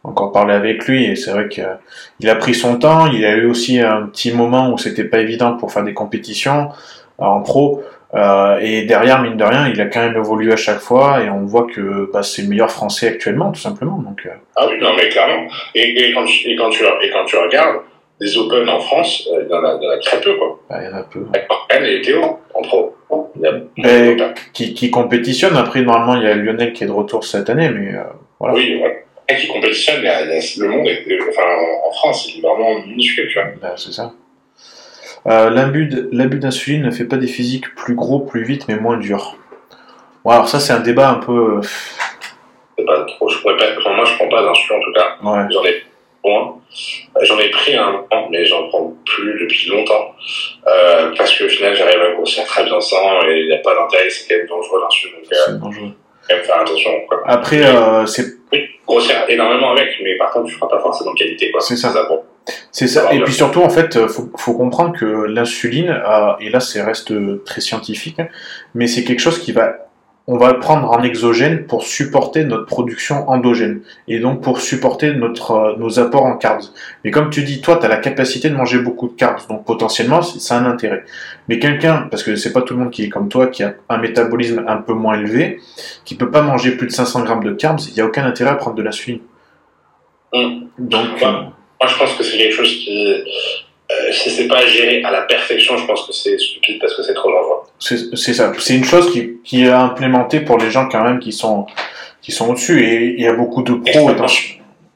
encore 0.04 0.30
parlé 0.30 0.52
avec 0.52 0.86
lui 0.86 1.06
et 1.06 1.16
c'est 1.16 1.30
vrai 1.30 1.48
qu'il 1.48 2.28
a 2.28 2.34
pris 2.34 2.54
son 2.54 2.78
temps. 2.78 3.06
Il 3.06 3.24
a 3.24 3.34
eu 3.34 3.46
aussi 3.46 3.80
un 3.80 4.02
petit 4.02 4.30
moment 4.30 4.70
où 4.70 4.78
c'était 4.78 5.04
pas 5.04 5.18
évident 5.18 5.56
pour 5.56 5.72
faire 5.72 5.84
des 5.84 5.94
compétitions 5.94 6.68
en 7.16 7.40
pro. 7.40 7.82
Euh, 8.14 8.58
et 8.60 8.82
derrière, 8.82 9.22
mine 9.22 9.38
de 9.38 9.44
rien, 9.44 9.68
il 9.68 9.80
a 9.80 9.86
quand 9.86 10.00
même 10.00 10.16
évolué 10.16 10.52
à 10.52 10.56
chaque 10.56 10.80
fois 10.80 11.22
et 11.22 11.30
on 11.30 11.46
voit 11.46 11.66
que 11.66 12.10
bah, 12.12 12.22
c'est 12.22 12.42
le 12.42 12.48
meilleur 12.48 12.70
français 12.70 13.08
actuellement, 13.08 13.52
tout 13.52 13.60
simplement. 13.60 13.96
Donc, 13.96 14.26
euh. 14.26 14.30
Ah 14.56 14.66
oui, 14.68 14.76
non, 14.78 14.94
mais 14.94 15.08
clairement. 15.08 15.48
Et, 15.74 16.12
quand, 16.12 16.26
et, 16.26 16.56
quand, 16.56 16.68
tu, 16.68 16.84
et 16.84 17.10
quand 17.10 17.24
tu 17.24 17.36
regardes 17.38 17.78
les 18.22 18.38
Open 18.38 18.68
en 18.68 18.78
France, 18.78 19.26
il, 19.26 19.48
y 19.48 19.52
en 19.52 19.64
a, 19.64 19.76
il, 19.80 19.84
y 19.84 19.88
en 19.88 19.90
a, 19.90 19.98
très 19.98 20.20
peu. 20.20 20.36
Quoi. 20.36 20.60
Ah, 20.70 20.78
il 20.80 20.88
y 20.88 20.94
en 20.94 20.96
a 20.96 21.02
peu. 21.02 21.26
Elle 21.68 21.86
et 21.86 22.02
Théo 22.02 22.38
en 22.54 22.62
pro. 22.62 22.96
Mais, 23.34 24.16
qui, 24.52 24.74
qui 24.74 24.90
compétitionne. 24.90 25.56
Après, 25.56 25.82
normalement, 25.82 26.14
il 26.14 26.22
y 26.22 26.30
a 26.30 26.34
Lionel 26.34 26.72
qui 26.72 26.84
est 26.84 26.86
de 26.86 26.92
retour 26.92 27.24
cette 27.24 27.50
année, 27.50 27.68
mais 27.68 27.96
euh, 27.96 28.02
voilà. 28.38 28.54
Oui, 28.54 28.80
ouais. 28.80 29.04
Et 29.28 29.36
qui 29.36 29.48
compétitionne, 29.48 30.00
il 30.02 30.04
y 30.04 30.08
a, 30.08 30.24
le 30.24 30.68
monde 30.68 30.86
est, 30.86 31.04
enfin, 31.28 31.42
en 31.84 31.90
France, 31.90 32.28
il 32.32 32.38
est 32.38 32.48
vraiment 32.48 32.78
minuscule, 32.86 33.28
tu 33.28 33.40
vois. 33.40 33.48
Ben, 33.60 33.72
c'est 33.76 33.92
ça. 33.92 34.12
Euh, 35.26 35.50
L'abus 35.50 36.38
d'insuline 36.38 36.82
ne 36.82 36.90
fait 36.90 37.04
pas 37.04 37.16
des 37.16 37.26
physiques 37.26 37.74
plus 37.74 37.94
gros, 37.94 38.20
plus 38.20 38.44
vite, 38.44 38.66
mais 38.68 38.76
moins 38.76 38.98
durs. 38.98 39.36
Bon, 40.24 40.30
alors 40.30 40.48
ça, 40.48 40.60
c'est 40.60 40.72
un 40.72 40.80
débat 40.80 41.10
un 41.10 41.14
peu. 41.14 41.58
Euh, 41.58 42.84
pas 42.86 43.04
trop. 43.04 43.28
Je 43.28 43.38
pourrais 43.38 43.56
pas, 43.56 43.64
moi, 43.90 44.04
je 44.04 44.14
prends 44.14 44.28
pas 44.28 44.42
d'insuline 44.42 44.78
en 44.78 44.84
tout 44.84 44.92
cas. 44.92 45.16
Ouais. 45.22 45.46
J'en 45.50 45.64
ai 45.64 45.82
point. 46.22 46.56
Euh, 47.16 47.20
j'en 47.24 47.38
ai 47.38 47.50
pris 47.50 47.74
un, 47.74 48.04
mais 48.30 48.44
j'en 48.44 48.68
prends 48.68 48.92
plus 49.04 49.40
depuis 49.40 49.68
longtemps. 49.68 50.14
Euh, 50.66 51.12
parce 51.16 51.36
qu'au 51.36 51.48
final, 51.48 51.74
j'arrive 51.74 52.00
à 52.00 52.12
grossir 52.12 52.44
très 52.44 52.64
bien 52.64 52.80
sans 52.80 53.22
et 53.26 53.40
il 53.40 53.46
n'y 53.46 53.54
a 53.54 53.58
pas 53.58 53.74
d'intérêt, 53.74 54.08
c'est 54.08 54.28
quand 54.28 54.36
même 54.36 54.46
dangereux 54.46 54.80
l'insuline. 54.80 55.24
C'est 55.30 55.58
dangereux. 55.58 55.92
Quand 56.28 56.36
même 56.36 56.44
faire 56.44 56.60
attention. 56.60 56.90
Quoi. 57.08 57.22
Après, 57.26 57.64
euh, 57.64 58.06
c'est. 58.06 58.24
Oui, 58.52 58.64
grossir 58.86 59.16
énormément 59.28 59.72
avec, 59.72 59.96
mais 60.02 60.16
par 60.16 60.30
contre, 60.30 60.46
tu 60.46 60.52
ne 60.52 60.58
feras 60.58 60.70
pas 60.70 60.80
forcément 60.80 61.12
de 61.12 61.18
qualité. 61.18 61.52
C'est 61.60 61.76
ça. 61.76 61.92
C'est 62.70 62.88
ça. 62.88 63.12
Et 63.12 63.20
puis 63.20 63.32
surtout, 63.32 63.62
en 63.62 63.70
fait, 63.70 64.06
faut, 64.06 64.30
faut 64.36 64.54
comprendre 64.54 64.98
que 64.98 65.04
l'insuline, 65.04 66.00
et 66.40 66.50
là, 66.50 66.60
c'est 66.60 66.82
reste 66.82 67.12
très 67.44 67.60
scientifique, 67.60 68.18
mais 68.74 68.86
c'est 68.86 69.04
quelque 69.04 69.20
chose 69.20 69.38
qui 69.38 69.52
va, 69.52 69.91
on 70.28 70.36
va 70.36 70.52
le 70.52 70.60
prendre 70.60 70.90
en 70.90 71.02
exogène 71.02 71.66
pour 71.66 71.82
supporter 71.84 72.44
notre 72.44 72.66
production 72.66 73.28
endogène 73.28 73.80
et 74.06 74.20
donc 74.20 74.40
pour 74.40 74.60
supporter 74.60 75.14
notre 75.14 75.50
euh, 75.52 75.76
nos 75.78 75.98
apports 75.98 76.24
en 76.24 76.36
carbs. 76.36 76.62
Mais 77.04 77.10
comme 77.10 77.30
tu 77.30 77.42
dis, 77.42 77.60
toi, 77.60 77.76
tu 77.76 77.86
as 77.86 77.88
la 77.88 77.96
capacité 77.96 78.48
de 78.48 78.54
manger 78.54 78.78
beaucoup 78.78 79.08
de 79.08 79.14
carbs, 79.14 79.46
donc 79.48 79.64
potentiellement, 79.64 80.20
a 80.20 80.54
un 80.54 80.66
intérêt. 80.66 81.04
Mais 81.48 81.58
quelqu'un, 81.58 82.06
parce 82.10 82.22
que 82.22 82.36
c'est 82.36 82.52
pas 82.52 82.62
tout 82.62 82.74
le 82.74 82.80
monde 82.80 82.90
qui 82.90 83.04
est 83.04 83.08
comme 83.08 83.28
toi, 83.28 83.48
qui 83.48 83.64
a 83.64 83.74
un 83.88 83.98
métabolisme 83.98 84.64
un 84.68 84.76
peu 84.76 84.92
moins 84.92 85.18
élevé, 85.18 85.60
qui 86.04 86.14
peut 86.14 86.30
pas 86.30 86.42
manger 86.42 86.72
plus 86.72 86.86
de 86.86 86.92
500 86.92 87.24
grammes 87.24 87.44
de 87.44 87.52
carbs, 87.52 87.80
il 87.88 87.94
n'y 87.94 88.00
a 88.00 88.06
aucun 88.06 88.24
intérêt 88.24 88.50
à 88.50 88.54
prendre 88.54 88.76
de 88.76 88.82
l'insuline. 88.82 89.20
Mmh. 90.32 90.66
Donc, 90.78 91.20
moi, 91.20 91.52
je 91.86 91.98
pense 91.98 92.14
que 92.14 92.22
c'est 92.22 92.38
quelque 92.38 92.54
chose 92.54 92.70
qui, 92.70 93.24
euh, 93.92 94.12
si 94.12 94.30
c'est 94.30 94.48
pas 94.48 94.64
géré 94.66 95.02
à 95.04 95.10
la 95.10 95.22
perfection, 95.22 95.76
je 95.76 95.86
pense 95.86 96.06
que 96.06 96.12
c'est 96.12 96.38
stupide 96.38 96.78
parce 96.80 96.94
que 96.94 97.02
c'est 97.02 97.14
trop 97.14 97.30
dangereux. 97.30 97.60
C'est 97.78 98.34
ça. 98.34 98.52
C'est 98.58 98.74
une 98.74 98.84
chose 98.84 99.12
qui, 99.12 99.40
qui 99.44 99.64
est 99.64 99.70
implémentée 99.70 100.40
pour 100.40 100.58
les 100.58 100.70
gens 100.70 100.88
quand 100.88 101.02
même 101.02 101.18
qui 101.18 101.32
sont, 101.32 101.66
qui 102.20 102.32
sont 102.32 102.50
au-dessus. 102.50 102.84
Et 102.84 103.14
il 103.18 103.20
y 103.20 103.26
a 103.26 103.34
beaucoup 103.34 103.62
de 103.62 103.72
pros. 103.72 104.10
Extrêmement, 104.10 104.26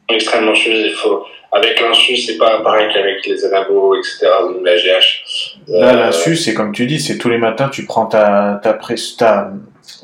extrêmement 0.08 0.52
Il 0.54 0.94
faut, 0.94 1.24
avec 1.52 1.80
l'insu, 1.80 2.16
c'est 2.16 2.36
pas 2.36 2.60
pareil 2.60 2.88
qu'avec 2.92 3.24
les 3.26 3.44
anabos, 3.44 3.96
etc. 3.96 4.26
ou 4.44 4.64
la 4.64 4.76
GH. 4.76 5.60
Là, 5.68 5.88
euh, 5.88 6.06
l'insu, 6.06 6.36
c'est 6.36 6.54
comme 6.54 6.72
tu 6.72 6.86
dis, 6.86 7.00
c'est 7.00 7.18
tous 7.18 7.28
les 7.28 7.38
matins, 7.38 7.68
tu 7.68 7.84
prends 7.84 8.06
ta, 8.06 8.60
ta, 8.62 8.78
ta, 9.18 9.50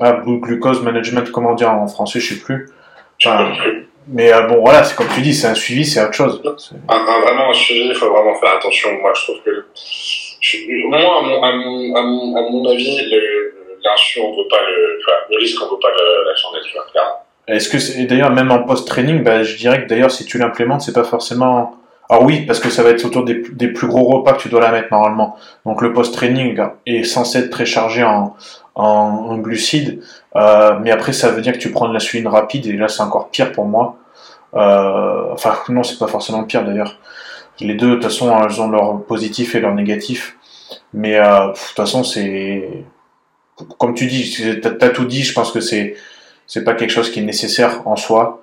ah, 0.00 0.22
glucose 0.24 0.82
management, 0.82 1.30
comment 1.30 1.54
dire 1.54 1.70
en 1.70 1.86
français, 1.88 2.20
je 2.20 2.34
sais 2.34 2.40
plus. 2.40 2.68
Enfin, 3.24 3.52
mais 4.08 4.32
euh, 4.32 4.42
bon, 4.42 4.60
voilà, 4.60 4.84
c'est 4.84 4.96
comme 4.96 5.08
tu 5.14 5.20
dis, 5.20 5.34
c'est 5.34 5.46
un 5.46 5.54
suivi, 5.54 5.84
c'est 5.84 6.02
autre 6.02 6.14
chose. 6.14 6.42
Un, 6.88 7.20
vraiment 7.20 7.50
un 7.50 7.54
suivi, 7.54 7.88
il 7.88 7.94
faut 7.94 8.10
vraiment 8.10 8.34
faire 8.34 8.56
attention. 8.56 8.90
Moi, 9.00 9.12
je 9.14 9.22
trouve 9.22 9.42
que. 9.44 10.88
moi, 10.88 10.98
à 10.98 11.22
mon, 11.22 11.42
à 11.42 11.52
mon, 11.52 11.94
à 11.94 12.02
mon, 12.02 12.36
à 12.36 12.50
mon 12.50 12.70
avis, 12.70 13.10
l'insu, 13.84 14.20
on 14.20 14.30
veut 14.36 14.48
pas 14.48 14.62
le. 14.68 14.98
le 15.30 15.38
risque, 15.38 15.60
on 15.62 15.72
veut 15.72 15.80
pas 15.80 15.90
la 15.90 16.34
chandelle, 16.36 16.62
tu 16.66 16.72
vois, 16.74 16.86
clairement. 16.90 17.22
Est-ce 17.48 17.68
que 17.68 17.78
c'est 17.78 18.04
d'ailleurs 18.04 18.30
même 18.30 18.50
en 18.50 18.62
post-training, 18.62 19.22
bah, 19.22 19.42
je 19.42 19.56
dirais 19.56 19.82
que 19.82 19.88
d'ailleurs 19.88 20.10
si 20.12 20.24
tu 20.24 20.38
l'implémentes, 20.38 20.82
c'est 20.82 20.92
pas 20.92 21.04
forcément. 21.04 21.76
Alors 22.08 22.24
oui, 22.24 22.44
parce 22.46 22.60
que 22.60 22.70
ça 22.70 22.82
va 22.82 22.90
être 22.90 23.04
autour 23.04 23.24
des, 23.24 23.42
des, 23.52 23.68
plus 23.68 23.86
gros 23.86 24.04
repas 24.04 24.34
que 24.34 24.42
tu 24.42 24.48
dois 24.48 24.60
la 24.60 24.70
mettre 24.70 24.88
normalement. 24.92 25.36
Donc 25.64 25.80
le 25.82 25.92
post-training 25.92 26.60
est 26.86 27.04
censé 27.04 27.38
être 27.38 27.50
très 27.50 27.64
chargé 27.64 28.04
en, 28.04 28.36
en, 28.74 28.84
en 28.84 29.38
glucides, 29.38 30.02
euh, 30.36 30.78
mais 30.80 30.90
après 30.90 31.12
ça 31.12 31.30
veut 31.30 31.42
dire 31.42 31.52
que 31.52 31.58
tu 31.58 31.70
prends 31.70 31.88
de 31.88 31.92
l'insuline 31.92 32.26
rapide 32.26 32.66
et 32.66 32.72
là 32.72 32.88
c'est 32.88 33.02
encore 33.02 33.28
pire 33.30 33.52
pour 33.52 33.66
moi. 33.66 33.96
Euh, 34.54 35.32
enfin 35.32 35.56
non, 35.68 35.82
c'est 35.82 35.98
pas 35.98 36.06
forcément 36.06 36.44
pire 36.44 36.64
d'ailleurs. 36.64 36.98
Les 37.60 37.74
deux 37.74 37.90
de 37.90 37.94
toute 37.94 38.04
façon 38.04 38.34
elles 38.42 38.60
ont 38.60 38.70
leur 38.70 39.02
positif 39.04 39.54
et 39.54 39.60
leur 39.60 39.74
négatif, 39.74 40.36
mais 40.94 41.16
euh, 41.16 41.48
de 41.48 41.52
toute 41.52 41.76
façon 41.76 42.02
c'est 42.04 42.84
comme 43.78 43.94
tu 43.94 44.06
dis, 44.06 44.60
t'as 44.62 44.86
as 44.86 44.90
tout 44.90 45.04
dit. 45.04 45.22
Je 45.22 45.34
pense 45.34 45.52
que 45.52 45.60
c'est 45.60 45.94
c'est 46.46 46.64
pas 46.64 46.74
quelque 46.74 46.90
chose 46.90 47.10
qui 47.10 47.20
est 47.20 47.24
nécessaire 47.24 47.86
en 47.86 47.96
soi. 47.96 48.42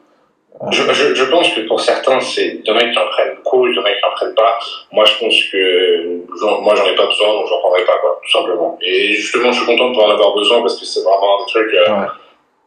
Je, 0.72 0.82
je, 0.94 1.16
je, 1.16 1.24
pense 1.26 1.50
que 1.54 1.62
pour 1.62 1.80
certains, 1.80 2.20
c'est 2.20 2.60
il 2.64 2.68
y 2.68 2.72
en 2.72 2.76
a 2.76 2.82
qui 2.82 2.98
en 2.98 3.08
prennent 3.08 3.36
beaucoup, 3.38 3.66
il 3.68 3.76
y 3.76 3.80
en 3.80 3.84
a 3.84 3.92
qui 3.92 4.04
en 4.06 4.12
prennent 4.14 4.36
pas. 4.36 4.60
Moi, 4.92 5.06
je 5.06 5.14
pense 5.18 5.44
que 5.52 6.62
moi, 6.62 6.76
j'en 6.76 6.86
ai 6.86 6.96
pas 6.96 7.06
besoin, 7.06 7.30
donc 7.30 7.48
j'en 7.48 7.60
prendrai 7.60 7.86
pas, 7.86 7.98
quoi, 8.02 8.20
tout 8.22 8.32
simplement. 8.38 8.78
Et 8.82 9.14
justement, 9.14 9.54
je 9.54 9.58
suis 9.58 9.66
content 9.66 9.86
de 9.86 9.94
pouvoir 9.94 10.10
en 10.10 10.14
avoir 10.16 10.36
besoin 10.36 10.60
parce 10.62 10.78
que 10.78 10.86
c'est 10.86 11.00
vraiment 11.02 11.42
un 11.42 11.46
truc. 11.48 11.68
Euh, 11.74 12.06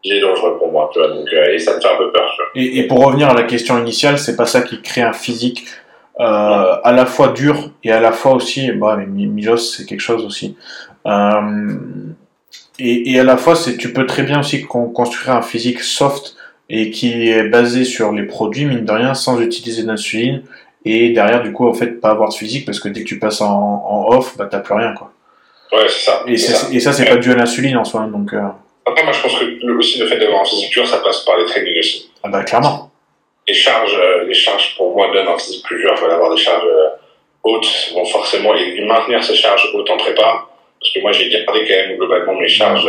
il 0.04 0.14
est 0.14 0.20
dangereux 0.20 0.56
pour 0.58 0.72
moi, 0.72 0.90
tu 0.92 0.98
vois, 1.00 1.08
donc, 1.08 1.28
euh, 1.32 1.52
et 1.52 1.58
ça 1.58 1.76
me 1.76 1.80
fait 1.80 1.88
un 1.88 1.96
peu 1.96 2.10
peur, 2.10 2.28
tu 2.34 2.36
vois. 2.42 2.46
Et, 2.54 2.78
et 2.78 2.86
pour 2.86 3.04
revenir 3.04 3.28
à 3.28 3.34
la 3.34 3.42
question 3.44 3.78
initiale, 3.78 4.18
c'est 4.18 4.36
pas 4.36 4.46
ça 4.46 4.62
qui 4.62 4.80
crée 4.80 5.02
un 5.02 5.12
physique 5.12 5.64
euh, 6.18 6.24
à 6.82 6.92
la 6.92 7.06
fois 7.06 7.28
dur 7.28 7.70
et 7.84 7.92
à 7.92 8.00
la 8.00 8.12
fois 8.12 8.32
aussi, 8.32 8.72
bah, 8.72 8.96
mais 8.98 9.06
Mi- 9.06 9.26
Milos 9.26 9.58
c'est 9.58 9.84
quelque 9.86 10.00
chose 10.00 10.24
aussi. 10.24 10.56
Euh, 11.06 11.74
et, 12.78 13.12
et 13.12 13.20
à 13.20 13.24
la 13.24 13.36
fois, 13.36 13.54
c'est 13.54 13.76
tu 13.76 13.92
peux 13.92 14.06
très 14.06 14.22
bien 14.22 14.40
aussi 14.40 14.62
con- 14.62 14.88
construire 14.88 15.36
un 15.36 15.42
physique 15.42 15.80
soft 15.80 16.36
et 16.74 16.90
qui 16.90 17.28
est 17.28 17.44
basé 17.44 17.84
sur 17.84 18.12
les 18.12 18.22
produits 18.22 18.64
mine 18.64 18.86
de 18.86 18.90
rien 18.90 19.12
sans 19.12 19.38
utiliser 19.40 19.82
d'insuline 19.84 20.42
et 20.86 21.10
derrière 21.10 21.42
du 21.42 21.52
coup 21.52 21.68
en 21.68 21.74
fait 21.74 22.00
pas 22.00 22.10
avoir 22.10 22.30
de 22.30 22.34
physique 22.34 22.64
parce 22.64 22.80
que 22.80 22.88
dès 22.88 23.02
que 23.02 23.08
tu 23.08 23.18
passes 23.18 23.42
en, 23.42 23.84
en 23.86 24.16
off, 24.16 24.36
bah 24.38 24.48
t'as 24.50 24.60
plus 24.60 24.74
rien 24.74 24.94
quoi. 24.94 25.12
Ouais, 25.70 25.86
c'est 25.88 26.06
ça. 26.06 26.22
Et, 26.26 26.36
c'est 26.38 26.52
ça, 26.52 26.68
et 26.72 26.80
ça 26.80 26.92
c'est 26.92 27.04
pas 27.04 27.16
dû 27.16 27.30
à 27.30 27.34
l'insuline 27.34 27.76
en 27.76 27.84
soi 27.84 28.08
donc 28.10 28.32
euh, 28.32 28.40
Après, 28.86 29.04
moi, 29.04 29.12
je 29.12 29.22
pense 29.22 29.38
que 29.38 29.44
le, 29.44 29.76
aussi 29.76 30.00
le 30.00 30.06
fait 30.06 30.18
d'avoir 30.18 30.40
un 30.40 30.44
physique 30.44 30.72
dur, 30.72 30.86
ça 30.86 30.98
passe 30.98 31.20
par 31.20 31.36
les 31.36 31.44
trainings 31.44 31.78
aussi. 31.78 32.10
ah 32.24 32.28
bah 32.28 32.42
clairement. 32.42 32.90
Les 33.46 33.54
charges, 33.54 33.98
euh, 33.98 34.24
les 34.24 34.34
charges 34.34 34.74
pour 34.76 34.94
moi 34.94 35.10
donnent 35.12 35.28
un 35.28 35.38
physique 35.38 35.64
plus 35.64 35.78
dur. 35.78 35.90
Il 35.92 35.98
faut 35.98 36.06
avoir 36.06 36.34
des 36.34 36.40
charges 36.40 36.66
euh, 36.66 36.88
hautes. 37.44 37.90
Bon, 37.94 38.04
forcément, 38.04 38.52
les, 38.52 38.84
maintenir 38.84 39.22
ces 39.22 39.34
charges 39.34 39.68
hautes 39.74 39.90
en 39.90 39.96
prépa. 39.96 40.46
Parce 40.80 40.92
que 40.94 41.00
moi, 41.00 41.12
j'ai 41.12 41.28
gardé 41.28 41.64
quand 41.66 41.74
même 41.74 41.96
globalement 41.96 42.34
mes 42.34 42.48
charges 42.48 42.88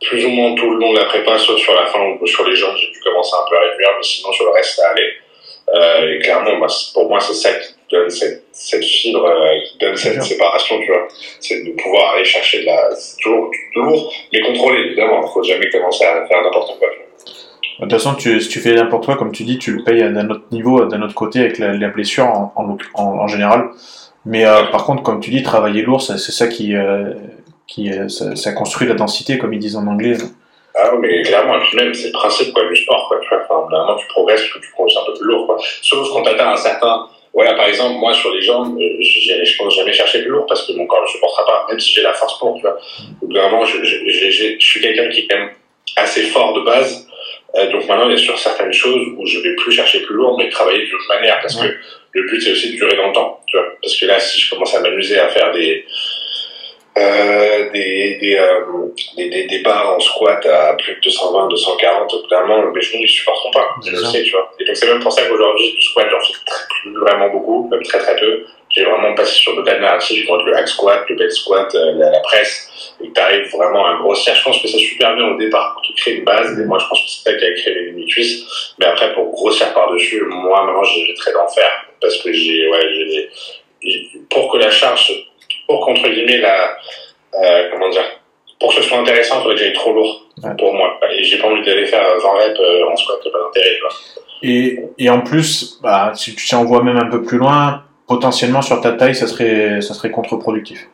plus 0.00 0.24
ou 0.24 0.28
moins 0.30 0.54
tout 0.54 0.70
le 0.70 0.78
long 0.78 0.92
de 0.92 0.98
la 0.98 1.04
prépa, 1.04 1.38
sauf 1.38 1.58
sur 1.58 1.74
la 1.74 1.86
fin 1.86 2.00
ou 2.20 2.26
sur 2.26 2.46
les 2.48 2.54
jambes, 2.56 2.74
j'ai 2.76 2.90
dû 2.90 3.00
commencer 3.00 3.32
un 3.34 3.48
peu 3.48 3.56
à 3.56 3.60
réduire, 3.70 3.88
mais 3.96 4.02
sinon 4.02 4.32
sur 4.32 4.46
le 4.46 4.52
reste, 4.52 4.76
ça 4.76 4.88
allait. 4.90 5.12
Euh, 5.72 6.14
et 6.14 6.18
clairement, 6.20 6.58
bah, 6.58 6.66
pour 6.94 7.08
moi, 7.08 7.20
c'est 7.20 7.34
ça 7.34 7.50
qui 7.54 7.74
donne 7.90 8.10
cette, 8.10 8.44
cette 8.52 8.84
fibre, 8.84 9.24
euh, 9.24 9.60
qui 9.66 9.78
donne 9.78 9.96
cette 9.96 10.22
séparation, 10.22 10.80
tu 10.80 10.86
vois. 10.86 11.06
C'est 11.38 11.62
de 11.62 11.70
pouvoir 11.80 12.14
aller 12.14 12.24
chercher 12.24 12.62
de 12.62 12.66
la. 12.66 12.90
C'est 12.96 13.18
toujours 13.22 13.50
lourd, 13.76 14.12
mais 14.32 14.40
contrôlé, 14.40 14.80
évidemment. 14.86 15.20
Il 15.24 15.32
faut 15.32 15.42
jamais 15.42 15.68
commencer 15.70 16.04
à 16.04 16.26
faire 16.26 16.42
n'importe 16.42 16.78
quoi. 16.78 16.88
tu 16.90 16.98
vois. 16.98 17.86
De 17.86 17.90
toute 17.90 17.92
façon, 17.92 18.14
tu, 18.16 18.40
si 18.40 18.48
tu 18.48 18.58
fais 18.58 18.74
n'importe 18.74 19.04
quoi, 19.04 19.16
comme 19.16 19.32
tu 19.32 19.44
dis, 19.44 19.58
tu 19.58 19.72
le 19.72 19.84
payes 19.84 20.00
d'un 20.00 20.28
autre 20.28 20.44
niveau, 20.50 20.84
d'un 20.86 21.02
autre 21.02 21.14
côté, 21.14 21.38
avec 21.40 21.58
la, 21.58 21.72
la 21.72 21.88
blessure 21.88 22.24
en, 22.26 22.52
en, 22.56 22.76
en, 22.94 23.04
en 23.20 23.26
général. 23.28 23.70
Mais 24.26 24.44
euh, 24.44 24.64
par 24.64 24.84
contre, 24.84 25.02
comme 25.02 25.20
tu 25.20 25.30
dis, 25.30 25.42
travailler 25.42 25.82
lourd, 25.82 26.02
c'est 26.02 26.18
ça 26.18 26.48
qui, 26.48 26.74
euh, 26.74 27.14
qui 27.70 27.90
euh, 27.92 28.08
ça, 28.08 28.36
ça 28.36 28.52
construit 28.52 28.86
la 28.88 28.94
densité, 28.94 29.38
comme 29.38 29.52
ils 29.54 29.58
disent 29.60 29.76
en 29.76 29.86
anglais. 29.86 30.16
Ah 30.74 30.90
oui, 30.94 30.98
mais 31.00 31.22
clairement, 31.22 31.56
et 31.56 31.60
puis 31.60 31.76
même, 31.76 31.94
c'est 31.94 32.08
le 32.08 32.12
principe 32.12 32.52
quoi, 32.52 32.66
du 32.68 32.76
sport, 32.76 33.06
quoi. 33.08 33.20
Enfin, 33.24 33.66
vraiment, 33.70 33.96
tu 33.96 34.06
progresses 34.08 34.40
parce 34.42 34.52
que 34.54 34.58
tu 34.66 34.70
progresses 34.72 34.96
un 34.98 35.06
peu 35.06 35.14
plus 35.18 35.26
lourd, 35.26 35.46
quoi. 35.46 35.56
Sauf 35.82 36.08
quand 36.12 36.22
tu 36.22 36.28
atteins 36.30 36.50
un 36.50 36.56
certain. 36.56 37.06
Voilà, 37.32 37.54
par 37.54 37.66
exemple, 37.66 37.94
moi, 38.00 38.12
sur 38.12 38.32
les 38.34 38.42
jambes, 38.42 38.76
euh, 38.76 38.96
je 39.00 39.56
pense 39.56 39.76
jamais 39.76 39.92
chercher 39.92 40.22
plus 40.22 40.30
lourd 40.30 40.46
parce 40.46 40.66
que 40.66 40.72
mon 40.72 40.84
corps 40.86 41.00
ne 41.00 41.06
le 41.06 41.10
supportera 41.12 41.46
pas, 41.46 41.66
même 41.70 41.78
si 41.78 41.92
j'ai 41.92 42.02
la 42.02 42.12
force 42.12 42.36
pour, 42.40 42.56
tu 42.56 42.62
vois. 42.62 42.76
Donc, 43.22 43.30
vraiment, 43.32 43.64
je, 43.64 43.84
je, 43.84 43.96
je, 44.10 44.30
je, 44.30 44.44
je 44.58 44.66
suis 44.66 44.80
quelqu'un 44.80 45.08
qui 45.08 45.20
est 45.20 45.26
quand 45.30 45.38
même 45.38 45.50
assez 45.96 46.22
fort 46.22 46.54
de 46.54 46.62
base. 46.62 47.06
Euh, 47.56 47.70
donc 47.72 47.86
maintenant, 47.86 48.06
il 48.08 48.12
y 48.12 48.14
a 48.14 48.16
sur 48.16 48.36
certaines 48.38 48.72
choses 48.72 49.06
où 49.16 49.26
je 49.26 49.38
vais 49.40 49.54
plus 49.56 49.70
chercher 49.72 50.00
plus 50.02 50.14
lourd, 50.14 50.36
mais 50.38 50.48
travailler 50.48 50.84
d'une 50.86 50.94
autre 50.94 51.08
manière 51.08 51.38
parce 51.40 51.54
Ouais. 51.60 51.68
que 51.68 52.18
le 52.18 52.26
but, 52.28 52.40
c'est 52.40 52.52
aussi 52.52 52.72
de 52.72 52.76
durer 52.76 52.96
dans 52.96 53.08
le 53.08 53.12
temps, 53.12 53.40
tu 53.46 53.56
vois. 53.56 53.66
Parce 53.82 53.96
que 53.96 54.06
là, 54.06 54.18
si 54.18 54.40
je 54.40 54.50
commence 54.50 54.74
à 54.74 54.80
m'amuser 54.80 55.18
à 55.18 55.28
faire 55.28 55.52
des, 55.52 55.84
euh, 56.98 57.70
des, 57.70 58.16
des, 58.20 58.36
euh, 58.36 58.60
des, 59.16 59.28
des, 59.30 59.46
des 59.46 59.58
barres 59.62 59.94
en 59.96 60.00
squat 60.00 60.44
à 60.46 60.74
plus 60.74 60.94
de 60.96 61.00
220, 61.00 61.48
240, 61.48 62.12
au 62.14 62.20
bout 62.22 62.26
d'un 62.28 62.44
moment, 62.46 62.70
mes 62.72 62.80
genoux, 62.80 63.00
ils 63.02 63.08
supporteront 63.08 63.50
pas. 63.52 63.68
Je 63.84 63.90
C'est 63.90 63.96
le 63.96 64.04
sais, 64.06 64.22
tu 64.24 64.30
vois. 64.32 64.50
Et 64.58 64.64
donc, 64.64 64.76
c'est 64.76 64.86
même 64.88 65.00
pour 65.00 65.12
ça 65.12 65.22
qu'aujourd'hui, 65.26 65.72
du 65.72 65.82
squat, 65.82 66.06
j'en 66.10 66.20
fais 66.20 66.32
très, 66.44 66.90
vraiment 66.90 67.28
beaucoup, 67.30 67.68
même 67.70 67.82
très 67.82 67.98
très 67.98 68.16
peu. 68.16 68.44
J'ai 68.70 68.84
vraiment 68.84 69.14
passé 69.14 69.34
sur 69.34 69.56
d'autres 69.56 69.72
narratifs, 69.80 70.26
contre 70.26 70.44
le 70.44 70.56
hack 70.56 70.68
squat, 70.68 71.04
le 71.08 71.16
belt 71.16 71.32
squat, 71.32 71.74
euh, 71.74 71.92
la, 71.96 72.10
la 72.10 72.20
presse, 72.20 72.94
et 73.02 73.08
que 73.08 73.12
t'arrives 73.12 73.50
vraiment 73.50 73.84
à 73.86 73.94
grossir. 73.98 74.32
Je 74.34 74.44
pense 74.44 74.60
que 74.62 74.68
c'est 74.68 74.78
super 74.78 75.14
bien 75.16 75.26
au 75.26 75.36
départ 75.38 75.74
pour 75.74 75.82
te 75.82 76.00
créer 76.00 76.14
une 76.18 76.24
base, 76.24 76.58
et 76.58 76.64
moi, 76.64 76.78
je 76.78 76.86
pense 76.86 77.00
que 77.00 77.08
c'est 77.10 77.30
ça 77.32 77.36
qui 77.36 77.44
a 77.46 77.52
créé 77.54 77.74
les 77.74 77.84
limites 77.90 78.10
cuisses. 78.10 78.74
Mais 78.78 78.86
après, 78.86 79.12
pour 79.14 79.30
grossir 79.32 79.72
par-dessus, 79.74 80.22
moi, 80.28 80.64
maintenant, 80.64 80.84
j'éviterai 80.84 81.32
d'en 81.32 81.48
faire, 81.48 81.84
parce 82.00 82.16
que 82.18 82.32
j'ai, 82.32 82.68
ouais, 82.68 82.80
j'ai 82.94 83.30
j'ai- 83.82 84.10
pour 84.28 84.52
que 84.52 84.58
la 84.58 84.70
charge, 84.70 85.10
pour 85.70 85.86
qu'entre 85.86 86.08
guillemets, 86.08 86.38
la, 86.38 86.76
euh, 87.42 87.68
comment 87.70 87.88
dire, 87.90 88.04
pour 88.58 88.70
que 88.74 88.82
ce 88.82 88.88
soit 88.88 88.98
intéressant, 88.98 89.36
il 89.38 89.42
faudrait 89.42 89.54
que 89.54 89.60
j'aille 89.60 89.72
trop 89.72 89.92
lourd 89.92 90.26
Ouais. 90.42 90.50
pour 90.58 90.72
moi. 90.74 90.98
Et 91.10 91.22
j'ai 91.22 91.38
pas 91.38 91.48
envie 91.48 91.62
d'aller 91.62 91.86
faire 91.86 92.02
20 92.02 92.30
reps 92.38 92.60
euh, 92.60 92.88
en 92.90 92.96
squat, 92.96 93.18
pas 93.32 93.38
d'intérêt. 93.38 93.78
Et, 94.42 94.78
et 94.98 95.10
en 95.10 95.20
plus, 95.20 95.78
bah, 95.82 96.12
si 96.14 96.34
tu 96.34 96.54
en 96.54 96.64
vois 96.64 96.82
même 96.82 96.96
un 96.96 97.08
peu 97.10 97.22
plus 97.22 97.36
loin, 97.38 97.84
potentiellement 98.08 98.62
sur 98.62 98.80
ta 98.80 98.92
taille, 98.92 99.14
ça 99.14 99.26
serait, 99.26 99.80
ça 99.82 99.92
serait 99.94 100.10
contre-productif. 100.10 100.88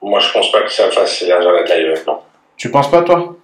Moi, 0.00 0.20
je 0.20 0.30
pense 0.32 0.50
pas 0.52 0.62
que 0.62 0.70
ça 0.72 0.90
fasse 0.90 1.22
élargir 1.22 1.50
la 1.52 1.64
taille, 1.64 1.86
maintenant. 1.88 2.22
Tu 2.56 2.70
penses 2.70 2.90
pas, 2.90 3.02
toi? 3.02 3.36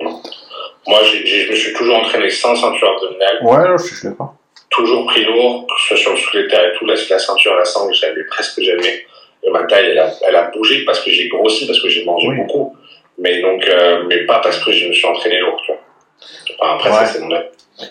Moi, 0.00 0.98
j'ai- 1.04 1.24
j'ai- 1.26 1.44
je 1.46 1.50
me 1.52 1.56
suis 1.56 1.72
toujours 1.74 1.96
entraîné 1.96 2.28
sans 2.30 2.54
ceinture 2.56 2.88
abdominale, 2.90 3.38
Ouais, 3.42 3.78
je 3.78 3.94
suis 3.94 4.08
d'accord. 4.08 4.34
toujours 4.70 5.06
pris 5.06 5.24
lourd, 5.24 5.66
que 5.66 5.74
ce 5.82 5.88
soit 5.88 5.96
sur 5.96 6.10
le 6.12 6.16
soulevé 6.16 6.44
de 6.44 6.50
terre 6.50 6.64
et 6.66 6.76
tout. 6.78 6.86
La, 6.86 6.94
la 6.94 7.18
ceinture, 7.18 7.54
la 7.54 7.64
sangle, 7.64 7.94
j'avais 7.94 8.24
presque 8.24 8.60
jamais. 8.62 9.04
Ma 9.52 9.64
taille, 9.64 9.90
elle 9.92 9.98
a, 9.98 10.10
elle 10.28 10.36
a 10.36 10.50
bougé 10.50 10.84
parce 10.84 11.00
que 11.00 11.10
j'ai 11.10 11.28
grossi, 11.28 11.66
parce 11.66 11.80
que 11.80 11.88
j'ai 11.88 12.04
mangé 12.04 12.28
Oui. 12.28 12.36
beaucoup. 12.36 12.76
Mais 13.18 13.40
donc, 13.40 13.66
euh, 13.68 14.04
mais 14.08 14.18
pas 14.26 14.40
parce 14.40 14.58
que 14.62 14.70
je 14.72 14.88
me 14.88 14.92
suis 14.92 15.06
entraîné 15.06 15.38
lourd, 15.40 15.60
tu 15.64 15.72
vois. 15.72 15.80
Enfin, 16.60 16.74
après, 16.74 16.90
Ouais. 16.90 16.96
ça, 16.96 17.06
c'est 17.06 17.20
mon 17.20 17.30
avis. 17.34 17.46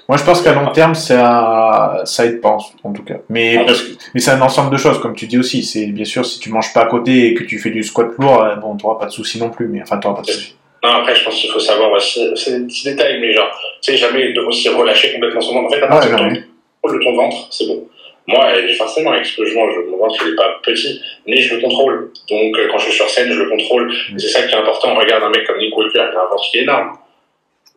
Moi, 0.10 0.18
je 0.18 0.24
pense 0.26 0.42
qu'à 0.42 0.52
long 0.54 0.70
terme, 0.72 0.94
ça, 0.96 2.02
ça 2.04 2.26
aide 2.26 2.42
pas, 2.42 2.58
en 2.84 2.92
tout 2.94 3.04
cas. 3.04 3.16
Mais, 3.30 3.58
parce 3.66 3.82
que- 3.82 3.94
mais 4.14 4.20
c'est 4.20 4.32
un 4.32 4.42
ensemble 4.42 4.72
de 4.72 4.78
choses, 4.78 5.00
comme 5.00 5.16
tu 5.16 5.28
dis 5.28 5.38
aussi. 5.38 5.64
C'est 5.64 5.86
bien 5.88 6.04
sûr, 6.06 6.26
si 6.26 6.40
tu 6.40 6.50
manges 6.50 6.74
pas 6.74 6.82
à 6.82 6.86
côté 6.88 7.28
et 7.28 7.34
que 7.34 7.44
tu 7.44 7.58
fais 7.58 7.70
du 7.70 7.84
squat 7.84 8.08
lourd, 8.20 8.44
euh, 8.44 8.56
bon, 8.58 8.76
t'auras 8.76 9.00
pas 9.00 9.06
de 9.06 9.12
soucis 9.12 9.40
non 9.40 9.50
plus. 9.50 9.68
Mais 9.68 9.82
enfin, 9.82 9.98
t'auras 9.98 10.16
pas 10.16 10.22
de 10.24 10.28
soucis. 10.28 10.56
Non, 10.84 10.90
après, 10.92 11.16
je 11.16 11.24
pense 11.24 11.36
qu'il 11.36 11.50
faut 11.50 11.60
savoir 11.60 12.00
c'est 12.02 12.60
des 12.60 12.66
petits 12.68 12.84
détails, 12.84 13.20
mais 13.22 13.34
genre, 13.34 13.50
tu 13.82 13.92
sais, 13.92 13.98
jamais 13.98 14.34
de 14.34 14.42
aussi 14.42 14.68
relâcher 14.70 15.14
complètement 15.14 15.42
son 15.42 15.54
ventre. 15.54 15.68
En 15.68 15.70
fait, 15.76 15.82
à 15.84 15.88
partir 15.88 16.12
Ouais, 16.12 16.44
contrôles 16.82 17.04
ton 17.04 17.16
ventre, 17.16 17.48
c'est 17.52 17.66
bon. 17.68 17.88
Moi, 18.28 18.46
forcément, 18.78 19.12
avec 19.12 19.26
ce 19.26 19.38
que 19.38 19.46
je 19.46 19.56
mange, 19.56 19.74
mon 19.90 19.98
ventre, 19.98 20.22
il 20.26 20.34
est 20.34 20.36
pas 20.36 20.60
petit, 20.62 21.02
mais 21.26 21.38
je 21.38 21.56
le 21.56 21.62
contrôle. 21.62 22.12
Donc, 22.30 22.58
euh, 22.58 22.68
quand 22.70 22.78
je 22.78 22.86
suis 22.86 22.94
sur 22.94 23.10
scène, 23.10 23.32
je 23.32 23.42
le 23.42 23.50
contrôle. 23.50 23.88
Mm. 23.88 24.20
C'est 24.20 24.28
ça 24.28 24.44
qui 24.44 24.54
est 24.54 24.58
important. 24.58 24.96
Regarde 24.96 25.24
un 25.24 25.30
mec 25.30 25.46
comme 25.48 25.58
Nick 25.58 25.76
Walker, 25.78 26.00
il 26.12 26.18
a 26.18 26.24
un 26.24 26.30
ventre 26.30 26.44
qui 26.52 26.58
est 26.58 26.62
énorme. 26.64 26.92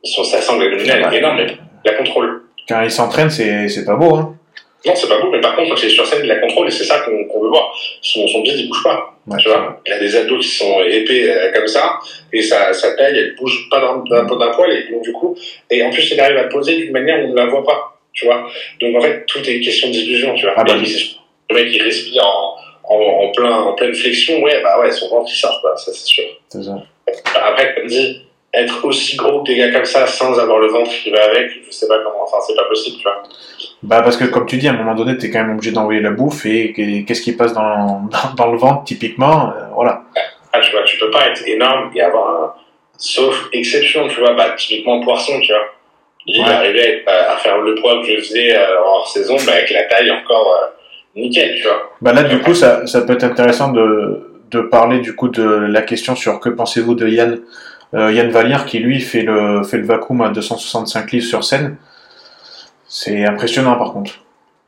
Son, 0.02 0.24
sa 0.24 0.40
sangle 0.40 0.64
abdominale 0.64 1.14
est 1.14 1.18
énorme, 1.18 1.36
mais 1.36 1.46
il 1.46 1.90
la 1.90 1.96
contrôle. 1.96 2.42
Quand 2.68 2.82
il 2.82 2.90
s'entraîne, 2.90 3.30
c'est, 3.30 3.84
pas 3.84 3.94
beau, 3.94 4.16
hein. 4.16 4.36
Non, 4.84 4.94
c'est 4.96 5.08
pas 5.08 5.20
beau, 5.20 5.30
mais 5.30 5.40
par 5.40 5.54
contre, 5.54 5.70
quand 5.70 5.82
il 5.82 5.88
est 5.88 5.92
sur 5.92 6.06
scène, 6.06 6.20
il 6.22 6.28
la 6.28 6.38
contrôle, 6.38 6.66
et 6.66 6.70
c'est 6.70 6.84
ça 6.84 7.00
qu'on 7.00 7.24
qu'on 7.26 7.42
veut 7.42 7.50
voir. 7.50 7.72
Son, 8.00 8.26
son 8.26 8.40
bide, 8.40 8.58
il 8.58 8.68
bouge 8.68 8.82
pas. 8.82 9.14
Ouais, 9.26 9.36
Tu 9.38 9.48
vois, 9.48 9.80
il 9.86 9.92
a 9.92 9.98
des 9.98 10.16
abdos 10.16 10.38
qui 10.38 10.48
sont 10.48 10.80
épais 10.80 11.30
euh, 11.30 11.52
comme 11.52 11.66
ça, 11.66 11.98
et 12.32 12.42
sa, 12.42 12.72
sa 12.72 12.96
taille, 12.96 13.16
elle 13.16 13.36
bouge 13.36 13.68
pas 13.70 13.80
d'un 13.80 13.98
d'un 14.24 14.50
poil, 14.50 14.72
et 14.72 14.90
donc 14.90 15.02
du 15.02 15.12
coup, 15.12 15.36
et 15.70 15.82
en 15.84 15.90
plus, 15.90 16.10
il 16.10 16.18
arrive 16.18 16.38
à 16.38 16.44
poser 16.44 16.76
d'une 16.76 16.92
manière 16.92 17.20
où 17.20 17.28
on 17.28 17.32
ne 17.32 17.36
la 17.36 17.46
voit 17.46 17.62
pas, 17.62 17.99
tu 18.12 18.24
vois. 18.26 18.46
Donc 18.80 18.96
en 18.96 19.00
fait, 19.00 19.24
tout 19.26 19.40
est 19.48 19.60
question 19.60 19.88
d'illusion, 19.90 20.34
tu 20.34 20.44
vois. 20.44 20.54
Ah 20.56 20.64
bah 20.64 20.74
oui. 20.76 21.16
le 21.50 21.54
mec, 21.56 21.68
il 21.72 21.82
respire 21.82 22.24
en, 22.24 22.56
en, 22.84 23.24
en, 23.24 23.30
plein, 23.32 23.52
en 23.52 23.72
pleine 23.74 23.94
flexion, 23.94 24.40
ouais, 24.42 24.62
bah 24.62 24.80
ouais, 24.80 24.90
son 24.90 25.08
ventre, 25.08 25.30
il 25.32 25.36
sort, 25.36 25.58
quoi, 25.60 25.76
ça 25.76 25.92
c'est 25.92 26.06
sûr. 26.06 26.24
c'est 26.48 26.62
ça. 26.62 26.74
Bah, 27.06 27.40
Après, 27.48 27.74
comme 27.74 27.86
dit, 27.86 28.22
être 28.52 28.84
aussi 28.84 29.16
gros 29.16 29.42
que 29.42 29.48
des 29.48 29.56
gars 29.56 29.70
comme 29.72 29.84
ça, 29.84 30.06
sans 30.06 30.38
avoir 30.38 30.58
le 30.58 30.68
ventre 30.68 30.90
qui 30.90 31.10
va 31.10 31.22
avec, 31.24 31.50
je 31.66 31.70
sais 31.70 31.86
pas 31.88 31.98
comment, 31.98 32.24
enfin, 32.24 32.38
c'est 32.46 32.56
pas 32.56 32.64
possible, 32.64 32.96
tu 32.96 33.02
vois. 33.04 33.22
Bah, 33.82 34.02
parce 34.02 34.16
que 34.16 34.24
comme 34.24 34.46
tu 34.46 34.56
dis, 34.58 34.68
à 34.68 34.72
un 34.72 34.76
moment 34.76 34.94
donné, 34.94 35.16
t'es 35.16 35.30
quand 35.30 35.40
même 35.40 35.54
obligé 35.54 35.70
d'envoyer 35.72 36.00
la 36.00 36.10
bouffe 36.10 36.44
et 36.46 36.72
que- 36.72 37.04
qu'est-ce 37.06 37.22
qui 37.22 37.32
passe 37.32 37.52
dans, 37.54 38.08
dans, 38.10 38.34
dans 38.36 38.52
le 38.52 38.58
ventre, 38.58 38.84
typiquement, 38.84 39.50
euh, 39.50 39.66
voilà. 39.74 40.02
Ah, 40.52 40.58
tu 40.60 40.72
vois, 40.72 40.82
tu 40.82 40.98
peux 40.98 41.10
pas 41.10 41.28
être 41.28 41.46
énorme 41.46 41.90
et 41.94 42.00
avoir 42.02 42.28
un. 42.28 42.54
Sauf 42.98 43.48
exception, 43.52 44.08
tu 44.08 44.20
vois, 44.20 44.34
bah, 44.34 44.50
typiquement 44.58 45.00
Poisson, 45.00 45.40
tu 45.40 45.52
vois. 45.52 45.62
Il 46.32 46.42
Ouais. 46.44 46.48
arrivait 46.52 47.02
à, 47.06 47.32
à 47.32 47.36
faire 47.38 47.58
le 47.58 47.74
poids 47.76 48.00
que 48.02 48.06
je 48.06 48.16
faisais 48.20 48.56
euh, 48.56 48.80
en 48.84 48.88
hors 48.98 49.08
saison, 49.08 49.36
bah, 49.46 49.52
avec 49.54 49.70
la 49.70 49.84
taille 49.84 50.10
encore 50.10 50.46
euh, 50.62 50.66
nickel, 51.20 51.54
tu 51.56 51.62
vois. 51.64 51.90
Bah 52.00 52.12
là, 52.12 52.22
du 52.24 52.38
coup, 52.40 52.54
ça, 52.54 52.86
ça 52.86 53.00
peut 53.02 53.14
être 53.14 53.24
intéressant 53.24 53.72
de, 53.72 54.42
de 54.50 54.60
parler 54.60 55.00
du 55.00 55.14
coup 55.16 55.28
de 55.28 55.42
la 55.42 55.82
question 55.82 56.14
sur 56.14 56.38
que 56.40 56.48
pensez-vous 56.48 56.94
de 56.94 57.08
Yann, 57.08 57.40
euh, 57.94 58.12
Yann 58.12 58.28
Valier 58.30 58.58
qui 58.66 58.78
lui 58.78 59.00
fait 59.00 59.22
le, 59.22 59.62
fait 59.64 59.78
le 59.78 59.84
vacuum 59.86 60.20
à 60.20 60.28
265 60.28 61.10
livres 61.12 61.26
sur 61.26 61.42
scène. 61.42 61.76
C'est 62.86 63.24
impressionnant 63.24 63.76
par 63.76 63.92
contre. 63.92 64.12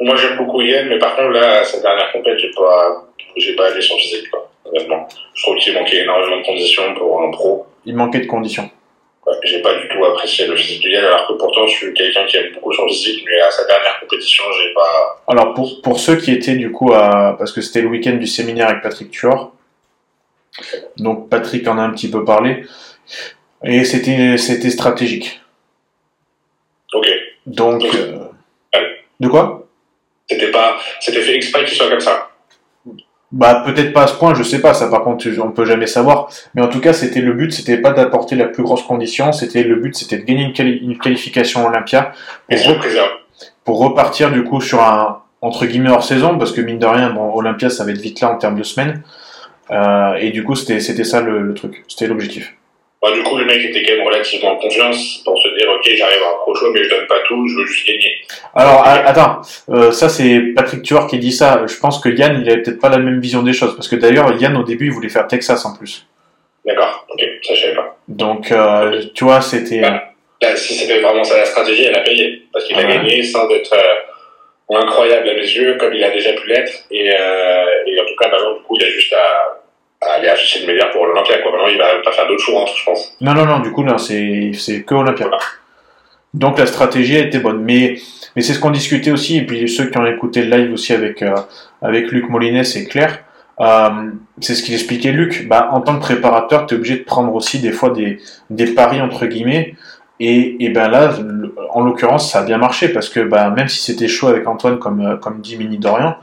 Moi, 0.00 0.16
j'aime 0.16 0.36
beaucoup 0.36 0.60
Yann, 0.62 0.88
mais 0.88 0.98
par 0.98 1.14
contre, 1.16 1.30
là, 1.30 1.62
sa 1.64 1.80
dernière 1.80 2.10
compète, 2.12 2.38
j'ai 2.38 2.50
pas, 2.56 3.04
j'ai 3.36 3.54
pas 3.54 3.70
aimé 3.70 3.80
son 3.80 3.96
physique, 3.98 4.30
quoi, 4.30 4.50
honnêtement. 4.64 5.06
Je 5.34 5.42
trouve 5.42 5.56
qu'il 5.58 5.74
manquait 5.74 6.02
énormément 6.02 6.38
de 6.38 6.44
conditions 6.44 6.82
pour 6.96 7.22
un 7.22 7.30
pro. 7.30 7.66
Il 7.84 7.94
manquait 7.94 8.20
de 8.20 8.26
conditions. 8.26 8.68
J'ai 9.44 9.62
pas 9.62 9.74
du 9.74 9.88
tout 9.88 10.04
apprécié 10.04 10.46
le 10.46 10.56
physique 10.56 10.82
de 10.82 10.90
Yann, 10.90 11.04
alors 11.04 11.28
que 11.28 11.34
pourtant, 11.34 11.66
je 11.66 11.72
suis 11.74 11.94
quelqu'un 11.94 12.24
qui 12.26 12.36
aime 12.36 12.52
beaucoup 12.54 12.72
son 12.72 12.86
physique, 12.88 13.24
mais 13.24 13.40
à 13.40 13.50
sa 13.50 13.64
dernière 13.66 14.00
compétition, 14.00 14.44
j'ai 14.60 14.74
pas. 14.74 15.22
Alors 15.28 15.54
pour, 15.54 15.80
pour 15.80 16.00
ceux 16.00 16.16
qui 16.16 16.32
étaient 16.32 16.56
du 16.56 16.72
coup 16.72 16.92
à... 16.92 17.36
Parce 17.38 17.52
que 17.52 17.60
c'était 17.60 17.82
le 17.82 17.88
week-end 17.88 18.14
du 18.14 18.26
séminaire 18.26 18.68
avec 18.68 18.82
Patrick 18.82 19.10
Tuor. 19.10 19.52
Donc 20.96 21.28
Patrick 21.28 21.66
en 21.68 21.78
a 21.78 21.82
un 21.82 21.90
petit 21.90 22.10
peu 22.10 22.24
parlé. 22.24 22.64
Et 23.64 23.84
c'était 23.84 24.36
c'était 24.38 24.70
stratégique. 24.70 25.40
Ok. 26.92 27.06
Donc... 27.46 27.84
euh, 27.84 28.26
De 29.20 29.28
quoi? 29.28 29.68
C'était 30.28 30.50
pas, 30.50 30.78
c'était 31.00 31.22
fait 31.22 31.36
exprès 31.36 31.64
qu'il 31.64 31.76
soit 31.76 31.88
comme 31.88 32.00
ça. 32.00 32.31
Bah 33.32 33.62
peut-être 33.64 33.94
pas 33.94 34.02
à 34.02 34.06
ce 34.06 34.14
point, 34.14 34.34
je 34.34 34.42
sais 34.42 34.60
pas, 34.60 34.74
ça 34.74 34.88
par 34.88 35.02
contre 35.04 35.26
on 35.42 35.50
peut 35.52 35.64
jamais 35.64 35.86
savoir. 35.86 36.28
Mais 36.54 36.60
en 36.60 36.68
tout 36.68 36.80
cas, 36.80 36.92
c'était 36.92 37.22
le 37.22 37.32
but, 37.32 37.50
c'était 37.52 37.78
pas 37.78 37.92
d'apporter 37.92 38.36
la 38.36 38.44
plus 38.44 38.62
grosse 38.62 38.82
condition, 38.82 39.32
c'était 39.32 39.62
le 39.62 39.76
but, 39.76 39.96
c'était 39.96 40.18
de 40.18 40.24
gagner 40.24 40.42
une, 40.44 40.52
quali- 40.52 40.80
une 40.82 40.98
qualification 40.98 41.66
Olympia 41.66 42.12
pour, 42.66 42.78
préserve. 42.78 43.08
pour 43.64 43.78
repartir 43.78 44.30
du 44.30 44.44
coup 44.44 44.60
sur 44.60 44.82
un 44.82 45.22
entre 45.40 45.64
guillemets 45.66 45.90
hors 45.90 46.04
saison, 46.04 46.36
parce 46.38 46.52
que 46.52 46.60
mine 46.60 46.78
de 46.78 46.86
rien, 46.86 47.10
bon, 47.10 47.32
Olympia 47.34 47.70
ça 47.70 47.84
va 47.84 47.90
être 47.92 48.00
vite 48.02 48.20
là 48.20 48.30
en 48.30 48.36
termes 48.36 48.58
de 48.58 48.62
semaines. 48.62 49.02
Euh, 49.70 50.14
et 50.20 50.30
du 50.30 50.44
coup, 50.44 50.54
c'était 50.54 50.80
c'était 50.80 51.04
ça 51.04 51.22
le, 51.22 51.40
le 51.42 51.54
truc, 51.54 51.84
c'était 51.88 52.06
l'objectif. 52.08 52.54
Bah, 53.02 53.10
du 53.12 53.22
coup, 53.24 53.36
le 53.36 53.44
mec 53.44 53.64
était 53.64 53.82
quand 53.82 53.96
même 53.96 54.06
relativement 54.06 54.52
en 54.52 54.56
confiance 54.56 55.22
pour 55.24 55.36
se 55.36 55.48
dire, 55.58 55.68
ok, 55.68 55.82
j'arrive 55.96 56.22
à 56.22 56.54
show, 56.54 56.70
mais 56.72 56.84
je 56.84 56.88
donne 56.90 57.06
pas 57.08 57.18
tout, 57.26 57.48
je 57.48 57.56
veux 57.56 57.66
juste 57.66 57.86
gagner. 57.88 58.12
Alors 58.54 58.86
a- 58.86 59.04
attends, 59.08 59.40
euh, 59.70 59.90
ça 59.90 60.08
c'est 60.08 60.38
Patrick 60.54 60.82
Tuor 60.82 61.08
qui 61.08 61.18
dit 61.18 61.32
ça. 61.32 61.62
Je 61.66 61.76
pense 61.78 62.00
que 62.00 62.08
Yann 62.08 62.40
il 62.40 62.48
avait 62.48 62.62
peut-être 62.62 62.78
pas 62.80 62.90
la 62.90 62.98
même 62.98 63.20
vision 63.20 63.42
des 63.42 63.52
choses, 63.54 63.74
parce 63.74 63.88
que 63.88 63.96
d'ailleurs 63.96 64.40
Yann 64.40 64.56
au 64.56 64.62
début 64.62 64.86
il 64.86 64.92
voulait 64.92 65.08
faire 65.08 65.26
Texas 65.26 65.64
en 65.64 65.74
plus. 65.76 66.06
D'accord, 66.64 67.04
ok, 67.10 67.20
ça 67.42 67.54
je 67.54 67.60
savais 67.62 67.74
pas. 67.74 67.96
Donc 68.06 68.52
euh, 68.52 69.02
tu 69.14 69.24
vois, 69.24 69.40
c'était. 69.40 69.80
Ouais. 69.80 70.00
Là, 70.42 70.56
si 70.56 70.74
c'était 70.74 71.00
vraiment 71.00 71.24
ça 71.24 71.38
la 71.38 71.44
stratégie, 71.44 71.84
elle 71.84 71.96
a 71.96 72.00
payé. 72.00 72.42
Parce 72.52 72.66
qu'il 72.66 72.76
a 72.76 72.82
Ouais. 72.82 72.88
gagné 72.88 73.22
sans 73.24 73.48
être 73.50 73.72
euh, 73.74 74.76
incroyable 74.76 75.28
à 75.28 75.34
mes 75.34 75.40
yeux, 75.40 75.76
comme 75.78 75.92
il 75.94 76.02
a 76.04 76.10
déjà 76.10 76.32
pu 76.34 76.46
l'être. 76.48 76.72
Et, 76.90 77.06
et 77.06 78.00
en 78.00 78.04
tout 78.04 78.16
cas, 78.20 78.28
maintenant, 78.28 78.54
du 78.56 78.62
coup, 78.62 78.76
il 78.78 78.84
a 78.84 78.88
juste 78.90 79.12
à, 79.12 79.61
à 80.06 80.14
aller 80.14 80.28
afficher 80.28 80.60
le 80.60 80.66
meilleur 80.66 80.90
pour 80.90 81.06
l'Olympia. 81.06 81.38
Quoi. 81.38 81.52
Maintenant, 81.52 81.68
il 81.68 81.78
va 81.78 81.86
pas 82.04 82.12
faire 82.12 82.26
d'autres 82.26 82.42
choix, 82.42 82.60
entre, 82.62 82.76
je 82.76 82.84
pense. 82.84 83.16
Non, 83.20 83.34
non, 83.34 83.46
non, 83.46 83.60
du 83.60 83.70
coup, 83.72 83.84
là, 83.84 83.98
c'est, 83.98 84.50
c'est 84.54 84.82
que 84.82 84.94
Olympia. 84.94 85.26
Voilà. 85.26 85.38
Donc 86.34 86.58
la 86.58 86.66
stratégie 86.66 87.16
était 87.16 87.40
bonne. 87.40 87.62
Mais, 87.62 87.96
mais 88.34 88.42
c'est 88.42 88.54
ce 88.54 88.58
qu'on 88.58 88.70
discutait 88.70 89.10
aussi, 89.10 89.38
et 89.38 89.42
puis 89.46 89.68
ceux 89.68 89.86
qui 89.86 89.98
ont 89.98 90.06
écouté 90.06 90.42
le 90.42 90.56
live 90.56 90.72
aussi 90.72 90.92
avec, 90.94 91.22
euh, 91.22 91.34
avec 91.82 92.10
Luc 92.10 92.28
Molinet, 92.28 92.64
c'est 92.64 92.86
clair. 92.86 93.18
Euh, 93.60 94.10
c'est 94.40 94.54
ce 94.54 94.62
qu'il 94.62 94.74
expliquait 94.74 95.12
Luc. 95.12 95.46
Bah, 95.46 95.68
en 95.72 95.82
tant 95.82 95.96
que 95.96 96.00
préparateur, 96.00 96.66
tu 96.66 96.74
es 96.74 96.78
obligé 96.78 96.96
de 96.96 97.04
prendre 97.04 97.34
aussi 97.34 97.60
des 97.60 97.72
fois 97.72 97.90
des, 97.90 98.18
des 98.48 98.66
paris 98.66 99.00
entre 99.00 99.26
guillemets. 99.26 99.74
Et, 100.20 100.64
et 100.64 100.68
ben 100.70 100.88
là, 100.88 101.12
en 101.70 101.82
l'occurrence, 101.82 102.30
ça 102.30 102.40
a 102.40 102.42
bien 102.44 102.56
marché 102.56 102.88
parce 102.88 103.08
que 103.08 103.20
bah, 103.20 103.50
même 103.50 103.68
si 103.68 103.82
c'était 103.82 104.08
chaud 104.08 104.28
avec 104.28 104.46
Antoine, 104.46 104.78
comme, 104.78 105.04
euh, 105.04 105.16
comme 105.16 105.40
dit 105.40 105.56
Mini 105.56 105.78
Dorian, 105.78 106.16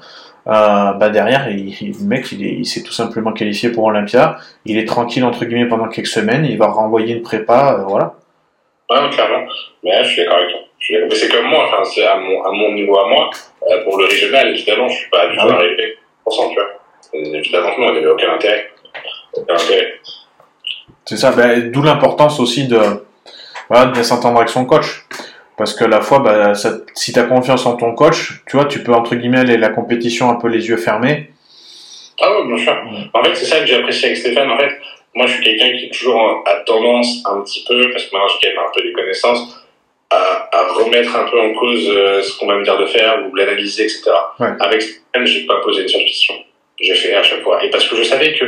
euh, 0.50 0.94
bah 0.94 1.10
derrière, 1.10 1.50
il, 1.50 1.70
il- 1.82 1.98
le 2.00 2.06
mec, 2.06 2.32
il, 2.32 2.46
est- 2.46 2.54
il 2.56 2.66
s'est 2.66 2.84
tout 2.84 2.92
simplement 2.92 3.32
qualifié 3.34 3.70
pour 3.70 3.84
Olympia. 3.86 4.38
Il 4.66 4.78
est 4.78 4.86
tranquille 4.86 5.24
entre 5.24 5.46
guillemets 5.46 5.68
pendant 5.70 5.88
quelques 5.88 6.08
semaines. 6.08 6.46
Il 6.46 6.58
va 6.58 6.68
renvoyer 6.68 7.16
une 7.16 7.22
prépa, 7.22 7.78
euh, 7.80 7.84
voilà. 7.86 8.14
Ouais, 8.90 9.10
clairement. 9.12 9.46
Mais 9.84 9.92
là, 9.92 10.04
je 10.04 10.10
suis 10.10 10.22
d'accord 10.24 10.38
avec 10.40 10.50
toi. 10.50 10.60
Mais 10.92 11.16
c'est 11.16 11.30
comme 11.30 11.46
moi, 11.46 11.66
enfin, 11.68 11.84
c'est 11.84 12.06
à 12.06 12.16
mon, 12.18 12.42
à 12.44 12.52
mon 12.52 12.72
niveau 12.74 12.98
à 13.00 13.08
moi. 13.08 13.30
Euh, 13.70 13.84
pour 13.84 13.98
le 14.00 14.06
régional, 14.06 14.48
évidemment, 14.48 14.88
je 14.88 14.96
suis 14.96 15.10
pas 15.10 15.28
du 15.28 15.36
tout 15.36 15.42
Ah 15.44 15.48
oui. 15.48 15.54
arrivé 15.54 15.98
100%, 16.26 16.50
tu 16.50 16.56
vois. 16.56 17.38
Évidemment 17.38 17.70
non, 17.80 17.88
il 17.90 17.92
n'y 17.94 17.98
avait 18.00 18.08
aucun 18.08 18.34
intérêt. 18.34 18.70
Aucun 19.34 19.54
intérêt. 19.56 19.94
C'est 21.06 21.18
ça, 21.18 21.32
bah, 21.32 21.60
d'où 21.60 21.82
l'importance 21.82 22.40
aussi 22.40 22.68
de, 22.68 22.80
voilà, 23.70 23.86
de 23.88 23.92
bien 23.92 24.04
s'entendre 24.04 24.38
avec 24.38 24.50
son 24.50 24.66
coach. 24.66 25.06
Parce 25.60 25.74
que 25.74 25.84
la 25.84 26.00
fois, 26.00 26.20
bah, 26.20 26.56
ça, 26.56 26.78
si 26.94 27.12
tu 27.12 27.20
as 27.20 27.24
confiance 27.24 27.66
en 27.66 27.76
ton 27.76 27.94
coach, 27.94 28.42
tu 28.48 28.56
vois, 28.56 28.64
tu 28.64 28.82
peux 28.82 28.94
entre 28.94 29.14
guillemets 29.16 29.40
aller 29.40 29.58
la 29.58 29.68
compétition 29.68 30.30
un 30.30 30.36
peu 30.36 30.48
les 30.48 30.70
yeux 30.70 30.78
fermés. 30.78 31.32
Ah 32.22 32.32
oui, 32.32 32.48
bien 32.48 32.64
sûr. 32.64 32.82
En 33.14 33.22
fait, 33.22 33.36
c'est 33.36 33.44
ça 33.44 33.60
que 33.60 33.66
j'ai 33.66 33.76
apprécié 33.76 34.06
avec 34.06 34.18
Stéphane. 34.20 34.50
En 34.50 34.58
fait, 34.58 34.72
moi, 35.14 35.28
je 35.28 35.34
suis 35.34 35.44
quelqu'un 35.44 35.78
qui 35.78 35.90
toujours 35.90 36.46
a 36.48 36.56
tendance 36.66 37.24
un 37.26 37.42
petit 37.42 37.66
peu, 37.68 37.92
parce 37.92 38.06
que 38.06 38.16
maintenant 38.16 38.30
quand 38.42 38.48
même 38.48 38.58
un 38.58 38.72
peu 38.74 38.82
des 38.84 38.94
connaissances, 38.94 39.68
à, 40.10 40.50
à 40.50 40.68
remettre 40.70 41.14
un 41.18 41.26
peu 41.30 41.42
en 41.42 41.54
cause 41.54 41.90
euh, 41.90 42.22
ce 42.22 42.40
qu'on 42.40 42.48
va 42.48 42.56
me 42.56 42.64
dire 42.64 42.78
de 42.78 42.86
faire 42.86 43.26
ou 43.30 43.36
l'analyser, 43.36 43.84
etc. 43.84 44.12
Ouais. 44.40 44.48
Avec 44.62 44.82
Stéphane, 44.82 45.26
j'ai 45.26 45.46
pas 45.46 45.60
posé 45.62 45.82
une 45.82 45.90
seule 45.90 46.06
question. 46.06 46.36
J'ai 46.80 46.96
fait 46.96 47.14
à 47.16 47.24
chaque 47.24 47.42
fois. 47.42 47.62
Et 47.66 47.70
parce 47.70 47.86
que 47.86 47.98
je 47.98 48.04
savais 48.04 48.34
que 48.34 48.46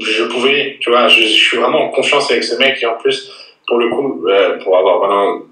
je 0.00 0.22
pouvais, 0.22 0.78
tu 0.80 0.90
vois, 0.90 1.08
je, 1.08 1.20
je 1.20 1.26
suis 1.26 1.56
vraiment 1.56 1.80
en 1.80 1.88
confiance 1.88 2.30
avec 2.30 2.44
ce 2.44 2.56
mec 2.58 2.80
et 2.80 2.86
en 2.86 2.94
plus, 2.94 3.28
pour 3.66 3.78
le 3.78 3.88
coup, 3.88 4.24
euh, 4.28 4.56
pour 4.62 4.78
avoir 4.78 5.00
maintenant 5.00 5.48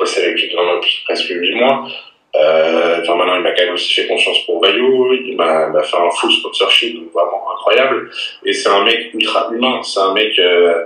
bossé 0.00 0.24
avec 0.24 0.40
lui 0.40 0.48
depuis 0.48 1.02
presque 1.04 1.28
8 1.28 1.54
mois, 1.54 1.86
euh, 2.36 3.00
enfin, 3.02 3.16
maintenant, 3.16 3.36
il 3.36 3.42
m'a 3.42 3.52
quand 3.52 3.64
même 3.64 3.74
aussi 3.74 3.92
fait 3.92 4.06
confiance 4.06 4.38
pour 4.46 4.60
Bayou, 4.60 5.12
il 5.12 5.36
m'a 5.36 5.70
fait 5.82 5.96
un 5.96 6.10
full 6.10 6.32
sponsorship, 6.32 6.96
donc 6.96 7.12
vraiment 7.12 7.52
incroyable. 7.54 8.10
Et 8.44 8.52
c'est 8.52 8.68
un 8.68 8.84
mec 8.84 9.12
ultra 9.14 9.50
humain, 9.52 9.80
c'est 9.82 10.00
un 10.00 10.12
mec 10.14 10.38
euh, 10.38 10.84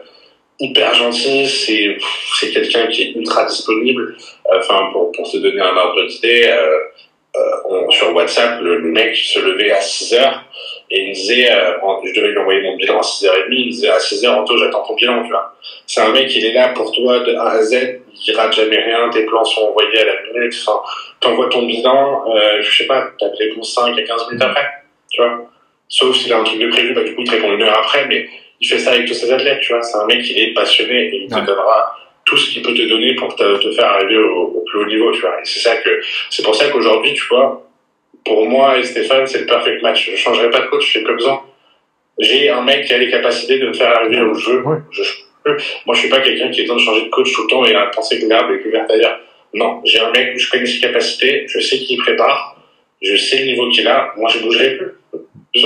hyper 0.59 0.95
gentil, 0.95 1.47
c'est 1.47 2.51
quelqu'un 2.51 2.87
qui 2.87 3.03
est 3.03 3.13
ultra 3.15 3.45
disponible. 3.45 4.17
Enfin, 4.57 4.91
pour, 4.93 5.13
pour 5.13 5.27
se 5.27 5.39
donner 5.39 5.61
un 5.61 5.77
ordre 5.77 6.07
d'idée, 6.07 6.47
euh, 6.49 6.79
euh, 7.37 7.91
sur 7.91 8.15
WhatsApp, 8.15 8.61
le, 8.63 8.81
mec 8.81 9.17
se 9.17 9.41
levait 9.41 9.73
à 9.73 9.81
6 9.81 10.15
heures 10.15 10.45
et 10.89 11.01
il 11.01 11.09
me 11.09 11.15
disait, 11.15 11.51
euh, 11.51 11.73
je 12.05 12.15
devais 12.15 12.29
lui 12.29 12.39
envoyer 12.39 12.63
mon 12.63 12.77
bilan 12.77 12.99
à 12.99 13.01
6h30, 13.01 13.47
il 13.51 13.67
me 13.67 13.71
disait 13.71 13.89
à 13.89 13.99
6h, 13.99 14.29
Anto, 14.29 14.57
j'attends 14.57 14.85
ton 14.85 14.95
bilan. 14.95 15.25
C'est 15.87 16.01
un 16.01 16.13
mec, 16.13 16.35
il 16.35 16.45
est 16.47 16.53
là 16.53 16.69
pour 16.69 16.93
toi 16.93 17.21
de 17.21 17.35
A 17.35 17.51
à 17.51 17.63
Z, 17.63 18.03
il 18.27 18.37
rate 18.37 18.55
jamais 18.55 18.79
rien, 18.79 19.09
tes 19.11 19.25
plans 19.25 19.45
sont 19.45 19.63
envoyés 19.63 19.99
à 19.99 20.05
la 20.05 20.23
minute, 20.23 20.55
enfin, 20.67 20.81
t'envoies 21.21 21.49
ton 21.49 21.63
bilan, 21.63 22.25
euh, 22.29 22.63
je 22.63 22.79
sais 22.79 22.87
pas, 22.87 23.09
t'as 23.19 23.29
te 23.31 23.37
réponse 23.37 23.75
5 23.75 23.99
à 23.99 24.03
15 24.03 24.29
minutes 24.29 24.43
après, 24.43 24.67
tu 25.11 25.23
vois. 25.23 25.51
Sauf 25.89 26.17
s'il 26.17 26.33
a 26.33 26.39
un 26.39 26.45
truc 26.45 26.59
de 26.59 26.69
prévu, 26.69 26.95
bah, 26.95 27.03
du 27.03 27.15
coup, 27.15 27.23
il 27.23 27.29
te 27.29 27.35
répond 27.35 27.53
une 27.53 27.63
heure 27.63 27.79
après, 27.79 28.07
mais 28.07 28.29
il 28.61 28.67
fait 28.67 28.79
ça 28.79 28.93
avec 28.93 29.07
tous 29.07 29.15
ses 29.15 29.33
athlètes, 29.33 29.61
tu 29.61 29.73
vois. 29.73 29.83
C'est 29.83 29.99
un 29.99 30.07
mec, 30.07 30.29
il 30.29 30.39
est 30.39 30.55
passionné 30.55 31.09
et 31.09 31.17
il 31.25 31.29
te 31.29 31.41
donnera 31.41 31.97
tout 32.25 32.37
ce 32.37 32.51
qu'il 32.51 32.63
peut 32.63 32.75
te 32.75 32.89
donner 32.89 33.15
pour 33.15 33.37
te, 33.37 33.59
te 33.59 33.71
faire 33.73 33.87
arriver 33.87 34.17
au, 34.17 34.45
au 34.57 34.65
plus 34.65 34.81
haut 34.81 34.87
niveau, 34.87 35.13
tu 35.13 35.21
vois. 35.21 35.41
Et 35.41 35.45
c'est 35.45 35.61
ça 35.61 35.77
que, 35.77 36.01
c'est 36.31 36.43
pour 36.43 36.55
ça 36.55 36.69
qu'aujourd'hui, 36.69 37.13
tu 37.13 37.27
vois, 37.29 37.65
pour 38.25 38.49
moi 38.49 38.79
et 38.79 38.83
Stéphane, 38.83 39.27
c'est 39.27 39.41
le 39.41 39.47
perfect 39.47 39.83
match. 39.83 40.11
Je 40.11 40.17
changerai 40.17 40.51
pas 40.51 40.61
de 40.61 40.67
coach, 40.67 40.93
j'ai 40.93 41.03
pas 41.03 41.13
besoin. 41.13 41.43
J'ai 42.19 42.49
un 42.49 42.63
mec 42.63 42.87
qui 42.87 42.95
a 42.95 42.99
les 42.99 43.11
capacités 43.11 43.59
de 43.59 43.69
me 43.69 43.73
faire 43.73 43.95
arriver 43.97 44.21
où 44.23 44.35
je 44.35 44.51
veux. 44.51 44.63
Ouais. 44.63 44.79
Je, 44.91 45.03
moi, 45.87 45.95
je 45.95 46.01
suis 46.01 46.09
pas 46.09 46.21
quelqu'un 46.21 46.51
qui 46.51 46.61
est 46.61 46.63
besoin 46.65 46.77
de 46.77 46.81
changer 46.81 47.05
de 47.05 47.11
coach 47.11 47.33
tout 47.33 47.43
le 47.43 47.49
temps 47.49 47.65
et 47.65 47.75
à 47.75 47.87
penser 47.87 48.21
que 48.21 48.27
l'herbe 48.27 48.51
est 48.53 48.59
plus 48.59 48.71
verte 48.71 48.91
ailleurs. 48.91 49.21
Non, 49.53 49.81
j'ai 49.85 50.01
un 50.01 50.11
mec, 50.11 50.39
je 50.39 50.51
connais 50.51 50.67
ses 50.67 50.81
capacités, 50.81 51.47
je 51.49 51.61
sais 51.61 51.79
qu'il 51.79 51.99
prépare, 51.99 52.57
je 53.03 53.15
sais 53.17 53.39
le 53.39 53.45
niveau 53.45 53.69
qu'il 53.71 53.87
a, 53.87 54.13
moi 54.17 54.29
je 54.29 54.41
bougerai 54.41 54.77
plus. 54.77 54.93
Tu 55.53 55.61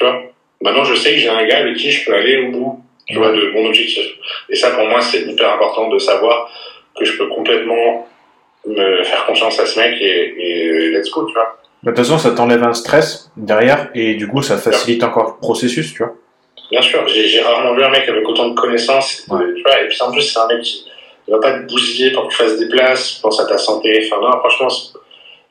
vois. 0.00 0.22
Maintenant, 0.60 0.84
je 0.84 0.94
sais 0.94 1.10
que 1.10 1.18
j'ai 1.18 1.28
un 1.28 1.44
gars 1.44 1.58
avec 1.58 1.76
qui 1.76 1.90
je 1.90 2.04
peux 2.06 2.14
aller 2.14 2.38
au 2.38 2.50
bout, 2.50 2.84
tu 3.06 3.16
vois, 3.16 3.32
de 3.32 3.50
mon 3.50 3.66
objectif. 3.66 4.06
Et 4.48 4.56
ça, 4.56 4.70
pour 4.70 4.86
moi, 4.86 5.00
c'est 5.00 5.22
hyper 5.22 5.52
important 5.52 5.88
de 5.88 5.98
savoir 5.98 6.50
que 6.98 7.04
je 7.04 7.18
peux 7.18 7.28
complètement 7.28 8.08
me 8.66 9.02
faire 9.02 9.26
confiance 9.26 9.58
à 9.60 9.66
ce 9.66 9.78
mec 9.78 10.00
et, 10.00 10.34
et 10.38 10.90
let's 10.90 11.10
go, 11.10 11.26
tu 11.26 11.34
vois. 11.34 11.58
De 11.82 11.90
toute 11.90 11.98
façon, 11.98 12.16
ça 12.16 12.30
t'enlève 12.30 12.62
un 12.62 12.72
stress 12.72 13.30
derrière, 13.36 13.90
et 13.94 14.14
du 14.14 14.26
coup, 14.26 14.40
ça 14.40 14.56
facilite 14.56 15.04
encore 15.04 15.34
le 15.34 15.40
processus, 15.40 15.92
tu 15.92 15.98
vois. 15.98 16.16
Bien 16.70 16.82
sûr, 16.82 17.06
j'ai 17.06 17.40
rarement 17.40 17.74
vu 17.74 17.84
un 17.84 17.90
mec 17.90 18.08
avec 18.08 18.26
autant 18.28 18.48
de 18.48 18.54
connaissances, 18.54 19.22
tu 19.24 19.30
vois, 19.30 19.80
et 19.82 19.88
puis 19.88 19.98
en 20.00 20.10
plus, 20.10 20.22
c'est 20.22 20.38
un 20.38 20.46
mec 20.46 20.62
qui 20.62 20.86
ne 21.28 21.34
va 21.34 21.40
pas 21.40 21.58
te 21.58 21.66
bousiller 21.66 22.10
pour 22.12 22.26
que 22.26 22.30
tu 22.30 22.36
fasses 22.36 22.58
des 22.58 22.68
places, 22.68 23.20
pense 23.22 23.40
à 23.40 23.46
ta 23.46 23.58
santé, 23.58 24.06
enfin 24.06 24.20
non, 24.20 24.38
franchement, 24.38 24.68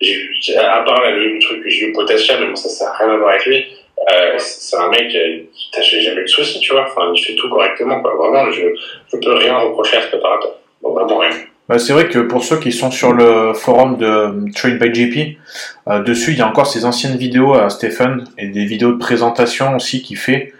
j'ai 0.01 0.57
à 0.57 0.81
part 0.83 1.01
là, 1.01 1.11
le 1.11 1.39
truc 1.39 1.63
que 1.63 1.69
j'ai 1.69 1.85
eu 1.85 1.91
au 1.91 1.93
potassium, 1.93 2.39
mais 2.41 2.47
bon, 2.47 2.55
ça, 2.55 2.69
ça 2.69 2.85
n'a 2.85 2.93
rien 2.93 3.13
à 3.13 3.17
voir 3.17 3.29
avec 3.29 3.45
lui, 3.45 3.65
euh, 3.99 4.35
c'est 4.37 4.75
un 4.75 4.89
mec 4.89 5.15
euh, 5.15 5.43
qui 5.53 5.71
t'a 5.71 5.81
j'ai 5.81 6.01
jamais 6.01 6.23
de 6.23 6.27
soucis, 6.27 6.59
tu 6.59 6.73
vois, 6.73 6.85
enfin, 6.87 7.11
il 7.13 7.23
fait 7.23 7.35
tout 7.35 7.49
correctement, 7.49 8.01
quoi, 8.01 8.15
vraiment, 8.15 8.51
je 8.51 8.63
je 9.11 9.17
peux 9.17 9.33
rien 9.33 9.57
reprocher 9.59 9.97
à 9.97 10.01
ce 10.01 10.07
préparateur, 10.07 10.55
bon, 10.81 10.93
vraiment 10.93 11.19
rien. 11.19 11.31
Bah, 11.69 11.79
c'est 11.79 11.93
vrai 11.93 12.09
que 12.09 12.19
pour 12.19 12.43
ceux 12.43 12.59
qui 12.59 12.73
sont 12.73 12.91
sur 12.91 13.13
le 13.13 13.53
forum 13.53 13.97
de 13.97 14.05
euh, 14.05 14.51
Train 14.53 14.75
by 14.75 14.93
JP, 14.93 15.37
euh, 15.87 16.03
dessus 16.03 16.31
il 16.31 16.37
y 16.37 16.41
a 16.41 16.47
encore 16.47 16.67
ses 16.67 16.83
anciennes 16.83 17.15
vidéos 17.15 17.53
à 17.53 17.69
Stephen 17.69 18.25
et 18.37 18.47
des 18.47 18.65
vidéos 18.65 18.91
de 18.91 18.97
présentation 18.97 19.75
aussi 19.75 20.01
qu'il 20.01 20.17
fait. 20.17 20.52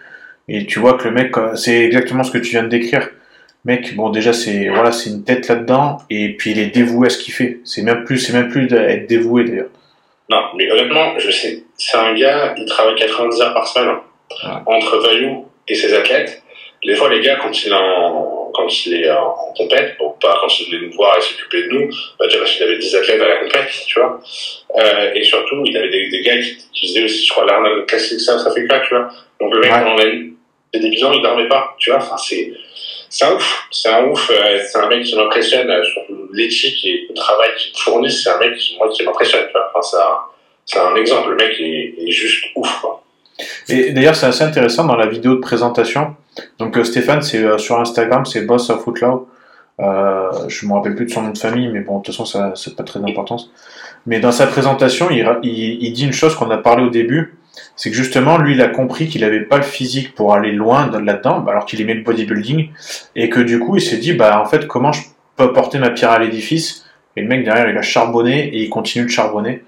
Et 0.48 0.66
tu 0.66 0.78
vois 0.78 0.94
que 0.94 1.04
le 1.04 1.10
mec, 1.12 1.36
euh, 1.38 1.54
c'est 1.56 1.84
exactement 1.84 2.22
ce 2.24 2.30
que 2.30 2.38
tu 2.38 2.50
viens 2.50 2.62
de 2.64 2.68
décrire. 2.68 3.08
Mec, 3.64 3.96
bon 3.96 4.10
déjà 4.10 4.34
c'est 4.34 4.68
voilà, 4.68 4.92
c'est 4.92 5.08
une 5.08 5.24
tête 5.24 5.48
là-dedans 5.48 5.98
et 6.10 6.36
puis 6.36 6.50
il 6.50 6.58
est 6.58 6.66
dévoué 6.66 7.06
à 7.06 7.10
ce 7.10 7.16
qu'il 7.18 7.32
fait. 7.32 7.60
C'est 7.64 7.80
même 7.82 8.04
plus, 8.04 8.18
c'est 8.18 8.34
même 8.34 8.50
plus 8.50 8.66
d'être 8.66 9.06
dévoué 9.06 9.44
d'ailleurs. 9.44 9.68
Non, 10.28 10.42
mais 10.56 10.70
honnêtement, 10.70 11.18
je 11.18 11.30
sais, 11.30 11.62
c'est 11.78 11.96
un 11.96 12.12
gars, 12.14 12.54
il 12.58 12.66
travaille 12.66 12.94
90 12.94 13.40
heures 13.40 13.54
par 13.54 13.66
semaine 13.66 13.96
Ouais. 14.42 14.50
entre 14.66 14.98
Vaillou 14.98 15.46
et 15.68 15.74
ses 15.74 15.94
athlètes. 15.94 16.42
Des 16.84 16.94
fois, 16.94 17.08
les 17.08 17.20
gars, 17.20 17.36
quand 17.36 17.50
il 17.64 17.70
est 17.72 17.74
en, 17.74 18.50
quand 18.54 18.86
il 18.86 18.94
est 19.02 19.10
en, 19.10 19.28
en 19.28 19.52
compète, 19.56 19.96
bon, 19.98 20.14
pas 20.20 20.36
quand 20.40 20.48
il 20.60 20.70
venait 20.74 20.86
nous 20.86 20.92
voir 20.94 21.16
et 21.16 21.20
s'occuper 21.20 21.62
de 21.64 21.68
nous, 21.68 21.88
bah, 22.18 22.26
déjà 22.26 22.38
parce 22.38 22.52
qu'il 22.52 22.62
avait 22.64 22.78
10 22.78 22.94
athlètes 22.96 23.20
à 23.22 23.28
la 23.28 23.36
compète, 23.36 23.70
tu 23.86 23.98
vois. 24.00 24.20
Euh, 24.78 25.12
et 25.14 25.22
surtout, 25.24 25.62
il 25.64 25.76
avait 25.76 25.90
des, 25.90 26.08
des 26.10 26.20
gars 26.22 26.36
qui, 26.38 26.56
qui 26.72 26.88
faisaient 26.88 27.04
aussi, 27.04 27.24
je 27.26 27.30
crois, 27.32 27.46
l'Arnold 27.46 27.86
Classic, 27.86 28.18
ça, 28.20 28.38
ça 28.38 28.50
fait 28.50 28.66
quoi, 28.66 28.80
tu 28.80 28.94
vois. 28.94 29.08
Donc 29.40 29.54
le 29.54 29.60
mec, 29.60 29.72
Ouais. 29.72 30.04
nuit, 30.12 30.33
c'est 30.74 30.80
des 30.80 30.90
bilans, 30.90 31.12
il 31.12 31.22
dormait 31.22 31.48
pas, 31.48 31.76
tu 31.78 31.90
vois. 31.90 32.00
Enfin, 32.00 32.16
c'est, 32.16 32.52
un 33.24 33.34
ouf, 33.34 33.68
c'est 33.70 33.88
un 33.88 34.06
ouf, 34.06 34.30
euh, 34.30 34.58
c'est 34.66 34.78
un 34.78 34.88
mec 34.88 35.04
qui 35.04 35.14
m'impressionne, 35.14 35.70
euh, 35.70 35.84
surtout 35.84 36.28
l'éthique 36.32 36.84
et 36.84 37.06
le 37.08 37.14
travail 37.14 37.50
qu'il 37.56 37.80
fournit, 37.80 38.10
c'est 38.10 38.30
un 38.30 38.38
mec 38.38 38.56
qui, 38.56 38.76
moi, 38.76 38.88
qui 38.88 39.04
m'impressionne. 39.04 39.46
Enfin, 39.72 39.98
un, 39.98 40.18
c'est 40.66 40.78
un 40.78 40.96
exemple, 40.96 41.30
le 41.30 41.36
mec 41.36 41.54
est, 41.60 42.10
juste 42.10 42.46
ouf. 42.56 42.84
Et 43.68 43.92
d'ailleurs, 43.92 44.16
c'est 44.16 44.26
assez 44.26 44.42
intéressant 44.42 44.84
dans 44.84 44.96
la 44.96 45.06
vidéo 45.06 45.36
de 45.36 45.40
présentation. 45.40 46.16
Donc 46.58 46.76
euh, 46.76 46.82
Stéphane, 46.82 47.22
c'est 47.22 47.58
sur 47.58 47.78
Instagram, 47.78 48.24
c'est 48.26 48.42
Boss 48.42 48.70
of 48.70 48.84
Outlaw. 48.86 49.28
Euh, 49.80 50.30
je 50.48 50.66
me 50.66 50.72
rappelle 50.72 50.94
plus 50.94 51.06
de 51.06 51.10
son 51.10 51.22
nom 51.22 51.30
de 51.30 51.38
famille, 51.38 51.68
mais 51.68 51.80
bon, 51.80 51.98
de 51.98 52.04
toute 52.04 52.14
façon, 52.14 52.24
ça 52.24 52.52
c'est 52.56 52.74
pas 52.76 52.82
très 52.82 52.98
d'importance. 52.98 53.50
Mais 54.06 54.18
dans 54.18 54.32
sa 54.32 54.46
présentation, 54.46 55.08
il 55.10 55.92
dit 55.92 56.04
une 56.04 56.12
chose 56.12 56.34
qu'on 56.34 56.50
a 56.50 56.58
parlé 56.58 56.84
au 56.84 56.90
début. 56.90 57.38
C'est 57.76 57.90
que 57.90 57.96
justement, 57.96 58.38
lui, 58.38 58.54
il 58.54 58.62
a 58.62 58.68
compris 58.68 59.08
qu'il 59.08 59.24
avait 59.24 59.40
pas 59.40 59.56
le 59.56 59.62
physique 59.62 60.14
pour 60.14 60.34
aller 60.34 60.52
loin 60.52 60.90
là-dedans, 60.90 61.40
bah, 61.40 61.52
alors 61.52 61.64
qu'il 61.66 61.80
aimait 61.80 61.94
le 61.94 62.02
bodybuilding, 62.02 62.68
et 63.16 63.28
que 63.28 63.40
du 63.40 63.58
coup, 63.58 63.76
il 63.76 63.82
s'est 63.82 63.98
dit, 63.98 64.12
bah, 64.12 64.40
en 64.40 64.46
fait, 64.46 64.66
comment 64.66 64.92
je 64.92 65.02
peux 65.36 65.52
porter 65.52 65.78
ma 65.78 65.90
pierre 65.90 66.10
à 66.12 66.18
l'édifice? 66.18 66.84
Et 67.16 67.20
le 67.22 67.28
mec 67.28 67.44
derrière, 67.44 67.68
il 67.68 67.76
a 67.76 67.82
charbonné 67.82 68.48
et 68.48 68.58
il 68.58 68.68
continue 68.70 69.04
de 69.04 69.10
charbonner. 69.10 69.62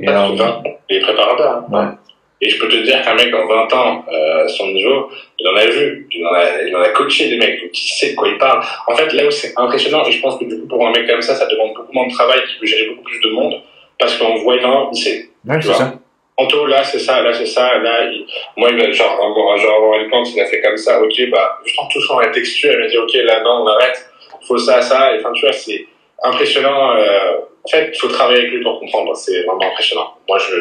Et, 0.00 0.06
Ah, 0.08 0.26
euh, 0.26 0.30
putain, 0.32 0.62
il 0.90 0.96
est 0.96 1.00
préparateur. 1.00 1.56
hein. 1.58 1.64
ouais. 1.70 1.92
Et 2.40 2.50
je 2.50 2.60
peux 2.60 2.68
te 2.68 2.76
dire 2.84 3.02
qu'un 3.02 3.14
mec 3.16 3.34
en 3.34 3.48
20 3.48 3.72
ans, 3.72 4.04
euh, 4.12 4.44
à 4.44 4.48
son 4.48 4.68
niveau, 4.68 5.10
il 5.40 5.48
en 5.48 5.56
a 5.56 5.66
vu, 5.66 6.06
il 6.12 6.24
en 6.24 6.32
a, 6.34 6.62
il 6.68 6.76
en 6.76 6.80
a 6.82 6.88
coaché 6.90 7.28
des 7.30 7.36
mecs, 7.36 7.60
donc 7.60 7.70
il 7.76 7.88
sait 7.98 8.10
de 8.10 8.14
quoi 8.14 8.28
il 8.28 8.38
parle. 8.38 8.62
En 8.86 8.94
fait, 8.94 9.12
là 9.12 9.26
où 9.26 9.30
c'est 9.32 9.52
impressionnant, 9.56 10.04
et 10.04 10.12
je 10.12 10.20
pense 10.22 10.38
que 10.38 10.44
du 10.44 10.60
coup, 10.60 10.68
pour 10.68 10.86
un 10.86 10.92
mec 10.92 11.08
comme 11.08 11.20
ça, 11.20 11.34
ça 11.34 11.46
demande 11.46 11.74
beaucoup 11.74 11.92
moins 11.92 12.06
de 12.06 12.12
travail, 12.12 12.38
qu'il 12.48 12.60
peut 12.60 12.66
gérer 12.66 12.86
beaucoup 12.90 13.02
plus 13.02 13.20
de 13.20 13.30
monde, 13.34 13.54
parce 13.98 14.16
qu'en 14.18 14.36
voyant, 14.36 14.88
il 14.92 14.98
sait. 15.02 15.30
ouais, 15.48 15.60
c'est 15.60 15.72
ça. 15.74 15.94
Anto, 16.40 16.66
là, 16.66 16.84
c'est 16.84 17.00
ça, 17.00 17.20
là, 17.20 17.32
c'est 17.34 17.46
ça, 17.46 17.78
là, 17.78 18.04
il... 18.04 18.24
moi, 18.56 18.70
il 18.70 18.92
genre, 18.92 19.18
genre, 19.58 19.76
avoir 19.76 20.00
une 20.00 20.08
plante, 20.08 20.32
il 20.32 20.40
a 20.40 20.46
fait 20.46 20.60
comme 20.60 20.76
ça, 20.76 21.02
ok, 21.02 21.30
bah, 21.30 21.58
juste 21.64 21.80
en 21.80 21.88
touchant 21.88 22.20
la 22.20 22.28
texture, 22.28 22.72
il 22.72 22.78
m'a 22.78 22.86
dit, 22.86 22.96
ok, 22.96 23.12
là, 23.24 23.40
non, 23.42 23.64
on 23.64 23.66
arrête, 23.66 24.08
faut 24.46 24.56
ça, 24.56 24.80
ça, 24.80 25.14
et 25.14 25.18
enfin, 25.18 25.32
tu 25.32 25.40
vois, 25.40 25.52
c'est 25.52 25.86
impressionnant, 26.22 26.94
euh, 26.94 27.38
en 27.64 27.68
fait, 27.68 27.90
il 27.92 27.98
faut 27.98 28.06
travailler 28.06 28.38
avec 28.38 28.52
lui 28.52 28.62
pour 28.62 28.78
comprendre, 28.78 29.16
c'est 29.16 29.42
vraiment 29.42 29.66
impressionnant. 29.72 30.14
Moi, 30.28 30.38
je, 30.38 30.54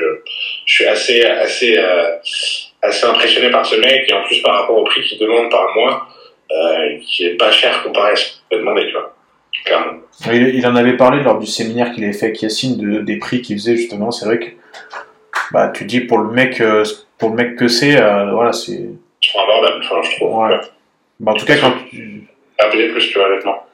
je 0.66 0.74
suis 0.74 0.86
assez, 0.88 1.24
assez, 1.24 1.78
euh, 1.78 2.16
assez 2.82 3.06
impressionné 3.06 3.52
par 3.52 3.64
ce 3.64 3.76
mec, 3.76 4.10
et 4.10 4.14
en 4.14 4.24
plus, 4.24 4.42
par 4.42 4.62
rapport 4.62 4.78
au 4.78 4.84
prix 4.84 5.04
qu'il 5.04 5.20
demande 5.20 5.52
par 5.52 5.76
mois, 5.76 6.08
euh, 6.52 6.98
qui 7.06 7.28
est 7.28 7.36
pas 7.36 7.52
cher 7.52 7.84
comparé 7.84 8.14
à 8.14 8.16
ce 8.16 8.26
qu'il 8.26 8.42
peut 8.50 8.58
demander, 8.58 8.88
tu 8.88 8.94
vois, 8.94 9.14
clairement. 9.64 10.00
Il, 10.34 10.66
en 10.66 10.76
avait 10.76 10.98
parlé 10.98 11.22
lors 11.22 11.38
du 11.38 11.46
séminaire 11.46 11.92
qu'il 11.94 12.04
avait 12.04 12.14
fait 12.14 12.28
avec 12.28 12.42
Yacine 12.42 12.78
de, 12.78 13.02
des 13.02 13.18
prix 13.18 13.42
qu'il 13.42 13.58
faisait 13.58 13.76
justement. 13.76 14.10
C'est 14.10 14.26
vrai 14.26 14.40
que 14.40 14.48
bah, 15.52 15.70
tu 15.74 15.86
dis 15.86 16.02
pour 16.02 16.20
le 16.20 16.30
mec, 16.32 16.62
euh, 16.62 16.84
pour 17.18 17.30
le 17.30 17.36
mec 17.36 17.56
que 17.56 17.68
c'est, 17.68 18.00
euh, 18.00 18.32
voilà, 18.32 18.54
c'est. 18.54 18.90
Je 19.22 19.30
trouve 19.30 19.42
abordable, 19.42 19.84
enfin, 19.84 20.02
je 20.04 20.16
trouve. 20.18 20.36
Ouais. 20.38 20.60
Bah, 21.20 21.32
en 21.32 21.36
tout 21.36 21.46
cas, 21.46 21.58
quand 21.58 21.74
tu... 21.90 22.28
à 22.60 22.68
payer 22.70 22.90
plus, 22.90 23.08
tu 23.10 23.18
vois, 23.18 23.28
honnêtement. 23.28 23.66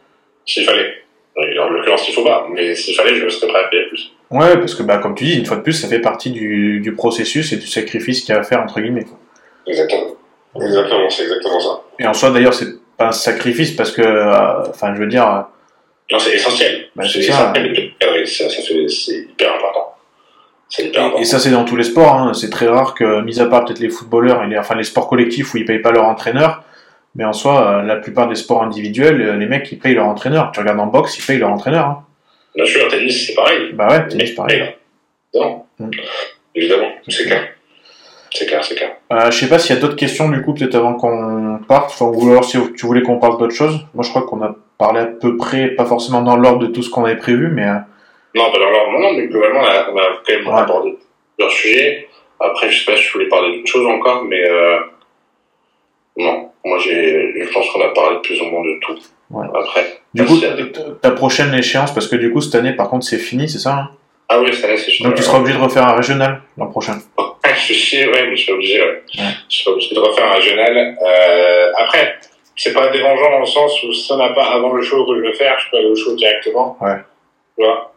S'il 0.46 0.66
fallait. 0.66 1.00
En 1.36 1.70
l'occurrence, 1.70 2.08
il 2.08 2.14
faut 2.14 2.24
pas, 2.24 2.48
mais 2.54 2.76
s'il 2.76 2.94
fallait, 2.96 3.16
je 3.16 3.28
serais 3.28 3.48
prêt 3.48 3.64
à 3.64 3.68
payer 3.68 3.86
plus. 3.88 4.14
ouais, 4.30 4.56
parce 4.56 4.76
que 4.76 4.84
bah, 4.84 5.00
comme 5.00 5.16
tu 5.16 5.24
dis, 5.24 5.36
une 5.40 5.46
fois 5.48 5.58
de 5.58 5.62
plus, 5.64 5.74
ça 5.74 5.88
fait 5.88 6.00
partie 6.00 6.30
du, 6.30 6.80
du 6.80 6.94
processus 6.94 7.52
et 7.54 7.58
du 7.58 7.66
sacrifice 7.66 8.22
qu'il 8.22 8.36
y 8.36 8.38
a 8.38 8.42
à 8.42 8.44
faire 8.44 8.62
entre 8.62 8.80
guillemets. 8.80 9.04
quoi. 9.04 9.18
Exactement. 9.66 10.16
Exactement, 10.62 11.10
c'est 11.10 11.24
exactement 11.24 11.60
ça. 11.60 11.82
Et 12.00 12.06
en 12.06 12.14
soi, 12.14 12.30
d'ailleurs, 12.30 12.54
c'est 12.54 12.68
pas 12.98 13.08
un 13.08 13.12
sacrifice 13.12 13.72
parce 13.72 13.92
que, 13.92 14.04
euh, 14.04 14.70
enfin, 14.70 14.94
je 14.94 15.00
veux 15.00 15.08
dire, 15.08 15.48
Non, 16.12 16.20
c'est 16.20 16.36
essentiel. 16.36 16.86
Bah, 16.96 17.04
c'est 17.08 17.24
c'est 17.24 17.32
ça. 17.32 17.52
essentiel 17.56 18.28
ça, 18.28 18.50
ça 18.50 18.62
c'est 18.62 19.18
hyper 19.18 19.56
important. 19.56 19.93
C'est 20.76 20.86
Et 20.86 20.98
important. 20.98 21.24
ça, 21.24 21.38
c'est 21.38 21.52
dans 21.52 21.66
tous 21.66 21.76
les 21.76 21.84
sports. 21.84 22.16
Hein. 22.16 22.34
C'est 22.34 22.50
très 22.50 22.68
rare 22.68 22.96
que, 22.96 23.22
mis 23.22 23.40
à 23.40 23.46
part 23.46 23.64
peut-être 23.64 23.80
les 23.80 23.90
footballeurs 23.90 24.44
et 24.44 24.48
les, 24.48 24.58
enfin, 24.58 24.74
les 24.74 24.84
sports 24.84 25.08
collectifs 25.08 25.54
où 25.54 25.58
ils 25.58 25.66
payent 25.66 25.84
pas 25.84 25.92
leur 25.92 26.06
entraîneur, 26.06 26.64
mais 27.14 27.24
en 27.24 27.34
soi, 27.34 27.68
euh, 27.68 27.82
la 27.84 27.98
plupart 27.98 28.28
des 28.28 28.34
sports 28.34 28.64
individuels, 28.64 29.22
euh, 29.22 29.38
les 29.38 29.46
mecs, 29.46 29.72
ils 29.72 29.78
payent 29.78 29.94
leur 29.94 30.08
entraîneur. 30.08 30.52
Tu 30.52 30.60
regardes 30.60 30.80
en 30.80 30.88
boxe, 30.88 31.20
ils 31.20 31.24
payent 31.24 31.38
leur 31.38 31.52
entraîneur. 31.52 31.86
Hein. 31.86 32.04
Bien 32.56 32.66
sûr, 32.66 32.88
tennis, 32.88 33.28
c'est 33.28 33.36
pareil. 33.36 33.72
Bah 33.74 33.88
ouais, 33.88 34.08
tennis, 34.08 34.32
pareil. 34.32 34.64
Non. 35.36 35.64
Mm. 35.78 35.92
Évidemment, 36.56 36.90
c'est 37.08 37.26
clair. 37.26 37.48
C'est 38.32 38.48
clair, 38.48 38.64
c'est 38.64 38.74
clair. 38.76 38.94
Euh, 39.12 39.30
je 39.30 39.38
sais 39.38 39.48
pas 39.48 39.60
s'il 39.60 39.76
y 39.76 39.78
a 39.78 39.82
d'autres 39.82 39.96
questions, 39.96 40.28
du 40.30 40.42
coup, 40.42 40.56
peut-être 40.56 40.74
avant 40.74 40.96
qu'on 40.96 41.60
parte. 41.68 41.92
Enfin, 41.92 42.06
ou 42.06 42.32
alors 42.32 42.46
si 42.46 42.58
tu 42.76 42.88
voulais 42.88 43.04
qu'on 43.04 43.20
parle 43.20 43.38
d'autre 43.38 43.54
chose. 43.54 43.86
Moi, 43.94 44.04
je 44.04 44.10
crois 44.10 44.24
qu'on 44.24 44.42
a 44.42 44.56
parlé 44.80 45.02
à 45.02 45.06
peu 45.06 45.38
près, 45.38 45.68
pas 45.68 45.86
forcément 45.86 46.24
dans 46.24 46.36
l'ordre 46.36 46.66
de 46.66 46.68
tout 46.68 46.82
ce 46.82 46.90
qu'on 46.90 47.06
avait 47.06 47.18
prévu, 47.18 47.52
mais 47.54 47.68
euh, 47.68 47.76
Non, 48.36 48.52
pas 48.52 48.60
dans 48.60 48.70
l'ordre, 48.70 49.00
non, 49.00 49.14
mais 49.14 49.28
globalement, 49.28 49.62
on 49.62 49.66
a, 49.66 49.90
on 49.92 49.98
a 49.98 50.22
quand 50.26 50.34
même 50.34 50.48
Ouais. 50.48 50.60
abordé 50.62 50.98
plusieurs 51.38 51.52
sujets. 51.54 52.08
Après, 52.40 52.70
je 52.72 52.80
sais 52.84 52.92
pas 52.92 52.98
si 52.98 53.04
je 53.04 53.14
voulais 53.14 53.28
parler 53.30 53.58
d'autre 53.58 53.70
chose 53.72 53.86
encore, 53.88 54.24
mais 54.26 54.44
euh, 54.44 54.80
non. 56.18 56.50
Moi, 56.66 56.78
j'ai, 56.80 57.34
je 57.44 57.52
pense 57.54 57.70
qu'on 57.70 57.82
a 57.82 57.90
parlé 57.90 58.18
plus 58.24 58.40
ou 58.42 58.46
moins 58.46 58.64
de 58.64 58.80
tout. 58.82 58.98
Ouais. 59.32 59.46
Après. 59.54 60.00
du 60.14 60.26
coup, 60.26 60.38
ta 61.02 61.12
prochaine 61.12 61.54
échéance, 61.54 61.94
parce 61.94 62.08
que 62.08 62.16
du 62.16 62.32
coup, 62.32 62.42
cette 62.42 62.56
année, 62.56 62.74
par 62.74 62.90
contre, 62.90 63.06
c'est 63.06 63.18
fini, 63.18 63.50
c'est 63.50 63.60
ça 63.60 63.74
hein? 63.74 63.90
Ah 64.30 64.40
oui, 64.40 64.54
ça 64.54 64.68
là, 64.68 64.78
c'est 64.78 64.90
sûr. 64.90 65.06
Donc, 65.06 65.16
tu 65.16 65.22
seras 65.24 65.40
obligé 65.40 65.58
de 65.58 65.62
refaire 65.64 65.86
un 65.88 65.96
régional 65.96 66.42
l'an 66.58 66.68
prochain. 66.68 66.98
Je 67.46 67.60
suis 67.60 67.74
chier, 67.76 68.08
ouais, 68.08 68.26
mais 68.28 68.36
je 68.36 68.42
suis 68.44 68.52
obligé, 68.54 68.82
ouais. 68.82 69.04
Ouais. 69.18 69.24
Je 69.50 69.56
suis 69.58 69.70
obligé 69.70 69.94
de 69.94 70.00
refaire 70.00 70.26
un 70.32 70.34
régional. 70.36 70.98
Euh, 71.06 71.72
après, 71.78 72.16
c'est 72.56 72.74
pas 72.74 72.88
dérangeant 72.90 73.30
dans 73.30 73.40
le 73.42 73.46
sens 73.46 73.84
où 73.84 73.88
on 74.12 74.18
n'a 74.18 74.30
pas 74.30 74.46
avant 74.46 74.74
le 74.74 74.82
show 74.82 75.06
que 75.06 75.16
je 75.18 75.22
veux 75.28 75.34
faire, 75.34 75.60
je 75.60 75.70
peux 75.70 75.78
aller 75.78 75.90
au 75.90 75.96
show 75.96 76.16
directement. 76.16 76.78
Ouais. 76.82 76.96
Tu 77.58 77.64
vois? 77.64 77.93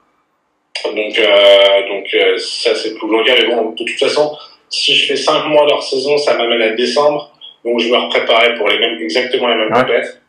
Donc, 0.85 1.19
euh, 1.19 1.89
donc 1.89 2.07
euh, 2.15 2.39
ça, 2.39 2.75
c'est 2.75 2.95
plus 2.95 3.09
long 3.09 3.23
mais 3.25 3.47
bon, 3.47 3.71
de 3.71 3.77
toute 3.85 3.99
façon, 3.99 4.37
si 4.69 4.95
je 4.95 5.07
fais 5.09 5.17
5 5.17 5.47
mois 5.47 5.67
d'hors 5.67 5.83
saison, 5.83 6.17
ça 6.19 6.37
m'amène 6.37 6.63
à 6.63 6.69
décembre. 6.71 7.33
Donc, 7.65 7.81
je 7.81 7.91
vais 7.91 7.99
me 7.99 8.09
préparer 8.09 8.55
pour 8.55 8.69
les 8.69 8.79
mêmes, 8.79 8.99
exactement 9.01 9.49
les 9.49 9.57
mêmes 9.57 9.73
Ouais. 9.73 9.81
compètes. 9.81 10.21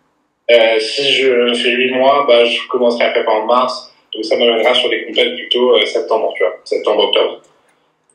Euh, 0.49 0.79
si 0.79 1.11
je 1.11 1.53
fais 1.53 1.71
8 1.71 1.91
mois, 1.91 2.25
bah, 2.27 2.45
je 2.45 2.67
commencerai 2.67 3.05
à 3.05 3.11
préparer 3.11 3.37
en 3.37 3.45
mars. 3.45 3.93
Donc, 4.13 4.25
ça 4.25 4.37
m'amènera 4.37 4.73
sur 4.73 4.89
des 4.89 5.05
compètes 5.05 5.35
plutôt 5.35 5.75
euh, 5.75 5.85
septembre, 5.85 6.33
tu 6.35 6.43
vois. 6.43 6.55
Septembre-octobre. 6.63 7.41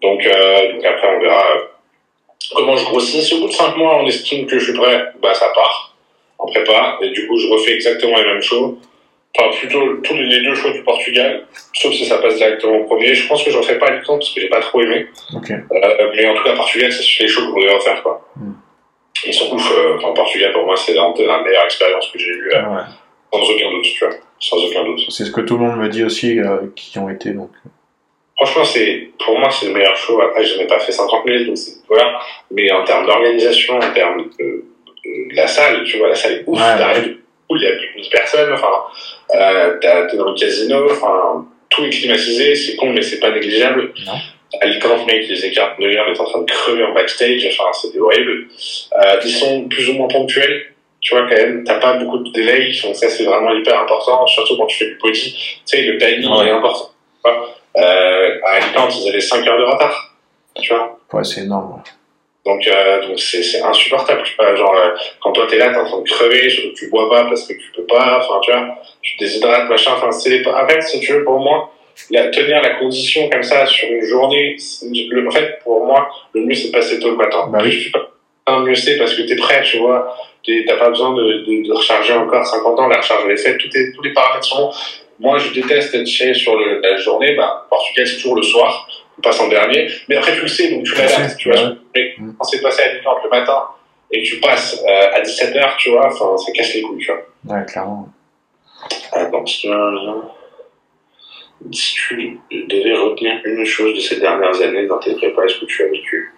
Donc, 0.00 0.26
euh, 0.26 0.72
donc 0.72 0.84
après, 0.84 1.16
on 1.16 1.20
verra 1.20 1.44
euh, 1.56 1.60
comment 2.54 2.76
je 2.76 2.84
grossis. 2.84 3.22
Si 3.22 3.34
au 3.34 3.40
bout 3.40 3.48
de 3.48 3.52
5 3.52 3.76
mois, 3.76 3.98
on 4.02 4.06
estime 4.06 4.46
que 4.46 4.58
je 4.58 4.64
suis 4.64 4.78
prêt, 4.78 5.12
bah, 5.20 5.34
ça 5.34 5.52
part 5.54 5.94
en 6.38 6.46
prépa. 6.46 6.98
Et 7.02 7.10
du 7.10 7.28
coup, 7.28 7.38
je 7.38 7.46
refais 7.48 7.74
exactement 7.74 8.16
les 8.18 8.24
mêmes 8.24 8.42
shows. 8.42 8.78
Enfin, 9.38 9.48
plutôt 9.56 9.94
tous 10.02 10.14
les 10.14 10.42
deux 10.42 10.54
shows 10.54 10.72
du 10.72 10.82
Portugal, 10.82 11.46
sauf 11.72 11.92
si 11.94 12.04
ça 12.04 12.18
passe 12.18 12.36
directement 12.36 12.76
au 12.76 12.84
premier. 12.84 13.14
Je 13.14 13.26
pense 13.26 13.42
que 13.42 13.50
je 13.50 13.56
refais 13.56 13.78
pas 13.78 13.86
Alicante 13.86 14.18
parce 14.20 14.34
que 14.34 14.40
j'ai 14.40 14.48
pas 14.48 14.60
trop 14.60 14.82
aimé. 14.82 15.06
Euh, 15.34 16.10
mais 16.14 16.26
en 16.28 16.34
tout 16.34 16.44
cas, 16.44 16.54
Portugal, 16.54 16.92
c'est 16.92 17.22
les 17.22 17.28
shows 17.28 17.50
qu'on 17.50 17.60
devait 17.60 17.72
refaire, 17.74 18.02
quoi. 18.02 18.28
Mm. 18.36 18.52
Ils 19.26 19.32
sont 19.34 19.54
ouf. 19.54 19.72
Euh, 19.72 19.96
enfin, 19.96 20.12
Portugal, 20.12 20.52
pour 20.52 20.66
moi, 20.66 20.76
c'est 20.76 20.92
la, 20.94 21.02
la 21.16 21.42
meilleure 21.42 21.64
expérience 21.64 22.08
que 22.12 22.18
j'ai 22.18 22.28
eue, 22.30 22.50
euh, 22.54 22.60
Ouais. 22.74 22.82
sans 23.32 23.50
aucun 23.50 23.70
doute, 23.70 23.84
tu 23.84 24.04
vois. 24.04 24.14
Sans 24.38 24.56
aucun 24.64 24.84
doute. 24.84 25.00
C'est 25.08 25.24
ce 25.24 25.30
que 25.30 25.40
tout 25.40 25.56
le 25.56 25.64
monde 25.64 25.78
me 25.78 25.88
dit 25.88 26.04
aussi, 26.04 26.38
euh, 26.38 26.58
qui 26.76 26.98
ont 26.98 27.08
été. 27.08 27.30
Donc. 27.30 27.50
Franchement, 28.36 28.64
c'est, 28.64 29.10
pour 29.24 29.38
moi, 29.38 29.48
c'est 29.50 29.66
le 29.66 29.72
meilleur 29.72 29.96
show. 29.96 30.20
Après, 30.20 30.44
je 30.44 30.58
n'ai 30.58 30.66
pas 30.66 30.78
fait 30.80 30.92
50 30.92 31.22
000, 31.26 31.44
donc 31.44 31.56
voilà. 31.88 32.18
Mais 32.50 32.70
en 32.72 32.84
termes 32.84 33.06
d'organisation, 33.06 33.76
en 33.76 33.92
termes 33.94 34.28
de, 34.38 34.64
de 35.04 35.34
la 35.36 35.46
salle, 35.46 35.84
tu 35.84 35.96
vois, 35.98 36.08
la 36.08 36.14
salle 36.16 36.32
est 36.32 36.44
ouf. 36.46 36.58
Ouais, 36.58 37.16
Il 37.56 37.62
y 37.62 37.66
a 37.66 37.72
plus 37.72 37.88
de 37.88 37.94
1000 38.00 38.08
personnes, 38.10 38.52
enfin, 38.52 38.72
euh, 39.34 39.78
t'es 39.80 40.16
dans 40.16 40.30
le 40.30 40.34
casino, 40.38 40.86
enfin, 40.90 41.46
tout 41.68 41.84
est 41.84 41.90
climatisé, 41.90 42.54
c'est 42.54 42.76
con, 42.76 42.90
mais 42.92 43.02
c'est 43.02 43.20
pas 43.20 43.30
négligeable. 43.30 43.92
Non. 44.06 44.12
Alicante, 44.60 45.06
mec, 45.06 45.26
les 45.28 45.46
écarts 45.46 45.76
de 45.78 45.84
on 45.84 45.88
est 46.12 46.20
en 46.20 46.24
train 46.24 46.40
de 46.40 46.44
crever 46.50 46.84
en 46.84 46.92
backstage, 46.92 47.46
enfin, 47.50 47.72
c'était 47.72 47.98
horrible. 47.98 48.48
Euh, 48.92 49.16
ils 49.24 49.30
sont 49.30 49.68
plus 49.68 49.88
ou 49.88 49.94
moins 49.94 50.08
ponctuels, 50.08 50.66
tu 51.00 51.14
vois, 51.14 51.22
quand 51.28 51.34
même, 51.36 51.64
t'as 51.64 51.78
pas 51.78 51.94
beaucoup 51.94 52.18
de 52.18 52.30
délai, 52.32 52.70
donc 52.84 52.94
ça, 52.94 53.08
c'est 53.08 53.24
vraiment 53.24 53.52
hyper 53.54 53.80
important, 53.80 54.26
surtout 54.26 54.56
quand 54.58 54.66
tu 54.66 54.76
fais 54.78 54.86
du 54.90 54.98
body, 55.02 55.32
tu 55.32 55.60
sais, 55.64 55.82
le 55.82 55.96
timing 55.98 56.30
Ouais. 56.30 56.46
est 56.46 56.50
important. 56.50 56.90
tu 57.24 57.30
vois. 57.30 57.48
Euh, 57.78 58.38
à 58.46 58.50
Alicante, 58.56 58.94
ils 59.00 59.08
avaient 59.08 59.20
5 59.20 59.46
heures 59.46 59.58
de 59.58 59.64
retard, 59.64 60.14
tu 60.60 60.74
vois. 60.74 60.98
Ouais, 61.14 61.24
c'est 61.24 61.40
énorme. 61.42 61.82
Donc, 62.44 62.66
euh, 62.66 63.06
donc 63.06 63.20
c'est, 63.20 63.62
insupportable. 63.62 64.24
Genre, 64.56 64.74
euh, 64.74 64.90
quand 65.20 65.32
toi 65.32 65.46
t'es 65.48 65.58
là, 65.58 65.70
t'es 65.70 65.76
en 65.76 65.84
train 65.84 66.00
de 66.00 66.08
crever, 66.08 66.50
surtout 66.50 66.70
que 66.70 66.78
tu 66.78 66.90
bois 66.90 67.08
pas 67.08 67.24
parce 67.24 67.46
que 67.46 67.52
tu 67.52 67.70
peux 67.74 67.86
pas, 67.86 68.18
enfin, 68.18 68.40
tu 68.42 68.50
vois, 68.50 68.78
tu 69.00 69.16
te 69.16 69.24
déshydrates, 69.24 69.68
machin, 69.68 69.92
enfin, 69.94 70.10
c'est, 70.10 70.44
en 70.46 70.68
fait, 70.68 70.80
si 70.82 71.00
tu 71.00 71.12
veux, 71.12 71.24
pour 71.24 71.38
moi, 71.38 71.72
la, 72.10 72.28
tenir 72.28 72.60
la 72.60 72.70
condition 72.70 73.28
comme 73.30 73.44
ça 73.44 73.66
sur 73.66 73.88
une 73.88 74.04
journée, 74.04 74.56
le, 74.82 75.28
en 75.28 75.30
fait, 75.30 75.58
pour 75.62 75.86
moi, 75.86 76.08
le 76.34 76.40
mieux 76.40 76.54
c'est 76.54 76.68
de 76.68 76.72
passer 76.72 76.98
tôt 76.98 77.10
le 77.10 77.16
matin. 77.16 77.48
Bah 77.52 77.60
oui. 77.62 77.92
Le 78.48 78.64
mieux 78.64 78.74
c'est 78.74 78.96
parce 78.96 79.14
que 79.14 79.22
t'es 79.22 79.36
prêt, 79.36 79.62
tu 79.62 79.78
vois, 79.78 80.16
t'as 80.44 80.76
pas 80.76 80.88
besoin 80.88 81.14
de, 81.14 81.44
de, 81.44 81.68
de 81.68 81.72
recharger 81.72 82.14
encore 82.14 82.44
50 82.44 82.78
ans, 82.80 82.88
la 82.88 82.96
recharge 82.96 83.22
elle 83.24 83.32
est 83.32 83.36
faite, 83.36 83.58
tout 83.58 83.68
est, 83.76 83.92
tous 83.94 84.02
les 84.02 84.12
paramètres 84.12 84.46
sont. 84.46 84.72
Moi, 85.20 85.38
je 85.38 85.52
déteste 85.52 85.94
être 85.94 86.06
chez 86.06 86.34
sur 86.34 86.56
le, 86.56 86.80
la 86.80 86.96
journée, 86.96 87.36
bah, 87.36 87.66
Portugal, 87.70 88.06
c'est 88.08 88.16
toujours 88.16 88.34
le 88.34 88.42
soir, 88.42 88.88
passe 89.20 89.40
en 89.40 89.48
dernier, 89.48 89.88
mais 90.08 90.16
après, 90.16 90.34
tu 90.34 90.42
le 90.42 90.48
sais, 90.48 90.70
donc 90.70 90.84
tu 90.84 90.94
l'adaptes, 90.94 91.36
tu 91.36 91.50
vois, 91.50 91.60
Ouais. 91.62 91.76
mais 91.94 92.14
quand 92.38 92.44
c'est 92.44 92.60
passé 92.62 92.82
à 92.82 92.86
Alicante 92.86 93.18
le 93.24 93.30
matin 93.30 93.64
et 94.10 94.22
que 94.22 94.26
tu 94.28 94.40
passes 94.40 94.80
euh, 94.86 95.14
à 95.14 95.20
17h, 95.20 95.76
tu 95.78 95.90
vois, 95.90 96.06
enfin, 96.06 96.36
ça 96.38 96.52
casse 96.52 96.74
les 96.74 96.82
couilles, 96.82 96.98
tu 97.04 97.12
vois. 97.12 97.56
Ouais, 97.58 97.64
clairement. 97.66 98.08
Attends, 99.12 99.44
si 99.46 99.60
tu, 99.60 99.68
si 101.72 101.94
tu 101.94 102.40
devais 102.50 102.94
retenir 102.94 103.40
une 103.44 103.64
chose 103.64 103.94
de 103.94 104.00
ces 104.00 104.18
dernières 104.18 104.60
années 104.60 104.86
dans 104.86 104.98
tes 104.98 105.14
prépas, 105.14 105.44
est-ce 105.44 105.60
que 105.60 105.66
tu 105.66 105.82
as 105.84 105.88
vécu 105.88 106.34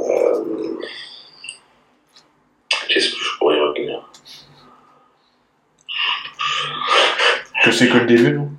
euh, 0.00 0.44
Qu'est-ce 2.88 3.10
que 3.10 3.16
je 3.22 3.38
pourrais 3.38 3.60
retenir? 3.60 4.02
Que 7.64 7.70
c'est 7.70 7.88
que 7.88 7.98
le 7.98 8.06
début, 8.06 8.32
non? 8.32 8.50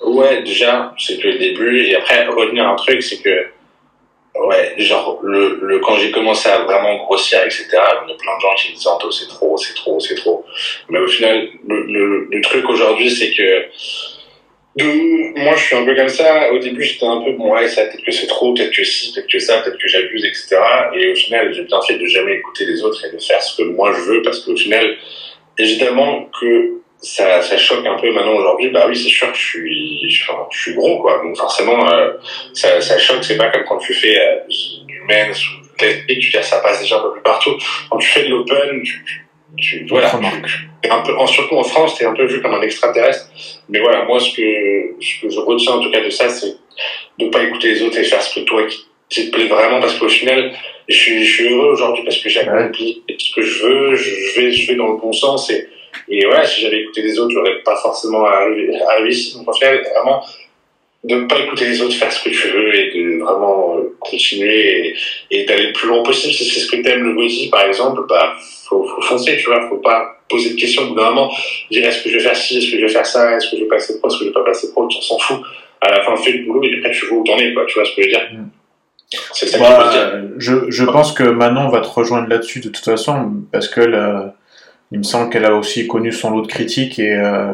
Ouais, 0.00 0.42
déjà, 0.42 0.94
c'est 0.98 1.18
que 1.18 1.28
le 1.28 1.38
début, 1.38 1.84
et 1.86 1.96
après, 1.96 2.26
retenir 2.26 2.68
un 2.68 2.76
truc, 2.76 3.02
c'est 3.02 3.20
que, 3.20 3.46
ouais, 4.46 4.74
genre, 4.78 5.18
le, 5.22 5.58
le, 5.62 5.80
quand 5.80 5.96
j'ai 5.96 6.10
commencé 6.10 6.48
à 6.48 6.58
vraiment 6.58 6.96
grossir, 7.04 7.40
etc., 7.44 7.66
il 7.72 8.10
y 8.10 8.12
a 8.12 8.16
plein 8.16 8.36
de 8.36 8.40
gens 8.40 8.54
qui 8.56 8.70
me 8.70 8.76
disaient, 8.76 8.88
Anto, 8.88 9.10
c'est 9.10 9.26
trop, 9.28 9.56
c'est 9.56 9.74
trop, 9.74 9.98
c'est 9.98 10.14
trop. 10.14 10.44
Mais 10.88 10.98
au 11.00 11.08
final, 11.08 11.48
le, 11.66 11.82
le, 11.82 12.28
le 12.30 12.40
truc 12.42 12.68
aujourd'hui, 12.68 13.10
c'est 13.10 13.32
que, 13.32 13.66
de, 14.76 15.38
moi, 15.42 15.56
je 15.56 15.64
suis 15.64 15.74
un 15.76 15.84
peu 15.84 15.94
comme 15.96 16.08
ça. 16.08 16.52
Au 16.52 16.58
début, 16.58 16.84
j'étais 16.84 17.06
un 17.06 17.20
peu, 17.20 17.32
bon, 17.32 17.52
ouais, 17.52 17.66
ça, 17.68 17.84
peut-être 17.86 18.04
que 18.04 18.12
c'est 18.12 18.28
trop, 18.28 18.54
peut-être 18.54 18.70
que 18.70 18.84
si, 18.84 19.12
peut-être 19.12 19.28
que 19.28 19.38
ça, 19.40 19.58
peut-être 19.58 19.78
que 19.78 19.88
j'abuse, 19.88 20.24
etc. 20.24 20.56
Et 20.94 21.10
au 21.10 21.14
final, 21.16 21.52
j'ai 21.52 21.64
bien 21.64 21.80
fait 21.82 21.98
de 21.98 22.06
jamais 22.06 22.34
écouter 22.34 22.64
les 22.66 22.82
autres 22.84 23.04
et 23.04 23.10
de 23.10 23.20
faire 23.20 23.42
ce 23.42 23.56
que 23.56 23.66
moi 23.68 23.92
je 23.92 24.00
veux, 24.02 24.22
parce 24.22 24.40
qu'au 24.40 24.56
final, 24.56 24.96
évidemment 25.58 26.30
que 26.40 26.78
ça, 27.00 27.42
ça 27.42 27.56
choque 27.56 27.86
un 27.86 27.96
peu 27.96 28.10
maintenant 28.12 28.34
aujourd'hui. 28.34 28.70
Bah 28.70 28.86
oui, 28.88 28.96
c'est 28.96 29.08
sûr 29.08 29.30
que 29.30 29.38
je 29.38 29.42
suis, 29.42 30.10
je, 30.10 30.24
je 30.50 30.58
suis 30.58 30.74
gros, 30.74 31.00
quoi. 31.00 31.20
Donc 31.22 31.36
forcément, 31.36 31.88
euh, 31.90 32.12
ça, 32.52 32.80
ça 32.80 32.98
choque. 32.98 33.24
C'est 33.24 33.36
pas 33.36 33.48
comme 33.48 33.64
quand 33.64 33.78
tu 33.78 33.94
fais 33.94 34.18
euh, 34.18 34.40
du 34.48 35.00
men's 35.02 35.38
ou 35.46 35.68
et 35.80 36.18
tu 36.18 36.30
dis, 36.30 36.42
ça 36.42 36.58
passe 36.58 36.80
déjà 36.80 36.98
un 36.98 37.02
peu 37.02 37.12
plus 37.12 37.22
partout. 37.22 37.56
Quand 37.90 37.98
tu 37.98 38.08
fais 38.08 38.24
de 38.24 38.30
l'open, 38.30 38.82
tu, 38.82 39.26
tu, 39.56 39.86
voilà, 39.88 40.10
tu, 40.10 40.90
un 40.90 41.02
peu, 41.02 41.16
en, 41.16 41.26
surtout 41.26 41.56
en 41.56 41.62
France, 41.62 41.96
t'es 41.96 42.04
un 42.04 42.14
peu 42.14 42.24
vu 42.24 42.42
comme 42.42 42.54
un 42.54 42.62
extraterrestre. 42.62 43.28
Mais 43.68 43.78
voilà, 43.78 44.04
moi, 44.04 44.18
ce 44.18 44.30
que, 44.34 45.02
ce 45.02 45.22
que 45.22 45.30
je 45.30 45.40
retiens 45.40 45.74
en 45.74 45.80
tout 45.80 45.90
cas 45.90 46.00
de 46.00 46.10
ça, 46.10 46.28
c'est 46.28 46.56
de 47.18 47.28
pas 47.28 47.42
écouter 47.44 47.68
les 47.68 47.82
autres 47.82 47.98
et 47.98 48.04
faire 48.04 48.22
ce 48.22 48.40
que 48.40 48.44
toi 48.44 48.62
qui, 48.66 49.30
te 49.30 49.34
plaît 49.34 49.46
vraiment, 49.46 49.80
parce 49.80 49.94
qu'au 49.98 50.08
final, 50.08 50.52
je 50.88 50.94
suis, 50.96 51.24
je 51.24 51.32
suis 51.32 51.52
heureux 51.52 51.72
aujourd'hui 51.72 52.04
parce 52.04 52.18
que 52.18 52.28
j'ai 52.28 52.40
accompli 52.40 53.02
ce 53.18 53.34
que 53.34 53.42
je 53.42 53.62
veux, 53.62 53.94
je 53.94 54.40
vais, 54.40 54.52
je 54.52 54.66
vais 54.68 54.76
dans 54.76 54.88
le 54.88 54.98
bon 54.98 55.12
sens 55.12 55.50
et, 55.50 55.68
et 56.08 56.24
voilà, 56.26 56.44
si 56.44 56.60
j'avais 56.62 56.80
écouté 56.82 57.02
les 57.02 57.18
autres, 57.18 57.32
j'aurais 57.32 57.62
pas 57.64 57.76
forcément 57.76 58.24
arrivé, 58.24 58.70
arrivé 58.90 59.10
ici. 59.10 59.36
Donc, 59.36 59.48
au 59.48 59.52
final, 59.52 59.82
vraiment, 59.94 60.22
de 61.04 61.14
ne 61.14 61.26
pas 61.26 61.38
écouter 61.38 61.66
les 61.66 61.80
autres, 61.80 61.94
faire 61.94 62.12
ce 62.12 62.24
que 62.24 62.30
tu 62.30 62.48
veux 62.48 62.74
et 62.74 62.90
de 62.92 63.22
vraiment 63.22 63.76
euh, 63.76 63.96
continuer 64.00 64.88
et, 64.88 64.96
et 65.30 65.44
d'aller 65.44 65.68
le 65.68 65.72
plus 65.72 65.88
loin 65.88 66.02
possible. 66.02 66.34
Si 66.34 66.44
c'est 66.44 66.60
ce 66.60 66.70
que 66.70 66.76
t'aimes 66.82 67.04
le 67.04 67.14
body, 67.14 67.48
par 67.50 67.64
exemple, 67.66 68.02
bah, 68.08 68.34
faut, 68.68 68.84
faut 68.84 69.02
foncer, 69.02 69.36
tu 69.36 69.46
vois, 69.46 69.68
faut 69.68 69.76
pas 69.76 70.16
poser 70.28 70.50
de 70.50 70.56
questions 70.56 70.82
au 70.82 70.86
bout 70.88 70.94
d'un 70.96 71.10
moment, 71.10 71.32
dire 71.70 71.86
est-ce 71.86 72.02
que 72.04 72.10
je 72.10 72.16
vais 72.16 72.24
faire 72.24 72.36
ci, 72.36 72.58
est-ce 72.58 72.70
que 72.70 72.78
je 72.78 72.84
vais 72.84 72.92
faire 72.92 73.06
ça, 73.06 73.36
est-ce 73.36 73.50
que 73.50 73.56
je 73.56 73.62
vais 73.62 73.68
passer 73.68 73.98
pro, 73.98 74.08
est-ce 74.08 74.18
que 74.18 74.24
je 74.24 74.28
vais 74.28 74.34
pas 74.34 74.44
passer 74.44 74.72
pro, 74.72 74.86
tu 74.88 75.00
s'en 75.00 75.18
fous. 75.18 75.42
À 75.80 75.90
la 75.90 76.02
fin, 76.02 76.16
fais 76.16 76.32
le 76.32 76.44
boulot 76.44 76.64
et 76.64 76.76
après 76.78 76.90
tu 76.90 77.06
vois 77.06 77.18
où 77.18 77.24
t'en 77.24 77.38
es, 77.38 77.54
quoi, 77.54 77.64
tu 77.66 77.78
vois 77.78 77.84
ce 77.84 77.94
que 77.94 78.02
je 78.02 78.08
veux 78.08 78.12
dire? 78.12 78.28
Mm. 78.32 78.48
C'est 79.32 79.46
ça 79.46 79.58
bah, 79.58 79.90
que 79.94 80.34
je, 80.36 80.52
je, 80.66 80.70
je 80.70 80.84
pense 80.84 81.12
que 81.12 81.22
Manon 81.22 81.68
va 81.70 81.80
te 81.80 81.86
rejoindre 81.86 82.28
là-dessus 82.28 82.60
de 82.60 82.68
toute 82.68 82.84
façon, 82.84 83.30
parce 83.50 83.68
que 83.68 83.80
il 84.92 84.98
me 84.98 85.04
semble 85.04 85.30
qu'elle 85.30 85.44
a 85.44 85.54
aussi 85.54 85.86
connu 85.86 86.12
son 86.12 86.30
lot 86.30 86.42
de 86.42 86.46
critiques 86.46 86.98
et, 86.98 87.14
euh, 87.14 87.52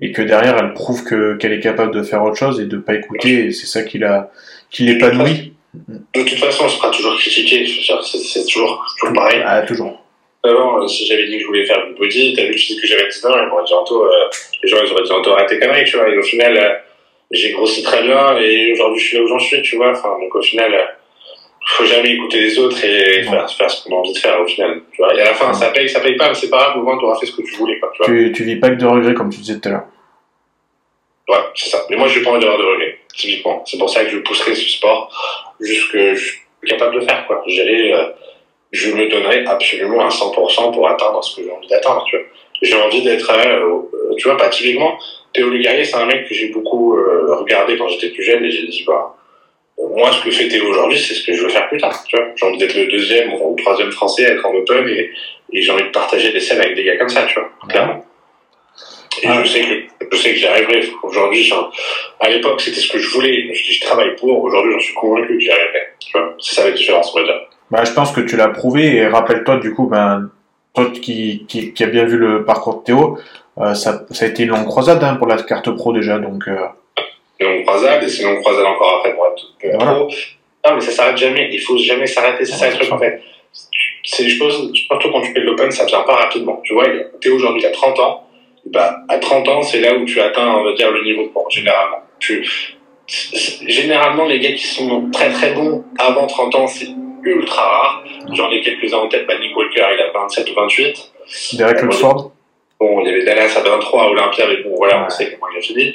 et 0.00 0.12
que 0.12 0.22
derrière 0.22 0.58
elle 0.58 0.74
prouve 0.74 1.04
que 1.04 1.36
qu'elle 1.36 1.52
est 1.52 1.60
capable 1.60 1.94
de 1.94 2.02
faire 2.02 2.22
autre 2.22 2.36
chose 2.36 2.60
et 2.60 2.66
de 2.66 2.76
pas 2.76 2.94
écouter, 2.94 3.46
et 3.46 3.52
c'est 3.52 3.66
ça 3.66 3.82
qui 3.82 3.98
l'a 3.98 4.30
qui 4.70 4.84
l'épanouit. 4.84 5.54
De 5.74 6.22
toute 6.22 6.38
façon, 6.38 6.64
on 6.64 6.68
sera 6.68 6.90
toujours 6.90 7.16
critiqué, 7.16 7.66
c'est 7.66 8.46
toujours, 8.46 8.84
toujours 8.98 9.14
pareil. 9.14 9.42
Ah, 9.44 9.62
toujours. 9.62 10.02
Avant, 10.44 10.86
si 10.86 11.06
j'avais 11.06 11.26
dit 11.26 11.36
que 11.36 11.42
je 11.42 11.46
voulais 11.46 11.64
faire 11.64 11.86
du 11.86 11.94
body, 11.94 12.34
t'as 12.34 12.44
vu, 12.44 12.52
que 12.52 12.86
j'avais 12.86 13.08
10 13.08 13.26
ans, 13.26 13.30
ils 13.40 13.48
m'auraient 13.48 13.64
dit 13.64 13.72
Anto, 13.72 14.04
euh, 14.04 14.10
les 14.62 14.68
gens 14.68 14.78
ils 14.84 14.92
auraient 14.92 15.04
dit 15.04 15.12
Anto, 15.12 15.30
arrête 15.30 15.48
tes 15.48 15.58
conneries, 15.58 15.84
tu 15.84 15.96
vois, 15.96 16.08
et 16.08 16.18
au 16.18 16.22
final, 16.22 16.58
euh, 16.58 16.74
j'ai 17.30 17.52
grossi 17.52 17.82
très 17.82 18.02
bien, 18.02 18.36
et 18.38 18.72
aujourd'hui 18.72 19.00
je 19.00 19.06
suis 19.06 19.16
là 19.16 19.22
où 19.22 19.28
j'en 19.28 19.38
suis, 19.38 19.62
tu 19.62 19.76
vois, 19.76 19.92
enfin, 19.92 20.18
donc 20.20 20.34
au 20.34 20.42
final, 20.42 20.74
euh, 20.74 20.84
faut 21.66 21.84
jamais 21.84 22.12
écouter 22.12 22.40
les 22.40 22.58
autres 22.58 22.84
et 22.84 23.22
faire, 23.22 23.50
faire 23.50 23.70
ce 23.70 23.84
qu'on 23.84 23.96
a 23.96 23.98
envie 23.98 24.12
de 24.12 24.18
faire 24.18 24.40
au 24.40 24.46
final. 24.46 24.82
Tu 24.92 25.02
vois. 25.02 25.14
Et 25.14 25.20
à 25.20 25.26
la 25.26 25.34
fin, 25.34 25.52
ça 25.52 25.70
paye, 25.70 25.88
ça 25.88 26.00
paye 26.00 26.16
pas, 26.16 26.28
mais 26.28 26.34
c'est 26.34 26.50
pas 26.50 26.58
grave, 26.58 26.78
au 26.78 26.82
moins 26.82 26.98
tu 26.98 27.04
auras 27.04 27.18
fait 27.18 27.26
ce 27.26 27.32
que 27.32 27.42
tu 27.42 27.54
voulais. 27.54 27.78
Quoi, 27.78 27.90
tu, 27.94 28.02
vois. 28.02 28.06
Tu, 28.06 28.32
tu 28.32 28.44
vis 28.44 28.56
pas 28.56 28.70
que 28.70 28.74
de 28.74 28.86
regrets, 28.86 29.14
comme 29.14 29.30
tu 29.30 29.38
disais 29.38 29.58
tout 29.58 29.68
à 29.68 29.72
l'heure. 29.72 29.84
Ouais, 31.28 31.44
c'est 31.54 31.70
ça. 31.70 31.84
Mais 31.88 31.96
moi, 31.96 32.08
je 32.08 32.18
n'ai 32.18 32.24
pas 32.24 32.30
envie 32.30 32.40
d'avoir 32.40 32.58
de 32.58 32.64
regrets, 32.64 32.98
typiquement. 33.14 33.62
C'est 33.66 33.78
pour 33.78 33.88
ça 33.88 34.04
que 34.04 34.10
je 34.10 34.18
pousserai 34.18 34.54
ce 34.54 34.68
sport 34.68 35.10
jusque 35.60 35.96
je 35.96 36.14
suis 36.16 36.40
capable 36.66 36.96
de 36.96 37.00
faire. 37.00 37.26
Quoi. 37.26 37.42
J'irai, 37.46 37.94
euh, 37.94 38.06
je 38.72 38.90
me 38.90 39.08
donnerai 39.08 39.44
absolument 39.46 40.00
à 40.00 40.08
100% 40.08 40.72
pour 40.72 40.88
atteindre 40.88 41.22
ce 41.22 41.36
que 41.36 41.42
j'ai 41.44 41.52
envie 41.52 41.68
d'atteindre. 41.68 42.04
Tu 42.08 42.16
vois. 42.16 42.26
J'ai 42.62 42.76
envie 42.76 43.02
d'être, 43.02 43.30
euh, 43.30 43.82
euh, 43.92 44.14
tu 44.16 44.28
vois, 44.28 44.36
pas 44.36 44.48
typiquement. 44.48 44.96
Théo 45.32 45.50
Lugarrier, 45.50 45.84
c'est 45.84 45.96
un 45.96 46.06
mec 46.06 46.28
que 46.28 46.34
j'ai 46.34 46.48
beaucoup 46.48 46.96
euh, 46.96 47.34
regardé 47.34 47.76
quand 47.76 47.88
j'étais 47.88 48.10
plus 48.10 48.22
jeune 48.22 48.44
et 48.44 48.50
j'ai 48.50 48.66
dit, 48.66 48.84
bah, 48.86 49.16
moi, 49.78 50.12
ce 50.12 50.22
que 50.22 50.30
fait 50.30 50.48
Théo 50.48 50.66
aujourd'hui, 50.68 50.98
c'est 50.98 51.14
ce 51.14 51.26
que 51.26 51.32
je 51.34 51.42
veux 51.42 51.48
faire 51.48 51.68
plus 51.68 51.78
tard. 51.78 52.02
Tu 52.04 52.16
vois, 52.16 52.26
j'ai 52.36 52.46
envie 52.46 52.58
d'être 52.58 52.74
le 52.74 52.86
deuxième 52.86 53.32
ou 53.32 53.54
le 53.56 53.62
troisième 53.62 53.90
français 53.90 54.26
à 54.26 54.30
être 54.30 54.46
en 54.46 54.54
open 54.54 54.88
et, 54.88 55.10
et 55.52 55.62
j'ai 55.62 55.72
envie 55.72 55.84
de 55.84 55.88
partager 55.88 56.32
des 56.32 56.40
scènes 56.40 56.60
avec 56.60 56.74
des 56.74 56.84
gars 56.84 56.96
comme 56.96 57.08
ça, 57.08 57.24
tu 57.24 57.38
vois, 57.38 57.50
clairement. 57.68 58.04
Et 59.22 59.26
ah. 59.28 59.42
je 59.44 59.48
sais 59.48 59.60
que 59.60 60.06
je 60.10 60.16
sais 60.16 60.32
que 60.32 60.38
j'y 60.38 60.46
arriverai. 60.46 60.88
Aujourd'hui, 61.02 61.52
à 62.20 62.30
l'époque, 62.30 62.60
c'était 62.60 62.80
ce 62.80 62.90
que 62.90 62.98
je 62.98 63.10
voulais. 63.10 63.52
Je, 63.54 63.72
je 63.72 63.80
travaille 63.80 64.16
pour. 64.16 64.42
Aujourd'hui, 64.42 64.72
j'en 64.72 64.80
suis 64.80 64.94
convaincu 64.94 65.34
que 65.34 65.40
j'y 65.40 65.50
arriverai. 65.50 65.80
Tu 66.00 66.12
vois, 66.12 66.34
c'est 66.40 66.54
ça 66.54 66.64
la 66.64 66.70
différence, 66.72 67.14
on 67.14 67.20
va 67.20 67.24
dire. 67.24 67.40
Bah, 67.70 67.84
je 67.84 67.92
pense 67.92 68.12
que 68.12 68.20
tu 68.20 68.36
l'as 68.36 68.48
prouvé 68.48 68.96
et 68.96 69.06
rappelle-toi 69.06 69.56
du 69.56 69.74
coup, 69.74 69.86
ben, 69.86 70.30
toi 70.74 70.90
qui, 70.90 71.44
qui, 71.48 71.72
qui 71.72 71.84
a 71.84 71.86
bien 71.86 72.04
vu 72.04 72.16
le 72.16 72.44
parcours 72.44 72.80
de 72.80 72.84
Théo, 72.84 73.18
euh, 73.58 73.74
ça, 73.74 74.04
ça 74.10 74.24
a 74.24 74.28
été 74.28 74.44
une 74.44 74.50
longue 74.50 74.66
croisade 74.66 75.02
hein, 75.04 75.16
pour 75.16 75.26
la 75.26 75.42
carte 75.42 75.70
pro 75.70 75.92
déjà, 75.92 76.18
donc. 76.18 76.48
Euh... 76.48 76.66
Longue 77.42 77.64
croisade 77.64 78.02
et 78.02 78.08
c'est 78.08 78.22
longue 78.22 78.40
croisade 78.40 78.64
encore 78.64 78.98
après 78.98 79.14
pour 79.14 79.26
être 79.26 79.76
voilà. 79.76 79.92
pro. 79.94 80.08
Non, 80.64 80.74
mais 80.74 80.80
ça 80.80 80.92
s'arrête 80.92 81.16
jamais. 81.16 81.48
Il 81.52 81.60
faut 81.60 81.76
jamais 81.76 82.06
s'arrêter. 82.06 82.44
C'est 82.44 82.56
ça 82.56 82.68
le 82.68 82.74
truc 82.74 82.92
en 82.92 82.98
fait. 82.98 83.20
C'est, 84.04 84.28
je 84.28 84.38
pense, 84.38 84.54
surtout 84.74 85.10
quand 85.12 85.20
tu 85.20 85.32
fais 85.32 85.40
de 85.40 85.44
l'open, 85.44 85.70
ça 85.70 85.84
vient 85.84 86.02
pas 86.02 86.16
rapidement. 86.16 86.60
Tu 86.64 86.74
vois, 86.74 86.86
Théo 87.20 87.36
aujourd'hui, 87.36 87.64
a 87.66 87.70
30 87.70 87.98
ans 88.00 88.26
bah, 88.66 89.00
à 89.08 89.18
30 89.18 89.48
ans, 89.48 89.62
c'est 89.62 89.80
là 89.80 89.94
où 89.94 90.04
tu 90.04 90.20
atteins, 90.20 90.54
on 90.54 90.64
va 90.64 90.72
dire, 90.74 90.90
le 90.90 91.02
niveau 91.02 91.24
de 91.24 91.28
points, 91.28 91.44
généralement. 91.50 92.02
Tu, 92.18 92.46
généralement, 93.06 94.26
les 94.26 94.38
gars 94.38 94.52
qui 94.52 94.66
sont 94.66 95.10
très 95.10 95.30
très 95.30 95.52
bons 95.52 95.84
avant 95.98 96.26
30 96.26 96.54
ans, 96.54 96.66
c'est 96.66 96.88
ultra 97.24 97.62
rare. 97.62 98.04
J'en 98.32 98.50
ai 98.50 98.60
quelques-uns 98.60 98.98
en 98.98 99.08
tête, 99.08 99.26
bah, 99.26 99.38
Nick 99.38 99.56
Walker, 99.56 99.84
il 99.94 100.00
a 100.00 100.12
27 100.12 100.50
ou 100.50 100.54
28. 100.54 101.12
Derek 101.54 101.82
Luxford. 101.82 102.32
Bon, 102.78 103.00
il 103.00 103.06
y 103.06 103.10
avait 103.10 103.24
Dallas 103.24 103.54
à 103.56 103.60
23, 103.60 104.10
Olympia, 104.10 104.46
mais 104.48 104.62
bon, 104.62 104.74
voilà, 104.76 105.04
on 105.06 105.10
sait 105.10 105.32
comment 105.32 105.52
il 105.52 105.58
a 105.58 105.60
fini. 105.60 105.94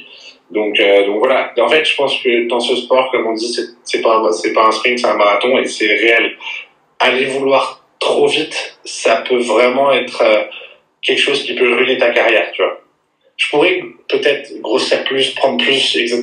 Donc, 0.51 0.79
euh, 0.79 1.05
donc 1.05 1.19
voilà. 1.19 1.53
En 1.59 1.67
fait, 1.67 1.83
je 1.85 1.95
pense 1.95 2.21
que 2.21 2.47
dans 2.47 2.59
ce 2.59 2.75
sport, 2.75 3.11
comme 3.11 3.27
on 3.27 3.33
dit, 3.33 3.53
c'est 3.83 4.01
pas, 4.01 4.31
c'est 4.31 4.53
pas 4.53 4.65
un 4.65 4.71
sprint, 4.71 4.99
c'est 4.99 5.07
un 5.07 5.17
marathon 5.17 5.57
et 5.57 5.65
c'est 5.65 5.87
réel. 5.87 6.37
Aller 6.99 7.25
vouloir 7.25 7.85
trop 7.99 8.27
vite, 8.27 8.77
ça 8.85 9.23
peut 9.27 9.39
vraiment 9.39 9.91
être, 9.91 10.21
euh, 10.21 10.43
quelque 11.01 11.19
chose 11.21 11.43
qui 11.43 11.53
peut 11.55 11.73
ruiner 11.73 11.97
ta 11.97 12.11
carrière, 12.11 12.51
tu 12.53 12.61
vois. 12.61 12.81
Je 13.35 13.49
pourrais 13.49 13.83
peut-être 14.07 14.61
grossir 14.61 15.03
plus, 15.03 15.31
prendre 15.31 15.63
plus, 15.63 15.95
etc. 15.95 16.21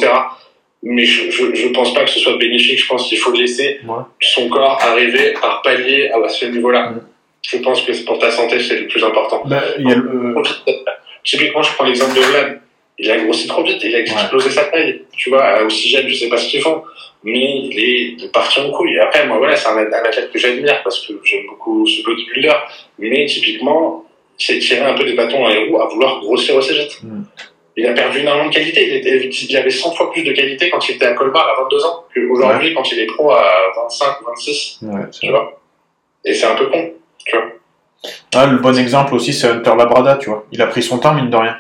Mais 0.83 1.05
je, 1.05 1.31
je, 1.31 1.55
je 1.55 1.69
pense 1.69 1.95
pas 1.95 2.05
que 2.05 2.11
ce 2.11 2.19
soit 2.19 2.37
bénéfique. 2.37 2.79
Je 2.79 2.87
pense 2.87 3.09
qu'il 3.09 3.19
faut 3.19 3.33
laisser 3.33 3.81
ouais. 3.87 4.03
son 4.21 4.49
corps 4.49 4.79
arriver 4.83 5.35
à 5.43 5.61
pallier 5.63 6.11
à 6.11 6.29
ce 6.29 6.47
niveau-là. 6.47 6.95
Je 7.43 7.59
pense 7.59 7.83
que 7.83 7.93
pour 8.05 8.19
ta 8.19 8.31
santé, 8.31 8.59
c'est 8.61 8.79
le 8.79 8.89
plus 8.89 9.03
important. 9.05 9.43
Bah, 9.45 9.63
y 9.79 9.93
a 9.93 9.95
le... 9.95 10.35
Typiquement, 11.23 11.63
je 11.63 11.73
prends 11.73 11.85
l'exemple 11.85 12.17
de 12.17 12.21
Vlad. 12.21 12.61
Il 12.99 13.11
a 13.11 13.19
grossi 13.19 13.49
trop 13.49 13.65
vite, 13.65 13.83
il 13.83 13.95
a 13.95 14.01
explosé 14.01 14.51
sa 14.51 14.65
taille. 14.65 15.03
Tu 15.17 15.31
vois, 15.31 15.63
aussi 15.63 15.91
jeune, 15.91 16.09
je 16.09 16.15
sais 16.15 16.29
pas 16.29 16.39
ce 16.39 16.49
qu'ils 16.49 16.63
font, 16.63 16.83
mais 17.25 17.59
il 17.65 17.79
est 17.79 18.33
parti 18.33 18.61
en 18.61 18.71
couille. 18.71 18.95
Et 18.95 19.01
après, 19.01 19.27
moi, 19.27 19.39
voilà, 19.39 19.57
c'est 19.57 19.69
un, 19.69 19.77
un 19.77 19.93
athlète 19.93 20.31
que 20.31 20.39
j'admire 20.39 20.81
parce 20.85 21.05
que 21.07 21.15
j'aime 21.25 21.47
beaucoup 21.49 21.87
ce 21.87 22.05
bodybuilder. 22.05 22.53
Mais 22.99 23.27
typiquement, 23.27 24.05
c'est 24.39 24.59
tirer 24.59 24.83
un 24.83 24.95
peu 24.95 25.05
des 25.05 25.15
bâtons 25.15 25.47
à 25.47 25.53
les 25.53 25.69
roues 25.69 25.81
à 25.81 25.89
vouloir 25.89 26.21
grossir 26.21 26.57
aussi 26.57 26.73
vite. 26.73 27.03
Mm. 27.03 27.23
Il 27.77 27.87
a 27.87 27.93
perdu 27.93 28.21
énormément 28.21 28.49
de 28.49 28.55
qualité. 28.55 28.87
Il, 28.89 28.97
était, 28.97 29.29
il 29.29 29.57
avait 29.57 29.71
100 29.71 29.93
fois 29.93 30.13
plus 30.13 30.23
de 30.23 30.33
qualité 30.33 30.71
quand 30.71 30.89
il 30.89 30.95
était 30.95 31.07
à 31.07 31.15
Colmar 31.15 31.49
à 31.49 31.63
22 31.63 31.85
ans 31.85 32.05
qu'aujourd'hui 32.15 32.69
ouais. 32.69 32.75
quand 32.75 32.93
il 32.93 33.01
est 33.01 33.07
pro 33.07 33.33
à 33.33 33.45
25 33.77 34.21
ou 34.21 34.25
26. 34.27 34.79
Ouais, 34.83 35.01
tu 35.11 35.31
vois. 35.31 35.61
Et 36.25 36.35
c'est 36.35 36.47
un 36.47 36.55
peu 36.55 36.67
con, 36.67 36.93
tu 37.25 37.37
vois. 37.37 37.47
Ah, 38.35 38.47
le 38.47 38.59
bon 38.59 38.79
exemple 38.79 39.15
aussi, 39.15 39.33
c'est 39.33 39.49
Hunter 39.49 39.73
Labrada, 39.77 40.17
tu 40.17 40.31
vois. 40.31 40.47
Il 40.53 40.63
a 40.63 40.67
pris 40.67 40.83
son 40.83 40.99
temps, 40.99 41.15
mine 41.15 41.31
de 41.31 41.37
rien. 41.37 41.57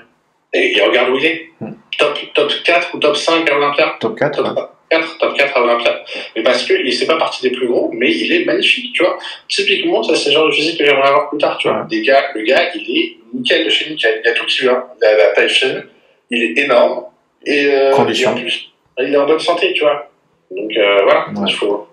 Et, 0.54 0.76
et 0.76 0.82
regarde 0.82 1.10
où 1.10 1.18
il 1.18 1.26
est. 1.26 1.50
Mm. 1.60 1.72
Top, 1.98 2.18
top 2.34 2.52
4 2.64 2.94
ou 2.94 2.98
top 2.98 3.16
5 3.16 3.50
à 3.50 3.56
Olympia. 3.56 3.96
Top 4.00 4.18
4. 4.18 4.36
Top, 4.36 4.56
ouais. 4.56 4.62
4, 4.90 5.18
top 5.18 5.36
4 5.36 5.56
à 5.56 5.62
Olympia. 5.62 6.04
Mais 6.36 6.42
parce 6.42 6.64
qu'il 6.64 6.92
c'est 6.92 7.06
pas 7.06 7.18
parti 7.18 7.42
des 7.42 7.50
plus 7.50 7.66
gros, 7.66 7.90
mais 7.92 8.10
il 8.10 8.32
est 8.32 8.44
magnifique, 8.44 8.92
tu 8.94 9.02
vois. 9.02 9.18
Typiquement, 9.48 10.02
ça, 10.02 10.14
c'est 10.14 10.30
le 10.30 10.34
genre 10.34 10.46
de 10.46 10.52
physique 10.52 10.78
que 10.78 10.84
j'aimerais 10.84 11.08
avoir 11.08 11.28
plus 11.28 11.38
tard, 11.38 11.56
tu 11.58 11.68
vois. 11.68 11.78
Ouais. 11.78 11.86
Des 11.90 12.02
gars, 12.02 12.24
le 12.34 12.42
gars, 12.42 12.70
il 12.74 12.98
est 12.98 13.16
nickel 13.32 13.64
de 13.64 13.70
chez 13.70 13.90
nickel. 13.90 14.20
Il 14.24 14.28
a 14.28 14.32
tout 14.32 14.46
qui 14.46 14.64
va. 14.64 14.94
Il 15.00 15.04
a 15.04 15.16
la 15.16 15.26
taille 15.28 15.48
fine, 15.48 15.84
il 16.30 16.42
est 16.42 16.62
énorme, 16.62 17.04
et, 17.44 17.66
euh, 17.66 17.90
et 17.90 18.26
en 18.26 18.34
plus, 18.34 18.70
il 18.98 19.12
est 19.12 19.16
en 19.16 19.26
bonne 19.26 19.38
santé, 19.38 19.72
tu 19.72 19.82
vois. 19.82 20.10
Donc, 20.50 20.70
euh, 20.76 21.02
voilà. 21.02 21.26
Ouais. 21.28 21.46
Il 21.48 21.54
faut, 21.54 21.86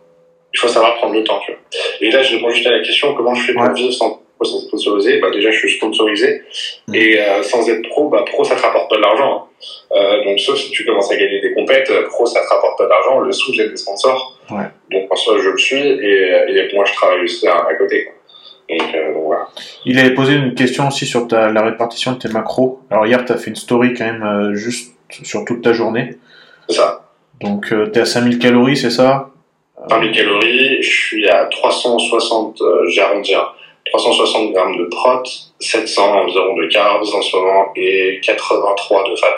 il 0.54 0.60
faut 0.60 0.68
savoir 0.68 0.96
prendre 0.96 1.14
le 1.14 1.24
temps, 1.24 1.40
tu 1.46 1.52
vois. 1.52 1.62
Et 2.00 2.12
là, 2.12 2.22
je 2.22 2.36
réponds 2.36 2.50
juste 2.52 2.68
à 2.68 2.72
la 2.72 2.80
question, 2.82 3.14
comment 3.14 3.34
je 3.34 3.44
fais 3.44 3.54
pour 3.54 3.72
vivre 3.74 3.92
sans 3.92 4.22
sans 4.46 4.60
sponsorisé, 4.62 5.20
bah 5.20 5.30
déjà 5.32 5.52
je 5.52 5.58
suis 5.58 5.72
sponsorisé 5.72 6.42
mmh. 6.88 6.96
et 6.96 7.20
euh, 7.20 7.44
sans 7.44 7.68
être 7.70 7.88
pro, 7.90 8.10
bah 8.10 8.24
pro 8.26 8.44
ça 8.44 8.56
te 8.56 8.62
rapporte 8.62 8.90
pas 8.90 8.98
de 8.98 9.02
l'argent. 9.02 9.48
Hein. 9.62 9.96
Euh, 9.96 10.24
donc 10.24 10.40
sauf 10.40 10.58
si 10.58 10.72
tu 10.72 10.86
commences 10.86 11.12
à 11.12 11.16
gagner 11.16 11.40
des 11.42 11.54
compètes, 11.54 11.92
pro 12.08 12.26
ça 12.26 12.42
te 12.42 12.48
rapporte 12.48 12.78
pas 12.78 12.88
d'argent, 12.88 13.20
le 13.20 13.32
sous 13.32 13.52
vient 13.52 13.68
des 13.68 13.78
sponsors. 13.78 14.40
Ouais. 14.50 14.66
Donc 14.90 15.12
en 15.12 15.16
soi 15.16 15.38
je 15.42 15.50
le 15.50 15.58
suis 15.58 15.82
et, 15.82 16.30
et 16.50 16.76
moi 16.76 16.86
je 16.86 16.94
travaille 16.94 17.22
aussi 17.22 17.48
à, 17.48 17.58
à 17.58 17.74
côté. 17.76 18.06
Quoi. 18.06 18.14
Donc, 18.72 18.96
euh, 18.96 19.14
donc, 19.14 19.24
voilà. 19.26 19.48
Il 19.86 20.00
avait 20.00 20.14
posé 20.14 20.34
une 20.34 20.56
question 20.56 20.88
aussi 20.88 21.06
sur 21.06 21.28
ta, 21.28 21.52
la 21.52 21.64
répartition 21.64 22.14
de 22.14 22.18
tes 22.18 22.30
macros. 22.30 22.80
Alors 22.90 23.06
hier 23.06 23.24
tu 23.26 23.32
as 23.32 23.38
fait 23.38 23.50
une 23.50 23.56
story 23.56 23.94
quand 23.94 24.06
même 24.06 24.24
euh, 24.24 24.56
juste 24.56 24.96
sur 25.24 25.46
toute 25.46 25.62
ta 25.62 25.74
journée. 25.74 26.18
C'est 26.68 26.78
ça. 26.78 27.10
Donc 27.42 27.68
tu 27.68 28.00
es 28.00 28.02
à 28.02 28.06
5000 28.06 28.40
calories, 28.40 28.78
c'est 28.78 28.92
ça? 28.92 29.30
5000 29.90 30.12
calories, 30.12 30.82
je 30.84 30.90
suis 30.90 31.28
à 31.28 31.46
360, 31.46 32.62
j'ai 32.88 33.02
arrondi 33.02 33.34
360 33.92 34.54
grammes 34.54 34.78
de 34.78 34.86
prot, 34.86 35.24
700 35.60 36.22
environ 36.24 36.56
de 36.56 36.68
carbs 36.68 37.04
en 37.14 37.22
ce 37.22 37.36
moment 37.36 37.72
et 37.76 38.20
83 38.24 39.04
de 39.10 39.16
fat. 39.16 39.36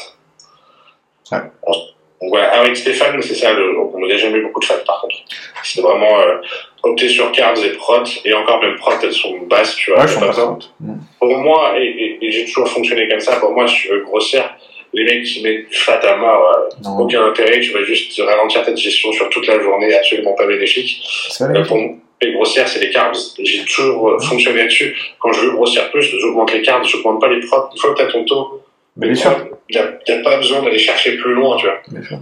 Ouais. 2.22 2.40
Avec 2.40 2.78
Stéphane, 2.78 3.22
c'est 3.22 3.36
ça, 3.36 3.52
le, 3.52 3.78
on 3.78 4.00
n'a 4.00 4.16
jamais 4.16 4.38
eu 4.38 4.44
beaucoup 4.44 4.62
de 4.62 4.66
fat 4.66 4.78
par 4.88 5.02
contre. 5.02 5.16
C'est 5.64 5.82
vraiment 5.82 6.20
euh, 6.22 6.38
opter 6.84 7.10
sur 7.10 7.32
carbs 7.34 7.58
et 7.66 7.72
prot, 7.72 8.04
et 8.24 8.34
encore 8.34 8.62
même 8.62 8.76
prot, 8.78 8.94
elles 9.04 9.12
sont 9.14 9.40
basses, 9.50 9.76
tu 9.76 9.92
vois. 9.92 10.06
Ouais, 10.06 10.20
pas 10.20 10.34
pas. 10.34 10.58
Mm. 10.80 10.94
Pour 11.20 11.38
moi, 11.40 11.74
et, 11.78 11.84
et- 11.86 12.26
et 12.26 12.32
j'ai 12.32 12.46
toujours 12.46 12.70
fonctionné 12.70 13.10
comme 13.10 13.20
ça, 13.20 13.36
pour 13.42 13.52
moi, 13.52 13.68
si 13.68 13.76
tu 13.76 13.88
veux 13.90 14.02
grossir, 14.06 14.50
les 14.94 15.04
mecs 15.04 15.24
qui 15.26 15.42
mettent 15.44 15.70
du 15.70 15.76
fat 15.76 16.00
à 16.00 16.16
mort, 16.16 16.54
euh, 16.86 16.90
aucun 17.00 17.26
intérêt, 17.26 17.60
tu 17.60 17.72
vas 17.72 17.84
juste 17.84 18.18
ralentir 18.22 18.64
ta 18.64 18.72
digestion 18.72 19.12
sur 19.12 19.28
toute 19.30 19.48
la 19.48 19.60
journée, 19.62 19.94
absolument 19.94 20.34
pas 20.34 20.46
bénéfique. 20.48 21.02
c'est 21.30 21.44
Euh, 21.44 21.66
pour 21.66 21.78
les 22.26 22.34
grossières, 22.34 22.68
c'est 22.68 22.80
les 22.80 22.90
carbs. 22.92 23.16
J'ai 23.40 23.64
toujours 23.66 24.10
euh, 24.10 24.20
fonctionné 24.20 24.60
là-dessus. 24.60 24.96
Quand 25.20 25.32
je 25.34 25.42
veux 25.42 25.52
grossir 25.52 25.90
plus, 25.92 26.04
j'augmente 26.20 26.54
les 26.54 26.62
carbs, 26.62 26.84
j'augmente 26.86 27.20
pas 27.22 27.30
les 27.30 27.40
protes. 27.42 27.70
Une 27.74 27.80
fois 27.80 27.94
que 27.94 28.00
tu 28.00 28.04
as 28.04 28.12
ton 28.12 28.24
taux, 28.26 28.62
Mais 28.98 29.08
bien 29.08 29.16
sûr. 29.16 29.32
il 29.70 29.76
n'y 29.76 30.14
a, 30.20 30.24
pas 30.24 30.38
besoin 30.38 30.62
d'aller 30.62 30.80
chercher 30.80 31.18
plus 31.18 31.34
loin, 31.34 31.58
tu 31.58 31.66
vois. 31.66 31.80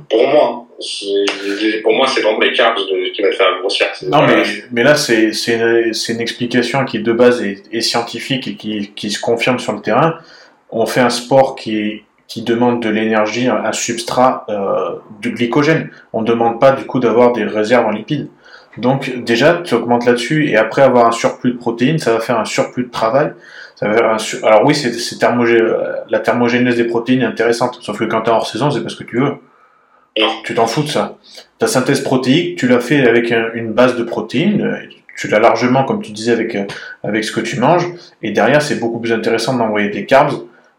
Pour 0.09 0.27
moi, 0.27 0.65
c'est- 0.79 1.81
pour 1.83 1.93
moi, 1.93 2.07
c'est 2.07 2.21
vraiment 2.21 2.39
les 2.39 2.53
carbs 2.53 2.77
qui 3.13 3.21
va 3.21 3.29
te 3.29 3.35
faire 3.35 3.59
grossir. 3.59 3.87
Non, 4.07 4.23
mais, 4.25 4.43
mais 4.71 4.83
là, 4.83 4.95
c'est 4.95 5.31
une, 5.47 5.91
une 6.09 6.21
explication 6.21 6.85
qui, 6.85 6.99
de 6.99 7.11
base, 7.13 7.41
est, 7.43 7.63
est 7.71 7.81
scientifique 7.81 8.47
et 8.47 8.55
qui, 8.55 8.91
qui 8.95 9.11
se 9.11 9.19
confirme 9.19 9.59
sur 9.59 9.73
le 9.73 9.81
terrain. 9.81 10.15
On 10.71 10.85
fait 10.85 11.01
un 11.01 11.09
sport 11.09 11.55
qui, 11.55 12.03
qui 12.27 12.43
demande 12.43 12.81
de 12.81 12.87
l'énergie, 12.89 13.47
un, 13.47 13.73
substrat 13.73 14.45
euh, 14.47 14.95
de 15.21 15.29
glycogène. 15.29 15.89
On 16.13 16.21
ne 16.21 16.27
demande 16.27 16.61
pas, 16.61 16.71
du 16.71 16.85
coup, 16.85 16.99
d'avoir 17.01 17.33
des 17.33 17.43
réserves 17.43 17.85
en 17.85 17.91
lipides. 17.91 18.29
Donc, 18.77 19.23
déjà, 19.23 19.61
tu 19.63 19.73
augmentes 19.75 20.05
là-dessus, 20.05 20.49
et 20.49 20.57
après 20.57 20.81
avoir 20.81 21.07
un 21.07 21.11
surplus 21.11 21.51
de 21.53 21.57
protéines, 21.57 21.99
ça 21.99 22.13
va 22.13 22.19
faire 22.19 22.39
un 22.39 22.45
surplus 22.45 22.85
de 22.85 22.89
travail. 22.91 23.31
Ça 23.75 23.87
va 23.87 23.93
faire 23.97 24.09
un 24.11 24.17
sur- 24.17 24.45
Alors 24.45 24.63
oui, 24.65 24.75
c'est 24.75 24.93
c'est 24.93 25.17
thermogé- 25.17 25.59
la 26.09 26.19
thermogénèse 26.19 26.75
des 26.77 26.85
protéines 26.85 27.21
est 27.21 27.25
intéressante, 27.25 27.79
sauf 27.81 27.97
que 27.99 28.05
quand 28.05 28.21
tu 28.21 28.29
es 28.29 28.33
hors 28.33 28.47
saison, 28.47 28.71
c'est 28.71 28.81
parce 28.81 28.95
que 28.95 29.03
tu 29.03 29.19
veux. 29.19 29.33
Tu 30.43 30.53
t'en 30.53 30.67
fous 30.67 30.83
de 30.83 30.87
ça. 30.89 31.17
Ta 31.57 31.67
synthèse 31.67 32.01
protéique, 32.01 32.57
tu 32.57 32.67
l'as 32.67 32.79
fait 32.81 33.07
avec 33.07 33.31
un- 33.31 33.49
une 33.53 33.71
base 33.71 33.95
de 33.95 34.03
protéines, 34.03 34.77
tu 35.17 35.27
l'as 35.29 35.39
largement, 35.39 35.83
comme 35.83 36.01
tu 36.01 36.11
disais, 36.11 36.31
avec, 36.33 36.57
avec 37.03 37.23
ce 37.23 37.31
que 37.31 37.39
tu 37.41 37.59
manges, 37.59 37.87
et 38.21 38.31
derrière, 38.31 38.61
c'est 38.61 38.75
beaucoup 38.79 38.99
plus 38.99 39.13
intéressant 39.13 39.55
d'envoyer 39.55 39.89
des 39.89 40.05
carbs 40.05 40.33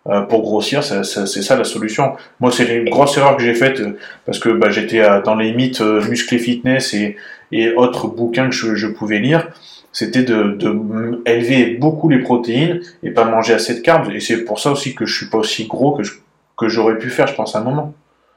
euh, 0.09 0.23
pour 0.23 0.43
grossir, 0.43 0.83
ça- 0.83 1.05
ça- 1.05 1.27
c'est 1.27 1.43
ça 1.43 1.57
la 1.57 1.63
solution. 1.65 2.15
Moi, 2.41 2.51
c'est 2.51 2.65
une 2.77 2.91
grosse 2.91 3.17
erreur 3.19 3.37
que 3.37 3.43
j'ai 3.45 3.55
faite, 3.55 3.79
euh, 3.81 3.97
parce 4.27 4.41
que 4.41 4.49
bah, 4.49 4.69
j'étais 4.71 5.01
euh, 5.01 5.23
dans 5.23 5.37
les 5.37 5.53
mythes 5.55 5.81
musclé 5.81 6.39
fitness 6.39 6.93
et, 6.93 7.17
et 7.53 7.73
autres 7.75 8.07
bouquins 8.09 8.49
que 8.49 8.55
je, 8.55 8.75
je 8.75 8.87
pouvais 8.89 9.19
lire, 9.19 9.49
c'était 9.93 10.23
de, 10.23 10.55
de 10.57 11.23
élever 11.27 11.67
beaucoup 11.75 12.09
les 12.09 12.19
protéines 12.21 12.81
et 13.03 13.11
pas 13.11 13.25
manger 13.25 13.53
assez 13.55 13.75
de 13.75 13.81
carbs, 13.81 14.11
et 14.15 14.21
c'est 14.21 14.45
pour 14.45 14.59
ça 14.59 14.71
aussi 14.71 14.95
que 14.95 15.05
je 15.07 15.15
suis 15.17 15.27
pas 15.27 15.39
aussi 15.39 15.67
gros 15.67 15.93
que 15.93 16.03
je- 16.03 16.15
que 16.59 16.69
j'aurais 16.69 16.99
pu 16.99 17.11
faire, 17.11 17.27
je 17.27 17.35
pense, 17.35 17.55
à 17.57 17.59
un 17.61 17.65
moment. 17.65 17.93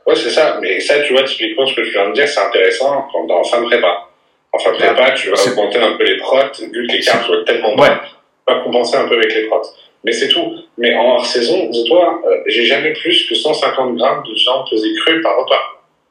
Ouais, 0.08 0.16
c'est 0.16 0.30
ça. 0.30 0.58
Mais 0.62 0.80
ça, 0.80 1.00
tu 1.02 1.14
vois, 1.14 1.24
typiquement, 1.24 1.66
ce 1.66 1.76
que 1.76 1.82
tu 1.82 1.92
viens 1.92 2.10
de 2.10 2.14
dire, 2.14 2.28
c'est 2.28 2.40
intéressant 2.40 3.08
quand 3.12 3.26
dans 3.26 3.40
en 3.40 3.44
fin 3.44 3.62
de 3.62 3.66
prépa. 3.66 4.08
En 4.54 4.60
fin 4.60 4.72
de 4.72 4.78
prépa, 4.78 5.12
tu 5.12 5.30
vas 5.30 5.36
C'est- 5.36 5.52
augmenter 5.52 5.80
un 5.80 5.98
peu 5.98 6.04
les 6.06 6.18
protes, 6.18 6.60
vu 6.62 6.88
que 6.88 6.94
les 6.94 7.00
carbs 7.02 7.24
être 7.34 7.46
tellement 7.46 7.74
Ouais. 7.76 7.90
bas, 7.90 8.02
tu 8.48 8.54
vas 8.54 8.60
compenser 8.62 8.98
un 8.98 9.08
peu 9.08 9.16
avec 9.16 9.34
les 9.34 9.48
protes. 9.48 9.68
Mais 10.04 10.12
c'est 10.12 10.28
tout. 10.30 10.54
Mais 10.78 10.96
en 10.96 11.06
hors 11.16 11.26
saison, 11.26 11.68
dis-toi, 11.70 12.22
euh, 12.26 12.38
j'ai 12.48 12.66
jamais 12.66 12.94
plus 12.94 13.26
que 13.28 13.34
150 13.36 13.96
grammes 13.98 14.24
de 14.24 14.34
viande 14.34 14.66
pesée 14.70 14.94
crue 15.04 15.22
par 15.22 15.36
repas. 15.38 15.62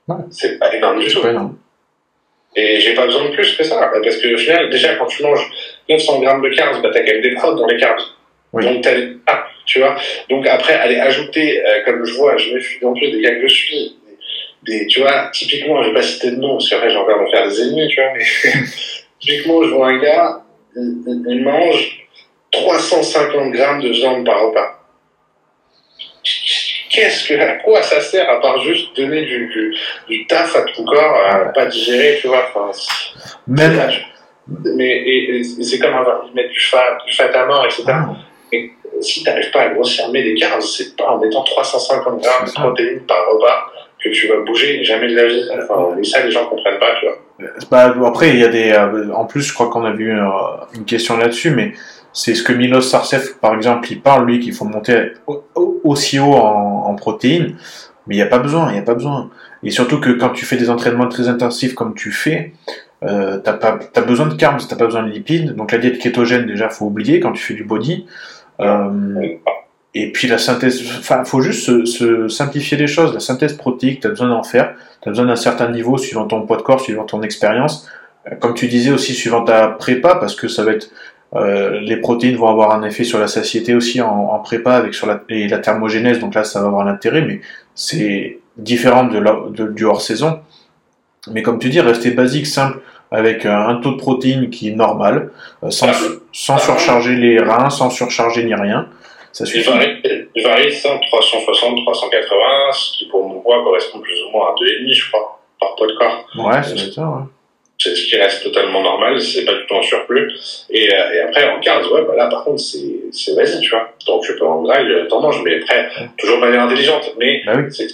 Ouais. 0.08 0.24
C'est 0.30 0.58
pas 0.58 0.74
énorme 0.74 1.00
du 1.00 1.06
tout. 1.08 1.22
pas 1.22 1.30
énorme. 1.30 1.56
Et 2.56 2.80
j'ai 2.80 2.94
pas 2.94 3.06
besoin 3.06 3.24
de 3.28 3.34
plus 3.34 3.56
que 3.56 3.64
ça. 3.64 3.90
Parce 4.02 4.16
que 4.16 4.34
au 4.34 4.38
final, 4.38 4.70
déjà, 4.70 4.94
quand 4.96 5.06
tu 5.06 5.22
manges 5.22 5.50
900 5.88 6.20
grammes 6.20 6.42
de 6.42 6.50
carbs, 6.50 6.82
bah, 6.82 6.90
t'as 6.92 7.00
quand 7.00 7.12
même 7.12 7.22
des 7.22 7.34
protes 7.34 7.56
dans 7.58 7.66
les 7.66 7.78
carbs. 7.78 8.00
Oui. 8.52 8.64
Donc 8.64 8.82
t'as 8.82 8.94
des... 8.94 9.16
Ah, 9.26 9.46
tu 9.66 9.80
vois. 9.80 9.96
Donc 10.30 10.46
après, 10.46 10.74
aller 10.74 10.98
ajouter, 11.00 11.60
euh, 11.66 11.82
comme 11.84 12.04
je 12.04 12.14
vois, 12.14 12.36
je 12.36 12.54
me 12.54 12.60
suis 12.60 12.84
en 12.84 12.92
plus 12.94 13.10
des 13.10 13.20
gars 13.20 13.34
que 13.34 13.48
je 13.48 13.54
suis, 13.54 13.96
des, 14.62 14.86
tu 14.86 15.00
vois, 15.00 15.30
typiquement, 15.32 15.82
je 15.82 15.88
vais 15.88 15.94
pas 15.94 16.02
citer 16.02 16.30
de 16.30 16.36
nom, 16.36 16.52
parce 16.56 16.70
qu'après 16.70 16.90
j'ai 16.90 16.96
à 16.96 17.00
me 17.02 17.30
faire 17.30 17.48
des 17.48 17.60
ennemis, 17.62 17.88
tu 17.88 18.00
vois, 18.00 18.10
mais 18.16 18.24
typiquement, 19.20 19.62
je 19.64 19.70
vois 19.70 19.88
un 19.88 19.98
gars, 19.98 20.42
il- 20.76 21.24
il 21.28 21.42
mange 21.42 22.06
350 22.52 23.50
grammes 23.52 23.80
de 23.82 23.88
viande 23.88 24.24
par 24.24 24.46
repas. 24.46 24.83
Qu'est-ce 26.94 27.28
que, 27.28 27.34
à 27.34 27.54
quoi 27.56 27.82
ça 27.82 28.00
sert 28.00 28.28
à 28.30 28.40
part 28.40 28.60
juste 28.62 28.96
donner 28.96 29.22
du, 29.22 29.48
du, 29.48 29.74
du 30.08 30.26
taf 30.26 30.54
à 30.56 30.62
ton 30.62 30.84
corps, 30.84 31.16
à 31.26 31.38
Ouais. 31.46 31.52
pas 31.54 31.66
digérer, 31.66 32.18
tu 32.20 32.28
vois, 32.28 32.44
enfin, 32.54 32.70
Même. 33.48 33.80
mais 34.76 35.42
c'est 35.62 35.78
comme 35.78 35.94
avoir 35.94 36.24
mettre 36.34 36.50
du 36.50 36.60
fat, 36.60 36.98
du 37.06 37.12
fat 37.14 37.30
à 37.34 37.46
mort, 37.46 37.64
etc. 37.64 37.82
Ah, 37.88 38.14
Si 39.00 39.24
t'arrives 39.24 39.50
pas 39.50 39.62
à 39.62 39.68
grossir, 39.70 40.08
mais 40.12 40.22
des 40.22 40.34
carbs, 40.34 40.60
c'est 40.60 40.96
pas 40.96 41.08
en 41.10 41.18
mettant 41.18 41.42
350 41.42 42.22
grammes 42.22 42.46
de 42.46 42.52
protéines 42.52 43.00
par 43.06 43.18
repas 43.32 43.70
que 44.02 44.10
tu 44.10 44.28
vas 44.28 44.36
bouger, 44.40 44.84
jamais 44.84 45.08
de 45.08 45.16
la 45.16 45.26
vie. 45.26 45.44
Enfin, 45.62 45.96
et 45.98 46.04
ça, 46.04 46.22
les 46.24 46.30
gens 46.30 46.46
comprennent 46.46 46.78
pas, 46.78 46.94
tu 47.00 47.06
vois. 47.06 47.48
Bah, 47.70 47.94
après, 48.06 48.28
il 48.30 48.38
y 48.38 48.44
a 48.44 48.48
des. 48.48 48.70
euh, 48.72 49.12
en 49.14 49.24
plus, 49.24 49.40
je 49.42 49.52
crois 49.54 49.68
qu'on 49.70 49.84
a 49.84 49.92
vu 49.92 50.12
euh, 50.12 50.22
une 50.74 50.84
question 50.84 51.16
là-dessus, 51.16 51.50
mais 51.50 51.72
c'est 52.14 52.34
ce 52.34 52.42
que 52.42 52.52
Milos 52.54 52.80
Sarcev, 52.80 53.34
par 53.42 53.54
exemple, 53.54 53.92
il 53.92 54.00
parle, 54.00 54.24
lui, 54.26 54.40
qu'il 54.40 54.54
faut 54.54 54.64
monter 54.64 55.12
au- 55.26 55.44
au- 55.54 55.80
aussi 55.84 56.18
haut 56.18 56.32
en, 56.32 56.94
protéines, 56.94 57.56
mais 58.06 58.14
il 58.14 58.18
n'y 58.18 58.22
a 58.22 58.26
pas 58.26 58.38
besoin, 58.38 58.70
il 58.70 58.74
n'y 58.74 58.78
a 58.78 58.82
pas 58.82 58.94
besoin. 58.94 59.30
Et 59.64 59.70
surtout 59.70 60.00
que 60.00 60.10
quand 60.10 60.30
tu 60.30 60.46
fais 60.46 60.56
des 60.56 60.70
entraînements 60.70 61.08
très 61.08 61.28
intensifs 61.28 61.74
comme 61.74 61.94
tu 61.94 62.12
fais, 62.12 62.52
euh, 63.02 63.38
t'as 63.38 63.52
pas, 63.54 63.78
t'as 63.92 64.00
besoin 64.02 64.26
de 64.26 64.34
carbs, 64.34 64.60
t'as 64.66 64.76
pas 64.76 64.86
besoin 64.86 65.02
de 65.02 65.10
lipides. 65.10 65.54
Donc 65.56 65.72
la 65.72 65.78
diète 65.78 65.98
kétogène, 65.98 66.46
déjà, 66.46 66.68
faut 66.70 66.86
oublier 66.86 67.18
quand 67.20 67.32
tu 67.32 67.42
fais 67.42 67.54
du 67.54 67.64
body. 67.64 68.06
Euh, 68.60 69.20
et 69.94 70.10
puis 70.12 70.28
la 70.28 70.38
synthèse, 70.38 70.82
enfin, 70.98 71.24
faut 71.24 71.40
juste 71.40 71.84
se, 71.86 72.28
simplifier 72.28 72.76
les 72.78 72.86
choses. 72.86 73.12
La 73.12 73.20
synthèse 73.20 73.54
protéique, 73.56 74.00
tu 74.00 74.06
as 74.06 74.10
besoin 74.10 74.28
d'en 74.28 74.42
faire. 74.42 74.74
Tu 75.02 75.08
as 75.08 75.10
besoin 75.12 75.26
d'un 75.26 75.36
certain 75.36 75.68
niveau 75.70 75.98
suivant 75.98 76.26
ton 76.26 76.42
poids 76.46 76.56
de 76.56 76.62
corps, 76.62 76.80
suivant 76.80 77.04
ton 77.04 77.22
expérience. 77.22 77.88
Euh, 78.30 78.36
Comme 78.36 78.54
tu 78.54 78.66
disais 78.68 78.90
aussi, 78.92 79.14
suivant 79.14 79.44
ta 79.44 79.66
prépa, 79.68 80.14
parce 80.16 80.34
que 80.36 80.48
ça 80.48 80.62
va 80.64 80.72
être. 80.72 80.88
Euh, 81.36 81.80
les 81.80 81.96
protéines 81.96 82.36
vont 82.36 82.48
avoir 82.48 82.70
un 82.72 82.82
effet 82.84 83.04
sur 83.04 83.18
la 83.18 83.26
satiété 83.28 83.74
aussi 83.74 84.00
en, 84.00 84.08
en 84.08 84.38
prépa 84.38 84.74
avec 84.74 84.94
sur 84.94 85.06
la, 85.06 85.20
et 85.28 85.48
la 85.48 85.58
thermogénèse, 85.58 86.18
donc 86.20 86.34
là 86.34 86.44
ça 86.44 86.60
va 86.60 86.68
avoir 86.68 86.84
l'intérêt, 86.84 87.22
mais 87.22 87.40
c'est 87.74 88.38
différent 88.56 89.04
de, 89.04 89.18
la- 89.18 89.40
de- 89.50 89.68
du 89.68 89.84
hors 89.84 90.00
saison. 90.00 90.40
Mais 91.30 91.42
comme 91.42 91.58
tu 91.58 91.70
dis, 91.70 91.80
rester 91.80 92.10
basique, 92.10 92.46
simple, 92.46 92.80
avec 93.10 93.46
un, 93.46 93.68
un 93.68 93.76
taux 93.76 93.92
de 93.92 93.96
protéines 93.96 94.50
qui 94.50 94.68
est 94.68 94.74
normal, 94.76 95.30
euh, 95.62 95.70
sans, 95.70 95.88
sans 96.32 96.58
surcharger 96.58 97.16
les 97.16 97.38
reins, 97.40 97.70
sans 97.70 97.90
surcharger 97.90 98.44
ni 98.44 98.54
rien. 98.54 98.88
Ça 99.32 99.44
Il 99.44 99.48
suffit. 99.48 99.68
varie, 99.70 100.00
il 100.36 100.44
varie 100.44 100.72
100, 100.72 100.88
360, 101.00 101.78
380, 101.84 102.36
ce 102.72 102.98
qui 102.98 103.08
pour 103.08 103.26
mon 103.28 103.40
poids 103.40 103.62
correspond 103.64 103.98
plus 103.98 104.14
ou 104.28 104.30
moins 104.36 104.48
à 104.48 104.54
2,5, 104.54 104.94
je 104.94 105.10
crois, 105.10 105.40
par 105.58 105.74
poids 105.76 105.86
de 105.88 105.94
corps. 105.94 106.26
Ouais, 106.38 106.58
être 106.58 106.92
ça, 106.92 107.02
ouais. 107.02 107.22
C'est 107.78 107.94
ce 107.94 108.06
qui 108.06 108.16
reste 108.16 108.42
totalement 108.44 108.82
normal, 108.82 109.20
c'est 109.20 109.44
pas 109.44 109.52
du 109.54 109.66
tout 109.66 109.74
en 109.74 109.82
surplus. 109.82 110.32
Et, 110.70 110.94
euh, 110.94 111.12
et 111.12 111.20
après, 111.20 111.50
en 111.50 111.60
carbs, 111.60 111.90
ouais, 111.92 112.02
bah 112.02 112.14
là, 112.16 112.28
par 112.28 112.44
contre, 112.44 112.60
c'est, 112.60 112.78
c'est 113.12 113.34
vas-y, 113.34 113.60
tu 113.60 113.70
vois. 113.70 113.88
Donc, 114.06 114.22
tu 114.24 114.34
peux 114.36 114.46
en 114.46 114.62
graille, 114.62 114.90
euh, 114.90 115.06
t'en 115.08 115.20
manges, 115.20 115.42
mais 115.44 115.60
après, 115.60 115.88
toujours 116.16 116.36
de 116.36 116.42
manière 116.42 116.62
intelligente. 116.62 117.12
Mais 117.18 117.42
Bah 117.44 117.52
oui. 117.56 117.64
c'est 117.70 117.86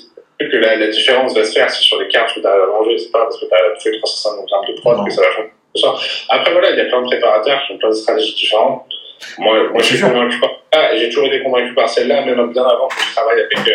que 0.46 0.56
la, 0.56 0.76
la 0.76 0.88
différence 0.88 1.34
va 1.34 1.44
se 1.44 1.52
faire, 1.52 1.68
c'est 1.70 1.82
sur 1.82 1.98
les 2.00 2.08
carbs 2.08 2.32
que 2.34 2.40
t'arrives 2.40 2.62
à 2.62 2.66
manger, 2.66 2.98
c'est 2.98 3.10
pas 3.10 3.24
parce 3.24 3.38
que 3.40 3.46
t'as 3.46 3.56
fait 3.82 3.96
350 3.98 4.46
grammes 4.48 4.64
de 4.68 4.80
prod 4.80 4.96
Non. 4.98 5.04
que 5.04 5.10
ça 5.10 5.22
va 5.22 5.30
changer. 5.32 5.48
Après, 6.28 6.52
voilà, 6.52 6.70
il 6.70 6.76
y 6.78 6.80
a 6.80 6.84
plein 6.86 7.00
de 7.02 7.06
préparateurs 7.06 7.62
qui 7.66 7.72
ont 7.72 7.78
plein 7.78 7.88
de 7.90 7.94
stratégies 7.94 8.34
différentes. 8.34 8.84
Moi, 9.38 9.68
moi 9.70 9.82
je 9.82 9.94
suis 9.96 10.00
convaincu 10.00 10.38
par 10.40 10.50
et 10.92 10.98
j'ai 10.98 11.08
toujours 11.10 11.26
été 11.26 11.42
convaincu 11.42 11.74
par 11.74 11.88
celle-là, 11.88 12.24
même 12.24 12.52
bien 12.52 12.64
avant 12.64 12.88
que 12.88 12.94
je 13.06 13.12
travaille 13.14 13.40
avec, 13.40 13.68
euh, 13.68 13.72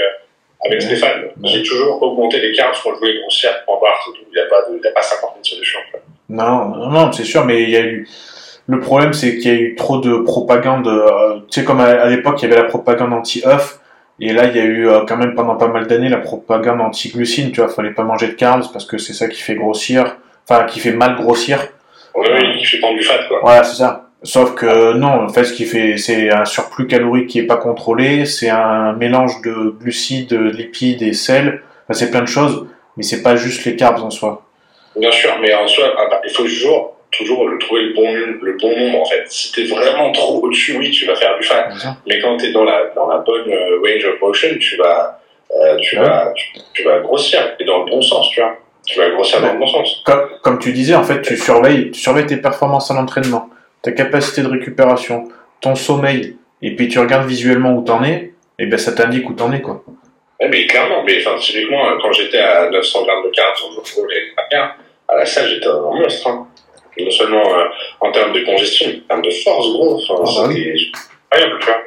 avec. 0.63 0.81
Stéphane. 0.81 1.23
Ouais. 1.23 1.49
J'ai 1.49 1.63
toujours 1.63 2.01
augmenté 2.01 2.39
les 2.39 2.51
carbs 2.53 2.75
quand 2.83 2.91
je 2.93 2.99
voulais 2.99 3.19
grossir 3.21 3.51
pour 3.65 3.79
voir, 3.79 3.93
c'est 4.05 4.11
tout. 4.11 4.25
Il 4.31 4.35
n'y 4.35 4.41
a 4.41 4.45
pas 4.49 4.69
de, 4.69 4.77
il 4.77 4.83
y 4.83 4.87
a 4.87 4.91
pas 4.91 5.01
50 5.01 5.31
000 5.43 5.43
solutions. 5.43 5.79
Non, 6.29 6.65
non, 6.69 6.89
non, 6.89 7.11
c'est 7.11 7.23
sûr, 7.23 7.45
mais 7.45 7.63
il 7.63 7.69
y 7.69 7.77
a 7.77 7.81
eu. 7.81 8.07
Le 8.67 8.79
problème, 8.79 9.13
c'est 9.13 9.37
qu'il 9.37 9.53
y 9.53 9.55
a 9.55 9.59
eu 9.59 9.75
trop 9.75 9.99
de 9.99 10.17
propagande. 10.17 10.87
euh, 10.87 11.35
tu 11.51 11.59
sais, 11.59 11.65
comme 11.65 11.79
à, 11.79 11.85
à 11.85 12.09
l'époque, 12.09 12.41
il 12.41 12.49
y 12.49 12.51
avait 12.51 12.61
la 12.61 12.67
propagande 12.67 13.13
anti-œuf, 13.13 13.79
et 14.19 14.33
là, 14.33 14.45
il 14.45 14.55
y 14.55 14.59
a 14.59 14.63
eu 14.63 14.87
euh, 14.89 15.01
quand 15.07 15.17
même 15.17 15.35
pendant 15.35 15.55
pas 15.55 15.67
mal 15.67 15.85
d'années 15.87 16.09
la 16.09 16.17
propagande 16.17 16.81
anti-glucine. 16.81 17.51
Tu 17.51 17.61
vois, 17.61 17.69
fallait 17.69 17.91
pas 17.91 18.03
manger 18.03 18.27
de 18.27 18.33
carbs 18.33 18.71
parce 18.73 18.85
que 18.85 18.97
c'est 18.97 19.13
ça 19.13 19.27
qui 19.27 19.41
fait 19.41 19.55
grossir, 19.55 20.17
enfin, 20.49 20.63
qui 20.65 20.79
fait 20.79 20.93
mal 20.93 21.15
grossir. 21.15 21.67
Oui, 22.15 22.25
oui, 22.31 22.59
je 22.63 22.67
suis 22.67 22.79
pas 22.79 22.91
du 22.91 23.03
fat, 23.03 23.19
quoi. 23.27 23.39
Voilà, 23.43 23.63
c'est 23.63 23.75
ça. 23.75 24.04
Sauf 24.25 24.55
que 24.55 24.93
non, 24.93 25.07
en 25.25 25.29
fait, 25.29 25.43
ce 25.45 25.53
qui 25.53 25.65
fait, 25.65 25.97
c'est 25.97 26.29
un 26.31 26.45
surplus 26.45 26.87
calorique 26.87 27.27
qui 27.27 27.39
est 27.39 27.43
pas 27.47 27.57
contrôlé, 27.57 28.25
c'est 28.25 28.49
un 28.49 28.93
mélange 28.93 29.41
de 29.43 29.69
glucides, 29.79 30.29
de 30.29 30.49
lipides 30.49 31.01
et 31.03 31.13
sel. 31.13 31.61
Enfin, 31.83 31.93
c'est 31.99 32.09
plein 32.11 32.21
de 32.21 32.27
choses, 32.27 32.67
mais 32.97 33.03
c'est 33.03 33.21
pas 33.21 33.35
juste 33.35 33.63
les 33.65 33.75
carbs 33.75 34.03
en 34.03 34.09
soi. 34.09 34.41
Bien 34.95 35.11
sûr, 35.11 35.29
mais 35.41 35.53
en 35.53 35.67
soi, 35.67 35.93
il 36.25 36.31
faut 36.33 36.43
toujours, 36.43 36.95
toujours 37.11 37.47
le 37.47 37.57
trouver 37.59 37.81
le 37.83 37.93
bon, 37.93 38.13
le 38.41 38.57
bon 38.59 38.77
nombre, 38.79 39.01
en 39.01 39.05
fait. 39.05 39.25
Si 39.27 39.51
t'es 39.51 39.65
vraiment 39.65 40.11
trop 40.11 40.41
au-dessus, 40.43 40.75
oui, 40.77 40.89
tu 40.91 41.05
vas 41.05 41.15
faire 41.15 41.37
du 41.37 41.45
fat. 41.45 41.69
Mais 42.07 42.19
quand 42.19 42.37
t'es 42.37 42.51
dans 42.51 42.63
la, 42.63 42.91
dans 42.95 43.07
la 43.07 43.19
bonne 43.19 43.49
euh, 43.49 43.79
range 43.85 44.05
of 44.05 44.21
motion, 44.21 44.49
tu 44.59 44.77
vas, 44.77 45.19
euh, 45.51 45.77
tu 45.81 45.99
Ouais. 45.99 46.05
vas, 46.05 46.31
tu, 46.35 46.47
tu 46.73 46.83
vas 46.83 46.99
grossir. 46.99 47.41
Et 47.59 47.65
dans 47.65 47.83
le 47.85 47.91
bon 47.91 48.01
sens, 48.01 48.29
tu 48.31 48.39
vois. 48.41 48.55
Tu 48.87 48.97
vas 48.99 49.09
grossir 49.09 49.41
dans 49.41 49.53
le 49.53 49.59
bon 49.59 49.67
sens. 49.67 50.01
Comme, 50.05 50.29
comme 50.43 50.59
tu 50.59 50.71
disais, 50.71 50.95
en 50.95 51.03
fait, 51.03 51.21
tu 51.21 51.35
surveilles, 51.37 51.91
tu 51.91 51.99
surveilles 51.99 52.27
tes 52.27 52.37
performances 52.37 52.89
à 52.91 52.93
l'entraînement, 52.93 53.49
ta 53.85 53.91
capacité 53.91 54.41
de 54.41 54.47
récupération, 54.47 55.25
ton 55.61 55.75
sommeil, 55.75 56.37
et 56.63 56.75
puis 56.75 56.87
tu 56.87 56.97
regardes 56.97 57.27
visuellement 57.27 57.73
où 57.73 57.83
t'en 57.83 58.03
es, 58.03 58.33
et 58.57 58.65
ben 58.65 58.79
ça 58.79 58.93
t'indique 58.93 59.29
où 59.29 59.33
t'en 59.33 59.51
es, 59.53 59.61
quoi. 59.61 59.83
Ouais, 60.41 60.49
mais 60.49 60.65
clairement, 60.65 61.03
mais 61.03 61.23
enfin, 61.23 61.37
typiquement, 61.39 61.83
quand 62.01 62.11
j'étais 62.11 62.39
à 62.39 62.67
900 62.71 63.05
grammes 63.05 63.23
de 63.25 63.29
carbs 63.29 63.55
sur 63.55 63.69
le 63.69 63.85
jour, 63.85 64.07
à 65.07 65.15
la 65.15 65.25
salle, 65.25 65.49
j'étais 65.49 65.67
un 65.67 65.79
monstre. 65.79 66.27
Hein. 66.27 66.47
Non 66.97 67.11
seulement 67.11 67.59
euh, 67.59 67.65
en 67.99 68.11
termes 68.11 68.33
de 68.33 68.39
congestion, 68.39 68.87
en 68.87 69.07
termes 69.07 69.21
de 69.21 69.29
force, 69.29 69.67
gros. 69.73 70.01
Enfin, 70.01 70.15
ah, 70.17 70.23
bah 70.23 70.53
c'était 70.53 70.75
incroyable, 71.29 71.59
tu 71.59 71.65
vois. 71.67 71.83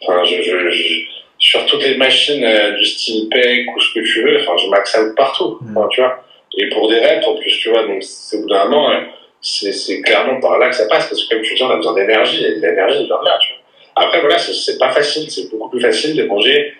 Enfin, 0.00 0.24
je, 0.24 0.42
je, 0.42 0.70
je, 0.70 0.98
sur 1.38 1.66
toutes 1.66 1.84
les 1.84 1.96
machines 1.96 2.44
euh, 2.44 2.70
du 2.72 2.84
style 2.84 3.28
PEC 3.28 3.66
ou 3.74 3.80
ce 3.80 3.92
que 3.92 4.04
tu 4.06 4.22
veux, 4.22 4.40
enfin, 4.40 4.56
je 4.56 4.70
max 4.70 4.96
out 4.96 5.14
partout, 5.16 5.58
mm. 5.60 5.76
enfin, 5.76 5.88
tu 5.90 6.00
vois. 6.00 6.24
Et 6.56 6.68
pour 6.70 6.88
des 6.88 7.00
reps, 7.00 7.26
en 7.26 7.34
plus, 7.34 7.58
tu 7.58 7.70
vois, 7.70 7.84
donc 7.86 8.02
c'est 8.02 8.38
au 8.38 8.42
bout 8.42 8.48
d'un 8.48 8.64
moment, 8.66 8.90
euh, 8.90 9.00
c'est 9.42 10.00
clairement 10.02 10.40
par 10.40 10.58
là 10.58 10.68
que 10.68 10.76
ça 10.76 10.86
passe, 10.86 11.08
parce 11.08 11.24
que 11.24 11.34
comme 11.34 11.42
tu 11.42 11.54
dis, 11.54 11.62
on 11.62 11.70
a 11.70 11.76
besoin 11.76 11.94
d'énergie, 11.94 12.44
et 12.44 12.54
l'énergie 12.54 13.04
vient 13.04 13.20
de 13.20 13.24
là, 13.24 13.38
tu 13.40 13.52
vois. 13.52 13.62
Après, 13.94 14.20
voilà, 14.20 14.38
c'est 14.38 14.78
pas 14.78 14.90
facile, 14.90 15.30
c'est 15.30 15.50
beaucoup 15.50 15.68
plus 15.68 15.80
facile 15.80 16.16
de 16.16 16.24
manger 16.24 16.72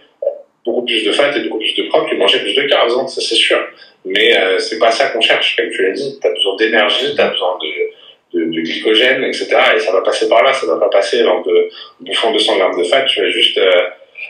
beaucoup 0.64 0.84
plus 0.84 1.04
de 1.04 1.12
fat 1.12 1.36
et 1.36 1.40
beaucoup 1.40 1.58
plus 1.58 1.74
de 1.74 1.88
propre 1.88 2.10
que 2.10 2.16
manger 2.16 2.38
plus 2.38 2.54
de 2.54 2.62
carbs, 2.62 2.92
hein, 2.98 3.06
ça 3.06 3.20
c'est 3.20 3.34
sûr. 3.34 3.58
Mais 4.04 4.36
euh, 4.36 4.58
c'est 4.58 4.78
pas 4.78 4.90
ça 4.90 5.08
qu'on 5.08 5.20
cherche, 5.20 5.56
comme 5.56 5.70
tu 5.70 5.82
l'as 5.82 5.92
dit. 5.92 6.18
Tu 6.20 6.26
as 6.26 6.30
besoin 6.30 6.56
d'énergie, 6.56 7.14
tu 7.14 7.20
as 7.20 7.28
besoin 7.28 7.58
de, 7.60 8.38
de, 8.38 8.44
de, 8.44 8.60
glycogène, 8.60 9.24
etc. 9.24 9.48
Et 9.76 9.78
ça 9.78 9.92
va 9.92 10.02
passer 10.02 10.28
par 10.28 10.42
là, 10.42 10.52
ça 10.52 10.66
va 10.66 10.76
pas 10.76 10.88
passer 10.88 11.24
en 11.24 11.40
de, 11.42 11.68
bouffant 12.00 12.32
200 12.32 12.58
grammes 12.58 12.78
de 12.78 12.84
fat. 12.84 13.02
Tu 13.02 13.20
vas 13.20 13.28
juste, 13.30 13.58
euh, 13.58 13.70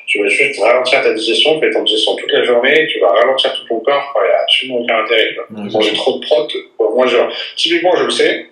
tu 0.06 0.22
vas 0.22 0.28
juste 0.28 0.60
ralentir 0.60 1.02
ta 1.02 1.12
digestion, 1.12 1.58
tu 1.58 1.66
fais 1.66 1.72
ton 1.72 1.82
digestion 1.82 2.16
toute 2.16 2.32
la 2.32 2.44
journée, 2.44 2.86
tu 2.86 3.00
vas 3.00 3.08
ralentir 3.08 3.52
tout 3.54 3.66
ton 3.68 3.80
corps. 3.80 4.14
Il 4.16 4.28
n'y 4.28 4.34
a 4.34 4.42
absolument 4.42 4.78
aucun 4.80 5.04
intérêt. 5.04 5.36
Manger 5.50 5.94
trop 5.94 6.18
de 6.18 6.24
prot, 6.24 6.48
moi, 6.94 7.06
je, 7.06 7.16
typiquement, 7.56 7.94
je 7.96 8.04
le 8.04 8.10
sais, 8.10 8.46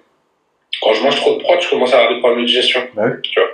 quand 0.82 0.94
je 0.94 1.02
mange 1.02 1.16
trop 1.16 1.34
de 1.36 1.42
prot, 1.42 1.60
je 1.60 1.68
commence 1.68 1.92
à 1.92 1.98
avoir 1.98 2.14
des 2.14 2.20
problèmes 2.20 2.42
de 2.42 2.46
digestion. 2.46 2.80
Bah 2.94 3.10
tu 3.22 3.38
vois. 3.38 3.50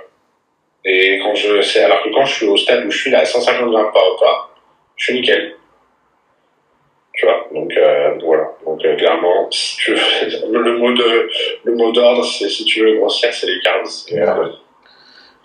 Et 0.85 1.19
quand 1.21 1.35
je, 1.35 1.61
c'est 1.61 1.83
alors 1.83 2.01
que 2.03 2.09
quand 2.09 2.25
je 2.25 2.33
suis 2.33 2.45
au 2.45 2.55
stade 2.55 2.85
où 2.85 2.91
je 2.91 2.97
suis 2.97 3.11
là 3.11 3.19
à 3.19 3.25
150 3.25 3.69
grammes 3.69 3.91
par 3.91 4.03
repas, 4.11 4.55
je 4.95 5.05
suis 5.05 5.13
nickel. 5.15 5.55
Tu 7.13 7.25
vois, 7.25 7.47
donc 7.51 7.75
euh, 7.75 8.17
voilà. 8.23 8.51
Donc 8.63 8.85
euh, 8.85 8.95
clairement, 8.95 9.49
si 9.51 9.77
tu 9.77 9.93
veux, 9.93 10.51
le 10.51 10.77
mot 10.77 10.93
de 10.93 11.29
le 11.63 11.75
mot 11.75 11.91
d'ordre, 11.91 12.23
c'est 12.23 12.47
si 12.47 12.63
tu 12.63 12.81
veux 12.81 12.97
grossir, 12.97 13.33
c'est 13.33 13.47
les 13.47 13.59
carbs. 13.59 13.87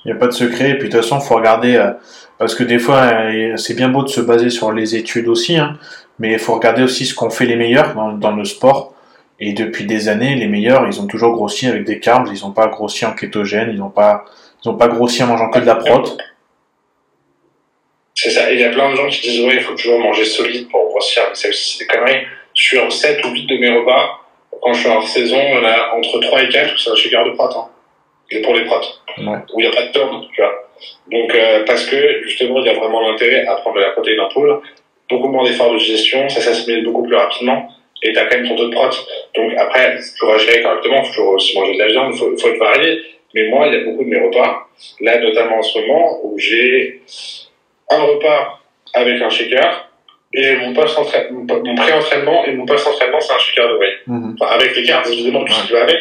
Il 0.05 0.09
n'y 0.09 0.13
a 0.13 0.19
pas 0.19 0.27
de 0.27 0.33
secret. 0.33 0.71
Et 0.71 0.75
puis 0.75 0.89
de 0.89 0.93
toute 0.93 1.03
façon, 1.03 1.21
faut 1.21 1.37
regarder 1.37 1.77
euh, 1.77 1.93
parce 2.39 2.55
que 2.55 2.65
des 2.65 2.79
fois, 2.79 3.09
c'est 3.57 3.75
bien 3.75 3.89
beau 3.89 4.03
de 4.03 4.09
se 4.09 4.21
baser 4.21 4.51
sur 4.51 4.73
les 4.73 4.97
études 4.97 5.29
aussi, 5.29 5.57
hein, 5.57 5.79
mais 6.19 6.33
il 6.33 6.39
faut 6.39 6.55
regarder 6.55 6.83
aussi 6.83 7.07
ce 7.07 7.15
qu'ont 7.15 7.31
fait 7.31 7.47
les 7.47 7.57
meilleurs 7.57 7.95
dans, 7.95 8.33
le 8.35 8.45
sport. 8.45 8.95
Et 9.39 9.53
depuis 9.53 9.87
des 9.87 10.09
années, 10.09 10.35
les 10.35 10.49
meilleurs, 10.49 10.87
ils 10.87 11.01
ont 11.01 11.07
toujours 11.07 11.33
grossi 11.35 11.67
avec 11.67 11.85
des 11.85 12.01
carbs. 12.01 12.29
Ils 12.33 12.43
n'ont 12.43 12.53
pas 12.53 12.67
grossi 12.69 13.05
en 13.07 13.13
kétogène. 13.13 13.71
Ils 13.73 13.79
n'ont 13.79 13.91
pas 13.91 14.25
pas 14.79 14.89
grossi 14.89 15.23
en 15.23 15.27
mangeant 15.27 15.51
que 15.51 15.59
de 15.59 15.67
la 15.67 15.77
prot. 15.77 16.05
C'est 18.15 18.31
ça. 18.31 18.53
il 18.53 18.61
y 18.61 18.65
a 18.65 18.71
plein 18.71 18.91
de 18.91 18.97
gens 18.97 19.09
qui 19.09 19.21
disent 19.21 19.45
ouais, 19.45 19.57
il 19.57 19.63
faut 19.63 19.75
toujours 19.75 19.99
manger 19.99 20.25
solide 20.25 20.69
pour 20.69 20.89
grossir. 20.89 21.25
Mais 21.29 21.51
c'est 21.53 21.79
des 21.79 21.87
conneries. 21.87 22.25
Sur 22.55 22.93
7 22.93 23.25
ou 23.25 23.31
8 23.31 23.47
de 23.47 23.57
mes 23.59 23.71
repas, 23.71 24.21
quand 24.61 24.73
je 24.75 24.81
suis 24.81 24.91
en 24.91 25.01
saison, 25.03 25.41
entre 25.97 26.21
3 26.21 26.43
et 26.43 26.49
4, 26.49 26.79
c'est 26.79 26.91
un 26.91 26.97
sugar 26.97 27.25
de 27.25 27.31
prot. 27.31 27.72
Pour 28.41 28.55
les 28.55 28.65
protes. 28.65 29.03
Ouais. 29.19 29.39
Où 29.53 29.61
il 29.61 29.69
n'y 29.69 29.73
a 29.73 29.75
pas 29.75 29.87
de 29.87 29.93
tourne, 29.93 30.27
tu 30.35 30.41
vois. 30.41 30.71
Donc, 31.11 31.35
euh, 31.35 31.65
parce 31.67 31.87
que, 31.87 32.23
justement, 32.25 32.61
il 32.61 32.67
y 32.67 32.71
a 32.71 32.75
vraiment 32.75 33.09
l'intérêt 33.09 33.47
à 33.47 33.57
prendre 33.57 33.77
de 33.77 33.83
la 33.83 33.91
protéine 33.91 34.21
en 34.21 34.29
poule. 34.29 34.61
Beaucoup 35.11 35.29
moins 35.29 35.45
d'efforts 35.45 35.73
de 35.73 35.79
digestion, 35.79 36.29
ça 36.29 36.41
s'assimile 36.41 36.85
beaucoup 36.85 37.03
plus 37.03 37.17
rapidement. 37.17 37.69
Et 38.03 38.13
t'as 38.13 38.27
quand 38.27 38.37
même 38.37 38.49
ton 38.49 38.57
taux 38.57 38.69
de 38.69 38.75
prot. 38.75 38.91
Donc, 39.35 39.53
après, 39.57 39.99
tu 40.19 40.27
vas 40.27 40.39
gérer 40.39 40.63
correctement, 40.63 41.03
il 41.03 41.07
faut 41.07 41.15
toujours 41.15 41.35
aussi 41.35 41.59
manger 41.59 41.75
de 41.75 41.79
la 41.79 41.87
viande, 41.87 42.13
il 42.15 42.19
faut, 42.19 42.37
faut 42.37 42.49
être 42.49 42.59
varié. 42.59 43.03
Mais 43.35 43.49
moi, 43.49 43.69
il 43.69 43.75
y 43.75 43.77
a 43.77 43.85
beaucoup 43.85 44.05
de 44.05 44.09
mes 44.09 44.21
repas, 44.21 44.69
là 45.01 45.19
notamment 45.19 45.59
en 45.59 45.63
ce 45.63 45.79
moment, 45.79 46.21
où 46.25 46.39
j'ai 46.39 47.01
un 47.89 48.03
repas 48.03 48.61
avec 48.95 49.23
un 49.23 49.31
shaker, 49.31 49.89
et 50.35 50.57
mon 50.57 50.73
post-entraînement, 50.73 51.45
mon 51.65 51.75
pré-entraînement 51.75 52.45
et 52.47 52.55
mon 52.55 52.67
post-entraînement, 52.67 53.21
c'est 53.21 53.33
un 53.33 53.39
shaker 53.39 53.69
de 53.69 53.79
whey. 53.79 53.93
Mhm. 54.07 54.37
Enfin, 54.41 54.53
avec 54.55 54.77
les 54.77 54.83
cartes, 54.85 55.09
évidemment, 55.11 55.45
tout 55.45 55.53
ce 55.53 55.67
qui 55.67 55.73
va 55.73 55.83
avec. 55.83 55.99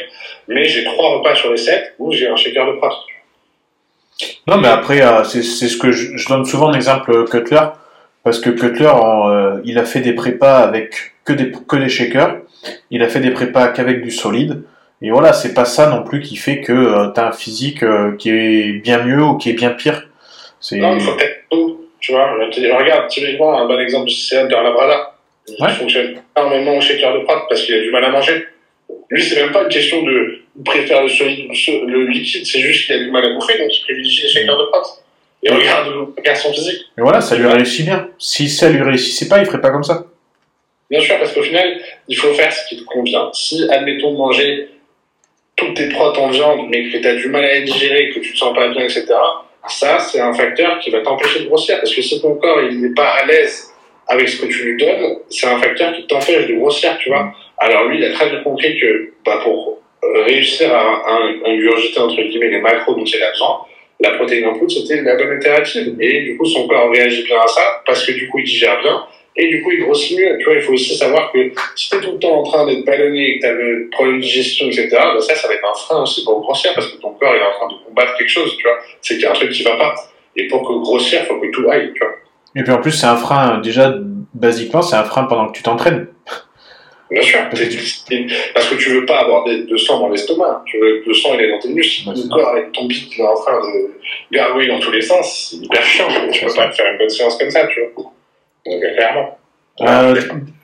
Mais 0.47 0.65
j'ai 0.65 0.83
trois 0.83 1.17
repas 1.17 1.35
sur 1.35 1.51
les 1.51 1.57
sept 1.57 1.95
où 1.99 2.11
j'ai 2.11 2.27
un 2.27 2.35
shaker 2.35 2.67
de 2.67 2.73
prot. 2.73 2.89
Non, 4.47 4.57
mais 4.57 4.67
après, 4.67 5.01
euh, 5.01 5.23
c'est 5.23 5.41
ce 5.41 5.77
que 5.77 5.91
je, 5.91 6.15
je, 6.15 6.27
donne 6.27 6.45
souvent 6.45 6.69
l'exemple 6.69 7.25
Cutler, 7.29 7.61
parce 8.23 8.39
que 8.39 8.49
Cutler, 8.51 8.91
euh, 8.93 9.59
il 9.65 9.79
a 9.79 9.85
fait 9.85 10.01
des 10.01 10.13
prépas 10.13 10.57
avec 10.59 11.13
que 11.25 11.33
des, 11.33 11.51
que 11.51 11.75
des 11.75 11.89
shakers, 11.89 12.37
il 12.91 13.01
a 13.01 13.07
fait 13.07 13.19
des 13.19 13.31
prépas 13.31 13.69
qu'avec 13.69 14.03
du 14.03 14.11
solide, 14.11 14.63
et 15.01 15.09
voilà, 15.09 15.33
c'est 15.33 15.53
pas 15.53 15.65
ça 15.65 15.89
non 15.89 16.03
plus 16.03 16.21
qui 16.21 16.35
fait 16.35 16.61
que 16.61 16.71
euh, 16.71 17.11
tu 17.11 17.19
as 17.19 17.27
un 17.27 17.31
physique 17.31 17.81
euh, 17.81 18.15
qui 18.17 18.29
est 18.29 18.73
bien 18.73 19.03
mieux 19.03 19.23
ou 19.23 19.35
qui 19.37 19.49
est 19.49 19.53
bien 19.53 19.71
pire. 19.71 20.07
Non, 20.73 20.95
il 20.95 21.01
faut 21.01 21.15
peut-être 21.15 21.45
tout. 21.49 21.80
Tu 22.01 22.11
vois, 22.11 22.33
regarde, 22.33 23.07
typiquement, 23.07 23.57
un 23.57 23.67
bon 23.67 23.79
exemple, 23.79 24.09
c'est 24.09 24.37
Hunter 24.37 24.55
Labrada. 24.55 25.15
Il 25.47 25.69
fonctionne 25.69 26.21
énormément 26.35 26.77
au 26.77 26.81
shaker 26.81 27.13
de 27.13 27.23
Pratt 27.23 27.43
parce 27.47 27.61
qu'il 27.63 27.75
a 27.75 27.81
du 27.81 27.91
mal 27.91 28.03
à 28.03 28.09
manger. 28.09 28.45
Lui, 29.09 29.23
c'est 29.23 29.41
même 29.41 29.51
pas 29.51 29.63
une 29.63 29.69
question 29.69 30.03
de 30.03 30.41
préfère 30.65 31.03
le 31.03 31.09
solide 31.09 31.45
ou 31.49 31.87
le 31.87 32.07
liquide, 32.07 32.45
c'est 32.45 32.59
juste 32.59 32.85
qu'il 32.85 32.95
a 32.95 32.99
du 32.99 33.11
mal 33.11 33.25
à 33.25 33.29
bouffer, 33.33 33.57
donc 33.57 33.69
il 33.71 33.81
privilégie 33.83 34.23
les 34.23 34.29
shakers 34.29 34.57
de 34.57 34.65
Pratt. 34.65 34.85
Et 35.43 35.49
regarde, 35.49 35.87
regarde 36.17 36.37
son 36.37 36.53
physique. 36.53 36.81
Et 36.97 37.01
voilà, 37.01 37.21
ça 37.21 37.35
lui 37.35 37.47
réussit 37.47 37.85
bien. 37.85 38.09
Si 38.19 38.49
ça 38.49 38.69
lui 38.69 38.81
réussissait 38.81 39.27
pas, 39.27 39.39
il 39.39 39.45
ferait 39.45 39.61
pas 39.61 39.71
comme 39.71 39.83
ça. 39.83 40.05
Bien 40.89 40.99
sûr, 40.99 41.17
parce 41.17 41.33
qu'au 41.33 41.41
final, 41.41 41.79
il 42.07 42.17
faut 42.17 42.33
faire 42.33 42.51
ce 42.51 42.67
qui 42.67 42.77
te 42.77 42.83
convient. 42.83 43.29
Si, 43.33 43.67
admettons, 43.69 44.11
manger 44.11 44.69
toutes 45.55 45.73
tes 45.73 45.89
protes 45.89 46.17
en 46.17 46.29
viande, 46.29 46.67
mais 46.69 46.89
que 46.89 46.97
tu 46.97 47.07
as 47.07 47.15
du 47.15 47.29
mal 47.29 47.45
à 47.45 47.61
digérer, 47.61 48.09
que 48.09 48.19
tu 48.19 48.33
te 48.33 48.37
sens 48.37 48.53
pas 48.53 48.67
bien, 48.69 48.83
etc., 48.83 49.05
ça, 49.67 49.99
c'est 49.99 50.19
un 50.19 50.33
facteur 50.33 50.79
qui 50.79 50.89
va 50.89 51.01
t'empêcher 51.01 51.41
de 51.41 51.45
grossir. 51.45 51.77
Parce 51.77 51.93
que 51.93 52.01
si 52.01 52.21
ton 52.21 52.35
corps 52.35 52.61
il 52.61 52.81
n'est 52.81 52.93
pas 52.93 53.09
à 53.09 53.25
l'aise 53.25 53.73
avec 54.07 54.27
ce 54.27 54.41
que 54.41 54.47
tu 54.47 54.63
lui 54.63 54.83
donnes, 54.83 55.17
c'est 55.29 55.47
un 55.47 55.59
facteur 55.59 55.93
qui 55.93 56.05
t'empêche 56.07 56.47
de 56.47 56.55
grossir, 56.55 56.97
tu 56.99 57.09
vois. 57.09 57.33
Alors 57.57 57.85
lui, 57.85 57.99
il 57.99 58.05
a 58.05 58.11
très 58.11 58.29
bien 58.29 58.41
compris 58.41 58.79
que 58.79 59.13
bah, 59.23 59.39
pour 59.43 59.79
réussir 60.01 60.73
à, 60.73 61.19
ingurgiter, 61.45 61.99
entre 61.99 62.21
guillemets, 62.21 62.49
les 62.49 62.61
macros 62.61 62.95
dont 62.95 63.03
il 63.03 63.23
a 63.23 63.31
besoin, 63.31 63.59
la 63.99 64.11
protéine 64.11 64.47
en 64.47 64.57
poudre, 64.57 64.71
c'était 64.71 65.01
la 65.01 65.15
bonne 65.15 65.29
alternative. 65.29 65.95
Et 65.99 66.21
du 66.23 66.37
coup, 66.37 66.45
son 66.45 66.67
corps 66.67 66.89
réagit 66.89 67.23
bien 67.23 67.39
à 67.39 67.47
ça, 67.47 67.83
parce 67.85 68.05
que 68.05 68.11
du 68.13 68.27
coup, 68.29 68.39
il 68.39 68.45
digère 68.45 68.81
bien, 68.81 69.05
et 69.35 69.47
du 69.47 69.61
coup 69.61 69.71
il 69.71 69.83
grossit 69.83 70.17
mieux. 70.17 70.37
Tu 70.39 70.45
vois, 70.45 70.55
il 70.55 70.61
faut 70.61 70.73
aussi 70.73 70.95
savoir 70.95 71.31
que 71.31 71.51
si 71.75 71.89
tu 71.89 71.97
es 71.97 72.01
tout 72.01 72.11
le 72.13 72.19
temps 72.19 72.39
en 72.39 72.43
train 72.43 72.65
d'être 72.65 72.85
ballonné 72.85 73.29
et 73.29 73.39
que 73.39 73.41
tu 73.41 73.47
as 73.47 73.53
le 73.53 73.89
problème 73.91 74.17
de 74.17 74.21
digestion, 74.21 74.67
etc., 74.67 74.89
bah 74.91 75.21
ça, 75.21 75.35
ça 75.35 75.47
va 75.47 75.53
être 75.53 75.65
un 75.65 75.73
frein 75.73 76.03
aussi 76.03 76.23
pour 76.23 76.41
grossir 76.41 76.73
parce 76.73 76.87
que 76.87 76.97
ton 76.97 77.11
corps 77.11 77.33
il 77.35 77.41
est 77.41 77.45
en 77.45 77.51
train 77.51 77.67
de 77.67 77.85
combattre 77.85 78.17
quelque 78.17 78.29
chose, 78.29 78.55
tu 78.57 78.63
vois. 78.63 78.77
C'est 79.01 79.15
qu'il 79.15 79.23
y 79.23 79.25
a 79.25 79.31
un 79.31 79.35
truc 79.35 79.51
qui 79.51 79.63
va 79.63 79.75
pas. 79.75 79.95
Et 80.35 80.47
pour 80.47 80.67
que 80.67 80.73
grossir, 80.81 81.21
il 81.23 81.27
faut 81.27 81.39
que 81.39 81.47
tout 81.51 81.69
aille, 81.69 81.91
tu 81.93 81.99
vois. 81.99 82.15
Et 82.55 82.63
puis 82.63 82.71
en 82.71 82.81
plus, 82.81 82.91
c'est 82.91 83.07
un 83.07 83.15
frein, 83.15 83.59
déjà, 83.59 83.95
basiquement, 84.33 84.81
c'est 84.81 84.95
un 84.95 85.03
frein 85.03 85.23
pendant 85.23 85.47
que 85.47 85.57
tu 85.57 85.63
t'entraînes. 85.63 86.07
Bien 87.09 87.21
sûr, 87.21 87.39
parce 87.49 88.69
que 88.69 88.75
tu 88.75 88.89
veux 88.93 89.05
pas 89.05 89.19
avoir 89.19 89.43
de 89.43 89.77
sang 89.77 89.99
dans 89.99 90.07
l'estomac, 90.07 90.63
tu 90.65 90.79
veux 90.79 91.01
que 91.01 91.09
le 91.09 91.13
sang 91.13 91.31
il 91.33 91.41
est 91.41 91.51
dans 91.51 91.59
tes 91.59 91.67
muscles, 91.67 92.09
le 92.09 92.29
corps 92.29 92.47
avec 92.47 92.71
ton 92.71 92.87
qui 92.87 93.19
est 93.19 93.21
en 93.21 93.33
train 93.33 93.59
de 93.59 93.91
gargouiller 94.31 94.69
dans 94.69 94.79
tous 94.79 94.91
les 94.91 95.01
sens, 95.01 95.49
c'est 95.51 95.57
hyper 95.57 95.83
chiant, 95.83 96.07
tu 96.31 96.45
peux 96.45 96.53
pas 96.53 96.71
faire 96.71 96.89
une 96.89 96.97
bonne 96.97 97.09
séance 97.09 97.37
comme 97.37 97.51
ça, 97.51 97.67
tu 97.67 97.81
vois. 97.81 98.13
Euh, 99.81 100.15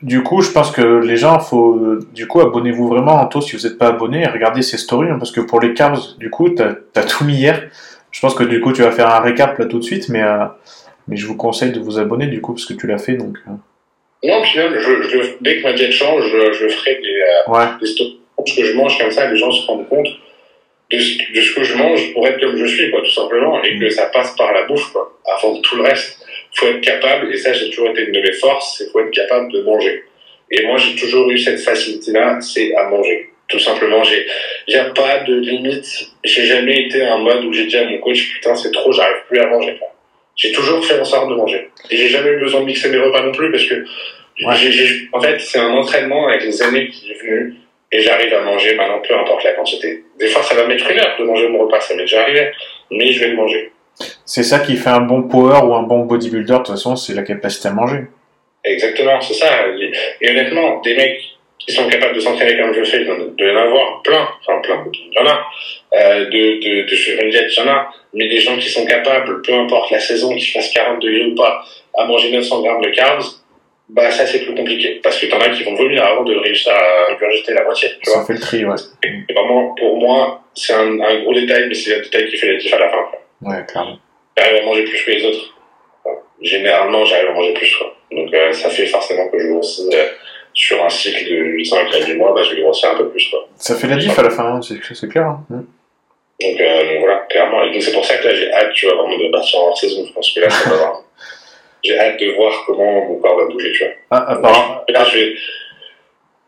du 0.02 0.22
coup, 0.22 0.42
je 0.42 0.50
pense 0.50 0.70
que 0.70 1.04
les 1.04 1.16
gens, 1.16 1.38
faut, 1.40 1.98
du 2.14 2.26
coup, 2.28 2.40
abonnez-vous 2.40 2.88
vraiment, 2.88 3.14
Anto, 3.14 3.40
si 3.40 3.56
vous 3.56 3.66
n'êtes 3.66 3.78
pas 3.78 3.88
abonné, 3.88 4.26
regardez 4.26 4.62
ces 4.62 4.76
stories, 4.76 5.10
hein, 5.10 5.16
parce 5.18 5.32
que 5.32 5.40
pour 5.40 5.60
les 5.60 5.74
carbs, 5.74 5.98
du 6.18 6.30
coup, 6.30 6.50
tu 6.50 6.62
as, 6.62 7.02
tout 7.02 7.24
mis 7.24 7.34
hier. 7.34 7.68
Je 8.10 8.20
pense 8.20 8.34
que 8.34 8.44
du 8.44 8.60
coup, 8.60 8.72
tu 8.72 8.82
vas 8.82 8.92
faire 8.92 9.08
un 9.08 9.20
récap 9.20 9.58
là 9.58 9.66
tout 9.66 9.78
de 9.78 9.84
suite, 9.84 10.08
mais, 10.08 10.22
euh, 10.22 10.44
mais 11.08 11.16
je 11.16 11.26
vous 11.26 11.36
conseille 11.36 11.72
de 11.72 11.80
vous 11.80 11.98
abonner, 11.98 12.26
du 12.26 12.40
coup, 12.40 12.52
parce 12.52 12.64
que 12.64 12.74
tu 12.74 12.86
l'as 12.86 12.98
fait, 12.98 13.14
donc. 13.14 13.36
Euh. 13.48 13.52
Non, 14.24 14.42
puis 14.42 14.58
même, 14.58 14.78
je, 14.78 15.36
dès 15.40 15.58
que 15.58 15.62
ma 15.62 15.72
diète 15.72 15.92
change, 15.92 16.24
je, 16.52 16.68
ferai 16.68 17.00
des, 17.02 17.52
ouais. 17.52 17.66
des 17.80 17.86
stories. 17.86 18.20
Ce 18.46 18.56
que 18.56 18.64
je 18.64 18.76
mange 18.76 18.98
comme 18.98 19.10
ça, 19.10 19.30
les 19.30 19.36
gens 19.36 19.50
se 19.50 19.66
rendent 19.66 19.88
compte 19.88 20.08
de 20.90 20.98
ce, 20.98 21.32
de 21.34 21.40
ce 21.40 21.54
que 21.54 21.64
je 21.64 21.76
mange 21.76 22.12
pour 22.12 22.26
être 22.26 22.40
comme 22.40 22.56
je 22.56 22.66
suis, 22.66 22.90
quoi, 22.90 23.00
tout 23.00 23.10
simplement, 23.10 23.62
et 23.62 23.78
que 23.78 23.90
ça 23.90 24.06
passe 24.06 24.34
par 24.36 24.52
la 24.52 24.64
bouffe, 24.66 24.92
quoi, 24.92 25.18
avant 25.26 25.60
tout 25.60 25.76
le 25.76 25.82
reste 25.82 26.18
faut 26.58 26.66
être 26.66 26.80
capable, 26.80 27.32
et 27.32 27.36
ça 27.36 27.52
j'ai 27.52 27.70
toujours 27.70 27.90
été 27.90 28.02
une 28.02 28.12
de 28.12 28.20
mes 28.20 28.32
forces, 28.32 28.76
c'est 28.78 28.90
faut 28.90 29.00
être 29.00 29.10
capable 29.10 29.52
de 29.52 29.62
manger. 29.62 30.04
Et 30.50 30.66
moi 30.66 30.76
j'ai 30.78 30.94
toujours 30.96 31.30
eu 31.30 31.38
cette 31.38 31.60
facilité-là, 31.60 32.40
c'est 32.40 32.74
à 32.74 32.88
manger. 32.88 33.30
Tout 33.48 33.58
simplement, 33.58 34.02
j'ai, 34.04 34.26
j'ai 34.66 34.82
pas 34.94 35.20
de 35.20 35.34
limite. 35.34 35.86
J'ai 36.22 36.44
jamais 36.44 36.82
été 36.86 37.06
en 37.06 37.18
mode 37.20 37.44
où 37.44 37.52
j'ai 37.52 37.64
dit 37.64 37.78
à 37.78 37.84
mon 37.88 37.98
coach, 37.98 38.34
putain 38.34 38.54
c'est 38.54 38.70
trop, 38.72 38.92
j'arrive 38.92 39.22
plus 39.28 39.38
à 39.38 39.46
manger. 39.46 39.78
J'ai 40.36 40.52
toujours 40.52 40.84
fait 40.84 41.00
en 41.00 41.04
sorte 41.04 41.30
de 41.30 41.34
manger. 41.34 41.68
Et 41.90 41.96
j'ai 41.96 42.08
jamais 42.08 42.30
eu 42.30 42.38
besoin 42.38 42.60
de 42.60 42.66
mixer 42.66 42.90
mes 42.90 42.98
repas 42.98 43.22
non 43.22 43.32
plus 43.32 43.50
parce 43.50 43.64
que 43.64 43.84
en 45.12 45.20
fait 45.20 45.40
c'est 45.40 45.58
un 45.58 45.70
entraînement 45.70 46.28
avec 46.28 46.44
les 46.44 46.62
années 46.62 46.88
qui 46.88 47.10
est 47.10 47.20
venu 47.20 47.54
et 47.90 48.00
j'arrive 48.02 48.32
à 48.34 48.42
manger 48.42 48.74
maintenant 48.74 49.00
peu 49.00 49.14
importe 49.14 49.44
la 49.44 49.52
quantité. 49.52 50.04
Des 50.18 50.28
fois 50.28 50.42
ça 50.42 50.54
va 50.54 50.66
mettre 50.66 50.88
une 50.90 50.98
heure 50.98 51.16
de 51.18 51.24
manger 51.24 51.48
mon 51.48 51.60
repas, 51.60 51.80
ça 51.80 51.94
m'est 51.94 52.02
déjà 52.02 52.22
arrivé, 52.22 52.50
mais 52.90 53.12
je 53.12 53.20
vais 53.20 53.28
le 53.28 53.36
manger. 53.36 53.72
C'est 54.24 54.42
ça 54.42 54.60
qui 54.60 54.76
fait 54.76 54.90
un 54.90 55.00
bon 55.00 55.22
power 55.22 55.60
ou 55.64 55.74
un 55.74 55.82
bon 55.82 56.00
bodybuilder, 56.00 56.52
de 56.52 56.58
toute 56.58 56.68
façon, 56.68 56.96
c'est 56.96 57.14
la 57.14 57.22
capacité 57.22 57.68
à 57.68 57.72
manger. 57.72 58.06
Exactement, 58.64 59.20
c'est 59.20 59.34
ça. 59.34 59.46
Et 60.20 60.30
honnêtement, 60.30 60.80
des 60.82 60.94
mecs 60.94 61.20
qui 61.58 61.72
sont 61.72 61.88
capables 61.88 62.14
de 62.14 62.20
s'entraîner 62.20 62.56
comme 62.58 62.72
je 62.72 62.84
fais, 62.84 63.00
de 63.00 63.04
y 63.04 63.50
en 63.50 63.56
avoir 63.56 64.02
plein, 64.02 64.28
enfin 64.40 64.60
plein, 64.62 64.84
il 64.92 65.12
y 65.12 65.18
en 65.18 65.26
a, 65.26 65.46
euh, 65.94 66.24
de, 66.26 66.30
de, 66.30 66.90
de 66.90 66.94
suivre 66.96 67.22
une 67.22 67.30
diète, 67.30 67.50
il 67.56 67.60
y 67.60 67.62
en 67.62 67.70
a, 67.70 67.90
mais 68.14 68.28
des 68.28 68.40
gens 68.40 68.56
qui 68.56 68.68
sont 68.68 68.86
capables, 68.86 69.42
peu 69.42 69.52
importe 69.54 69.90
la 69.90 70.00
saison, 70.00 70.34
qu'ils 70.34 70.52
fassent 70.52 70.72
40 70.72 71.02
degrés 71.02 71.26
ou 71.26 71.34
pas, 71.34 71.64
à 71.96 72.04
manger 72.04 72.30
900 72.30 72.62
grammes 72.62 72.82
de 72.82 72.90
carbs, 72.90 73.24
bah 73.88 74.10
ça 74.10 74.26
c'est 74.26 74.44
plus 74.44 74.54
compliqué. 74.54 75.00
Parce 75.02 75.18
que 75.18 75.26
t'en 75.26 75.40
as 75.40 75.50
qui 75.50 75.64
vont 75.64 75.74
vomir 75.74 76.04
avant 76.04 76.24
de 76.24 76.34
réussir 76.36 76.72
à 76.72 77.12
ingurgiter 77.12 77.54
la 77.54 77.64
moitié. 77.64 77.88
Tu 78.02 78.10
ça 78.10 78.24
fait 78.24 78.34
le 78.34 78.40
tri, 78.40 78.64
ouais. 78.64 78.76
Et 79.02 79.32
vraiment, 79.32 79.74
pour 79.74 79.98
moi, 79.98 80.42
c'est 80.54 80.74
un, 80.74 81.00
un, 81.00 81.22
gros 81.22 81.34
détail, 81.34 81.66
mais 81.68 81.74
c'est 81.74 81.96
le 81.96 82.02
détail 82.02 82.28
qui 82.28 82.36
fait 82.36 82.52
la 82.52 82.58
diff 82.58 82.72
à 82.72 82.78
la 82.78 82.88
fin. 82.90 82.98
Quoi. 83.10 83.20
Ouais, 83.42 83.64
clairement. 83.66 83.98
J'arrive 84.36 84.62
à 84.62 84.66
manger 84.66 84.84
plus 84.84 85.04
que 85.04 85.10
les 85.10 85.24
autres. 85.24 85.54
généralement, 86.40 87.04
j'arrive 87.04 87.30
à 87.30 87.32
manger 87.32 87.54
plus. 87.54 87.76
Quoi. 87.76 87.94
Donc 88.12 88.32
euh, 88.32 88.52
ça 88.52 88.70
fait 88.70 88.86
forcément 88.86 89.28
que 89.28 89.38
je 89.38 89.48
grossis 89.48 89.90
euh, 89.92 90.06
sur 90.54 90.84
un 90.84 90.88
cycle 90.88 91.24
de 91.28 91.36
800 91.36 91.76
du 92.06 92.16
mois, 92.16 92.32
bah, 92.34 92.42
je 92.42 92.54
vais 92.54 92.62
grossir 92.62 92.90
un 92.90 92.96
peu 92.96 93.08
plus. 93.08 93.28
Quoi. 93.30 93.48
Ça 93.56 93.74
fait 93.76 93.86
la 93.86 93.96
diff 93.96 94.18
à 94.18 94.22
la 94.22 94.30
fin, 94.30 94.56
hein, 94.56 94.60
c'est 94.62 95.08
clair. 95.08 95.26
Hein. 95.26 95.44
Mm. 95.50 95.62
Donc, 96.40 96.60
euh, 96.60 96.92
donc, 96.92 97.00
voilà, 97.00 97.26
clairement. 97.28 97.64
Et 97.64 97.72
donc 97.72 97.82
c'est 97.82 97.92
pour 97.92 98.04
ça 98.04 98.16
que 98.16 98.28
là 98.28 98.34
j'ai 98.34 98.52
hâte, 98.52 98.72
tu 98.72 98.86
vois, 98.86 98.96
vraiment 98.96 99.18
de 99.18 99.30
partir 99.30 99.60
en 99.60 99.68
hors 99.68 99.78
saison. 99.78 100.04
Je 100.06 100.12
pense 100.12 100.32
que 100.32 100.40
là, 100.40 100.50
ça 100.50 100.70
va 100.70 100.76
avoir 100.76 101.02
j'ai 101.84 101.98
hâte 101.98 102.18
de 102.20 102.30
voir 102.32 102.64
comment 102.66 103.06
mon 103.06 103.16
corps 103.16 103.36
va 103.36 103.44
bouger, 103.46 103.72
tu 103.72 103.84
vois. 103.84 103.94
Ah, 104.10 104.32
apparemment. 104.32 104.82
Là, 104.88 105.04
je 105.04 105.18
vais 105.18 105.34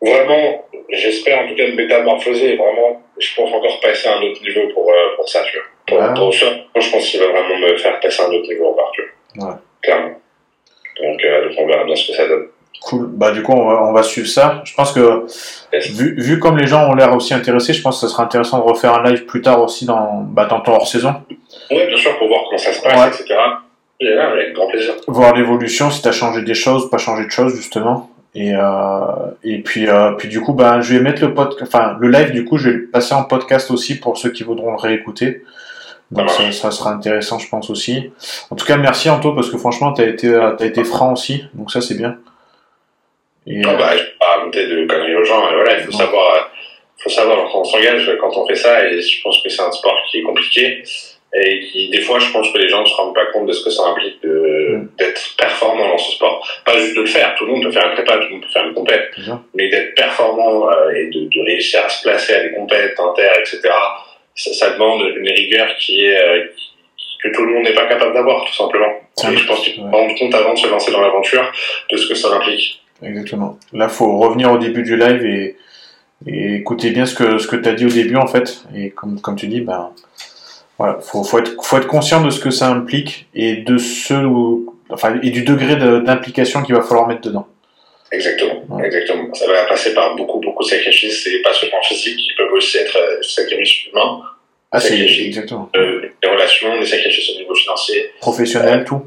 vraiment, 0.02 0.66
j'espère 0.90 1.40
en 1.40 1.48
tout 1.48 1.54
cas 1.54 1.66
me 1.66 1.74
métamorphoser, 1.74 2.56
vraiment, 2.56 3.02
je 3.18 3.34
pense 3.36 3.52
encore 3.52 3.80
passer 3.80 4.08
à 4.08 4.16
un 4.16 4.22
autre 4.22 4.42
niveau 4.42 4.72
pour, 4.72 4.90
euh, 4.90 5.16
pour 5.16 5.28
ça, 5.28 5.42
tu 5.44 5.56
vois. 5.56 5.66
Pour, 5.90 6.02
ah. 6.02 6.14
pour 6.14 6.34
ça, 6.34 6.46
je 6.76 6.90
pense 6.90 7.04
qu'il 7.06 7.20
va 7.20 7.26
vraiment 7.26 7.58
me 7.58 7.76
faire 7.76 8.00
passer 8.00 8.22
à 8.22 8.26
un 8.26 8.28
autre 8.28 8.48
niveau 8.48 8.70
encore, 8.70 8.90
tu 8.94 9.02
vois. 9.34 9.48
Ouais. 9.48 9.54
Clairement. 9.82 10.20
Donc, 11.02 11.24
euh, 11.24 11.48
donc, 11.48 11.58
on 11.58 11.66
verra 11.66 11.84
bien 11.84 11.96
ce 11.96 12.08
que 12.08 12.14
ça 12.14 12.26
donne. 12.26 12.46
Cool. 12.82 13.08
Bah, 13.08 13.32
du 13.32 13.42
coup, 13.42 13.52
on 13.52 13.66
va, 13.66 13.82
on 13.82 13.92
va 13.92 14.02
suivre 14.02 14.28
ça. 14.28 14.62
Je 14.64 14.74
pense 14.74 14.92
que, 14.92 15.26
vu, 15.92 16.14
vu 16.18 16.38
comme 16.38 16.56
les 16.56 16.66
gens 16.66 16.88
ont 16.88 16.94
l'air 16.94 17.14
aussi 17.14 17.34
intéressés, 17.34 17.74
je 17.74 17.82
pense 17.82 18.00
que 18.00 18.06
ce 18.06 18.12
sera 18.12 18.22
intéressant 18.22 18.58
de 18.58 18.62
refaire 18.62 18.94
un 18.94 19.10
live 19.10 19.26
plus 19.26 19.42
tard 19.42 19.62
aussi 19.62 19.84
dans, 19.84 20.22
bah, 20.22 20.46
dans 20.46 20.60
ton 20.60 20.72
hors-saison. 20.72 21.14
Oui, 21.70 21.86
bien 21.86 21.96
sûr, 21.96 22.16
pour 22.18 22.28
voir 22.28 22.40
comment 22.44 22.58
ça 22.58 22.72
se 22.72 22.80
passe, 22.80 22.94
ouais. 22.96 23.22
etc. 23.22 23.34
Là, 24.02 24.30
avec 24.30 24.54
grand 24.54 24.68
plaisir. 24.68 24.94
Voir 25.08 25.34
l'évolution, 25.34 25.90
si 25.90 26.00
tu 26.00 26.08
as 26.08 26.12
changé 26.12 26.40
des 26.40 26.54
choses, 26.54 26.88
pas 26.88 26.96
changé 26.96 27.26
de 27.26 27.30
choses, 27.30 27.54
justement. 27.54 28.10
Et, 28.34 28.54
euh, 28.54 28.60
et 29.44 29.58
puis, 29.58 29.88
euh, 29.88 30.12
puis 30.12 30.28
du 30.28 30.40
coup, 30.40 30.54
ben, 30.54 30.80
je 30.80 30.94
vais 30.94 31.00
mettre 31.00 31.22
le 31.22 31.34
pod, 31.34 31.56
enfin, 31.60 31.96
le 32.00 32.08
live, 32.08 32.30
du 32.30 32.44
coup, 32.44 32.56
je 32.56 32.70
vais 32.70 32.76
le 32.76 32.86
passer 32.86 33.14
en 33.14 33.24
podcast 33.24 33.70
aussi 33.70 33.98
pour 33.98 34.16
ceux 34.16 34.30
qui 34.30 34.42
voudront 34.42 34.70
le 34.70 34.78
réécouter. 34.78 35.42
Donc 36.10 36.28
ça, 36.30 36.50
ça, 36.50 36.70
sera 36.70 36.90
intéressant, 36.90 37.38
je 37.38 37.48
pense 37.48 37.70
aussi. 37.70 38.10
En 38.50 38.56
tout 38.56 38.66
cas, 38.66 38.76
merci 38.76 39.08
Anto, 39.08 39.32
parce 39.32 39.48
que 39.48 39.58
franchement, 39.58 39.92
tu 39.92 40.02
as 40.02 40.06
été, 40.06 40.34
as 40.34 40.64
été 40.64 40.82
franc 40.82 41.12
aussi, 41.12 41.44
donc 41.54 41.70
ça, 41.70 41.80
c'est 41.80 41.96
bien. 41.96 42.18
Et, 43.46 43.58
non, 43.58 43.76
bah, 43.76 43.96
je 43.96 44.02
vais 44.02 44.10
pas 44.18 44.36
raconter 44.36 44.66
de 44.66 44.86
conneries 44.86 45.16
aux 45.16 45.24
gens, 45.24 45.40
voilà, 45.40 45.78
il 45.78 45.84
faut 45.84 45.92
savoir, 45.92 46.50
faut 46.98 47.10
savoir 47.10 47.48
quand 47.50 47.60
on 47.60 47.64
s'engage, 47.64 48.10
quand 48.20 48.36
on 48.36 48.46
fait 48.46 48.56
ça, 48.56 48.86
et 48.86 49.00
je 49.00 49.22
pense 49.22 49.40
que 49.42 49.48
c'est 49.48 49.62
un 49.62 49.70
sport 49.70 49.96
qui 50.10 50.18
est 50.18 50.22
compliqué 50.22 50.82
et 51.32 51.60
qui 51.60 51.88
des 51.90 52.00
fois 52.00 52.18
je 52.18 52.30
pense 52.32 52.50
que 52.52 52.58
les 52.58 52.68
gens 52.68 52.82
ne 52.82 52.86
se 52.86 52.94
rendent 52.94 53.14
pas 53.14 53.26
compte 53.26 53.46
de 53.46 53.52
ce 53.52 53.64
que 53.64 53.70
ça 53.70 53.84
implique 53.84 54.22
mm. 54.24 54.88
d'être 54.98 55.36
performant 55.38 55.88
dans 55.88 55.98
ce 55.98 56.12
sport 56.16 56.46
pas 56.64 56.76
juste 56.78 56.96
de 56.96 57.02
le 57.02 57.06
faire 57.06 57.34
tout 57.36 57.46
le 57.46 57.52
monde 57.52 57.62
peut 57.62 57.70
faire 57.70 57.86
un 57.86 57.90
prépa 57.90 58.14
tout 58.14 58.24
le 58.24 58.30
monde 58.30 58.42
peut 58.42 58.48
faire 58.52 58.66
une 58.66 58.74
compète 58.74 59.10
mais 59.54 59.68
d'être 59.68 59.94
performant 59.94 60.68
euh, 60.68 60.90
et 60.90 61.06
de, 61.06 61.28
de, 61.28 61.40
réussir 61.44 61.84
à 61.84 61.88
se 61.88 62.02
placer 62.02 62.34
à 62.34 62.42
des 62.42 62.52
compètes 62.52 62.98
inter 62.98 63.28
etc 63.38 63.60
ça, 64.34 64.52
ça 64.52 64.70
demande 64.70 65.02
une 65.16 65.28
rigueur 65.28 65.68
qui 65.78 66.04
est 66.04 66.16
euh, 66.16 66.44
que 67.22 67.28
tout 67.28 67.44
le 67.44 67.54
monde 67.54 67.64
n'est 67.64 67.74
pas 67.74 67.86
capable 67.86 68.14
d'avoir 68.14 68.44
tout 68.44 68.54
simplement. 68.54 68.92
Et 69.30 69.36
je 69.36 69.46
pense 69.46 69.60
qu'il 69.60 69.74
faut 69.74 69.82
se 69.82 69.90
rendre 69.90 70.14
compte 70.18 70.34
avant 70.34 70.54
de 70.54 70.58
se 70.58 70.66
lancer 70.68 70.90
dans 70.92 71.02
l'aventure 71.02 71.52
de 71.90 71.96
ce 71.96 72.08
que 72.08 72.14
ça 72.14 72.28
implique. 72.34 72.82
Exactement. 73.02 73.58
Là 73.72 73.88
faut 73.88 74.18
revenir 74.18 74.50
au 74.52 74.58
début 74.58 74.82
du 74.82 74.96
live 74.96 75.24
et, 75.24 75.56
et 76.26 76.54
écouter 76.56 76.90
bien 76.90 77.06
ce 77.06 77.14
que 77.14 77.38
ce 77.38 77.46
que 77.46 77.56
tu 77.56 77.68
as 77.68 77.72
dit 77.72 77.86
au 77.86 77.90
début 77.90 78.16
en 78.16 78.26
fait. 78.26 78.64
Et 78.74 78.90
comme 78.90 79.20
comme 79.20 79.36
tu 79.36 79.46
dis 79.46 79.60
ben 79.60 79.92
voilà, 80.80 80.98
faut, 81.02 81.22
faut, 81.22 81.38
être, 81.38 81.62
faut 81.62 81.76
être 81.76 81.86
conscient 81.86 82.24
de 82.24 82.30
ce 82.30 82.40
que 82.40 82.50
ça 82.50 82.68
implique 82.70 83.26
et 83.34 83.56
de 83.56 83.76
ce, 83.76 84.14
enfin, 84.88 85.20
et 85.22 85.28
du 85.28 85.42
degré 85.42 85.76
d'implication 85.76 86.62
qu'il 86.62 86.74
va 86.74 86.80
falloir 86.80 87.06
mettre 87.06 87.20
dedans. 87.20 87.46
Exactement, 88.12 88.80
exactement. 88.82 89.32
Ça 89.34 89.46
va 89.46 89.64
passer 89.66 89.94
par 89.94 90.16
beaucoup, 90.16 90.40
beaucoup 90.40 90.64
de 90.64 90.68
sacrifices, 90.68 91.26
et 91.28 91.42
pas 91.42 91.52
seulement 91.52 91.82
physiques, 91.82 92.16
qui 92.16 92.34
peuvent 92.36 92.52
aussi 92.52 92.78
être 92.78 92.96
euh, 92.96 93.22
sacrifices 93.22 93.86
humains. 93.86 94.20
Ah, 94.72 94.80
c'est 94.80 94.98
exactement. 94.98 95.70
Euh, 95.76 96.08
les 96.22 96.28
relations, 96.28 96.78
les 96.78 96.86
sacrifices 96.86 97.30
au 97.30 97.38
niveau 97.38 97.54
financier. 97.54 98.10
Professionnel, 98.20 98.84
tout. 98.84 99.02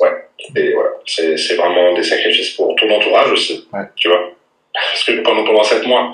Ouais, 0.00 0.12
et 0.54 0.72
voilà. 0.72 0.90
C'est 1.04 1.54
vraiment 1.56 1.94
des 1.94 2.02
sacrifices 2.02 2.50
pour 2.50 2.74
ton 2.76 2.88
entourage 2.90 3.32
aussi. 3.32 3.66
Ouais. 3.72 3.84
Tu 3.96 4.08
vois. 4.08 4.32
Parce 4.72 5.04
que 5.04 5.20
pendant, 5.22 5.44
pendant 5.44 5.64
7 5.64 5.86
mois, 5.86 6.12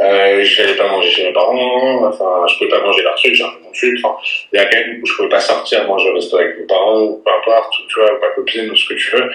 euh, 0.00 0.42
je 0.42 0.62
n'allais 0.62 0.76
pas 0.76 0.88
manger 0.88 1.10
chez 1.10 1.24
mes 1.24 1.32
parents, 1.32 2.06
enfin, 2.06 2.46
je 2.48 2.56
pouvais 2.56 2.70
pas 2.70 2.80
manger 2.80 3.02
leur 3.02 3.16
truc, 3.16 3.34
j'ai 3.34 3.44
un 3.44 3.50
peu 3.50 3.64
mon 3.64 3.72
truc, 3.72 3.98
enfin, 4.02 4.16
il 4.52 4.56
y 4.56 4.62
a 4.62 4.66
quand 4.66 4.78
même 4.78 5.00
où 5.02 5.06
je 5.06 5.14
pouvais 5.14 5.28
pas 5.28 5.40
sortir 5.40 5.86
manger 5.86 6.08
au 6.10 6.14
resto 6.14 6.38
avec 6.38 6.58
mes 6.58 6.66
parents, 6.66 7.00
ou 7.00 7.22
peu 7.22 7.30
importe, 7.30 7.74
tu 7.88 8.00
vois, 8.00 8.14
ou 8.14 8.20
ma 8.20 8.28
copine, 8.28 8.70
ou 8.70 8.76
ce 8.76 8.88
que 8.88 8.94
tu 8.94 9.16
veux. 9.16 9.30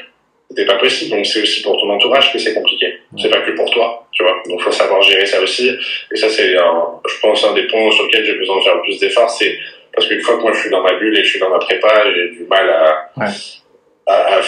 C'était 0.49 0.65
pas 0.65 0.77
possible, 0.77 1.15
donc 1.15 1.25
c'est 1.25 1.41
aussi 1.41 1.61
pour 1.61 1.79
ton 1.79 1.89
entourage 1.89 2.31
que 2.31 2.37
c'est 2.37 2.53
compliqué. 2.53 2.99
C'est 3.19 3.29
pas 3.29 3.41
que 3.41 3.51
pour 3.51 3.69
toi, 3.71 4.07
tu 4.11 4.23
vois. 4.23 4.35
Donc 4.47 4.61
faut 4.61 4.71
savoir 4.71 5.01
gérer 5.01 5.25
ça 5.25 5.41
aussi. 5.41 5.71
Et 6.11 6.15
ça, 6.15 6.29
c'est, 6.29 6.53
je 6.53 7.19
pense, 7.21 7.43
un 7.43 7.53
des 7.53 7.65
points 7.67 7.89
sur 7.91 8.05
lesquels 8.05 8.25
j'ai 8.25 8.35
besoin 8.35 8.57
de 8.57 8.61
faire 8.63 8.75
le 8.75 8.81
plus 8.81 8.99
d'efforts, 8.99 9.29
c'est 9.29 9.57
parce 9.93 10.07
qu'une 10.07 10.21
fois 10.21 10.37
que 10.37 10.41
moi 10.41 10.53
je 10.53 10.59
suis 10.59 10.69
dans 10.69 10.81
ma 10.81 10.93
bulle 10.93 11.17
et 11.17 11.21
que 11.21 11.25
je 11.25 11.31
suis 11.31 11.39
dans 11.39 11.49
ma 11.49 11.59
prépa, 11.59 11.89
j'ai 12.13 12.29
du 12.29 12.45
mal 12.45 12.69
à, 12.69 13.09
ouais. 13.17 13.31
à, 14.07 14.13
à, 14.13 14.41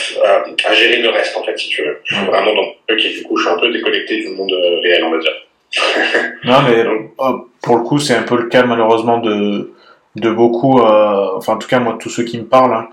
à, 0.65 0.73
gérer 0.73 0.97
le 0.97 1.09
reste, 1.09 1.37
en 1.37 1.43
fait, 1.43 1.57
si 1.57 1.69
tu 1.69 1.83
veux. 1.83 1.99
Je 2.03 2.15
suis 2.15 2.25
vraiment 2.25 2.53
dans 2.53 2.61
le 2.89 2.99
et 2.99 3.09
du 3.09 3.23
coup, 3.23 3.37
je 3.37 3.45
suis 3.45 3.51
un 3.51 3.59
peu 3.59 3.71
déconnecté 3.71 4.17
du 4.17 4.29
monde 4.29 4.51
réel, 4.83 5.03
on 5.03 5.11
va 5.11 5.17
dire. 5.17 5.33
non, 6.43 6.61
mais 6.67 6.85
oh, 7.17 7.47
pour 7.61 7.77
le 7.77 7.83
coup, 7.83 7.99
c'est 7.99 8.15
un 8.15 8.23
peu 8.23 8.37
le 8.37 8.47
cas 8.47 8.63
malheureusement 8.63 9.17
de, 9.17 9.73
de 10.15 10.29
beaucoup, 10.31 10.79
euh, 10.79 11.31
enfin 11.35 11.53
en 11.53 11.57
tout 11.57 11.67
cas 11.67 11.79
moi, 11.79 11.97
tous 11.99 12.09
ceux 12.09 12.23
qui 12.23 12.37
me 12.37 12.45
parlent, 12.45 12.73
hein, 12.73 12.89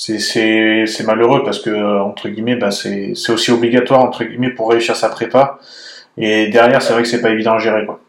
c'est 0.00 1.04
malheureux 1.04 1.42
parce 1.44 1.60
que, 1.60 1.70
entre 2.00 2.28
guillemets, 2.28 2.56
bah, 2.56 2.70
c'est 2.70 3.12
aussi 3.30 3.50
obligatoire, 3.50 4.00
entre 4.00 4.24
guillemets, 4.24 4.50
pour 4.50 4.70
réussir 4.70 4.96
sa 4.96 5.08
prépa. 5.10 5.58
Et 6.16 6.48
derrière, 6.48 6.82
c'est 6.82 6.92
vrai 6.92 7.02
que 7.02 7.08
c'est 7.08 7.20
pas 7.20 7.30
évident 7.30 7.54
à 7.54 7.58
gérer. 7.58 7.84
Quoi. 7.84 8.00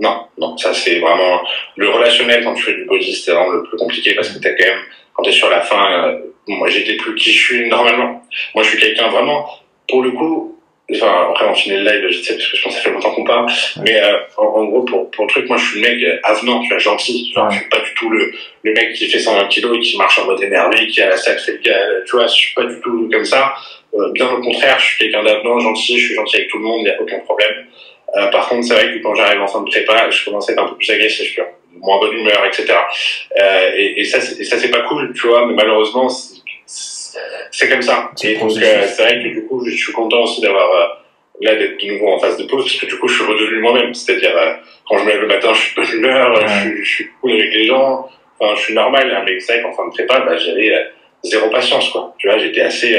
Non, 0.00 0.26
non, 0.38 0.56
ça 0.56 0.72
c'est 0.72 0.98
vraiment 0.98 1.42
le 1.76 1.90
relationnel 1.90 2.42
quand 2.42 2.54
tu 2.54 2.62
fais 2.62 2.74
du 2.74 2.86
body, 2.86 3.14
c'est 3.14 3.32
vraiment 3.32 3.50
le 3.50 3.62
plus 3.64 3.76
compliqué 3.76 4.14
parce 4.14 4.30
que 4.30 4.38
t'as 4.38 4.50
quand 4.50 4.64
même, 4.64 4.78
quand 5.12 5.22
t'es 5.22 5.32
sur 5.32 5.50
la 5.50 5.60
fin, 5.60 6.08
euh, 6.08 6.18
moi 6.46 6.68
j'étais 6.68 6.96
plus 6.96 7.14
qui 7.16 7.32
je 7.32 7.38
suis 7.38 7.68
normalement. 7.68 8.22
Moi 8.54 8.64
je 8.64 8.70
suis 8.70 8.78
quelqu'un 8.78 9.08
vraiment, 9.08 9.46
pour 9.88 10.02
le 10.02 10.12
coup, 10.12 10.58
Enfin, 10.92 11.28
après, 11.30 11.46
on 11.46 11.54
finit 11.54 11.76
le 11.76 11.84
live, 11.84 12.08
je 12.10 12.22
sais, 12.22 12.34
parce 12.34 12.48
que 12.48 12.56
je 12.56 12.62
pense 12.62 12.74
que 12.74 12.78
ça 12.78 12.84
fait 12.84 12.92
longtemps 12.92 13.12
qu'on 13.12 13.24
parle. 13.24 13.46
Mais 13.84 14.02
euh, 14.02 14.18
en, 14.36 14.64
gros, 14.64 14.82
pour, 14.82 15.10
pour 15.10 15.24
le 15.26 15.30
truc, 15.30 15.48
moi, 15.48 15.56
je 15.56 15.66
suis 15.66 15.80
le 15.80 15.88
mec 15.88 16.02
euh, 16.02 16.18
avenant, 16.24 16.60
tu 16.62 16.68
vois, 16.68 16.78
gentil. 16.78 17.30
Genre, 17.32 17.50
Je 17.50 17.58
suis 17.58 17.68
pas 17.68 17.80
du 17.80 17.94
tout 17.94 18.10
le, 18.10 18.32
le 18.62 18.72
mec 18.72 18.94
qui 18.94 19.08
fait 19.08 19.18
120 19.18 19.46
kilos 19.48 19.76
et 19.76 19.80
qui 19.80 19.96
marche 19.96 20.18
en 20.18 20.26
mode 20.26 20.42
énervé, 20.42 20.86
qui 20.88 21.00
a 21.00 21.10
la 21.10 21.16
salle 21.16 21.38
fait 21.38 21.52
le 21.52 21.58
gars. 21.58 21.78
Tu 22.06 22.16
vois, 22.16 22.26
je 22.26 22.32
suis 22.32 22.54
pas 22.54 22.64
du 22.64 22.80
tout 22.80 23.08
comme 23.10 23.24
ça. 23.24 23.54
Euh, 23.94 24.12
bien 24.12 24.30
au 24.30 24.40
contraire, 24.40 24.78
je 24.78 24.86
suis 24.86 24.98
quelqu'un 24.98 25.22
d'avenant, 25.24 25.58
gentil, 25.58 25.98
je 25.98 26.06
suis 26.06 26.14
gentil 26.14 26.36
avec 26.36 26.48
tout 26.48 26.58
le 26.58 26.64
monde, 26.64 26.80
il 26.80 26.84
n'y 26.84 26.90
a 26.90 27.00
aucun 27.00 27.18
problème. 27.20 27.66
Euh, 28.16 28.26
par 28.28 28.48
contre, 28.48 28.66
c'est 28.66 28.74
vrai 28.74 28.92
que 28.92 29.02
quand 29.02 29.14
j'arrive 29.14 29.40
en 29.40 29.46
fin 29.46 29.60
de 29.62 29.70
prépa, 29.70 30.10
je 30.10 30.24
commence 30.24 30.48
à 30.48 30.52
être 30.52 30.62
un 30.62 30.68
peu 30.68 30.76
plus 30.76 30.90
agressif, 30.90 31.32
tu 31.34 31.40
vois, 31.40 31.50
moins 31.80 31.98
bonne 31.98 32.16
humeur, 32.16 32.44
etc. 32.46 32.66
Euh, 33.40 33.70
et, 33.74 34.00
et 34.00 34.04
ça, 34.04 34.18
et 34.18 34.44
ça, 34.44 34.58
c'est 34.58 34.70
pas 34.70 34.82
cool, 34.82 35.12
tu 35.14 35.26
vois, 35.26 35.46
mais 35.46 35.54
malheureusement, 35.54 36.08
c'est 37.50 37.68
comme 37.68 37.82
ça. 37.82 38.10
Et 38.22 38.34
donc, 38.36 38.50
euh, 38.50 38.86
c'est 38.86 39.02
vrai 39.02 39.22
que 39.22 39.28
du 39.28 39.46
coup, 39.46 39.64
je 39.64 39.74
suis 39.74 39.92
content 39.92 40.22
aussi 40.22 40.40
d'avoir 40.40 40.70
euh, 40.70 40.86
là 41.40 41.56
d'être 41.56 41.80
de 41.80 41.92
nouveau 41.92 42.08
en 42.12 42.18
phase 42.18 42.36
de 42.36 42.44
pause 42.44 42.64
parce 42.64 42.76
que 42.76 42.86
du 42.86 42.96
coup, 42.96 43.08
je 43.08 43.14
suis 43.14 43.24
redevenu 43.24 43.60
moi-même. 43.60 43.94
C'est-à-dire, 43.94 44.36
euh, 44.36 44.54
quand 44.88 44.98
je 44.98 45.04
me 45.04 45.10
lève 45.10 45.20
le 45.22 45.26
matin, 45.26 45.52
je 45.54 45.60
suis 45.60 45.74
de 45.74 45.80
bonne 45.80 45.98
humeur, 45.98 46.48
je, 46.48 46.82
je, 46.82 46.88
suis 46.88 47.10
cool 47.20 47.32
avec 47.32 47.52
les 47.52 47.66
gens. 47.66 48.08
Enfin, 48.38 48.54
je 48.56 48.60
suis 48.62 48.74
normal. 48.74 49.12
Hein, 49.14 49.22
mais 49.24 49.38
c'est 49.40 49.54
vrai 49.54 49.62
qu'en 49.62 49.72
fin 49.72 49.86
de 49.86 49.92
prépa, 49.92 50.20
bah, 50.20 50.36
j'avais 50.36 50.72
zéro 51.22 51.50
patience, 51.50 51.90
quoi. 51.90 52.14
Tu 52.18 52.28
vois, 52.28 52.38
j'étais 52.38 52.62
assez, 52.62 52.98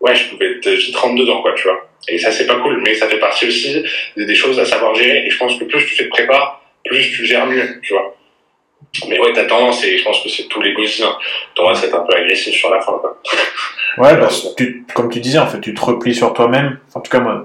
ouais, 0.00 0.14
je 0.14 0.28
pouvais 0.28 0.52
être 0.52 0.68
vite 0.68 0.96
rentre 0.96 1.16
dedans, 1.16 1.42
quoi, 1.42 1.54
tu 1.54 1.64
vois. 1.64 1.88
Et 2.08 2.18
ça, 2.18 2.30
c'est 2.30 2.46
pas 2.46 2.56
cool. 2.56 2.80
Mais 2.82 2.94
ça 2.94 3.08
fait 3.08 3.18
partie 3.18 3.48
aussi 3.48 3.84
des, 4.16 4.34
choses 4.34 4.58
à 4.58 4.64
savoir 4.64 4.94
gérer. 4.94 5.26
Et 5.26 5.30
je 5.30 5.38
pense 5.38 5.58
que 5.58 5.64
plus 5.64 5.84
tu 5.84 5.94
fais 5.94 6.04
de 6.04 6.10
prépa, 6.10 6.60
plus 6.84 7.10
tu 7.10 7.26
gères 7.26 7.46
mieux, 7.46 7.80
tu 7.82 7.92
vois. 7.92 8.14
Mais 9.08 9.20
ouais, 9.20 9.32
t'as 9.34 9.44
tendance, 9.44 9.84
et 9.84 9.98
je 9.98 10.04
pense 10.04 10.22
que 10.22 10.28
c'est 10.28 10.48
tous 10.48 10.60
les 10.60 10.74
tendance 11.54 11.82
à 11.82 11.86
être 11.86 11.94
un 11.94 12.04
peu 12.04 12.16
agressif 12.16 12.54
sur 12.54 12.70
la 12.70 12.80
fin. 12.80 12.92
Quoi. 12.92 13.20
Ouais, 13.98 14.16
bah, 14.16 14.28
tu, 14.56 14.84
comme 14.94 15.10
tu 15.10 15.20
disais, 15.20 15.38
en 15.38 15.46
fait, 15.46 15.60
tu 15.60 15.74
te 15.74 15.80
replies 15.80 16.14
sur 16.14 16.32
toi-même. 16.32 16.78
En 16.94 17.00
tout 17.00 17.10
cas, 17.10 17.20
moi, 17.20 17.44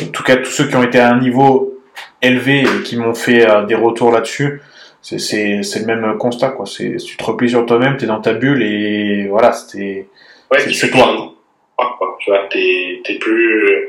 en 0.00 0.06
tout 0.06 0.22
cas, 0.22 0.36
tous 0.36 0.50
ceux 0.50 0.68
qui 0.68 0.76
ont 0.76 0.82
été 0.82 0.98
à 0.98 1.10
un 1.10 1.18
niveau 1.18 1.78
élevé 2.20 2.62
et 2.62 2.82
qui 2.84 2.96
m'ont 2.96 3.14
fait 3.14 3.48
euh, 3.48 3.62
des 3.64 3.74
retours 3.74 4.12
là-dessus, 4.12 4.60
c'est, 5.00 5.18
c'est, 5.18 5.62
c'est 5.62 5.80
le 5.80 5.86
même 5.86 6.18
constat, 6.18 6.50
quoi. 6.50 6.66
C'est, 6.66 6.96
tu 6.96 7.16
te 7.16 7.24
replies 7.24 7.50
sur 7.50 7.64
toi-même, 7.66 7.96
t'es 7.96 8.06
dans 8.06 8.20
ta 8.20 8.34
bulle 8.34 8.62
et 8.62 9.26
voilà, 9.28 9.52
c'était, 9.52 10.08
ouais, 10.50 10.58
c'est, 10.58 10.72
c'est 10.72 10.90
toi. 10.90 11.34
Quoi. 11.76 12.16
Tu 12.20 12.30
vois, 12.30 12.46
t'es, 12.50 13.00
t'es 13.04 13.14
plus, 13.14 13.88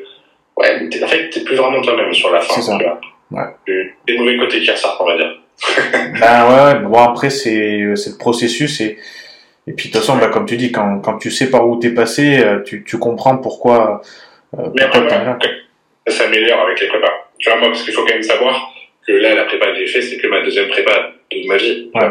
ouais, 0.58 0.90
t'es, 0.90 1.04
en 1.04 1.08
fait, 1.08 1.30
t'es 1.30 1.42
plus 1.42 1.56
vraiment 1.56 1.82
toi-même 1.82 2.14
sur 2.14 2.32
la 2.32 2.42
fin. 2.42 2.54
C'est 2.54 2.62
ça. 2.62 2.78
Tu 2.78 2.84
vois. 2.84 3.00
Ouais. 3.32 3.86
Des 4.08 4.18
mauvais 4.18 4.38
côtés 4.38 4.62
qui 4.62 4.72
ressortent, 4.72 5.02
on 5.02 5.06
va 5.06 5.18
dire. 5.18 5.32
ben 6.20 6.50
ouais, 6.50 6.80
bon 6.80 7.00
après 7.00 7.30
c'est 7.30 7.78
le 7.78 8.18
processus 8.18 8.82
et 8.82 8.98
et 9.68 9.74
puis 9.74 9.90
de 9.90 9.94
toute 9.94 10.02
façon 10.02 10.18
bah, 10.18 10.28
comme 10.28 10.46
tu 10.46 10.58
dis 10.58 10.72
quand, 10.72 11.00
quand 11.00 11.18
tu 11.18 11.32
sais 11.32 11.50
par 11.50 11.68
où 11.68 11.80
t'es 11.80 11.90
passé 11.90 12.40
euh, 12.40 12.62
tu, 12.62 12.84
tu 12.84 13.00
comprends 13.00 13.38
pourquoi, 13.38 14.02
euh, 14.60 14.70
mais 14.74 14.84
après, 14.84 15.10
ça 15.10 16.14
s'améliore 16.14 16.62
avec 16.62 16.80
les 16.80 16.88
prépas. 16.88 17.30
Tu 17.40 17.50
vois, 17.50 17.60
moi, 17.60 17.70
parce 17.70 17.84
qu'il 17.84 17.94
faut 17.94 18.04
quand 18.04 18.14
même 18.14 18.24
savoir 18.24 18.74
que 19.06 19.12
là, 19.12 19.36
la 19.36 19.46
prépa 19.46 19.68
que 19.68 19.76
j'ai 19.78 19.88
fait, 19.88 20.02
c'est 20.02 20.18
que 20.18 20.28
ma 20.28 20.42
deuxième 20.42 20.70
prépa 20.70 21.14
de 21.32 21.48
ma 21.48 21.58
vie. 21.58 21.92
Ouais. 21.94 22.10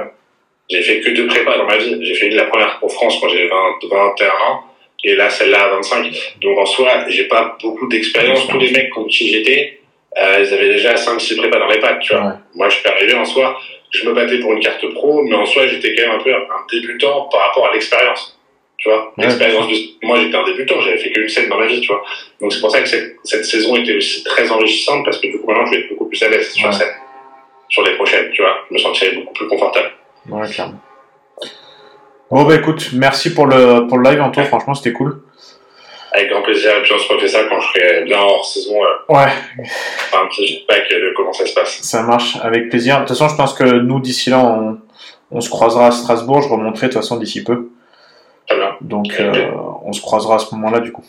J'ai 0.70 0.82
fait 0.82 1.00
que 1.00 1.10
deux 1.10 1.26
prépas 1.26 1.56
dans 1.56 1.66
ma 1.66 1.76
vie. 1.76 2.04
J'ai 2.04 2.14
fait 2.14 2.30
la 2.30 2.44
première 2.44 2.78
pour 2.78 2.92
France 2.92 3.18
quand 3.20 3.28
j'avais 3.28 3.48
20, 3.48 3.56
21 3.90 4.26
ans, 4.26 4.64
et 5.04 5.14
là, 5.14 5.30
celle-là 5.30 5.64
à 5.64 5.68
25. 5.76 6.34
Donc, 6.40 6.58
en 6.58 6.66
soi, 6.66 7.04
j'ai 7.08 7.24
pas 7.24 7.56
beaucoup 7.62 7.86
d'expérience. 7.88 8.46
Tous 8.48 8.58
les 8.58 8.70
mecs 8.70 8.90
contre 8.90 9.08
qui 9.08 9.28
j'étais, 9.28 9.80
euh, 10.20 10.44
ils 10.46 10.54
avaient 10.54 10.68
déjà 10.74 10.94
5-6 10.94 11.36
prépas 11.36 11.58
dans 11.58 11.68
les 11.68 11.80
pattes, 11.80 12.00
tu 12.00 12.14
vois. 12.14 12.24
Ouais. 12.24 12.32
Moi, 12.54 12.68
je 12.68 12.76
suis 12.76 12.88
arrivé 12.88 13.14
en 13.14 13.24
soi, 13.24 13.58
je 13.90 14.06
me 14.08 14.12
battais 14.14 14.38
pour 14.38 14.52
une 14.52 14.60
carte 14.60 14.86
pro, 14.94 15.22
mais 15.22 15.34
en 15.34 15.46
soi, 15.46 15.66
j'étais 15.66 15.94
quand 15.94 16.06
même 16.08 16.20
un 16.20 16.22
peu 16.22 16.32
un 16.34 16.40
débutant 16.72 17.28
par 17.30 17.48
rapport 17.48 17.68
à 17.68 17.72
l'expérience. 17.72 18.38
Tu 18.76 18.88
vois, 18.88 19.12
Ouais, 19.16 19.24
l'expérience 19.24 19.68
de... 19.68 19.74
Moi, 20.02 20.18
j'étais 20.20 20.36
un 20.36 20.44
débutant, 20.44 20.80
j'avais 20.80 20.98
fait 20.98 21.10
qu'une 21.10 21.28
scène 21.28 21.48
dans 21.48 21.58
ma 21.58 21.66
vie, 21.66 21.80
tu 21.80 21.88
vois. 21.88 22.02
Donc, 22.40 22.52
c'est 22.52 22.60
pour 22.60 22.70
ça 22.70 22.80
que 22.82 22.88
cette, 22.88 23.16
cette 23.24 23.44
saison 23.44 23.76
était 23.76 23.96
aussi 23.96 24.22
très 24.24 24.50
enrichissante, 24.50 25.04
parce 25.04 25.18
que 25.18 25.28
du 25.28 25.38
coup, 25.38 25.46
maintenant, 25.46 25.66
je 25.66 25.70
vais 25.72 25.80
être 25.82 25.88
beaucoup 25.90 26.06
plus 26.08 26.22
à 26.22 26.28
l'aise 26.28 26.52
sur 26.52 26.66
Ouais. 26.66 26.72
scène. 26.72 26.92
Sur 27.68 27.82
les 27.84 27.94
prochaines, 27.94 28.30
tu 28.32 28.42
vois. 28.42 28.56
Je 28.68 28.74
me 28.74 28.78
sentirais 28.78 29.12
beaucoup 29.16 29.32
plus 29.32 29.46
confortable. 29.48 29.90
Ouais, 30.28 30.48
clairement. 30.48 30.80
Bon, 32.30 32.42
bah 32.42 32.56
écoute, 32.56 32.90
merci 32.94 33.32
pour 33.32 33.46
le, 33.46 33.86
pour 33.86 33.98
le 33.98 34.10
live, 34.10 34.20
Anto. 34.20 34.42
Franchement, 34.42 34.74
c'était 34.74 34.92
cool. 34.92 35.22
Avec 36.16 36.30
grand 36.30 36.42
plaisir, 36.42 36.70
et 36.78 36.82
puis 36.82 36.92
on 36.94 36.98
se 36.98 37.12
refait 37.12 37.26
ça 37.26 37.40
quand 37.48 37.58
je 37.58 37.66
serai 37.72 38.04
bien 38.04 38.18
hors 38.20 38.44
saison, 38.44 38.76
euh, 38.82 39.12
Ouais, 39.14 39.26
faire 40.10 40.20
un 40.22 40.26
petit 40.28 40.46
feedback 40.46 40.88
de 40.88 41.12
comment 41.16 41.32
ça 41.32 41.44
se 41.44 41.52
passe. 41.54 41.80
ça 41.82 42.02
marche 42.02 42.36
avec 42.42 42.68
plaisir. 42.70 42.94
De 42.96 43.00
toute 43.00 43.08
façon, 43.08 43.28
je 43.28 43.34
pense 43.36 43.52
que 43.52 43.64
nous, 43.64 43.98
d'ici 43.98 44.30
là, 44.30 44.38
on, 44.38 44.78
on 45.32 45.40
se 45.40 45.50
croisera 45.50 45.88
à 45.88 45.90
Strasbourg. 45.90 46.40
Je 46.42 46.48
remonterai 46.48 46.86
de 46.86 46.92
toute 46.92 47.02
façon 47.02 47.16
d'ici 47.16 47.42
peu. 47.42 47.68
Très 48.46 48.56
bien. 48.56 48.76
Donc, 48.80 49.08
euh, 49.18 49.50
on 49.84 49.92
se 49.92 50.00
croisera 50.00 50.36
à 50.36 50.38
ce 50.38 50.54
moment-là, 50.54 50.78
du 50.78 50.92
coup. 50.92 51.04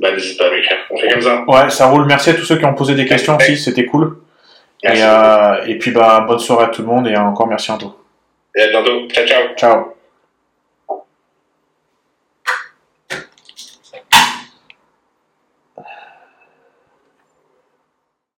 Bah, 0.00 0.10
n'hésite 0.10 0.36
pas 0.36 0.46
à 0.48 0.50
m'écrire. 0.50 0.78
On 0.90 0.96
fait 0.96 1.08
comme 1.10 1.22
ça. 1.22 1.44
Ouais, 1.46 1.70
ça 1.70 1.86
roule. 1.86 2.06
Merci 2.06 2.30
à 2.30 2.34
tous 2.34 2.44
ceux 2.44 2.56
qui 2.58 2.64
ont 2.64 2.74
posé 2.74 2.96
des 2.96 3.06
questions 3.06 3.36
aussi. 3.36 3.56
C'était 3.56 3.84
cool. 3.86 4.16
Merci. 4.82 5.00
Et, 5.00 5.04
euh, 5.04 5.64
et 5.68 5.78
puis, 5.78 5.92
bah, 5.92 6.24
bonne 6.26 6.40
soirée 6.40 6.64
à 6.64 6.68
tout 6.68 6.82
le 6.82 6.88
monde 6.88 7.06
et 7.06 7.16
encore 7.16 7.46
merci, 7.46 7.70
Anto. 7.70 7.94
Et 8.56 8.62
à 8.62 8.68
bientôt. 8.68 9.06
Ciao, 9.10 9.26
ciao. 9.26 9.42
Ciao. 9.56 9.93